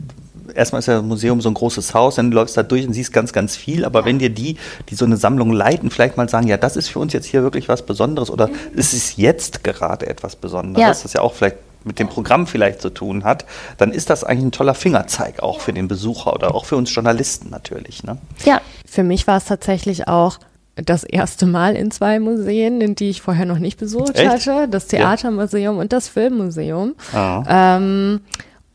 erstmal 0.56 0.80
ist 0.80 0.88
ja 0.88 0.96
das 0.96 1.04
Museum 1.04 1.42
so 1.42 1.50
ein 1.50 1.54
großes 1.54 1.94
Haus, 1.94 2.16
dann 2.16 2.32
läufst 2.32 2.58
du 2.58 2.62
da 2.62 2.68
durch 2.68 2.88
und 2.88 2.94
siehst 2.94 3.14
ganz, 3.14 3.34
ganz 3.34 3.56
viel. 3.56 3.86
Aber 3.86 4.04
wenn 4.06 4.18
dir 4.18 4.32
die, 4.32 4.58
die 4.90 4.96
so 4.96 5.06
eine 5.06 5.18
Sammlung 5.18 5.52
leiten, 5.52 5.92
vielleicht 5.92 6.18
mal 6.18 6.28
sagen, 6.28 6.48
ja, 6.48 6.58
das 6.58 6.76
ist 6.76 6.88
für 6.88 6.98
uns 6.98 7.14
jetzt 7.14 7.28
hier 7.28 7.44
wirklich 7.44 7.70
was 7.70 7.84
Besonderes 7.84 8.32
oder 8.32 8.50
es 8.76 8.94
ist 8.94 9.18
jetzt 9.18 9.64
gerade 9.64 10.08
etwas 10.08 10.36
Besonderes, 10.36 10.82
ja. 10.82 11.04
das 11.04 11.14
ja 11.14 11.22
auch 11.22 11.34
vielleicht 11.34 11.58
mit 11.84 12.00
dem 12.00 12.10
Programm 12.10 12.48
vielleicht 12.48 12.82
zu 12.82 12.90
tun 12.90 13.24
hat, 13.24 13.46
dann 13.78 13.92
ist 13.92 14.10
das 14.10 14.24
eigentlich 14.24 14.46
ein 14.46 14.52
toller 14.52 14.74
Fingerzeig 14.74 15.42
auch 15.42 15.60
für 15.62 15.74
den 15.74 15.88
Besucher 15.88 16.34
oder 16.34 16.54
auch 16.56 16.66
für 16.66 16.76
uns 16.76 16.94
Journalisten 16.94 17.50
natürlich. 17.50 18.04
Ne? 18.04 18.18
Ja, 18.46 18.62
für 18.86 19.04
mich 19.04 19.28
war 19.28 19.38
es 19.38 19.46
tatsächlich 19.46 20.08
auch 20.08 20.40
das 20.76 21.04
erste 21.04 21.46
Mal 21.46 21.76
in 21.76 21.92
zwei 21.92 22.20
Museen, 22.20 22.82
in 22.82 22.96
die 22.96 23.10
ich 23.10 23.22
vorher 23.22 23.46
noch 23.46 23.60
nicht 23.60 23.78
besucht 23.80 24.16
Echt? 24.16 24.48
hatte, 24.48 24.68
das 24.70 24.88
Theatermuseum 24.88 25.76
ja. 25.76 25.82
und 25.82 25.94
das 25.94 26.08
Filmmuseum. 26.08 26.96
Ah. 27.14 27.44
Ähm, 27.78 28.22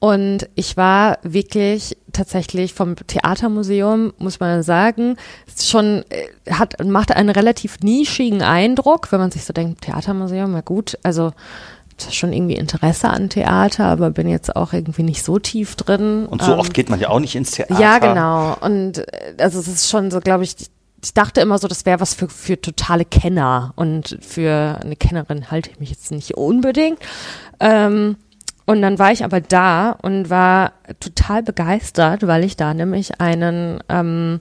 und 0.04 0.50
ich 0.54 0.76
war 0.76 1.18
wirklich 1.22 1.96
tatsächlich 2.12 2.74
vom 2.74 2.94
Theatermuseum, 2.94 4.12
muss 4.18 4.38
man 4.38 4.62
sagen, 4.62 5.16
schon 5.58 6.04
äh, 6.10 6.52
hat 6.52 6.84
macht 6.84 7.12
einen 7.12 7.30
relativ 7.30 7.80
nischigen 7.80 8.42
Eindruck, 8.42 9.10
wenn 9.12 9.20
man 9.20 9.30
sich 9.30 9.44
so 9.44 9.54
denkt, 9.54 9.80
Theatermuseum, 9.82 10.52
na 10.52 10.60
gut, 10.60 10.98
also 11.02 11.32
schon 12.10 12.32
irgendwie 12.32 12.56
Interesse 12.56 13.08
an 13.08 13.28
Theater, 13.28 13.86
aber 13.86 14.10
bin 14.10 14.28
jetzt 14.28 14.54
auch 14.54 14.72
irgendwie 14.72 15.02
nicht 15.02 15.22
so 15.22 15.38
tief 15.38 15.76
drin. 15.76 16.26
Und 16.26 16.42
so 16.42 16.52
ähm, 16.52 16.58
oft 16.58 16.74
geht 16.74 16.90
man 16.90 17.00
ja 17.00 17.08
auch 17.08 17.20
nicht 17.20 17.34
ins 17.36 17.52
Theater. 17.52 17.78
Ja, 17.80 17.98
genau. 17.98 18.56
Und 18.60 18.98
äh, 18.98 19.34
also 19.38 19.58
es 19.58 19.68
ist 19.68 19.88
schon 19.88 20.10
so, 20.10 20.20
glaube 20.20 20.44
ich, 20.44 20.56
ich 21.02 21.14
dachte 21.14 21.40
immer 21.40 21.58
so, 21.58 21.68
das 21.68 21.84
wäre 21.84 22.00
was 22.00 22.14
für, 22.14 22.28
für 22.28 22.60
totale 22.60 23.04
Kenner. 23.04 23.72
Und 23.76 24.18
für 24.20 24.78
eine 24.82 24.96
Kennerin 24.96 25.50
halte 25.50 25.70
ich 25.70 25.80
mich 25.80 25.90
jetzt 25.90 26.10
nicht 26.10 26.36
unbedingt. 26.36 26.98
Ähm, 27.60 28.16
und 28.66 28.80
dann 28.80 28.98
war 28.98 29.12
ich 29.12 29.24
aber 29.24 29.40
da 29.40 29.90
und 29.90 30.30
war 30.30 30.72
total 31.00 31.42
begeistert, 31.42 32.26
weil 32.26 32.44
ich 32.44 32.56
da 32.56 32.72
nämlich 32.72 33.20
einen 33.20 33.80
ähm, 33.90 34.40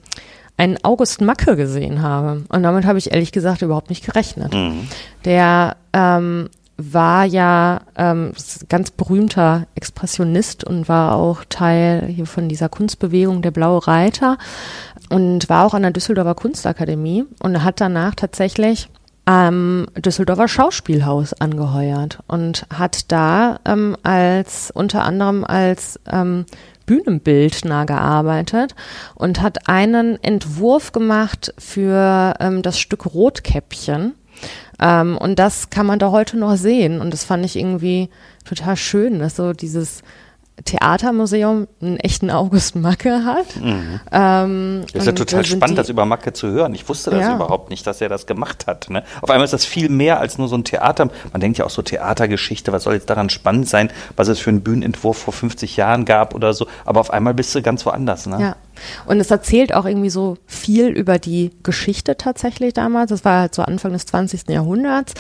einen 0.56 0.78
August 0.84 1.22
Macke 1.22 1.56
gesehen 1.56 2.02
habe. 2.02 2.44
Und 2.50 2.64
damit 2.64 2.86
habe 2.86 3.00
ich 3.00 3.12
ehrlich 3.12 3.32
gesagt 3.32 3.62
überhaupt 3.62 3.90
nicht 3.90 4.06
gerechnet. 4.06 4.54
Mhm. 4.54 4.88
Der 5.26 5.78
ähm, 5.94 6.50
war 6.92 7.26
ja 7.26 7.82
ähm, 7.96 8.34
ganz 8.70 8.92
berühmter 8.92 9.68
Expressionist 9.76 10.64
und 10.64 10.90
war 10.90 11.16
auch 11.16 11.44
Teil 11.48 12.08
hier 12.08 12.26
von 12.26 12.50
dieser 12.50 12.70
Kunstbewegung 12.70 13.42
der 13.42 13.52
Blaue 13.52 13.86
Reiter 13.88 14.38
und 15.10 15.50
war 15.50 15.66
auch 15.66 15.74
an 15.74 15.84
der 15.84 15.92
Düsseldorfer 15.92 16.36
Kunstakademie 16.36 17.26
und 17.40 17.64
hat 17.64 17.80
danach 17.80 18.16
tatsächlich 18.16 18.90
am 19.26 19.88
Düsseldorfer 19.96 20.48
Schauspielhaus 20.48 21.34
angeheuert 21.34 22.20
und 22.28 22.66
hat 22.74 23.12
da 23.12 23.60
ähm, 23.66 23.96
als 24.04 24.72
unter 24.72 25.04
anderem 25.04 25.46
als 25.46 26.00
ähm, 26.12 26.46
Bühnenbildner 26.86 27.86
gearbeitet 27.86 28.76
und 29.16 29.42
hat 29.42 29.70
einen 29.70 30.22
Entwurf 30.22 30.92
gemacht 30.92 31.54
für 31.58 32.34
ähm, 32.40 32.62
das 32.62 32.80
Stück 32.80 33.06
Rotkäppchen 33.14 34.16
ähm, 34.80 35.18
und 35.18 35.40
das 35.40 35.70
kann 35.70 35.86
man 35.86 36.00
da 36.00 36.12
heute 36.12 36.38
noch 36.38 36.56
sehen. 36.56 37.02
Und 37.02 37.12
das 37.12 37.24
fand 37.24 37.46
ich 37.46 37.56
irgendwie 37.56 38.10
total 38.46 38.76
schön, 38.76 39.20
dass 39.20 39.36
so 39.36 39.54
dieses 39.54 40.02
Theatermuseum 40.66 41.68
einen 41.82 41.98
echten 41.98 42.30
August 42.30 42.76
Macke 42.76 43.26
hat. 43.26 43.56
Mhm. 43.60 44.00
Ähm, 44.12 44.86
ist 44.94 45.06
ja 45.06 45.12
total 45.12 45.44
spannend, 45.46 45.78
das 45.78 45.90
über 45.90 46.06
Macke 46.06 46.32
zu 46.32 46.48
hören. 46.48 46.76
Ich 46.76 46.88
wusste 46.88 47.10
das 47.10 47.22
ja. 47.22 47.36
überhaupt 47.36 47.70
nicht, 47.70 47.86
dass 47.88 48.02
er 48.02 48.10
das 48.10 48.28
gemacht 48.28 48.68
hat. 48.68 48.90
Ne? 48.90 49.04
Auf 49.22 49.30
einmal 49.30 49.46
ist 49.46 49.54
das 49.54 49.66
viel 49.66 49.90
mehr 49.90 50.20
als 50.20 50.38
nur 50.38 50.48
so 50.48 50.56
ein 50.56 50.64
Theater. 50.64 51.10
Man 51.32 51.42
denkt 51.42 51.58
ja 51.58 51.66
auch 51.66 51.72
so 51.72 51.82
Theatergeschichte, 51.82 52.72
was 52.72 52.84
soll 52.84 52.94
jetzt 52.94 53.10
daran 53.10 53.30
spannend 53.30 53.68
sein, 53.68 53.92
was 54.16 54.28
es 54.28 54.40
für 54.40 54.52
einen 54.52 54.62
Bühnenentwurf 54.62 55.18
vor 55.18 55.34
50 55.34 55.76
Jahren 55.76 56.06
gab 56.06 56.36
oder 56.36 56.54
so. 56.54 56.68
Aber 56.86 57.00
auf 57.00 57.12
einmal 57.12 57.34
bist 57.34 57.54
du 57.56 57.62
ganz 57.62 57.86
woanders. 57.86 58.28
Ne? 58.28 58.40
Ja. 58.40 58.56
Und 59.06 59.20
es 59.20 59.32
erzählt 59.32 59.74
auch 59.74 59.86
irgendwie 59.86 60.12
so 60.12 60.38
viel 60.46 60.88
über 60.88 61.18
die 61.18 61.52
Geschichte 61.64 62.16
tatsächlich 62.16 62.74
damals. 62.74 63.10
Das 63.10 63.26
war 63.26 63.42
halt 63.42 63.56
so 63.56 63.64
Anfang 63.64 63.94
des 63.94 64.06
20. 64.06 64.50
Jahrhunderts. 64.50 65.14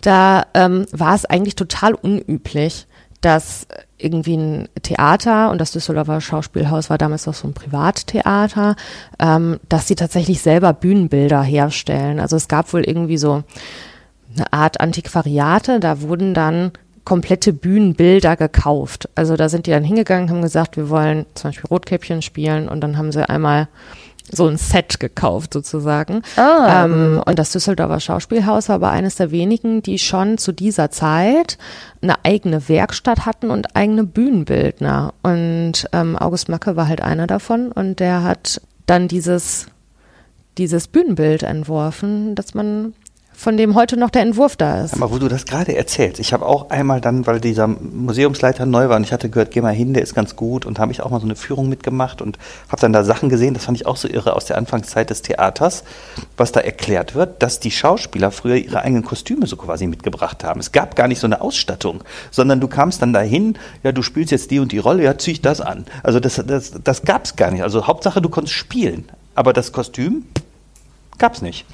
Da 0.00 0.46
ähm, 0.54 0.86
war 0.92 1.14
es 1.14 1.24
eigentlich 1.24 1.56
total 1.56 1.94
unüblich, 1.94 2.86
dass 3.20 3.66
irgendwie 3.98 4.36
ein 4.36 4.68
Theater 4.82 5.50
und 5.50 5.60
das 5.60 5.72
Düsseldorfer 5.72 6.20
Schauspielhaus 6.20 6.88
war 6.88 6.98
damals 6.98 7.26
auch 7.28 7.34
so 7.34 7.48
ein 7.48 7.54
Privattheater, 7.54 8.76
ähm, 9.18 9.58
dass 9.68 9.88
sie 9.88 9.96
tatsächlich 9.96 10.40
selber 10.40 10.72
Bühnenbilder 10.72 11.42
herstellen. 11.42 12.20
Also 12.20 12.36
es 12.36 12.48
gab 12.48 12.72
wohl 12.72 12.84
irgendwie 12.84 13.18
so 13.18 13.42
eine 14.36 14.52
Art 14.52 14.80
Antiquariate, 14.80 15.80
da 15.80 16.00
wurden 16.00 16.34
dann 16.34 16.72
komplette 17.04 17.52
Bühnenbilder 17.52 18.36
gekauft. 18.36 19.08
Also 19.14 19.36
da 19.36 19.48
sind 19.48 19.66
die 19.66 19.70
dann 19.70 19.82
hingegangen, 19.82 20.28
haben 20.28 20.42
gesagt, 20.42 20.76
wir 20.76 20.90
wollen 20.90 21.24
zum 21.34 21.48
Beispiel 21.48 21.68
Rotkäppchen 21.68 22.20
spielen 22.22 22.68
und 22.68 22.82
dann 22.82 22.98
haben 22.98 23.12
sie 23.12 23.26
einmal 23.26 23.68
so 24.30 24.46
ein 24.46 24.56
Set 24.56 25.00
gekauft 25.00 25.52
sozusagen. 25.52 26.22
Ah. 26.36 26.84
Ähm, 26.84 27.22
und 27.24 27.38
das 27.38 27.52
Düsseldorfer 27.52 28.00
Schauspielhaus 28.00 28.68
war 28.68 28.76
aber 28.76 28.90
eines 28.90 29.16
der 29.16 29.30
wenigen, 29.30 29.82
die 29.82 29.98
schon 29.98 30.38
zu 30.38 30.52
dieser 30.52 30.90
Zeit 30.90 31.58
eine 32.02 32.24
eigene 32.24 32.68
Werkstatt 32.68 33.26
hatten 33.26 33.50
und 33.50 33.76
eigene 33.76 34.04
Bühnenbildner. 34.04 35.14
Und 35.22 35.88
ähm, 35.92 36.16
August 36.16 36.48
Macke 36.48 36.76
war 36.76 36.88
halt 36.88 37.00
einer 37.00 37.26
davon 37.26 37.72
und 37.72 38.00
der 38.00 38.22
hat 38.22 38.60
dann 38.86 39.08
dieses 39.08 39.66
dieses 40.58 40.88
Bühnenbild 40.88 41.44
entworfen, 41.44 42.34
dass 42.34 42.52
man 42.52 42.92
von 43.38 43.56
dem 43.56 43.76
heute 43.76 43.96
noch 43.96 44.10
der 44.10 44.22
Entwurf 44.22 44.56
da 44.56 44.82
ist. 44.82 44.94
Aber 44.94 45.12
wo 45.12 45.18
du 45.18 45.28
das 45.28 45.46
gerade 45.46 45.76
erzählst, 45.76 46.18
ich 46.18 46.32
habe 46.32 46.44
auch 46.44 46.70
einmal 46.70 47.00
dann, 47.00 47.24
weil 47.28 47.38
dieser 47.38 47.68
Museumsleiter 47.68 48.66
neu 48.66 48.88
war 48.88 48.96
und 48.96 49.04
ich 49.04 49.12
hatte 49.12 49.30
gehört, 49.30 49.52
geh 49.52 49.60
mal 49.60 49.72
hin, 49.72 49.94
der 49.94 50.02
ist 50.02 50.12
ganz 50.12 50.34
gut 50.34 50.66
und 50.66 50.80
habe 50.80 50.90
ich 50.90 51.02
auch 51.02 51.10
mal 51.10 51.20
so 51.20 51.24
eine 51.24 51.36
Führung 51.36 51.68
mitgemacht 51.68 52.20
und 52.20 52.36
habe 52.68 52.80
dann 52.80 52.92
da 52.92 53.04
Sachen 53.04 53.28
gesehen, 53.28 53.54
das 53.54 53.66
fand 53.66 53.78
ich 53.78 53.86
auch 53.86 53.96
so 53.96 54.08
irre 54.08 54.34
aus 54.34 54.46
der 54.46 54.58
Anfangszeit 54.58 55.08
des 55.10 55.22
Theaters, 55.22 55.84
was 56.36 56.50
da 56.50 56.58
erklärt 56.58 57.14
wird, 57.14 57.40
dass 57.40 57.60
die 57.60 57.70
Schauspieler 57.70 58.32
früher 58.32 58.56
ihre 58.56 58.82
eigenen 58.82 59.04
Kostüme 59.04 59.46
so 59.46 59.54
quasi 59.54 59.86
mitgebracht 59.86 60.42
haben. 60.42 60.58
Es 60.58 60.72
gab 60.72 60.96
gar 60.96 61.06
nicht 61.06 61.20
so 61.20 61.28
eine 61.28 61.40
Ausstattung, 61.40 62.02
sondern 62.32 62.58
du 62.58 62.66
kamst 62.66 63.02
dann 63.02 63.12
dahin, 63.12 63.56
ja, 63.84 63.92
du 63.92 64.02
spielst 64.02 64.32
jetzt 64.32 64.50
die 64.50 64.58
und 64.58 64.72
die 64.72 64.78
Rolle, 64.78 65.04
ja, 65.04 65.16
zieh 65.16 65.30
ich 65.30 65.42
das 65.42 65.60
an. 65.60 65.86
Also 66.02 66.18
das, 66.18 66.42
das, 66.44 66.72
das 66.82 67.02
gab 67.02 67.26
es 67.26 67.36
gar 67.36 67.52
nicht. 67.52 67.62
Also 67.62 67.86
Hauptsache, 67.86 68.20
du 68.20 68.30
konntest 68.30 68.56
spielen, 68.56 69.08
aber 69.36 69.52
das 69.52 69.70
Kostüm 69.70 70.24
gab 71.18 71.34
es 71.34 71.42
nicht. 71.42 71.64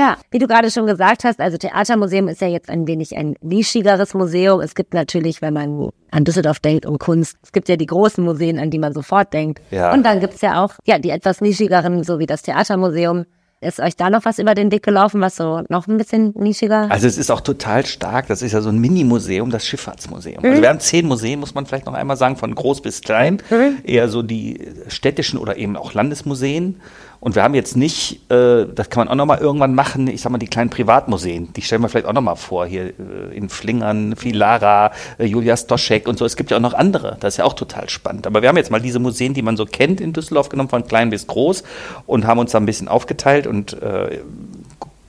Ja, 0.00 0.16
wie 0.30 0.38
du 0.38 0.46
gerade 0.46 0.70
schon 0.70 0.86
gesagt 0.86 1.24
hast, 1.24 1.40
also 1.40 1.58
Theatermuseum 1.58 2.28
ist 2.28 2.40
ja 2.40 2.48
jetzt 2.48 2.70
ein 2.70 2.86
wenig 2.86 3.18
ein 3.18 3.34
nischigeres 3.42 4.14
Museum. 4.14 4.62
Es 4.62 4.74
gibt 4.74 4.94
natürlich, 4.94 5.42
wenn 5.42 5.52
man 5.52 5.90
an 6.10 6.24
Düsseldorf 6.24 6.58
denkt 6.58 6.86
und 6.86 6.98
Kunst, 6.98 7.36
es 7.42 7.52
gibt 7.52 7.68
ja 7.68 7.76
die 7.76 7.84
großen 7.84 8.24
Museen, 8.24 8.58
an 8.58 8.70
die 8.70 8.78
man 8.78 8.94
sofort 8.94 9.34
denkt. 9.34 9.60
Ja. 9.70 9.92
Und 9.92 10.04
dann 10.04 10.20
gibt's 10.20 10.40
ja 10.40 10.64
auch 10.64 10.72
ja 10.86 10.98
die 10.98 11.10
etwas 11.10 11.42
nischigeren, 11.42 12.02
so 12.02 12.18
wie 12.18 12.24
das 12.24 12.40
Theatermuseum. 12.40 13.26
Ist 13.62 13.78
euch 13.78 13.94
da 13.94 14.08
noch 14.08 14.24
was 14.24 14.38
über 14.38 14.54
den 14.54 14.70
Dick 14.70 14.82
gelaufen, 14.82 15.20
was 15.20 15.36
so 15.36 15.60
noch 15.68 15.86
ein 15.86 15.98
bisschen 15.98 16.32
nischiger? 16.34 16.90
Also 16.90 17.06
es 17.06 17.18
ist 17.18 17.30
auch 17.30 17.42
total 17.42 17.84
stark. 17.84 18.26
Das 18.28 18.40
ist 18.40 18.52
ja 18.52 18.62
so 18.62 18.70
ein 18.70 18.78
Mini-Museum, 18.78 19.50
das 19.50 19.66
Schifffahrtsmuseum. 19.66 20.42
Mhm. 20.42 20.48
Also 20.48 20.62
wir 20.62 20.68
haben 20.70 20.80
zehn 20.80 21.06
Museen, 21.06 21.38
muss 21.38 21.52
man 21.52 21.66
vielleicht 21.66 21.84
noch 21.84 21.92
einmal 21.92 22.16
sagen, 22.16 22.36
von 22.36 22.54
groß 22.54 22.80
bis 22.80 23.02
klein. 23.02 23.42
Mhm. 23.50 23.76
Eher 23.84 24.08
so 24.08 24.22
die 24.22 24.66
städtischen 24.88 25.38
oder 25.38 25.58
eben 25.58 25.76
auch 25.76 25.92
Landesmuseen. 25.92 26.80
Und 27.20 27.34
wir 27.34 27.42
haben 27.42 27.54
jetzt 27.54 27.76
nicht, 27.76 28.30
äh, 28.30 28.64
das 28.74 28.88
kann 28.88 29.02
man 29.02 29.08
auch 29.08 29.14
nochmal 29.14 29.38
irgendwann 29.38 29.74
machen, 29.74 30.06
ich 30.08 30.22
sag 30.22 30.32
mal, 30.32 30.38
die 30.38 30.46
kleinen 30.46 30.70
Privatmuseen, 30.70 31.52
die 31.52 31.60
stellen 31.60 31.82
wir 31.82 31.90
vielleicht 31.90 32.06
auch 32.06 32.14
nochmal 32.14 32.36
vor, 32.36 32.66
hier 32.66 32.86
äh, 32.86 33.36
in 33.36 33.50
Flingern, 33.50 34.16
Filara, 34.16 34.92
äh, 35.18 35.26
Julia 35.26 35.54
Stoschek 35.56 36.08
und 36.08 36.18
so. 36.18 36.24
Es 36.24 36.36
gibt 36.36 36.50
ja 36.50 36.56
auch 36.56 36.62
noch 36.62 36.72
andere, 36.72 37.18
das 37.20 37.34
ist 37.34 37.38
ja 37.38 37.44
auch 37.44 37.52
total 37.52 37.90
spannend. 37.90 38.26
Aber 38.26 38.40
wir 38.40 38.48
haben 38.48 38.56
jetzt 38.56 38.70
mal 38.70 38.80
diese 38.80 38.98
Museen, 38.98 39.34
die 39.34 39.42
man 39.42 39.58
so 39.58 39.66
kennt 39.66 40.00
in 40.00 40.14
Düsseldorf 40.14 40.48
genommen, 40.48 40.70
von 40.70 40.86
klein 40.86 41.10
bis 41.10 41.26
groß 41.26 41.62
und 42.06 42.26
haben 42.26 42.38
uns 42.38 42.52
da 42.52 42.58
ein 42.58 42.66
bisschen 42.66 42.88
aufgeteilt 42.88 43.46
und 43.46 43.74
äh, 43.82 44.20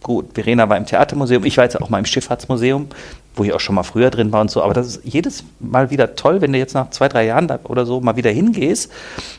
gut, 0.03 0.33
Verena 0.33 0.67
war 0.67 0.75
im 0.75 0.85
Theatermuseum, 0.85 1.45
ich 1.45 1.55
war 1.55 1.63
jetzt 1.63 1.81
auch 1.81 1.89
mal 1.89 1.99
im 1.99 2.05
Schifffahrtsmuseum, 2.05 2.87
wo 3.35 3.45
ich 3.45 3.53
auch 3.53 3.61
schon 3.61 3.75
mal 3.75 3.83
früher 3.83 4.09
drin 4.09 4.33
war 4.33 4.41
und 4.41 4.51
so. 4.51 4.61
Aber 4.61 4.73
das 4.73 4.87
ist 4.87 5.01
jedes 5.05 5.45
Mal 5.59 5.91
wieder 5.91 6.15
toll, 6.15 6.41
wenn 6.41 6.51
du 6.51 6.59
jetzt 6.59 6.73
nach 6.73 6.89
zwei, 6.89 7.07
drei 7.07 7.25
Jahren 7.25 7.49
oder 7.63 7.85
so 7.85 8.01
mal 8.01 8.17
wieder 8.17 8.31
hingehst. 8.31 8.91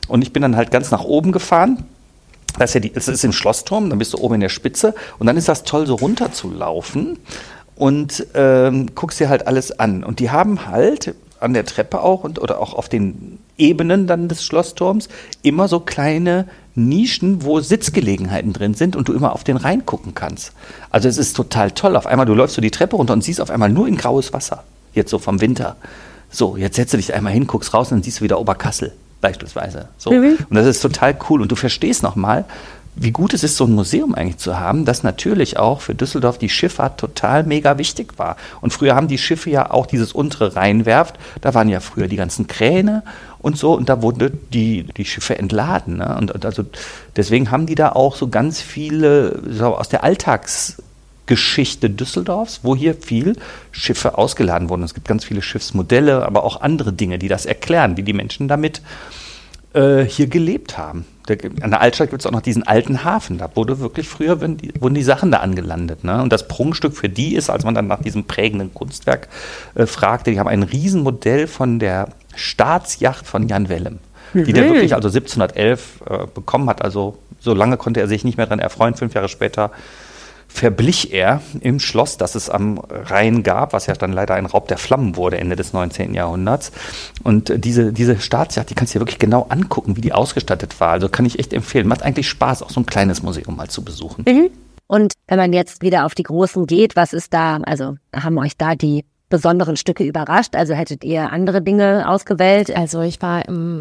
Und 0.09 0.23
ich 0.23 0.33
bin 0.33 0.41
dann 0.41 0.57
halt 0.57 0.71
ganz 0.71 0.91
nach 0.91 1.05
oben 1.05 1.33
gefahren 1.33 1.85
das 2.59 2.71
ist, 2.71 2.75
ja 2.75 2.81
die, 2.81 2.93
das 2.93 3.09
ist 3.09 3.25
im 3.25 3.33
Schlossturm, 3.33 3.91
dann 3.91 3.99
bist 3.99 4.13
du 4.13 4.19
oben 4.19 4.35
in 4.35 4.41
der 4.41 4.49
Spitze 4.49 4.95
und 5.19 5.27
dann 5.27 5.37
ist 5.37 5.49
das 5.49 5.65
toll, 5.65 5.87
so 5.87 5.95
runter 5.95 6.33
zu 6.33 6.51
laufen 6.51 7.19
und 7.77 8.27
ähm, 8.35 8.95
guckst 8.95 9.21
dir 9.21 9.29
halt 9.29 9.47
alles 9.47 9.79
an. 9.79 10.05
Und 10.05 10.21
die 10.21 10.31
haben 10.31 10.67
halt 10.67 11.15
an 11.41 11.55
der 11.55 11.65
Treppe 11.65 12.01
auch 12.01 12.25
und 12.25 12.41
oder 12.41 12.61
auch 12.61 12.75
auf 12.75 12.89
den 12.89 13.39
Ebenen 13.59 14.07
dann 14.07 14.29
des 14.29 14.45
Schlossturms 14.45 15.09
immer 15.43 15.69
so 15.69 15.81
kleine 15.81 16.47
Nischen, 16.75 17.45
wo 17.45 17.61
Sitzgelegenheiten 17.61 18.53
drin 18.53 18.75
sind 18.75 18.97
und 18.97 19.09
du 19.09 19.13
immer 19.13 19.33
auf 19.33 19.45
den 19.45 19.57
Rhein 19.57 19.85
gucken 19.85 20.15
kannst. 20.15 20.53
Also 20.91 21.09
es 21.09 21.19
ist 21.19 21.35
total 21.35 21.73
toll. 21.73 21.97
Auf 21.97 22.07
einmal, 22.07 22.27
du 22.27 22.35
läufst 22.35 22.57
so 22.57 22.63
die 22.63 22.71
Treppe 22.71 22.97
runter 22.97 23.13
und 23.13 23.23
siehst 23.23 23.41
auf 23.41 23.51
einmal 23.51 23.69
nur 23.69 23.89
in 23.89 23.97
graues 23.97 24.33
Wasser. 24.33 24.65
Jetzt 24.95 25.11
so 25.11 25.19
vom 25.19 25.41
Winter. 25.41 25.77
So, 26.31 26.57
jetzt 26.57 26.77
setzt 26.77 26.95
du 26.95 26.97
dich 26.97 27.13
einmal 27.13 27.33
hin, 27.33 27.47
guckst 27.47 27.75
raus 27.75 27.91
und 27.91 27.99
dann 27.99 28.03
siehst 28.03 28.21
du 28.21 28.25
wieder 28.25 28.41
Oberkassel. 28.41 28.93
Beispielsweise. 29.23 29.89
So. 29.97 30.13
Mhm. 30.13 30.37
Und 30.51 30.55
das 30.55 30.67
ist 30.67 30.83
total 30.83 31.17
cool. 31.31 31.41
Und 31.41 31.51
du 31.51 31.57
verstehst 31.57 32.03
nochmal, 32.03 32.45
wie 32.95 33.11
gut 33.11 33.33
es 33.33 33.43
ist, 33.43 33.57
so 33.57 33.65
ein 33.65 33.73
Museum 33.73 34.15
eigentlich 34.15 34.37
zu 34.37 34.61
haben, 34.61 34.85
das 34.85 35.03
natürlich 35.03 35.59
auch 35.59 35.81
für 35.81 35.95
Düsseldorf 35.95 36.37
die 36.37 36.51
Schifffahrt 36.51 37.01
total 37.01 37.43
mega 37.43 37.79
wichtig 37.79 38.19
war. 38.19 38.37
Und 38.61 38.75
früher 38.75 38.95
haben 38.95 39.09
die 39.09 39.17
Schiffe 39.17 39.49
ja 39.49 39.71
auch 39.71 39.87
dieses 39.87 40.13
untere 40.13 40.57
Rheinwerft, 40.57 41.17
da 41.41 41.55
waren 41.55 41.71
ja 41.71 41.81
früher 41.81 42.07
die 42.07 42.17
ganzen 42.17 42.49
Kräne 42.49 43.03
und 43.39 43.57
so, 43.57 43.73
und 43.73 43.89
da 43.89 44.03
wurden 44.03 44.39
die, 44.53 44.85
die 44.85 45.07
Schiffe 45.07 45.39
entladen. 45.39 45.99
Ne? 45.99 46.17
Und, 46.19 46.33
und, 46.33 46.45
also 46.45 46.65
deswegen 47.17 47.51
haben 47.51 47.65
die 47.65 47.77
da 47.77 47.93
auch 47.93 48.15
so 48.15 48.29
ganz 48.29 48.61
viele 48.61 49.41
so 49.49 49.75
aus 49.75 49.89
der 49.89 50.05
Alltagsgeschichte 51.33 51.91
Düsseldorfs, 51.91 52.61
wo 52.63 52.77
hier 52.77 52.95
viel 52.95 53.37
Schiffe 53.71 54.19
ausgeladen 54.19 54.69
wurden. 54.69 54.83
Es 54.83 54.95
gibt 54.95 55.09
ganz 55.09 55.25
viele 55.25 55.43
Schiffsmodelle, 55.43 56.25
aber 56.27 56.45
auch 56.45 56.61
andere 56.61 56.93
Dinge, 56.93 57.19
die 57.19 57.29
das 57.29 57.47
erklären, 57.47 57.97
wie 57.97 58.03
die 58.03 58.13
Menschen 58.13 58.49
damit 58.49 58.83
äh, 59.73 60.05
hier 60.05 60.27
gelebt 60.27 60.77
haben. 60.77 61.07
Der, 61.29 61.39
an 61.63 61.71
der 61.71 61.81
Altstadt 61.81 62.11
gibt 62.11 62.23
es 62.23 62.27
auch 62.27 62.33
noch 62.33 62.43
diesen 62.43 62.65
alten 62.65 63.05
Hafen. 63.05 63.39
Da 63.39 63.49
wurde 63.55 63.79
wirklich 63.79 64.09
früher 64.09 64.37
die, 64.37 64.73
wurden 64.81 64.95
die 64.95 65.03
Sachen 65.03 65.31
da 65.31 65.39
angelandet. 65.39 66.05
Ne? 66.05 66.21
Und 66.23 66.33
das 66.33 66.49
Prunkstück 66.49 66.95
für 66.95 67.09
die 67.09 67.35
ist, 67.35 67.49
als 67.49 67.65
man 67.65 67.75
dann 67.75 67.87
nach 67.87 68.03
diesem 68.03 68.25
prägenden 68.25 68.75
Kunstwerk 68.75 69.29
äh, 69.75 69.87
fragte, 69.87 70.33
die 70.33 70.39
haben 70.39 70.49
ein 70.49 70.63
Riesenmodell 70.63 71.47
von 71.47 71.79
der 71.79 72.09
Staatsjacht 72.35 73.27
von 73.27 73.49
Jan 73.49 73.69
Wellem, 73.69 74.01
mhm. 74.35 74.45
die 74.45 74.53
der 74.53 74.65
wirklich 74.65 74.95
also 74.95 75.09
1711 75.09 76.03
äh, 76.09 76.27
bekommen 76.35 76.69
hat. 76.69 76.83
Also 76.83 77.19
so 77.41 77.55
lange 77.55 77.77
konnte 77.77 78.01
er 78.01 78.09
sich 78.09 78.25
nicht 78.25 78.37
mehr 78.37 78.47
daran 78.47 78.59
erfreuen. 78.59 78.95
Fünf 78.95 79.15
Jahre 79.15 79.29
später 79.29 79.71
verblich 80.53 81.13
er 81.13 81.41
im 81.61 81.81
Schloss, 81.81 82.19
das 82.19 82.35
es 82.35 82.51
am 82.51 82.79
Rhein 82.79 83.43
gab, 83.43 83.73
was 83.73 83.87
ja 83.87 83.95
dann 83.95 84.13
leider 84.13 84.35
ein 84.35 84.47
Raub 84.47 84.69
der 84.69 84.79
Flammen 84.79 85.17
wurde 85.17 85.39
Ende 85.39 85.57
des 85.57 85.73
19. 85.73 86.15
Jahrhunderts. 86.15 86.73
Und 87.23 87.53
diese, 87.65 87.93
diese 87.93 88.21
Staatsjacht, 88.21 88.71
die 88.71 88.75
kannst 88.75 88.95
du 88.95 88.99
dir 88.99 89.03
wirklich 89.03 89.19
genau 89.19 89.47
angucken, 89.49 89.97
wie 89.97 90.01
die 90.03 90.13
ausgestattet 90.13 90.79
war. 90.81 90.91
Also 90.91 91.09
kann 91.09 91.25
ich 91.25 91.39
echt 91.39 91.53
empfehlen. 91.53 91.89
Macht 91.89 92.03
eigentlich 92.03 92.29
Spaß, 92.29 92.63
auch 92.63 92.71
so 92.71 92.81
ein 92.81 92.87
kleines 92.87 93.23
Museum 93.23 93.57
mal 93.57 93.69
zu 93.69 93.83
besuchen. 93.83 94.25
Mhm. 94.29 94.51
Und 94.87 95.15
wenn 95.27 95.39
man 95.39 95.53
jetzt 95.55 95.81
wieder 95.81 96.05
auf 96.05 96.15
die 96.15 96.23
Großen 96.23 96.67
geht, 96.67 96.97
was 96.97 97.15
ist 97.15 97.33
da, 97.33 97.57
also 97.63 97.97
haben 98.15 98.39
euch 98.39 98.57
da 98.59 98.75
die 98.75 99.05
besonderen 99.31 99.77
Stücke 99.77 100.05
überrascht? 100.05 100.55
Also 100.55 100.75
hättet 100.75 101.03
ihr 101.03 101.33
andere 101.33 101.63
Dinge 101.63 102.09
ausgewählt? 102.09 102.75
Also 102.77 103.01
ich 103.01 103.23
war 103.23 103.49
im 103.49 103.81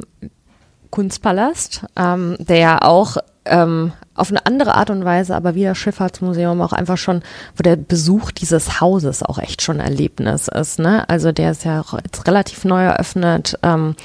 Kunstpalast, 0.91 1.85
ähm, 1.95 2.35
der 2.39 2.57
ja 2.57 2.81
auch 2.81 3.17
ähm, 3.45 3.93
auf 4.13 4.29
eine 4.29 4.45
andere 4.45 4.75
Art 4.75 4.89
und 4.89 5.03
Weise, 5.03 5.35
aber 5.35 5.55
wie 5.55 5.63
das 5.63 5.77
Schifffahrtsmuseum 5.77 6.61
auch 6.61 6.73
einfach 6.73 6.97
schon, 6.97 7.23
wo 7.55 7.63
der 7.63 7.75
Besuch 7.75 8.31
dieses 8.31 8.79
Hauses 8.81 9.23
auch 9.23 9.39
echt 9.39 9.61
schon 9.61 9.79
Erlebnis 9.79 10.47
ist. 10.47 10.79
Ne? 10.79 11.07
Also 11.09 11.31
der 11.31 11.51
ist 11.51 11.63
ja 11.65 11.83
jetzt 12.03 12.27
relativ 12.27 12.65
neu 12.65 12.83
eröffnet, 12.83 13.57
ähm, 13.63 13.95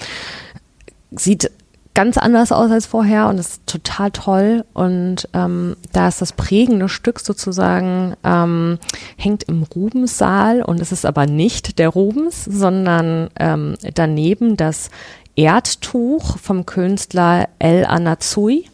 sieht 1.10 1.50
ganz 1.96 2.18
anders 2.18 2.52
aus 2.52 2.70
als 2.70 2.84
vorher 2.84 3.26
und 3.28 3.38
ist 3.38 3.66
total 3.66 4.10
toll. 4.10 4.64
Und 4.74 5.28
ähm, 5.32 5.76
da 5.92 6.08
ist 6.08 6.20
das 6.20 6.34
prägende 6.34 6.90
Stück 6.90 7.20
sozusagen, 7.20 8.14
ähm, 8.22 8.78
hängt 9.16 9.44
im 9.44 9.62
Rubenssaal 9.62 10.62
und 10.62 10.80
es 10.80 10.92
ist 10.92 11.06
aber 11.06 11.26
nicht 11.26 11.78
der 11.78 11.88
Rubens, 11.88 12.44
sondern 12.44 13.30
ähm, 13.40 13.76
daneben 13.94 14.58
das 14.58 14.90
Erdtuch 15.36 16.38
vom 16.38 16.66
Künstler 16.66 17.48
El 17.58 17.84
Anatsui. 17.84 18.68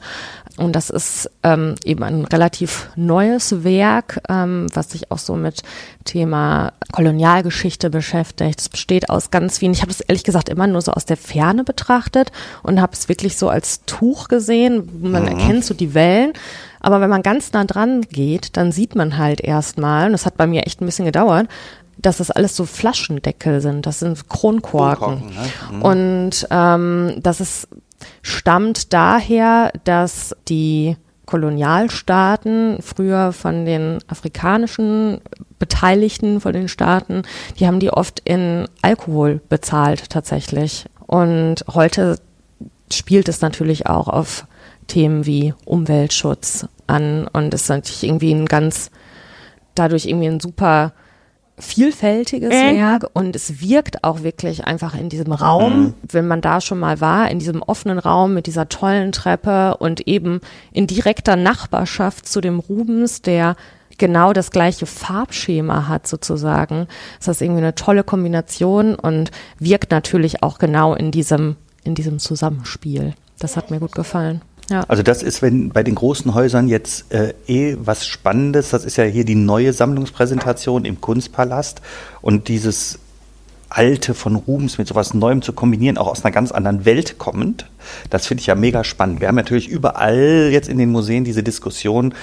Und 0.58 0.76
das 0.76 0.90
ist 0.90 1.30
ähm, 1.42 1.76
eben 1.84 2.02
ein 2.04 2.24
relativ 2.26 2.90
neues 2.94 3.64
Werk, 3.64 4.20
ähm, 4.28 4.66
was 4.74 4.90
sich 4.90 5.10
auch 5.10 5.18
so 5.18 5.34
mit 5.34 5.62
Thema 6.04 6.72
Kolonialgeschichte 6.92 7.88
beschäftigt. 7.88 8.60
Es 8.60 8.68
besteht 8.68 9.08
aus 9.08 9.30
ganz 9.30 9.58
vielen, 9.58 9.72
ich 9.72 9.80
habe 9.80 9.90
das 9.90 10.02
ehrlich 10.02 10.24
gesagt 10.24 10.50
immer 10.50 10.66
nur 10.66 10.82
so 10.82 10.92
aus 10.92 11.06
der 11.06 11.16
Ferne 11.16 11.64
betrachtet 11.64 12.32
und 12.62 12.82
habe 12.82 12.92
es 12.92 13.08
wirklich 13.08 13.38
so 13.38 13.48
als 13.48 13.84
Tuch 13.86 14.28
gesehen. 14.28 14.88
Man 15.00 15.22
mhm. 15.22 15.28
erkennt 15.28 15.64
so 15.64 15.74
die 15.74 15.94
Wellen. 15.94 16.32
Aber 16.80 17.00
wenn 17.00 17.10
man 17.10 17.22
ganz 17.22 17.52
nah 17.52 17.64
dran 17.64 18.02
geht, 18.02 18.56
dann 18.56 18.72
sieht 18.72 18.96
man 18.96 19.16
halt 19.16 19.40
erstmal, 19.40 20.06
und 20.06 20.12
das 20.12 20.26
hat 20.26 20.36
bei 20.36 20.48
mir 20.48 20.66
echt 20.66 20.80
ein 20.80 20.86
bisschen 20.86 21.04
gedauert, 21.04 21.46
dass 22.03 22.18
das 22.18 22.30
alles 22.30 22.57
so 22.57 22.66
Flaschendeckel 22.66 23.61
sind. 23.61 23.86
Das 23.86 24.00
sind 24.00 24.28
Kronkorken. 24.28 25.20
Kronkorken 25.20 25.34
ne? 25.70 25.76
mhm. 25.76 25.82
Und 25.82 26.46
ähm, 26.50 27.14
das 27.22 27.40
ist 27.40 27.68
stammt 28.22 28.92
daher, 28.92 29.72
dass 29.84 30.36
die 30.48 30.96
Kolonialstaaten 31.26 32.78
früher 32.82 33.32
von 33.32 33.64
den 33.64 33.98
afrikanischen 34.09 35.20
Beteiligten 35.59 36.40
von 36.40 36.53
den 36.53 36.68
Staaten, 36.68 37.22
die 37.59 37.66
haben 37.66 37.78
die 37.78 37.90
oft 37.90 38.20
in 38.24 38.66
Alkohol 38.82 39.40
bezahlt 39.48 40.11
tatsächlich. 40.11 40.86
Und 41.07 41.64
heute 41.72 42.18
spielt 42.92 43.28
es 43.28 43.40
natürlich 43.40 43.86
auch 43.86 44.09
auf 44.09 44.46
Themen 44.88 45.24
wie 45.24 45.55
Umweltschutz 45.64 46.66
an 46.86 47.28
und 47.28 47.55
ist 47.55 47.68
natürlich 47.68 48.03
irgendwie 48.03 48.32
ein 48.32 48.46
ganz, 48.46 48.90
dadurch 49.74 50.07
irgendwie 50.07 50.26
ein 50.26 50.40
super 50.40 50.92
vielfältiges 51.62 52.50
äh. 52.50 52.76
Werk 52.76 53.06
und 53.12 53.36
es 53.36 53.60
wirkt 53.60 54.04
auch 54.04 54.22
wirklich 54.22 54.64
einfach 54.64 54.98
in 54.98 55.08
diesem 55.08 55.32
Raum, 55.32 55.80
mhm. 55.80 55.94
wenn 56.10 56.26
man 56.26 56.40
da 56.40 56.60
schon 56.60 56.78
mal 56.78 57.00
war, 57.00 57.30
in 57.30 57.38
diesem 57.38 57.62
offenen 57.62 57.98
Raum 57.98 58.34
mit 58.34 58.46
dieser 58.46 58.68
tollen 58.68 59.12
Treppe 59.12 59.76
und 59.78 60.06
eben 60.06 60.40
in 60.72 60.86
direkter 60.86 61.36
Nachbarschaft 61.36 62.26
zu 62.26 62.40
dem 62.40 62.58
Rubens, 62.58 63.22
der 63.22 63.56
genau 63.98 64.32
das 64.32 64.50
gleiche 64.50 64.86
Farbschema 64.86 65.88
hat 65.88 66.06
sozusagen. 66.06 66.88
Das 67.18 67.28
ist 67.28 67.42
irgendwie 67.42 67.62
eine 67.62 67.74
tolle 67.74 68.04
Kombination 68.04 68.94
und 68.94 69.30
wirkt 69.58 69.90
natürlich 69.92 70.42
auch 70.42 70.58
genau 70.58 70.94
in 70.94 71.10
diesem, 71.10 71.56
in 71.84 71.94
diesem 71.94 72.18
Zusammenspiel. 72.18 73.14
Das 73.38 73.56
hat 73.56 73.70
mir 73.70 73.78
gut 73.78 73.92
gefallen. 73.92 74.40
Ja. 74.73 74.85
Also 74.89 75.03
das 75.03 75.23
ist, 75.23 75.43
wenn 75.43 75.68
bei 75.68 75.83
den 75.83 75.95
großen 75.95 76.33
Häusern 76.33 76.66
jetzt 76.66 77.12
äh, 77.12 77.35
eh 77.47 77.77
was 77.79 78.07
Spannendes, 78.07 78.70
das 78.70 78.87
ist 78.87 78.97
ja 78.97 79.05
hier 79.05 79.27
die 79.27 79.35
neue 79.35 79.75
Sammlungspräsentation 79.75 80.87
im 80.87 80.99
Kunstpalast 81.01 81.83
und 82.23 82.49
dieses 82.49 82.99
Alte 83.75 84.14
von 84.14 84.37
Rubens 84.37 84.79
mit 84.79 84.87
sowas 84.87 85.14
Neuem 85.14 85.43
zu 85.43 85.53
kombinieren, 85.53 85.99
auch 85.99 86.09
aus 86.09 86.25
einer 86.25 86.33
ganz 86.33 86.53
anderen 86.53 86.85
Welt 86.85 87.18
kommend. 87.18 87.66
Das 88.11 88.27
finde 88.27 88.41
ich 88.41 88.47
ja 88.47 88.55
mega 88.55 88.85
spannend. 88.85 89.20
Wir 89.20 89.29
haben 89.29 89.35
natürlich 89.35 89.68
überall 89.68 90.51
jetzt 90.53 90.68
in 90.68 90.79
den 90.79 90.91
Museen 90.91 91.25
diese 91.25 91.43
Diskussion, 91.43 92.14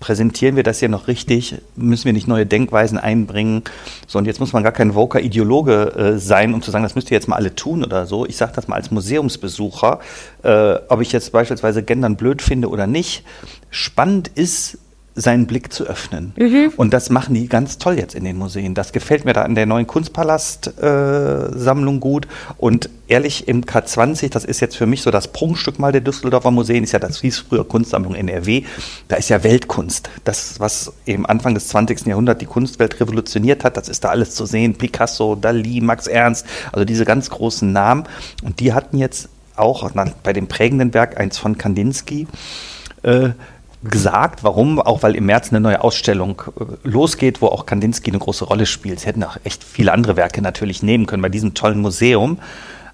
präsentieren 0.00 0.56
wir 0.56 0.62
das 0.62 0.78
hier 0.78 0.88
noch 0.88 1.06
richtig, 1.06 1.56
müssen 1.76 2.06
wir 2.06 2.12
nicht 2.12 2.26
neue 2.26 2.46
Denkweisen 2.46 2.98
einbringen, 2.98 3.62
so 4.06 4.18
und 4.18 4.26
jetzt 4.26 4.40
muss 4.40 4.52
man 4.52 4.62
gar 4.62 4.72
kein 4.72 4.94
Voker-Ideologe 4.94 6.14
äh, 6.14 6.18
sein, 6.18 6.54
um 6.54 6.62
zu 6.62 6.70
sagen, 6.70 6.84
das 6.84 6.94
müsst 6.94 7.10
ihr 7.10 7.16
jetzt 7.16 7.28
mal 7.28 7.36
alle 7.36 7.54
tun 7.54 7.84
oder 7.84 8.06
so. 8.06 8.26
Ich 8.26 8.36
sage 8.36 8.52
das 8.54 8.66
mal 8.66 8.76
als 8.76 8.90
Museumsbesucher, 8.90 10.00
äh, 10.42 10.74
ob 10.88 11.00
ich 11.00 11.12
jetzt 11.12 11.32
beispielsweise 11.32 11.82
Gendern 11.82 12.16
blöd 12.16 12.42
finde 12.42 12.68
oder 12.68 12.86
nicht. 12.86 13.24
Spannend 13.70 14.28
ist, 14.28 14.78
seinen 15.16 15.46
Blick 15.46 15.72
zu 15.72 15.84
öffnen. 15.84 16.32
Mhm. 16.36 16.72
Und 16.76 16.92
das 16.92 17.08
machen 17.08 17.34
die 17.34 17.48
ganz 17.48 17.78
toll 17.78 17.96
jetzt 17.98 18.16
in 18.16 18.24
den 18.24 18.36
Museen. 18.36 18.74
Das 18.74 18.92
gefällt 18.92 19.24
mir 19.24 19.32
da 19.32 19.44
in 19.44 19.54
der 19.54 19.66
neuen 19.66 19.86
Kunstpalast-Sammlung 19.86 21.96
äh, 21.96 22.00
gut. 22.00 22.26
Und 22.58 22.90
ehrlich, 23.06 23.46
im 23.46 23.64
K20, 23.64 24.30
das 24.30 24.44
ist 24.44 24.58
jetzt 24.60 24.76
für 24.76 24.86
mich 24.86 25.02
so 25.02 25.12
das 25.12 25.28
Prunkstück 25.28 25.78
mal 25.78 25.92
der 25.92 26.00
Düsseldorfer 26.00 26.50
Museen, 26.50 26.82
ist 26.82 26.90
ja 26.92 26.98
das 26.98 27.20
hieß 27.20 27.44
früher 27.48 27.64
Kunstsammlung 27.64 28.16
NRW. 28.16 28.64
Da 29.06 29.14
ist 29.16 29.28
ja 29.28 29.44
Weltkunst. 29.44 30.10
Das, 30.24 30.58
was 30.58 30.92
eben 31.06 31.26
Anfang 31.26 31.54
des 31.54 31.68
20. 31.68 32.06
Jahrhunderts 32.06 32.40
die 32.40 32.46
Kunstwelt 32.46 33.00
revolutioniert 33.00 33.62
hat, 33.62 33.76
das 33.76 33.88
ist 33.88 34.02
da 34.02 34.08
alles 34.08 34.34
zu 34.34 34.46
sehen. 34.46 34.74
Picasso, 34.74 35.36
Dali, 35.36 35.80
Max 35.80 36.08
Ernst, 36.08 36.44
also 36.72 36.84
diese 36.84 37.04
ganz 37.04 37.30
großen 37.30 37.70
Namen. 37.70 38.02
Und 38.42 38.58
die 38.58 38.72
hatten 38.72 38.98
jetzt 38.98 39.28
auch 39.54 39.88
bei 40.24 40.32
dem 40.32 40.48
prägenden 40.48 40.92
Werk 40.94 41.18
eins 41.18 41.38
von 41.38 41.56
Kandinsky, 41.56 42.26
äh, 43.02 43.30
gesagt. 43.84 44.44
Warum? 44.44 44.80
Auch 44.80 45.02
weil 45.02 45.14
im 45.14 45.26
März 45.26 45.50
eine 45.50 45.60
neue 45.60 45.82
Ausstellung 45.82 46.42
äh, 46.58 46.88
losgeht, 46.88 47.40
wo 47.40 47.46
auch 47.46 47.66
Kandinsky 47.66 48.10
eine 48.10 48.18
große 48.18 48.44
Rolle 48.44 48.66
spielt. 48.66 49.00
Sie 49.00 49.06
hätten 49.06 49.22
auch 49.24 49.36
echt 49.44 49.62
viele 49.62 49.92
andere 49.92 50.16
Werke 50.16 50.42
natürlich 50.42 50.82
nehmen 50.82 51.06
können 51.06 51.22
bei 51.22 51.28
diesem 51.28 51.54
tollen 51.54 51.80
Museum. 51.80 52.38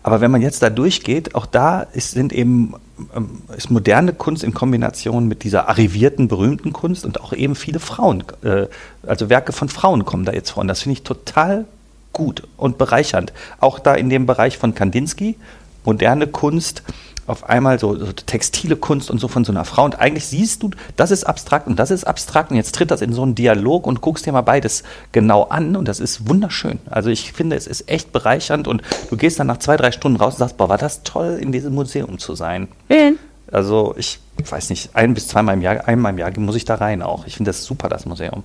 Aber 0.03 0.21
wenn 0.21 0.31
man 0.31 0.41
jetzt 0.41 0.63
da 0.63 0.71
durchgeht, 0.71 1.35
auch 1.35 1.45
da 1.45 1.83
ist, 1.83 2.13
sind 2.13 2.33
eben, 2.33 2.75
ähm, 3.15 3.43
ist 3.57 3.71
moderne 3.71 4.15
Kunst 4.15 4.43
in 4.43 4.55
Kombination 4.55 5.29
mit 5.29 5.45
dieser 5.45 5.69
arrivierten, 5.69 6.27
berühmten 6.27 6.73
Kunst 6.73 7.05
und 7.05 7.21
auch 7.21 7.33
eben 7.33 7.55
viele 7.55 7.81
Frauen, 7.81 8.25
äh, 8.43 8.67
also 9.07 9.29
Werke 9.29 9.53
von 9.53 9.69
Frauen 9.69 10.05
kommen 10.05 10.25
da 10.25 10.33
jetzt 10.33 10.51
vor. 10.51 10.63
Und 10.63 10.69
das 10.69 10.83
finde 10.83 10.95
ich 10.95 11.03
total 11.03 11.67
gut 12.13 12.43
und 12.57 12.79
bereichernd. 12.79 13.33
Auch 13.61 13.79
da 13.79 13.95
in 13.95 14.09
dem 14.09 14.27
Bereich 14.27 14.57
von 14.59 14.75
Kandinsky, 14.75 15.37
moderne 15.85 16.27
Kunst, 16.27 16.83
auf 17.27 17.49
einmal 17.49 17.79
so, 17.79 17.97
so, 17.97 18.13
textile 18.13 18.77
Kunst 18.77 19.11
und 19.11 19.19
so 19.19 19.29
von 19.29 19.45
so 19.45 19.53
einer 19.53 19.65
Frau. 19.65 19.85
Und 19.85 19.99
eigentlich 19.99 20.27
siehst 20.27 20.63
du, 20.63 20.71
das 20.97 21.11
ist 21.11 21.25
abstrakt 21.25 21.67
und 21.67 21.79
das 21.79 21.91
ist 21.91 22.05
abstrakt. 22.05 22.51
Und 22.51 22.57
jetzt 22.57 22.75
tritt 22.75 22.91
das 22.91 23.03
in 23.03 23.13
so 23.13 23.23
einen 23.23 23.35
Dialog 23.35 23.87
und 23.87 24.01
guckst 24.01 24.27
dir 24.27 24.33
mal 24.33 24.41
beides 24.41 24.83
genau 25.13 25.45
an. 25.45 25.77
Und 25.77 25.89
das 25.89 26.01
ist 26.01 26.29
wunderschön. 26.29 26.79
Also 26.89 27.11
ich 27.11 27.33
finde, 27.33 27.57
es 27.57 27.67
ist 27.67 27.89
echt 27.89 28.13
bereichernd. 28.13 28.69
Und 28.69 28.83
du 29.11 29.17
gehst 29.17 29.39
dann 29.39 29.47
nach 29.47 29.59
zwei, 29.59 29.77
drei 29.77 29.93
Stunden 29.93 30.19
raus 30.19 30.35
und 30.35 30.39
sagst, 30.39 30.57
boah, 30.57 30.69
war 30.69 30.79
das 30.79 31.03
toll, 31.03 31.39
in 31.41 31.53
diesem 31.53 31.75
Museum 31.75 32.19
zu 32.19 32.35
sein. 32.35 32.69
Wen? 32.89 33.19
Also 33.53 33.95
ich 33.97 34.21
weiß 34.49 34.71
nicht, 34.71 34.95
ein 34.95 35.15
bis 35.15 35.29
zweimal 35.29 35.55
im 35.55 35.63
Jahr, 35.63 35.87
einmal 35.89 36.13
im 36.13 36.19
Jahr 36.19 36.31
muss 36.39 36.57
ich 36.57 36.65
da 36.65 36.77
rein 36.77 37.03
auch. 37.03 37.27
Ich 37.27 37.37
finde 37.37 37.51
das 37.51 37.65
super, 37.65 37.89
das 37.89 38.07
Museum. 38.07 38.45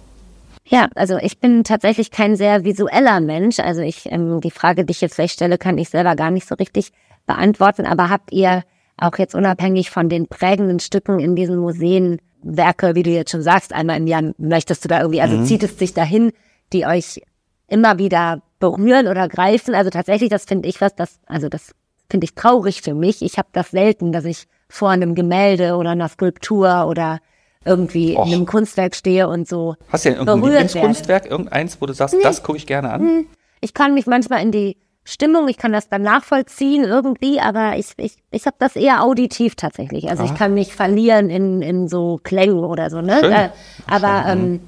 Ja, 0.67 0.87
also 0.95 1.17
ich 1.17 1.39
bin 1.39 1.63
tatsächlich 1.63 2.09
kein 2.09 2.35
sehr 2.35 2.63
visueller 2.63 3.19
Mensch. 3.19 3.59
Also 3.59 3.81
ich, 3.81 4.11
ähm, 4.11 4.41
die 4.41 4.49
Frage, 4.49 4.83
die 4.83 4.91
ich 4.91 5.01
jetzt 5.01 5.15
vielleicht 5.15 5.35
stelle, 5.35 5.59
kann 5.59 5.77
ich 5.77 5.89
selber 5.89 6.15
gar 6.15 6.31
nicht 6.31 6.47
so 6.47 6.55
richtig 6.55 6.91
beantworten, 7.25 7.85
aber 7.85 8.09
habt 8.09 8.31
ihr 8.31 8.63
auch 8.97 9.17
jetzt 9.17 9.35
unabhängig 9.35 9.89
von 9.89 10.09
den 10.09 10.27
prägenden 10.27 10.79
Stücken 10.79 11.19
in 11.19 11.35
diesen 11.35 11.57
Museen 11.57 12.19
Werke, 12.41 12.95
wie 12.95 13.03
du 13.03 13.09
jetzt 13.09 13.31
schon 13.31 13.41
sagst, 13.41 13.73
einmal 13.73 13.97
im 13.97 14.07
Jahr 14.07 14.21
möchtest 14.37 14.83
du 14.83 14.87
da 14.87 14.99
irgendwie, 14.99 15.21
also 15.21 15.35
mhm. 15.35 15.45
zieht 15.45 15.63
es 15.63 15.77
sich 15.77 15.93
dahin, 15.93 16.31
die 16.73 16.85
euch 16.85 17.21
immer 17.67 17.97
wieder 17.97 18.43
berühren 18.59 19.07
oder 19.07 19.27
greifen. 19.27 19.73
Also 19.73 19.89
tatsächlich, 19.89 20.29
das 20.29 20.45
finde 20.45 20.69
ich 20.69 20.79
was, 20.79 20.95
das, 20.95 21.19
also 21.25 21.49
das 21.49 21.71
finde 22.09 22.25
ich 22.25 22.35
traurig 22.35 22.81
für 22.81 22.93
mich. 22.93 23.21
Ich 23.21 23.37
habe 23.37 23.47
das 23.51 23.71
selten, 23.71 24.11
dass 24.11 24.25
ich 24.25 24.45
vor 24.69 24.89
einem 24.89 25.15
Gemälde 25.15 25.75
oder 25.75 25.91
einer 25.91 26.09
Skulptur 26.09 26.85
oder 26.87 27.19
irgendwie 27.65 28.15
Och. 28.15 28.27
in 28.27 28.33
einem 28.33 28.45
Kunstwerk 28.45 28.95
stehe 28.95 29.27
und 29.27 29.47
so. 29.47 29.75
Hast 29.89 30.05
du 30.05 30.09
ja 30.09 30.15
irgendein 30.15 30.43
Lieblingskunstwerk, 30.43 31.25
irgendeins, 31.25 31.81
wo 31.81 31.87
du 31.87 31.93
sagst, 31.93 32.15
nee. 32.15 32.21
das 32.21 32.43
gucke 32.43 32.57
ich 32.57 32.67
gerne 32.67 32.91
an? 32.91 33.01
Hm. 33.01 33.27
Ich 33.61 33.73
kann 33.73 33.95
mich 33.95 34.05
manchmal 34.05 34.43
in 34.43 34.51
die 34.51 34.77
Stimmung, 35.07 35.47
ich 35.47 35.57
kann 35.57 35.71
das 35.71 35.87
dann 35.87 36.01
nachvollziehen 36.01 36.83
irgendwie, 36.83 37.39
aber 37.39 37.77
ich, 37.77 37.91
ich, 37.97 38.17
ich 38.31 38.47
habe 38.47 38.55
das 38.57 38.75
eher 38.75 39.03
auditiv 39.03 39.55
tatsächlich. 39.55 40.09
Also 40.09 40.23
ah. 40.23 40.25
ich 40.25 40.35
kann 40.35 40.55
mich 40.55 40.73
verlieren 40.73 41.29
in, 41.29 41.61
in 41.61 41.87
so 41.87 42.19
Klängen 42.23 42.63
oder 42.63 42.89
so, 42.89 43.01
ne? 43.01 43.21
Äh, 43.21 43.49
aber 43.85 44.25
ähm, 44.27 44.61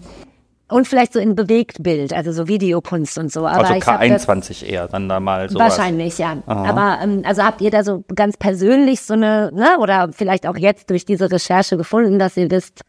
und 0.69 0.87
vielleicht 0.87 1.13
so 1.13 1.19
in 1.19 1.35
Bewegtbild, 1.35 2.13
also 2.13 2.31
so 2.31 2.47
Videokunst 2.47 3.17
und 3.17 3.31
so. 3.31 3.47
Aber 3.47 3.67
also 3.67 3.73
K21 3.73 4.63
eher, 4.63 4.87
dann 4.87 5.09
da 5.09 5.19
mal 5.19 5.49
so. 5.49 5.57
Wahrscheinlich, 5.57 6.19
ja. 6.19 6.37
Aha. 6.45 6.69
Aber 6.69 7.03
ähm, 7.03 7.23
also 7.25 7.41
habt 7.41 7.61
ihr 7.61 7.71
da 7.71 7.83
so 7.83 8.03
ganz 8.13 8.37
persönlich 8.37 9.01
so 9.01 9.13
eine, 9.13 9.51
ne, 9.53 9.77
oder 9.79 10.09
vielleicht 10.11 10.45
auch 10.45 10.57
jetzt 10.57 10.91
durch 10.91 11.05
diese 11.05 11.31
Recherche 11.31 11.77
gefunden, 11.77 12.19
dass 12.19 12.37
ihr 12.37 12.51
wisst, 12.51 12.81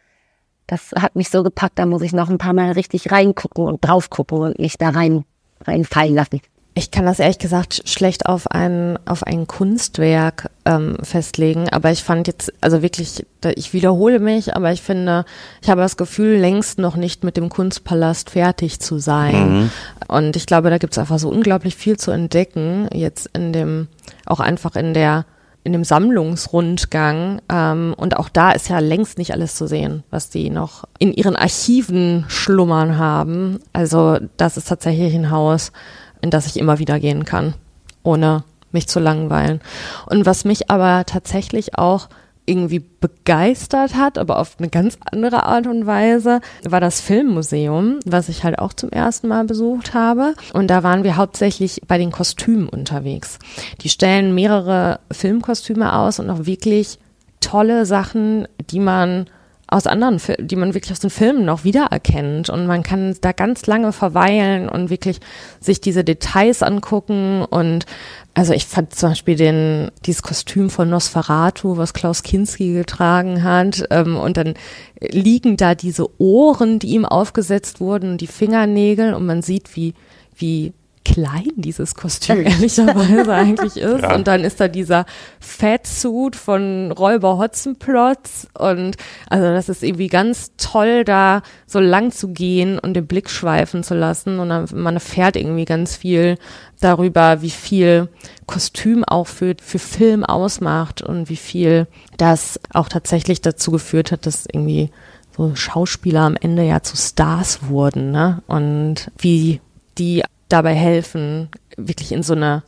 das 0.67 0.91
hat 1.01 1.17
mich 1.17 1.31
so 1.31 1.43
gepackt, 1.43 1.79
da 1.79 1.87
muss 1.87 2.03
ich 2.03 2.13
noch 2.13 2.29
ein 2.29 2.37
paar 2.37 2.53
Mal 2.53 2.73
richtig 2.73 3.11
reingucken 3.11 3.65
und 3.65 3.83
drauf 3.83 4.11
gucken 4.11 4.39
und 4.39 4.59
mich 4.59 4.77
da 4.77 4.91
rein 4.91 5.25
reinfallen 5.65 6.15
lassen. 6.15 6.41
Ich 6.75 6.93
kann 6.93 7.07
das 7.07 7.19
ehrlich 7.19 7.39
gesagt 7.39 7.83
schlecht 7.87 8.27
auf 8.27 8.51
ein, 8.53 8.99
auf 9.05 9.25
ein 9.25 9.49
Kunstwerk 9.49 10.49
ähm, 10.65 10.97
festlegen, 11.03 11.69
aber 11.71 11.91
ich 11.91 12.05
fand 12.05 12.29
jetzt, 12.29 12.53
also 12.61 12.83
wirklich, 12.83 13.27
ich 13.57 13.73
wiederhole 13.73 14.21
mich, 14.21 14.55
aber 14.55 14.71
ich 14.71 14.81
finde, 14.81 15.25
ich 15.61 15.71
habe 15.71 15.81
das 15.81 15.97
Gefühl, 15.97 16.37
längst 16.37 16.79
noch 16.79 16.95
nicht 16.95 17.25
mit 17.25 17.37
dem 17.37 17.49
Kunstpalast 17.49 18.31
fertig 18.31 18.79
zu 18.79 18.99
sein. 18.99 19.63
Mhm. 19.63 19.71
Und 20.07 20.37
ich 20.37 20.47
glaube, 20.47 20.71
da 20.71 20.79
gibt 20.79 20.93
es 20.93 20.99
einfach 20.99 21.19
so 21.19 21.29
unglaublich 21.29 21.75
viel 21.75 21.97
zu 21.97 22.13
entdecken, 22.13 22.89
jetzt 22.93 23.29
in 23.33 23.53
dem, 23.53 23.89
auch 24.25 24.41
einfach 24.41 24.77
in 24.77 24.95
der 24.95 25.25
in 25.69 25.73
dem 25.73 25.85
Sammlungsrundgang. 25.85 27.43
Ähm, 27.51 27.95
und 27.97 28.17
auch 28.17 28.31
da 28.31 28.53
ist 28.53 28.71
ja 28.71 28.79
längst 28.79 29.19
nicht 29.19 29.33
alles 29.33 29.55
zu 29.55 29.67
sehen, 29.67 30.03
was 30.11 30.31
die 30.31 30.49
noch 30.49 30.85
in 30.99 31.13
ihren 31.13 31.37
Archiven 31.37 32.25
schlummern 32.29 32.97
haben. 32.97 33.61
Also 33.75 34.19
das 34.39 34.57
ist 34.57 34.69
tatsächlich 34.69 35.15
ein 35.15 35.31
Haus, 35.31 35.73
in 36.21 36.31
das 36.31 36.47
ich 36.47 36.59
immer 36.59 36.79
wieder 36.79 36.99
gehen 37.01 37.25
kann, 37.25 37.55
ohne 38.03 38.45
mich 38.73 38.89
zu 38.89 39.01
langweilen. 39.01 39.61
Und 40.07 40.27
was 40.27 40.45
mich 40.45 40.71
aber 40.71 41.05
tatsächlich 41.07 41.79
auch 41.79 42.09
irgendwie 42.49 42.81
begeistert 42.81 43.95
hat, 43.95 44.17
aber 44.17 44.39
auf 44.39 44.57
eine 44.59 44.69
ganz 44.69 44.99
andere 45.13 45.45
Art 45.45 45.67
und 45.67 45.87
Weise, 45.87 46.41
war 46.65 46.81
das 46.81 47.01
Filmmuseum, 47.01 48.01
was 48.07 48.31
ich 48.31 48.43
halt 48.43 48.59
auch 48.59 48.73
zum 48.73 48.91
ersten 48.91 49.29
Mal 49.29 49.45
besucht 49.45 49.93
habe. 49.93 50.35
Und 50.55 50.69
da 50.69 50.83
waren 50.83 51.05
wir 51.05 51.17
hauptsächlich 51.17 51.83
bei 51.87 51.99
den 51.99 52.11
Kostümen 52.11 52.69
unterwegs. 52.69 53.39
Die 53.83 53.91
stellen 53.91 54.35
mehrere 54.35 55.01
Filmkostüme 55.13 55.93
aus 55.93 56.19
und 56.19 56.31
auch 56.31 56.47
wirklich 56.47 56.99
tolle 57.41 57.85
Sachen, 57.85 58.49
die 58.71 58.81
man 58.81 59.27
aus 59.71 59.87
anderen, 59.87 60.19
die 60.39 60.57
man 60.57 60.73
wirklich 60.73 60.93
aus 60.93 60.99
den 60.99 61.11
Filmen 61.11 61.45
noch 61.45 61.63
wiedererkennt. 61.63 62.49
Und 62.49 62.67
man 62.67 62.83
kann 62.83 63.15
da 63.21 63.33
ganz 63.33 63.67
lange 63.67 63.93
verweilen 63.93 64.69
und 64.69 64.89
wirklich 64.89 65.21
sich 65.61 65.81
diese 65.83 66.05
Details 66.05 66.63
angucken. 66.63 67.45
Und 67.45 67.85
also 68.33 68.55
ich 68.55 68.67
fand 68.67 68.95
zum 68.95 69.11
Beispiel 69.11 69.37
den, 69.37 69.91
dieses 70.07 70.23
Kostüm 70.23 70.71
von 70.71 70.89
Nosferatu, 70.89 71.77
was 71.77 71.93
Klaus 71.93 72.23
Kinski 72.23 72.73
getragen 72.73 73.43
hat. 73.43 73.85
Ähm, 73.91 74.17
und 74.17 74.39
dann 74.39 74.55
liegen 75.01 75.59
da 75.59 75.75
diese 75.75 76.09
Ohren, 76.19 76.79
die 76.79 76.95
ihm 76.95 77.05
aufgesetzt 77.05 77.81
wurden, 77.81 78.17
die 78.17 78.27
Fingernägel. 78.27 79.13
Und 79.13 79.27
man 79.27 79.43
sieht, 79.43 79.77
wie, 79.77 79.93
wie 80.35 80.73
klein 81.13 81.51
dieses 81.57 81.95
Kostüm 81.95 82.45
ehrlicherweise 82.45 83.33
eigentlich 83.35 83.77
ist. 83.77 84.03
Ja. 84.03 84.15
Und 84.15 84.27
dann 84.27 84.45
ist 84.45 84.61
da 84.61 84.69
dieser 84.69 85.07
Fatsuit 85.41 86.37
von 86.37 86.93
Räuber 86.93 87.39
Hotzenplotz. 87.39 88.47
Und 88.57 88.97
also 89.29 89.47
das 89.47 89.69
ist 89.69 89.83
irgendwie 89.83 90.09
ganz 90.09 90.53
toll, 90.59 91.05
da 91.05 91.43
so 91.67 91.81
lang 91.81 92.11
zu 92.11 92.29
gehen 92.29 92.79
und 92.79 92.95
den 92.95 93.07
Blick 93.07 93.31
schweifen 93.31 93.83
zu 93.83 93.95
lassen. 93.95 94.39
Und 94.39 94.51
dann, 94.51 94.67
man 94.75 94.95
erfährt 94.95 95.37
irgendwie 95.37 95.65
ganz 95.65 95.97
viel 95.97 96.37
darüber, 96.81 97.43
wie 97.43 97.51
viel 97.51 98.09
Kostüm 98.47 99.05
auch 99.05 99.27
für, 99.27 99.57
für 99.61 99.79
Film 99.79 100.25
ausmacht 100.25 101.03
und 101.03 101.29
wie 101.29 101.37
viel 101.37 101.87
das 102.19 102.61
auch 102.73 102.89
tatsächlich 102.89 103.41
dazu 103.41 103.71
geführt 103.71 104.13
hat, 104.13 104.27
dass 104.27 104.47
irgendwie 104.47 104.91
so 105.37 105.55
Schauspieler 105.55 106.23
am 106.23 106.37
Ende 106.37 106.65
ja 106.65 106.83
zu 106.83 106.97
Stars 106.97 107.69
wurden, 107.69 108.11
ne? 108.11 108.43
Und 108.47 109.11
wie 109.19 109.61
die 109.97 110.23
dabei 110.49 110.75
helfen, 110.75 111.49
wirklich 111.77 112.13
in 112.13 112.23
so 112.23 112.35
eine 112.35 112.63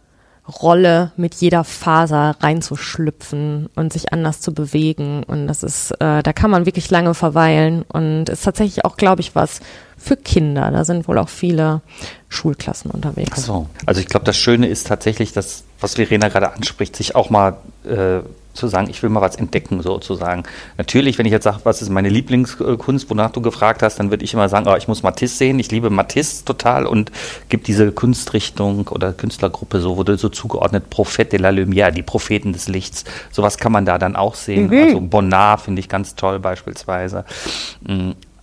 Rolle 0.51 1.13
mit 1.17 1.35
jeder 1.37 1.65
Faser 1.65 2.37
reinzuschlüpfen 2.41 3.69
und 3.77 3.93
sich 3.93 4.13
anders 4.13 4.41
zu 4.41 4.53
bewegen. 4.53 5.23
Und 5.23 5.47
das 5.47 5.63
ist, 5.63 5.93
äh, 5.93 6.23
da 6.23 6.33
kann 6.33 6.51
man 6.51 6.67
wirklich 6.67 6.91
lange 6.91 7.15
verweilen 7.15 7.83
und 7.83 8.29
ist 8.29 8.45
tatsächlich 8.45 8.85
auch, 8.85 8.97
glaube 8.97 9.21
ich, 9.21 9.35
was 9.35 9.61
für 9.97 10.17
Kinder. 10.17 10.71
Da 10.71 10.85
sind 10.85 11.07
wohl 11.09 11.19
auch 11.19 11.29
viele 11.29 11.83
Schulklassen 12.29 12.91
unterwegs. 12.91 13.33
Ach 13.35 13.39
so. 13.39 13.67
Also 13.87 14.01
ich 14.01 14.07
glaube, 14.07 14.25
das 14.25 14.37
Schöne 14.37 14.67
ist 14.67 14.87
tatsächlich, 14.87 15.33
dass, 15.33 15.65
was 15.81 15.95
Verena 15.95 16.29
gerade 16.29 16.53
anspricht, 16.53 16.97
sich 16.97 17.15
auch 17.15 17.31
mal 17.31 17.59
äh, 17.85 18.21
zu 18.53 18.69
sagen, 18.69 18.89
ich 18.91 19.03
will 19.03 19.11
mal 19.11 19.21
was 19.21 19.37
entdecken, 19.37 19.83
sozusagen. 19.83 20.43
Natürlich, 20.77 21.19
wenn 21.19 21.27
ich 21.27 21.33
jetzt 21.33 21.45
sage, 21.45 21.61
was 21.65 21.83
ist 21.83 21.89
meine 21.89 22.09
Lieblingskunst, 22.09 23.09
wonach 23.11 23.31
du 23.31 23.41
gefragt 23.41 23.83
hast, 23.83 23.99
dann 23.99 24.11
würde 24.11 24.25
ich 24.25 24.35
immer 24.35 24.49
sagen, 24.49 24.67
oh, 24.69 24.77
ich 24.77 24.89
muss 24.89 25.03
Matisse 25.03 25.37
sehen. 25.37 25.59
Ich 25.59 25.71
liebe 25.71 25.91
Matisse 25.91 26.45
total 26.45 26.87
und 26.87 27.13
gibt 27.49 27.67
diese 27.67 27.93
Kunstrichtung 27.93 28.89
oder 28.89 29.13
Künstlergruppe, 29.13 29.81
so 29.81 29.97
wurde 29.97 30.17
so 30.17 30.29
zugeordnet, 30.29 30.91
Prophet 30.91 31.33
de 31.33 31.41
la 31.41 31.51
Lumière, 31.51 31.91
die 31.91 32.03
Propheten 32.03 32.53
des 32.53 32.69
Lichts. 32.69 33.05
Sowas 33.31 33.59
kann 33.59 33.73
man 33.73 33.85
da 33.85 33.99
dann 33.99 34.17
auch 34.17 34.35
sehen. 34.35 34.69
Mhm. 34.69 34.83
Also 34.83 35.01
Bonnard 35.01 35.61
finde 35.63 35.81
ich 35.81 35.89
ganz 35.89 36.15
toll 36.15 36.39
beispielsweise. 36.39 37.25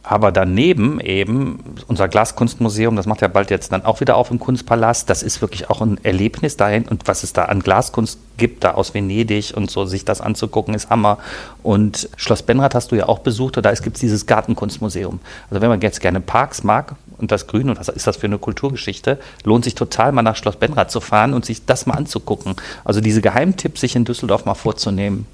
Aber 0.10 0.32
daneben 0.32 1.02
eben 1.02 1.60
unser 1.88 2.08
Glaskunstmuseum, 2.08 2.96
das 2.96 3.08
macht 3.08 3.20
ja 3.20 3.28
bald 3.28 3.50
jetzt 3.50 3.74
dann 3.74 3.84
auch 3.84 4.00
wieder 4.00 4.16
auf 4.16 4.32
im 4.32 4.40
Kunstpalast. 4.40 5.10
Das 5.10 5.22
ist 5.22 5.42
wirklich 5.42 5.70
auch 5.70 5.82
ein 5.82 6.00
Erlebnis 6.02 6.56
dahin. 6.56 6.88
Und 6.88 7.10
was 7.10 7.24
es 7.24 7.34
da 7.34 7.44
an 7.46 7.60
Glaskunst 7.60 8.18
gibt, 8.38 8.64
da 8.64 8.76
aus 8.76 8.94
Venedig 8.94 9.52
und 9.54 9.70
so, 9.70 9.86
sich 9.86 10.06
das 10.06 10.22
anzugucken, 10.22 10.74
ist 10.74 10.90
Hammer. 10.90 11.18
Und 11.62 12.10
Schloss 12.16 12.42
Benrath 12.42 12.74
hast 12.74 12.94
du 12.94 12.96
ja 12.96 13.10
auch 13.10 13.20
besucht. 13.20 13.58
Und 13.58 13.66
da 13.66 13.74
gibt 13.74 13.98
es 13.98 14.00
dieses 14.00 14.26
Gartenkunstmuseum. 14.26 15.20
Also 15.50 15.62
wenn 15.62 15.68
man 15.68 15.82
jetzt 15.82 16.00
gerne 16.00 16.22
Parks 16.22 16.64
mag 16.64 16.96
und 17.18 17.34
das 17.34 17.46
Grün 17.46 17.70
und 17.70 17.78
was 17.78 17.90
ist 17.90 18.08
das 18.08 18.16
für 18.16 18.28
eine 18.28 18.38
Kulturgeschichte, 18.38 19.20
lohnt 19.44 19.66
sich 19.66 19.76
total 19.76 20.14
mal 20.14 20.22
nach 20.22 20.38
Schloss 20.38 20.56
Benrath 20.56 20.90
zu 20.90 21.02
fahren 21.02 21.34
und 21.34 21.44
sich 21.44 21.66
das 21.66 21.86
mal 21.86 21.96
anzugucken. 21.96 22.56
Also 22.86 23.02
diese 23.02 23.20
Geheimtipps 23.20 23.82
sich 23.82 23.98
in 23.98 24.06
Düsseldorf 24.06 24.46
mal 24.46 24.56
vorzunehmen 24.56 25.28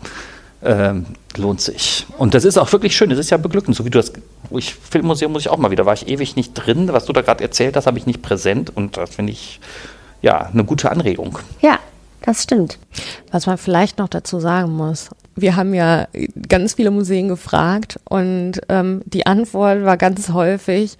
ähm, 0.63 1.05
lohnt 1.35 1.61
sich. 1.61 2.05
Und 2.17 2.33
das 2.33 2.45
ist 2.45 2.57
auch 2.57 2.71
wirklich 2.71 2.95
schön. 2.95 3.09
Das 3.09 3.19
ist 3.19 3.29
ja 3.29 3.37
beglückend, 3.37 3.75
so 3.75 3.85
wie 3.85 3.89
du 3.89 3.99
das. 3.99 4.13
Ich, 4.51 4.75
Filmmuseum 4.75 5.31
muss 5.31 5.43
ich 5.43 5.49
auch 5.49 5.57
mal 5.57 5.71
wieder. 5.71 5.85
War 5.85 5.93
ich 5.93 6.07
ewig 6.07 6.35
nicht 6.35 6.53
drin. 6.53 6.89
Was 6.91 7.05
du 7.05 7.13
da 7.13 7.21
gerade 7.21 7.43
erzählt 7.43 7.75
hast, 7.75 7.87
habe 7.87 7.97
ich 7.97 8.05
nicht 8.05 8.21
präsent. 8.21 8.75
Und 8.75 8.97
das 8.97 9.15
finde 9.15 9.33
ich 9.33 9.59
ja 10.21 10.41
eine 10.41 10.63
gute 10.63 10.91
Anregung. 10.91 11.39
Ja, 11.61 11.79
das 12.21 12.43
stimmt. 12.43 12.79
Was 13.31 13.45
man 13.45 13.57
vielleicht 13.57 13.97
noch 13.99 14.09
dazu 14.09 14.39
sagen 14.39 14.71
muss. 14.71 15.09
Wir 15.35 15.55
haben 15.55 15.73
ja 15.73 16.07
ganz 16.47 16.75
viele 16.75 16.91
Museen 16.91 17.27
gefragt 17.27 17.99
und 18.07 18.61
ähm, 18.69 19.01
die 19.05 19.25
Antwort 19.25 19.83
war 19.83 19.97
ganz 19.97 20.29
häufig, 20.29 20.97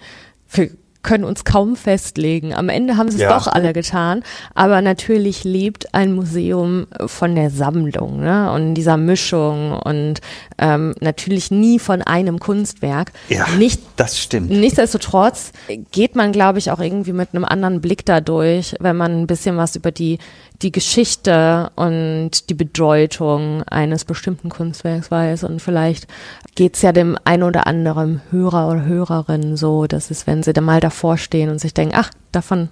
wir 0.50 0.70
können 1.04 1.22
uns 1.22 1.44
kaum 1.44 1.76
festlegen. 1.76 2.52
Am 2.52 2.68
Ende 2.68 2.96
haben 2.96 3.08
sie 3.08 3.18
es 3.18 3.22
ja. 3.22 3.38
doch 3.38 3.46
alle 3.46 3.72
getan. 3.72 4.24
Aber 4.54 4.82
natürlich 4.82 5.44
lebt 5.44 5.94
ein 5.94 6.12
Museum 6.12 6.88
von 7.06 7.36
der 7.36 7.50
Sammlung 7.50 8.20
ne? 8.20 8.50
und 8.50 8.74
dieser 8.74 8.96
Mischung 8.96 9.78
und 9.78 10.20
ähm, 10.58 10.94
natürlich 11.00 11.52
nie 11.52 11.78
von 11.78 12.02
einem 12.02 12.40
Kunstwerk. 12.40 13.12
Ja, 13.28 13.46
Nicht, 13.56 13.80
das 13.96 14.18
stimmt. 14.18 14.50
Nichtsdestotrotz 14.50 15.52
geht 15.92 16.16
man, 16.16 16.32
glaube 16.32 16.58
ich, 16.58 16.70
auch 16.72 16.80
irgendwie 16.80 17.12
mit 17.12 17.28
einem 17.32 17.44
anderen 17.44 17.80
Blick 17.80 18.04
dadurch, 18.04 18.74
wenn 18.80 18.96
man 18.96 19.20
ein 19.20 19.26
bisschen 19.26 19.56
was 19.56 19.76
über 19.76 19.92
die 19.92 20.18
die 20.62 20.72
Geschichte 20.72 21.70
und 21.74 22.48
die 22.48 22.54
Bedeutung 22.54 23.62
eines 23.64 24.04
bestimmten 24.04 24.48
Kunstwerks 24.48 25.10
weiß. 25.10 25.44
Und 25.44 25.60
vielleicht 25.60 26.06
geht's 26.54 26.82
ja 26.82 26.92
dem 26.92 27.18
ein 27.24 27.42
oder 27.42 27.66
anderen 27.66 28.22
Hörer 28.30 28.68
oder 28.68 28.84
Hörerin 28.84 29.56
so, 29.56 29.86
dass 29.86 30.10
es, 30.10 30.26
wenn 30.26 30.42
sie 30.42 30.52
da 30.52 30.60
mal 30.60 30.80
davor 30.80 31.18
stehen 31.18 31.50
und 31.50 31.58
sich 31.58 31.74
denken, 31.74 31.94
ach, 31.96 32.10
davon 32.32 32.68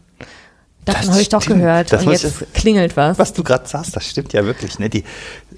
Davon 0.84 1.10
habe 1.10 1.20
ich 1.20 1.28
doch 1.28 1.46
gehört. 1.46 1.92
Das 1.92 2.04
und 2.04 2.10
jetzt 2.12 2.54
klingelt 2.54 2.96
was. 2.96 3.16
Was 3.16 3.32
du 3.32 3.44
gerade 3.44 3.68
sagst, 3.68 3.94
das 3.94 4.04
stimmt 4.04 4.32
ja 4.32 4.44
wirklich. 4.44 4.80
Ne? 4.80 4.90
Die, 4.90 5.04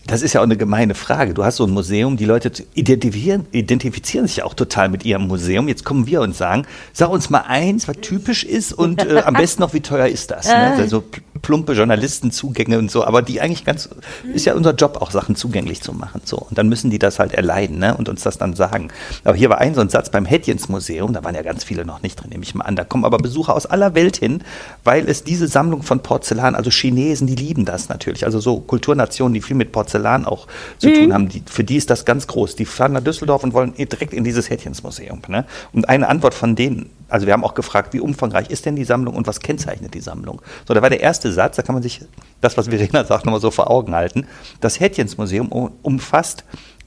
das 0.07 0.21
ist 0.21 0.35
ja 0.35 0.41
auch 0.41 0.45
eine 0.45 0.57
gemeine 0.57 0.95
Frage. 0.95 1.33
Du 1.33 1.45
hast 1.45 1.57
so 1.57 1.65
ein 1.65 1.71
Museum, 1.71 2.17
die 2.17 2.27
Leute 2.27 2.53
identifizieren, 2.75 3.47
identifizieren 3.53 4.27
sich 4.27 4.43
auch 4.43 4.53
total 4.53 4.91
mit 4.91 5.05
ihrem 5.05 5.27
Museum. 5.27 5.67
Jetzt 5.67 5.85
kommen 5.85 6.07
wir 6.07 6.21
und 6.21 6.37
sagen, 6.37 6.67
sag 6.93 7.09
uns 7.09 7.31
mal 7.31 7.45
eins, 7.47 7.89
was 7.89 7.97
typisch 8.03 8.45
ist 8.45 8.73
und 8.73 9.05
äh, 9.05 9.23
am 9.25 9.35
besten 9.35 9.63
noch, 9.63 9.73
wie 9.73 9.81
teuer 9.81 10.07
ist 10.07 10.31
das? 10.31 10.47
Ne? 10.47 10.75
Also 10.77 11.05
plumpe 11.41 11.73
Journalistenzugänge 11.73 12.79
und 12.79 12.91
so, 12.91 13.05
aber 13.05 13.23
die 13.23 13.41
eigentlich 13.41 13.65
ganz, 13.65 13.89
ist 14.33 14.45
ja 14.45 14.55
unser 14.55 14.75
Job, 14.75 14.99
auch 15.01 15.11
Sachen 15.11 15.37
zugänglich 15.37 15.81
zu 15.81 15.93
machen. 15.93 16.21
So. 16.25 16.37
Und 16.37 16.59
dann 16.59 16.69
müssen 16.69 16.91
die 16.91 16.99
das 16.99 17.19
halt 17.19 17.33
erleiden 17.33 17.79
ne? 17.79 17.97
und 17.97 18.09
uns 18.09 18.23
das 18.23 18.37
dann 18.37 18.55
sagen. 18.55 18.89
Aber 19.25 19.37
hier 19.37 19.49
war 19.49 19.59
ein 19.59 19.75
so 19.75 19.81
ein 19.81 19.89
Satz 19.89 20.11
beim 20.11 20.27
Hedjens 20.27 20.69
Museum, 20.69 21.15
da 21.15 21.25
waren 21.25 21.35
ja 21.35 21.43
ganz 21.43 21.65
viele 21.65 21.87
noch 21.87 22.03
nicht 22.03 22.17
drin, 22.17 22.31
nehme 22.31 22.45
ich 22.45 22.55
mal 22.55 22.65
an. 22.65 22.77
Da 22.77 22.85
kommen 22.85 23.07
aber 23.07 23.19
Besucher 23.19 23.55
aus 23.55 23.65
aller 23.65 23.95
Welt 23.95 24.19
hin, 24.19 24.43
weil 24.85 25.09
es 25.09 25.25
diese 25.25 25.49
Sammlung 25.49 25.83
von 25.83 26.01
Porzellan, 26.01 26.55
also 26.55 26.71
Chinesen, 26.71 27.27
die 27.27 27.37
lieben 27.37 27.65
das 27.65 27.89
natürlich. 27.89 28.27
Also 28.27 28.41
so 28.41 28.61
Kulturnationen, 28.61 29.33
die 29.33 29.41
viel 29.41 29.57
mit 29.57 29.73
Porzellan 29.73 29.94
auch 30.27 30.47
zu 30.79 30.89
mhm. 30.89 30.95
tun 30.95 31.15
haben, 31.15 31.29
die, 31.29 31.43
für 31.47 31.65
die 31.65 31.77
ist 31.77 31.91
das 31.91 32.05
ganz 32.05 32.27
groß. 32.27 32.57
Die 32.57 32.65
fahren 32.65 32.93
nach 32.93 33.03
Düsseldorf 33.03 33.45
und 33.45 33.53
wollen 33.53 33.75
direkt 33.75 34.13
in 34.13 34.25
dieses 34.25 34.51
Hedjens 34.51 34.83
Museum. 34.83 35.23
Ne? 35.29 35.45
Und 35.73 35.89
eine 35.89 36.09
Antwort 36.09 36.35
von 36.35 36.57
denen, 36.57 36.91
also 37.09 37.27
wir 37.27 37.33
haben 37.33 37.45
auch 37.45 37.55
gefragt, 37.55 37.95
wie 37.95 38.01
umfangreich 38.01 38.51
ist 38.51 38.67
denn 38.67 38.77
die 38.77 38.85
Sammlung 38.85 39.15
und 39.15 39.27
was 39.27 39.41
kennzeichnet 39.41 39.95
die 39.95 40.01
Sammlung? 40.01 40.43
So, 40.67 40.75
da 40.75 40.83
war 40.83 40.91
der 40.91 41.01
erste 41.01 41.33
Satz, 41.33 41.57
da 41.57 41.63
kann 41.63 41.75
man 41.75 41.83
sich 41.83 42.01
das, 42.41 42.57
was 42.57 42.69
Verena 42.69 43.05
sagt, 43.05 43.25
nochmal 43.25 43.41
so 43.41 43.51
vor 43.51 43.71
Augen 43.71 43.95
halten. 43.95 44.27
Das 44.61 44.81
Hedjens 44.81 45.17
Museum 45.17 45.49
umfasst 45.83 46.45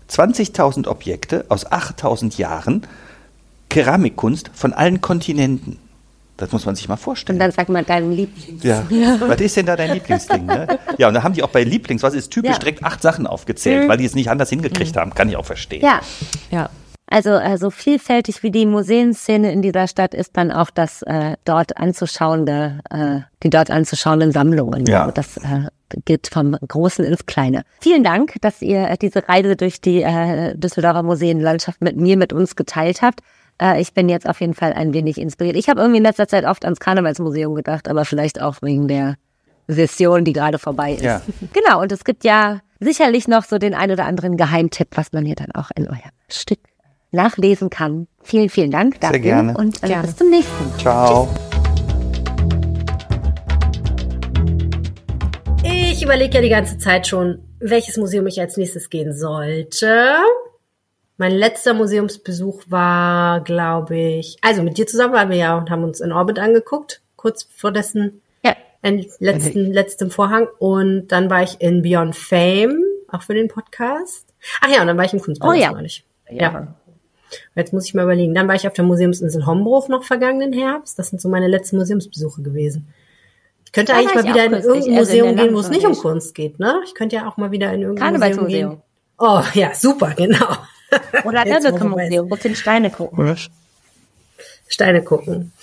20.000 0.09 0.87
Objekte 0.87 1.45
aus 1.49 1.67
8.000 1.67 2.37
Jahren 2.37 2.87
Keramikkunst 3.69 4.51
von 4.53 4.73
allen 4.73 5.01
Kontinenten. 5.01 5.79
Das 6.37 6.51
muss 6.51 6.65
man 6.65 6.75
sich 6.75 6.87
mal 6.87 6.97
vorstellen. 6.97 7.35
Und 7.35 7.39
dann 7.39 7.51
sag 7.51 7.67
mal 7.69 7.83
dein 7.83 8.11
Lieblings. 8.11 8.63
Ja. 8.63 8.83
ja. 8.89 9.19
Was 9.19 9.41
ist 9.41 9.57
denn 9.57 9.65
da 9.65 9.75
dein 9.75 9.93
Lieblingsding? 9.93 10.45
Ne? 10.45 10.79
Ja, 10.97 11.07
und 11.07 11.15
dann 11.15 11.23
haben 11.23 11.33
die 11.33 11.43
auch 11.43 11.49
bei 11.49 11.63
Lieblings, 11.63 12.03
was 12.03 12.13
ist 12.13 12.31
typisch, 12.31 12.51
ja. 12.51 12.59
direkt 12.59 12.83
acht 12.83 13.01
Sachen 13.01 13.27
aufgezählt, 13.27 13.83
mhm. 13.83 13.89
weil 13.89 13.97
die 13.97 14.05
es 14.05 14.15
nicht 14.15 14.29
anders 14.29 14.49
hingekriegt 14.49 14.95
mhm. 14.95 14.99
haben. 14.99 15.15
Kann 15.15 15.29
ich 15.29 15.35
auch 15.35 15.45
verstehen. 15.45 15.83
Ja. 15.83 15.99
Ja. 16.51 16.69
Also, 17.09 17.31
also 17.31 17.69
vielfältig 17.69 18.43
wie 18.43 18.51
die 18.51 18.65
Museenszene 18.65 19.51
in 19.51 19.61
dieser 19.61 19.87
Stadt 19.87 20.13
ist 20.13 20.35
dann 20.35 20.51
auch 20.51 20.69
das 20.69 21.03
äh, 21.03 21.37
dort 21.45 21.77
anzuschauende, 21.77 22.79
äh, 22.89 23.21
die 23.43 23.49
dort 23.49 23.71
anzuschauenden 23.71 24.33
Sammlungen. 24.33 24.85
Ja. 24.85 25.01
Also 25.01 25.13
das 25.13 25.37
äh, 25.37 25.69
geht 26.03 26.27
vom 26.27 26.57
Großen 26.67 27.05
ins 27.05 27.25
Kleine. 27.25 27.63
Vielen 27.79 28.03
Dank, 28.03 28.35
dass 28.41 28.61
ihr 28.61 28.89
äh, 28.89 28.97
diese 28.97 29.27
Reise 29.27 29.55
durch 29.55 29.79
die 29.79 30.01
äh, 30.01 30.53
Düsseldorfer 30.57 31.03
Museenlandschaft 31.03 31.81
mit 31.81 31.95
mir, 31.95 32.17
mit 32.17 32.33
uns 32.33 32.57
geteilt 32.57 33.01
habt. 33.01 33.21
Äh, 33.61 33.81
ich 33.81 33.93
bin 33.93 34.09
jetzt 34.09 34.27
auf 34.27 34.39
jeden 34.41 34.53
Fall 34.53 34.73
ein 34.73 34.93
wenig 34.93 35.17
inspiriert. 35.17 35.55
Ich 35.55 35.69
habe 35.69 35.81
irgendwie 35.81 35.97
in 35.97 36.03
letzter 36.03 36.27
Zeit 36.27 36.45
oft 36.45 36.63
ans 36.65 36.79
Karnevalsmuseum 36.79 37.55
gedacht, 37.55 37.87
aber 37.87 38.05
vielleicht 38.05 38.41
auch 38.41 38.61
wegen 38.61 38.87
der 38.87 39.15
Session, 39.67 40.23
die 40.23 40.33
gerade 40.33 40.59
vorbei 40.59 40.93
ist. 40.93 41.03
Ja. 41.03 41.21
Genau, 41.53 41.81
und 41.81 41.91
es 41.91 42.03
gibt 42.03 42.23
ja 42.23 42.61
sicherlich 42.79 43.27
noch 43.27 43.43
so 43.43 43.57
den 43.57 43.73
ein 43.73 43.91
oder 43.91 44.05
anderen 44.05 44.37
Geheimtipp, 44.37 44.89
was 44.95 45.11
man 45.11 45.25
hier 45.25 45.35
dann 45.35 45.51
auch 45.51 45.71
in 45.75 45.87
eurem 45.87 46.11
Stück 46.29 46.59
nachlesen 47.11 47.69
kann. 47.69 48.07
Vielen, 48.21 48.49
vielen 48.49 48.71
Dank 48.71 48.99
dafür. 49.01 49.13
Sehr 49.13 49.21
gerne. 49.21 49.57
Und 49.57 49.83
äh, 49.83 49.87
gerne. 49.87 50.07
bis 50.07 50.15
zum 50.15 50.29
nächsten 50.29 50.69
Mal. 50.69 50.77
Ciao. 50.79 51.29
Ich 55.63 56.03
überlege 56.03 56.35
ja 56.35 56.41
die 56.41 56.49
ganze 56.49 56.77
Zeit 56.77 57.07
schon, 57.07 57.39
welches 57.59 57.97
Museum 57.97 58.27
ich 58.27 58.39
als 58.39 58.55
nächstes 58.55 58.89
gehen 58.89 59.13
sollte. 59.13 60.17
Mein 61.17 61.31
letzter 61.31 61.73
Museumsbesuch 61.73 62.61
war, 62.67 63.41
glaube 63.41 63.97
ich, 63.97 64.37
also 64.41 64.61
mit 64.61 64.77
dir 64.77 64.85
zusammen 64.85 65.13
waren 65.13 65.29
wir 65.29 65.37
ja 65.37 65.57
und 65.57 65.71
haben 65.71 65.83
uns 65.83 65.99
in 65.99 66.11
Orbit 66.11 66.37
angeguckt, 66.37 67.01
kurz 67.15 67.47
vor 67.55 67.71
dessen 67.71 68.21
ja. 68.43 68.55
letzten, 69.19 69.73
letzten 69.73 70.11
Vorhang. 70.11 70.47
Und 70.59 71.07
dann 71.07 71.29
war 71.29 71.41
ich 71.41 71.59
in 71.59 71.81
Beyond 71.81 72.15
Fame, 72.15 72.83
auch 73.11 73.23
für 73.23 73.33
den 73.33 73.47
Podcast. 73.47 74.33
Ach 74.61 74.69
ja, 74.69 74.81
und 74.81 74.87
dann 74.87 74.97
war 74.97 75.05
ich 75.05 75.13
im 75.13 75.19
Kunstpalast 75.19 75.57
oh, 75.57 75.61
ja. 75.61 75.71
neulich. 75.71 76.05
Ja. 76.29 76.51
ja. 76.51 76.75
Jetzt 77.55 77.73
muss 77.73 77.85
ich 77.85 77.93
mal 77.93 78.03
überlegen. 78.03 78.35
Dann 78.35 78.47
war 78.47 78.55
ich 78.55 78.67
auf 78.67 78.73
der 78.73 78.85
Museumsinsel 78.85 79.45
Hombruch 79.45 79.89
noch 79.89 80.03
vergangenen 80.03 80.53
Herbst. 80.53 80.99
Das 80.99 81.09
sind 81.09 81.19
so 81.19 81.29
meine 81.29 81.47
letzten 81.47 81.77
Museumsbesuche 81.77 82.41
gewesen. 82.43 82.87
Ich 83.65 83.71
könnte 83.71 83.91
da 83.91 83.97
eigentlich 83.97 84.15
mal 84.15 84.23
wieder 84.23 84.45
in 84.45 84.53
irgendein 84.53 84.93
Museum 84.93 85.35
gehen, 85.35 85.53
wo 85.53 85.59
es 85.59 85.69
nicht 85.69 85.85
um 85.85 85.95
Kunst 85.95 86.35
geht, 86.35 86.59
ne? 86.59 86.79
Ich 86.85 86.95
könnte 86.95 87.17
ja 87.17 87.27
auch 87.27 87.37
mal 87.37 87.51
wieder 87.51 87.73
in 87.73 87.81
irgendein 87.81 88.13
Museum 88.13 88.47
gehen. 88.47 88.81
Oh, 89.17 89.41
ja, 89.53 89.73
super, 89.73 90.13
genau. 90.15 90.57
Oder 91.25 91.45
Nürnberg-Museum, 91.45 92.29
wo 92.29 92.35
sind 92.35 92.57
Steine 92.57 92.89
gucken. 92.89 93.27
Was? 93.27 93.49
Steine 94.67 95.03
gucken. 95.03 95.53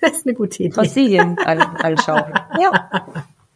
Das 0.00 0.12
ist 0.12 0.26
eine 0.26 0.34
gute 0.34 0.62
Idee. 0.62 0.74
Fossilien 0.74 1.38
anschauen. 1.38 2.32
ja. 2.58 2.90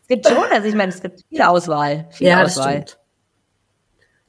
Es 0.02 0.08
gibt 0.08 0.28
schon, 0.28 0.44
also 0.52 0.68
ich 0.68 0.74
meine, 0.74 0.92
es 0.92 1.00
gibt 1.00 1.22
viel 1.28 1.40
Auswahl. 1.40 2.06
Viel 2.10 2.26
ja, 2.26 2.42
Auswahl. 2.42 2.80
Das 2.80 2.90
stimmt. 2.90 2.98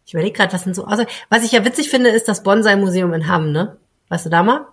Ich 0.05 0.13
überlege 0.13 0.37
gerade, 0.37 0.53
was 0.53 0.63
sind 0.63 0.75
so 0.75 0.85
Auswahl. 0.85 1.07
Was 1.29 1.43
ich 1.43 1.51
ja 1.51 1.65
witzig 1.65 1.89
finde, 1.89 2.09
ist 2.11 2.27
das 2.29 2.43
Bonsai-Museum 2.43 3.13
in 3.13 3.27
Hamm, 3.27 3.51
ne? 3.51 3.77
Weißt 4.07 4.25
du 4.25 4.29
da 4.29 4.43
mal? 4.43 4.67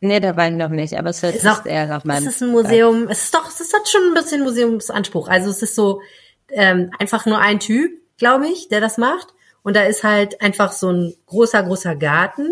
Nee, 0.00 0.20
da 0.20 0.36
war 0.36 0.48
ich 0.48 0.54
noch 0.54 0.70
nicht, 0.70 0.96
aber 0.96 1.10
es 1.10 1.22
ist, 1.22 1.44
ist 1.44 1.66
eher 1.66 1.96
auf 1.96 2.04
meinem. 2.04 2.26
Es 2.26 2.34
ist 2.34 2.42
ein 2.42 2.50
Museum, 2.50 3.08
es 3.08 3.24
ist 3.24 3.34
doch, 3.34 3.48
es 3.48 3.60
ist 3.60 3.72
halt 3.72 3.88
schon 3.88 4.02
ein 4.08 4.14
bisschen 4.14 4.42
Museumsanspruch. 4.42 5.28
Also 5.28 5.50
es 5.50 5.62
ist 5.62 5.74
so 5.74 6.00
ähm, 6.50 6.92
einfach 6.98 7.26
nur 7.26 7.38
ein 7.38 7.58
Typ, 7.60 7.92
glaube 8.16 8.48
ich, 8.48 8.68
der 8.68 8.80
das 8.80 8.96
macht. 8.96 9.34
Und 9.62 9.76
da 9.76 9.82
ist 9.82 10.04
halt 10.04 10.40
einfach 10.40 10.72
so 10.72 10.90
ein 10.90 11.14
großer, 11.26 11.62
großer 11.62 11.96
Garten. 11.96 12.48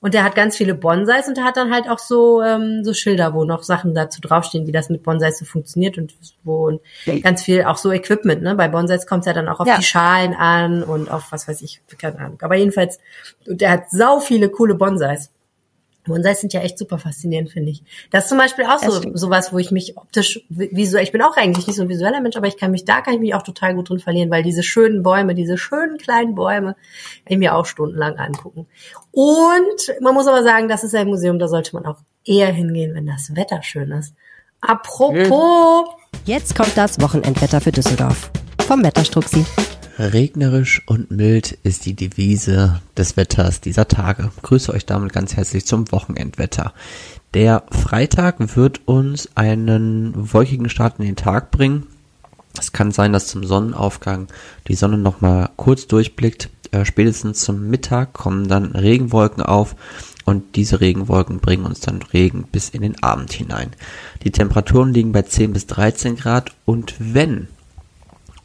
Und 0.00 0.14
der 0.14 0.22
hat 0.22 0.36
ganz 0.36 0.56
viele 0.56 0.76
Bonsais 0.76 1.26
und 1.26 1.36
der 1.36 1.42
hat 1.42 1.56
dann 1.56 1.72
halt 1.72 1.88
auch 1.88 1.98
so, 1.98 2.40
ähm, 2.40 2.84
so 2.84 2.94
Schilder, 2.94 3.34
wo 3.34 3.44
noch 3.44 3.64
Sachen 3.64 3.96
dazu 3.96 4.20
draufstehen, 4.20 4.66
wie 4.68 4.72
das 4.72 4.90
mit 4.90 5.02
Bonsais 5.02 5.40
so 5.40 5.44
funktioniert 5.44 5.98
und 5.98 6.14
wo 6.44 6.68
und 6.68 6.80
ganz 7.22 7.42
viel 7.42 7.64
auch 7.64 7.78
so 7.78 7.90
Equipment, 7.90 8.42
ne? 8.42 8.54
Bei 8.54 8.68
Bonsais 8.68 9.08
kommt 9.08 9.22
es 9.22 9.26
ja 9.26 9.32
dann 9.32 9.48
auch 9.48 9.58
auf 9.58 9.66
ja. 9.66 9.76
die 9.76 9.82
Schalen 9.82 10.34
an 10.34 10.84
und 10.84 11.10
auf 11.10 11.32
was 11.32 11.48
weiß 11.48 11.62
ich, 11.62 11.82
keine 11.98 12.18
Ahnung. 12.20 12.38
Aber 12.42 12.54
jedenfalls, 12.54 13.00
der 13.44 13.72
hat 13.72 13.90
sau 13.90 14.20
viele 14.20 14.50
coole 14.50 14.76
Bonsais. 14.76 15.32
Bonsais 16.08 16.40
sind 16.40 16.52
ja 16.52 16.60
echt 16.60 16.78
super 16.78 16.98
faszinierend, 16.98 17.50
finde 17.50 17.70
ich. 17.70 17.82
Das 18.10 18.24
ist 18.24 18.28
zum 18.30 18.38
Beispiel 18.38 18.64
auch 18.64 18.78
so 18.78 19.14
sowas, 19.14 19.52
wo 19.52 19.58
ich 19.58 19.70
mich 19.70 19.96
optisch 19.96 20.44
visuell, 20.48 21.04
ich 21.04 21.12
bin 21.12 21.22
auch 21.22 21.36
eigentlich 21.36 21.66
nicht 21.66 21.76
so 21.76 21.82
ein 21.82 21.88
visueller 21.88 22.20
Mensch, 22.20 22.36
aber 22.36 22.46
ich 22.46 22.56
kann 22.56 22.70
mich, 22.70 22.84
da 22.84 23.00
kann 23.00 23.14
ich 23.14 23.20
mich 23.20 23.34
auch 23.34 23.42
total 23.42 23.74
gut 23.74 23.88
drin 23.88 23.98
verlieren, 23.98 24.30
weil 24.30 24.42
diese 24.42 24.62
schönen 24.62 25.02
Bäume, 25.02 25.34
diese 25.34 25.56
schönen 25.56 25.98
kleinen 25.98 26.34
Bäume, 26.34 26.74
kann 27.24 27.34
ich 27.34 27.38
mir 27.38 27.54
auch 27.54 27.66
stundenlang 27.66 28.16
angucken. 28.16 28.66
Und 29.12 30.00
man 30.00 30.14
muss 30.14 30.26
aber 30.26 30.42
sagen, 30.42 30.68
das 30.68 30.84
ist 30.84 30.94
ein 30.94 31.08
Museum, 31.08 31.38
da 31.38 31.48
sollte 31.48 31.74
man 31.74 31.86
auch 31.86 31.98
eher 32.24 32.52
hingehen, 32.52 32.94
wenn 32.94 33.06
das 33.06 33.34
Wetter 33.36 33.62
schön 33.62 33.92
ist. 33.92 34.14
Apropos. 34.60 35.88
Jetzt 36.24 36.56
kommt 36.56 36.76
das 36.76 37.00
Wochenendwetter 37.00 37.60
für 37.60 37.72
Düsseldorf. 37.72 38.30
Vom 38.66 38.82
Wetterstruxi. 38.82 39.44
Regnerisch 39.98 40.80
und 40.86 41.10
mild 41.10 41.58
ist 41.64 41.84
die 41.84 41.94
Devise 41.94 42.80
des 42.96 43.16
Wetters 43.16 43.60
dieser 43.60 43.88
Tage. 43.88 44.30
Grüße 44.42 44.72
euch 44.72 44.86
damit 44.86 45.12
ganz 45.12 45.34
herzlich 45.34 45.66
zum 45.66 45.90
Wochenendwetter. 45.90 46.72
Der 47.34 47.64
Freitag 47.72 48.56
wird 48.56 48.82
uns 48.86 49.28
einen 49.36 50.12
wolkigen 50.32 50.68
Start 50.68 51.00
in 51.00 51.06
den 51.06 51.16
Tag 51.16 51.50
bringen. 51.50 51.86
Es 52.56 52.70
kann 52.70 52.92
sein, 52.92 53.12
dass 53.12 53.26
zum 53.26 53.44
Sonnenaufgang 53.44 54.28
die 54.68 54.76
Sonne 54.76 54.98
noch 54.98 55.20
mal 55.20 55.50
kurz 55.56 55.88
durchblickt. 55.88 56.48
Äh, 56.70 56.84
spätestens 56.84 57.40
zum 57.40 57.68
Mittag 57.68 58.12
kommen 58.12 58.46
dann 58.46 58.66
Regenwolken 58.76 59.42
auf 59.42 59.74
und 60.24 60.54
diese 60.54 60.80
Regenwolken 60.80 61.40
bringen 61.40 61.66
uns 61.66 61.80
dann 61.80 62.02
Regen 62.02 62.44
bis 62.52 62.68
in 62.68 62.82
den 62.82 63.02
Abend 63.02 63.32
hinein. 63.32 63.70
Die 64.22 64.30
Temperaturen 64.30 64.94
liegen 64.94 65.10
bei 65.10 65.22
10 65.22 65.52
bis 65.52 65.66
13 65.66 66.16
Grad 66.16 66.52
und 66.64 66.94
wenn 66.98 67.48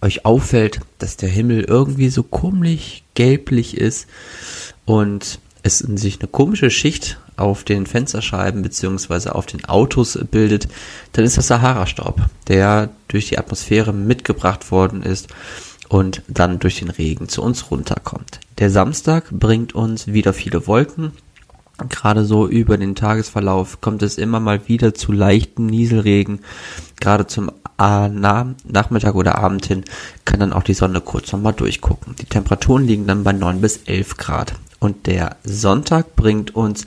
euch 0.03 0.25
auffällt, 0.25 0.81
dass 0.99 1.17
der 1.17 1.29
Himmel 1.29 1.63
irgendwie 1.63 2.09
so 2.09 2.23
komisch 2.23 3.03
gelblich 3.15 3.77
ist 3.77 4.07
und 4.85 5.39
es 5.63 5.79
sich 5.79 6.19
eine 6.19 6.27
komische 6.27 6.69
Schicht 6.69 7.19
auf 7.37 7.63
den 7.63 7.85
Fensterscheiben 7.87 8.61
beziehungsweise 8.61 9.33
auf 9.33 9.45
den 9.45 9.63
Autos 9.65 10.19
bildet, 10.29 10.67
dann 11.13 11.23
ist 11.23 11.37
das 11.37 11.47
Sahara-Staub, 11.47 12.21
der 12.47 12.89
durch 13.07 13.29
die 13.29 13.37
Atmosphäre 13.37 13.93
mitgebracht 13.93 14.71
worden 14.71 15.03
ist 15.03 15.29
und 15.87 16.21
dann 16.27 16.59
durch 16.59 16.79
den 16.79 16.89
Regen 16.89 17.29
zu 17.29 17.41
uns 17.41 17.71
runterkommt. 17.71 18.41
Der 18.59 18.69
Samstag 18.69 19.29
bringt 19.31 19.73
uns 19.73 20.07
wieder 20.07 20.33
viele 20.33 20.67
Wolken. 20.67 21.13
Gerade 21.89 22.23
so 22.23 22.47
über 22.47 22.77
den 22.77 22.95
Tagesverlauf 22.95 23.81
kommt 23.81 24.03
es 24.03 24.17
immer 24.17 24.39
mal 24.39 24.67
wieder 24.67 24.93
zu 24.93 25.11
leichten 25.11 25.65
Nieselregen. 25.65 26.39
Gerade 26.99 27.25
zum 27.27 27.51
Nachmittag 27.77 29.15
oder 29.15 29.39
Abend 29.39 29.65
hin 29.65 29.83
kann 30.23 30.39
dann 30.39 30.53
auch 30.53 30.63
die 30.63 30.75
Sonne 30.75 31.01
kurz 31.01 31.31
nochmal 31.31 31.53
durchgucken. 31.53 32.15
Die 32.21 32.25
Temperaturen 32.25 32.85
liegen 32.85 33.07
dann 33.07 33.23
bei 33.23 33.33
9 33.33 33.59
bis 33.59 33.77
11 33.85 34.17
Grad. 34.17 34.53
Und 34.79 35.07
der 35.07 35.37
Sonntag 35.43 36.15
bringt 36.15 36.55
uns 36.55 36.85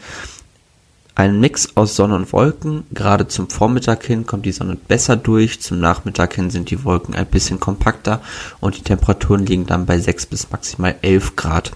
einen 1.16 1.40
Mix 1.40 1.76
aus 1.76 1.96
Sonne 1.96 2.14
und 2.14 2.32
Wolken. 2.32 2.84
Gerade 2.92 3.26
zum 3.26 3.50
Vormittag 3.50 4.04
hin 4.04 4.26
kommt 4.26 4.46
die 4.46 4.52
Sonne 4.52 4.76
besser 4.76 5.16
durch. 5.16 5.60
Zum 5.60 5.80
Nachmittag 5.80 6.34
hin 6.34 6.50
sind 6.50 6.70
die 6.70 6.84
Wolken 6.84 7.14
ein 7.14 7.26
bisschen 7.26 7.58
kompakter 7.58 8.20
und 8.60 8.76
die 8.76 8.82
Temperaturen 8.82 9.44
liegen 9.44 9.66
dann 9.66 9.86
bei 9.86 9.98
6 9.98 10.26
bis 10.26 10.50
maximal 10.50 10.94
11 11.02 11.34
Grad. 11.34 11.72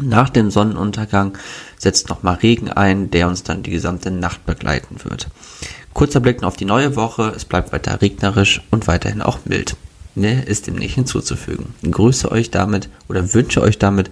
Nach 0.00 0.28
dem 0.28 0.50
Sonnenuntergang 0.50 1.36
setzt 1.78 2.08
nochmal 2.08 2.36
Regen 2.36 2.70
ein, 2.70 3.10
der 3.10 3.28
uns 3.28 3.42
dann 3.42 3.62
die 3.62 3.70
gesamte 3.70 4.10
Nacht 4.10 4.44
begleiten 4.46 4.96
wird. 5.04 5.28
Kurzer 5.92 6.20
Blick 6.20 6.42
auf 6.42 6.56
die 6.56 6.64
neue 6.64 6.96
Woche. 6.96 7.32
Es 7.34 7.44
bleibt 7.44 7.72
weiter 7.72 8.00
regnerisch 8.00 8.62
und 8.70 8.86
weiterhin 8.86 9.22
auch 9.22 9.40
mild. 9.44 9.76
ne, 10.14 10.42
ist 10.42 10.66
dem 10.66 10.74
nicht 10.74 10.94
hinzuzufügen. 10.94 11.74
Ich 11.82 11.92
grüße 11.92 12.30
euch 12.30 12.50
damit 12.50 12.88
oder 13.08 13.32
wünsche 13.32 13.62
euch 13.62 13.78
damit 13.78 14.10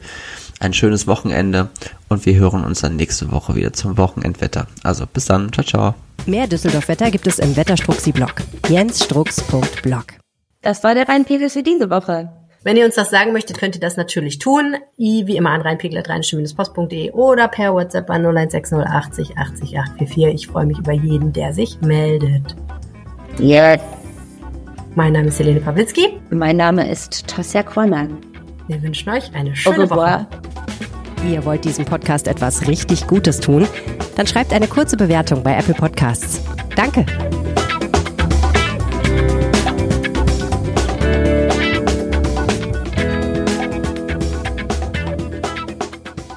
ein 0.61 0.73
schönes 0.73 1.07
Wochenende 1.07 1.71
und 2.09 2.27
wir 2.27 2.35
hören 2.35 2.65
uns 2.65 2.81
dann 2.81 2.97
nächste 2.97 3.31
Woche 3.31 3.55
wieder 3.55 3.73
zum 3.73 3.97
Wochenendwetter. 3.97 4.67
Also 4.83 5.07
bis 5.07 5.27
dann, 5.27 5.53
ciao, 5.53 5.65
ciao. 5.65 5.95
Mehr 6.27 6.47
Düsseldorf-Wetter 6.47 7.11
gibt 7.11 7.27
es 7.27 7.39
im 7.39 7.57
Wetterstruxi-Blog. 7.57 8.35
jensstrux.blog. 8.69 10.05
Das 10.63 10.83
war 10.83 10.95
der 10.95 11.09
Rheinpegel 11.09 11.49
für 11.49 11.63
diese 11.63 11.91
Woche. 11.91 12.31
Wenn 12.65 12.77
ihr 12.77 12.85
uns 12.85 12.97
das 12.97 13.11
sagen 13.11 13.33
möchtet, 13.33 13.59
könnt 13.59 13.77
ihr 13.77 13.81
das 13.81 13.97
natürlich 13.97 14.39
tun. 14.39 14.77
Wie 14.97 15.37
immer 15.37 15.51
an 15.51 15.61
rheinpegel.rheinische-post.de 15.61 17.13
oder 17.13 17.47
per 17.47 17.73
WhatsApp 17.73 18.11
an 18.11 18.27
01680 18.27 19.39
80 19.39 19.79
844. 19.79 20.35
Ich 20.35 20.49
freue 20.49 20.67
mich 20.67 20.79
über 20.79 20.93
jeden, 20.93 21.33
der 21.33 21.53
sich 21.53 21.81
meldet. 21.81 22.57
Yes. 23.39 23.81
Mein 24.97 25.13
Name 25.13 25.29
ist 25.29 25.39
Helene 25.39 25.61
Pawlitzki. 25.61 26.21
Mein 26.31 26.57
Name 26.57 26.91
ist 26.91 27.29
Tassia 27.29 27.63
Quannan. 27.63 28.19
Wir 28.67 28.83
wünschen 28.83 29.09
euch 29.11 29.33
eine 29.35 29.55
schöne 29.55 29.89
Woche. 29.89 30.27
Ihr 31.29 31.45
wollt 31.45 31.65
diesem 31.65 31.85
Podcast 31.85 32.27
etwas 32.27 32.67
richtig 32.67 33.07
Gutes 33.07 33.39
tun? 33.39 33.69
Dann 34.17 34.27
schreibt 34.27 34.53
eine 34.53 34.67
kurze 34.67 34.97
Bewertung 34.97 35.45
bei 35.45 35.57
Apple 35.57 35.75
Podcasts. 35.75 36.41
Danke. 36.75 37.07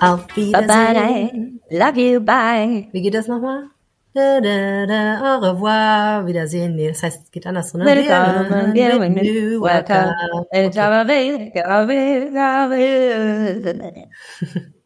Auf 0.02 0.26
Wiedersehen. 0.36 0.68
Bye 0.68 1.60
bye. 1.70 1.78
Love 1.78 2.00
you. 2.02 2.20
Bye. 2.20 2.90
Wie 2.92 3.02
geht 3.02 3.14
das 3.14 3.28
nochmal? 3.28 3.70
Da, 4.14 4.42
da, 4.42 4.86
da, 4.88 5.38
au 5.38 5.40
revoir. 5.40 6.26
Wiedersehen. 6.26 6.76
Nee, 6.76 6.90
das 6.90 7.04
heißt, 7.04 7.26
es 7.26 7.32
geht 7.32 7.46
anders, 7.46 7.74
oder? 7.76 7.86
Welcome, 7.86 8.50
welcome, 8.50 9.62
welcome. 9.62 10.12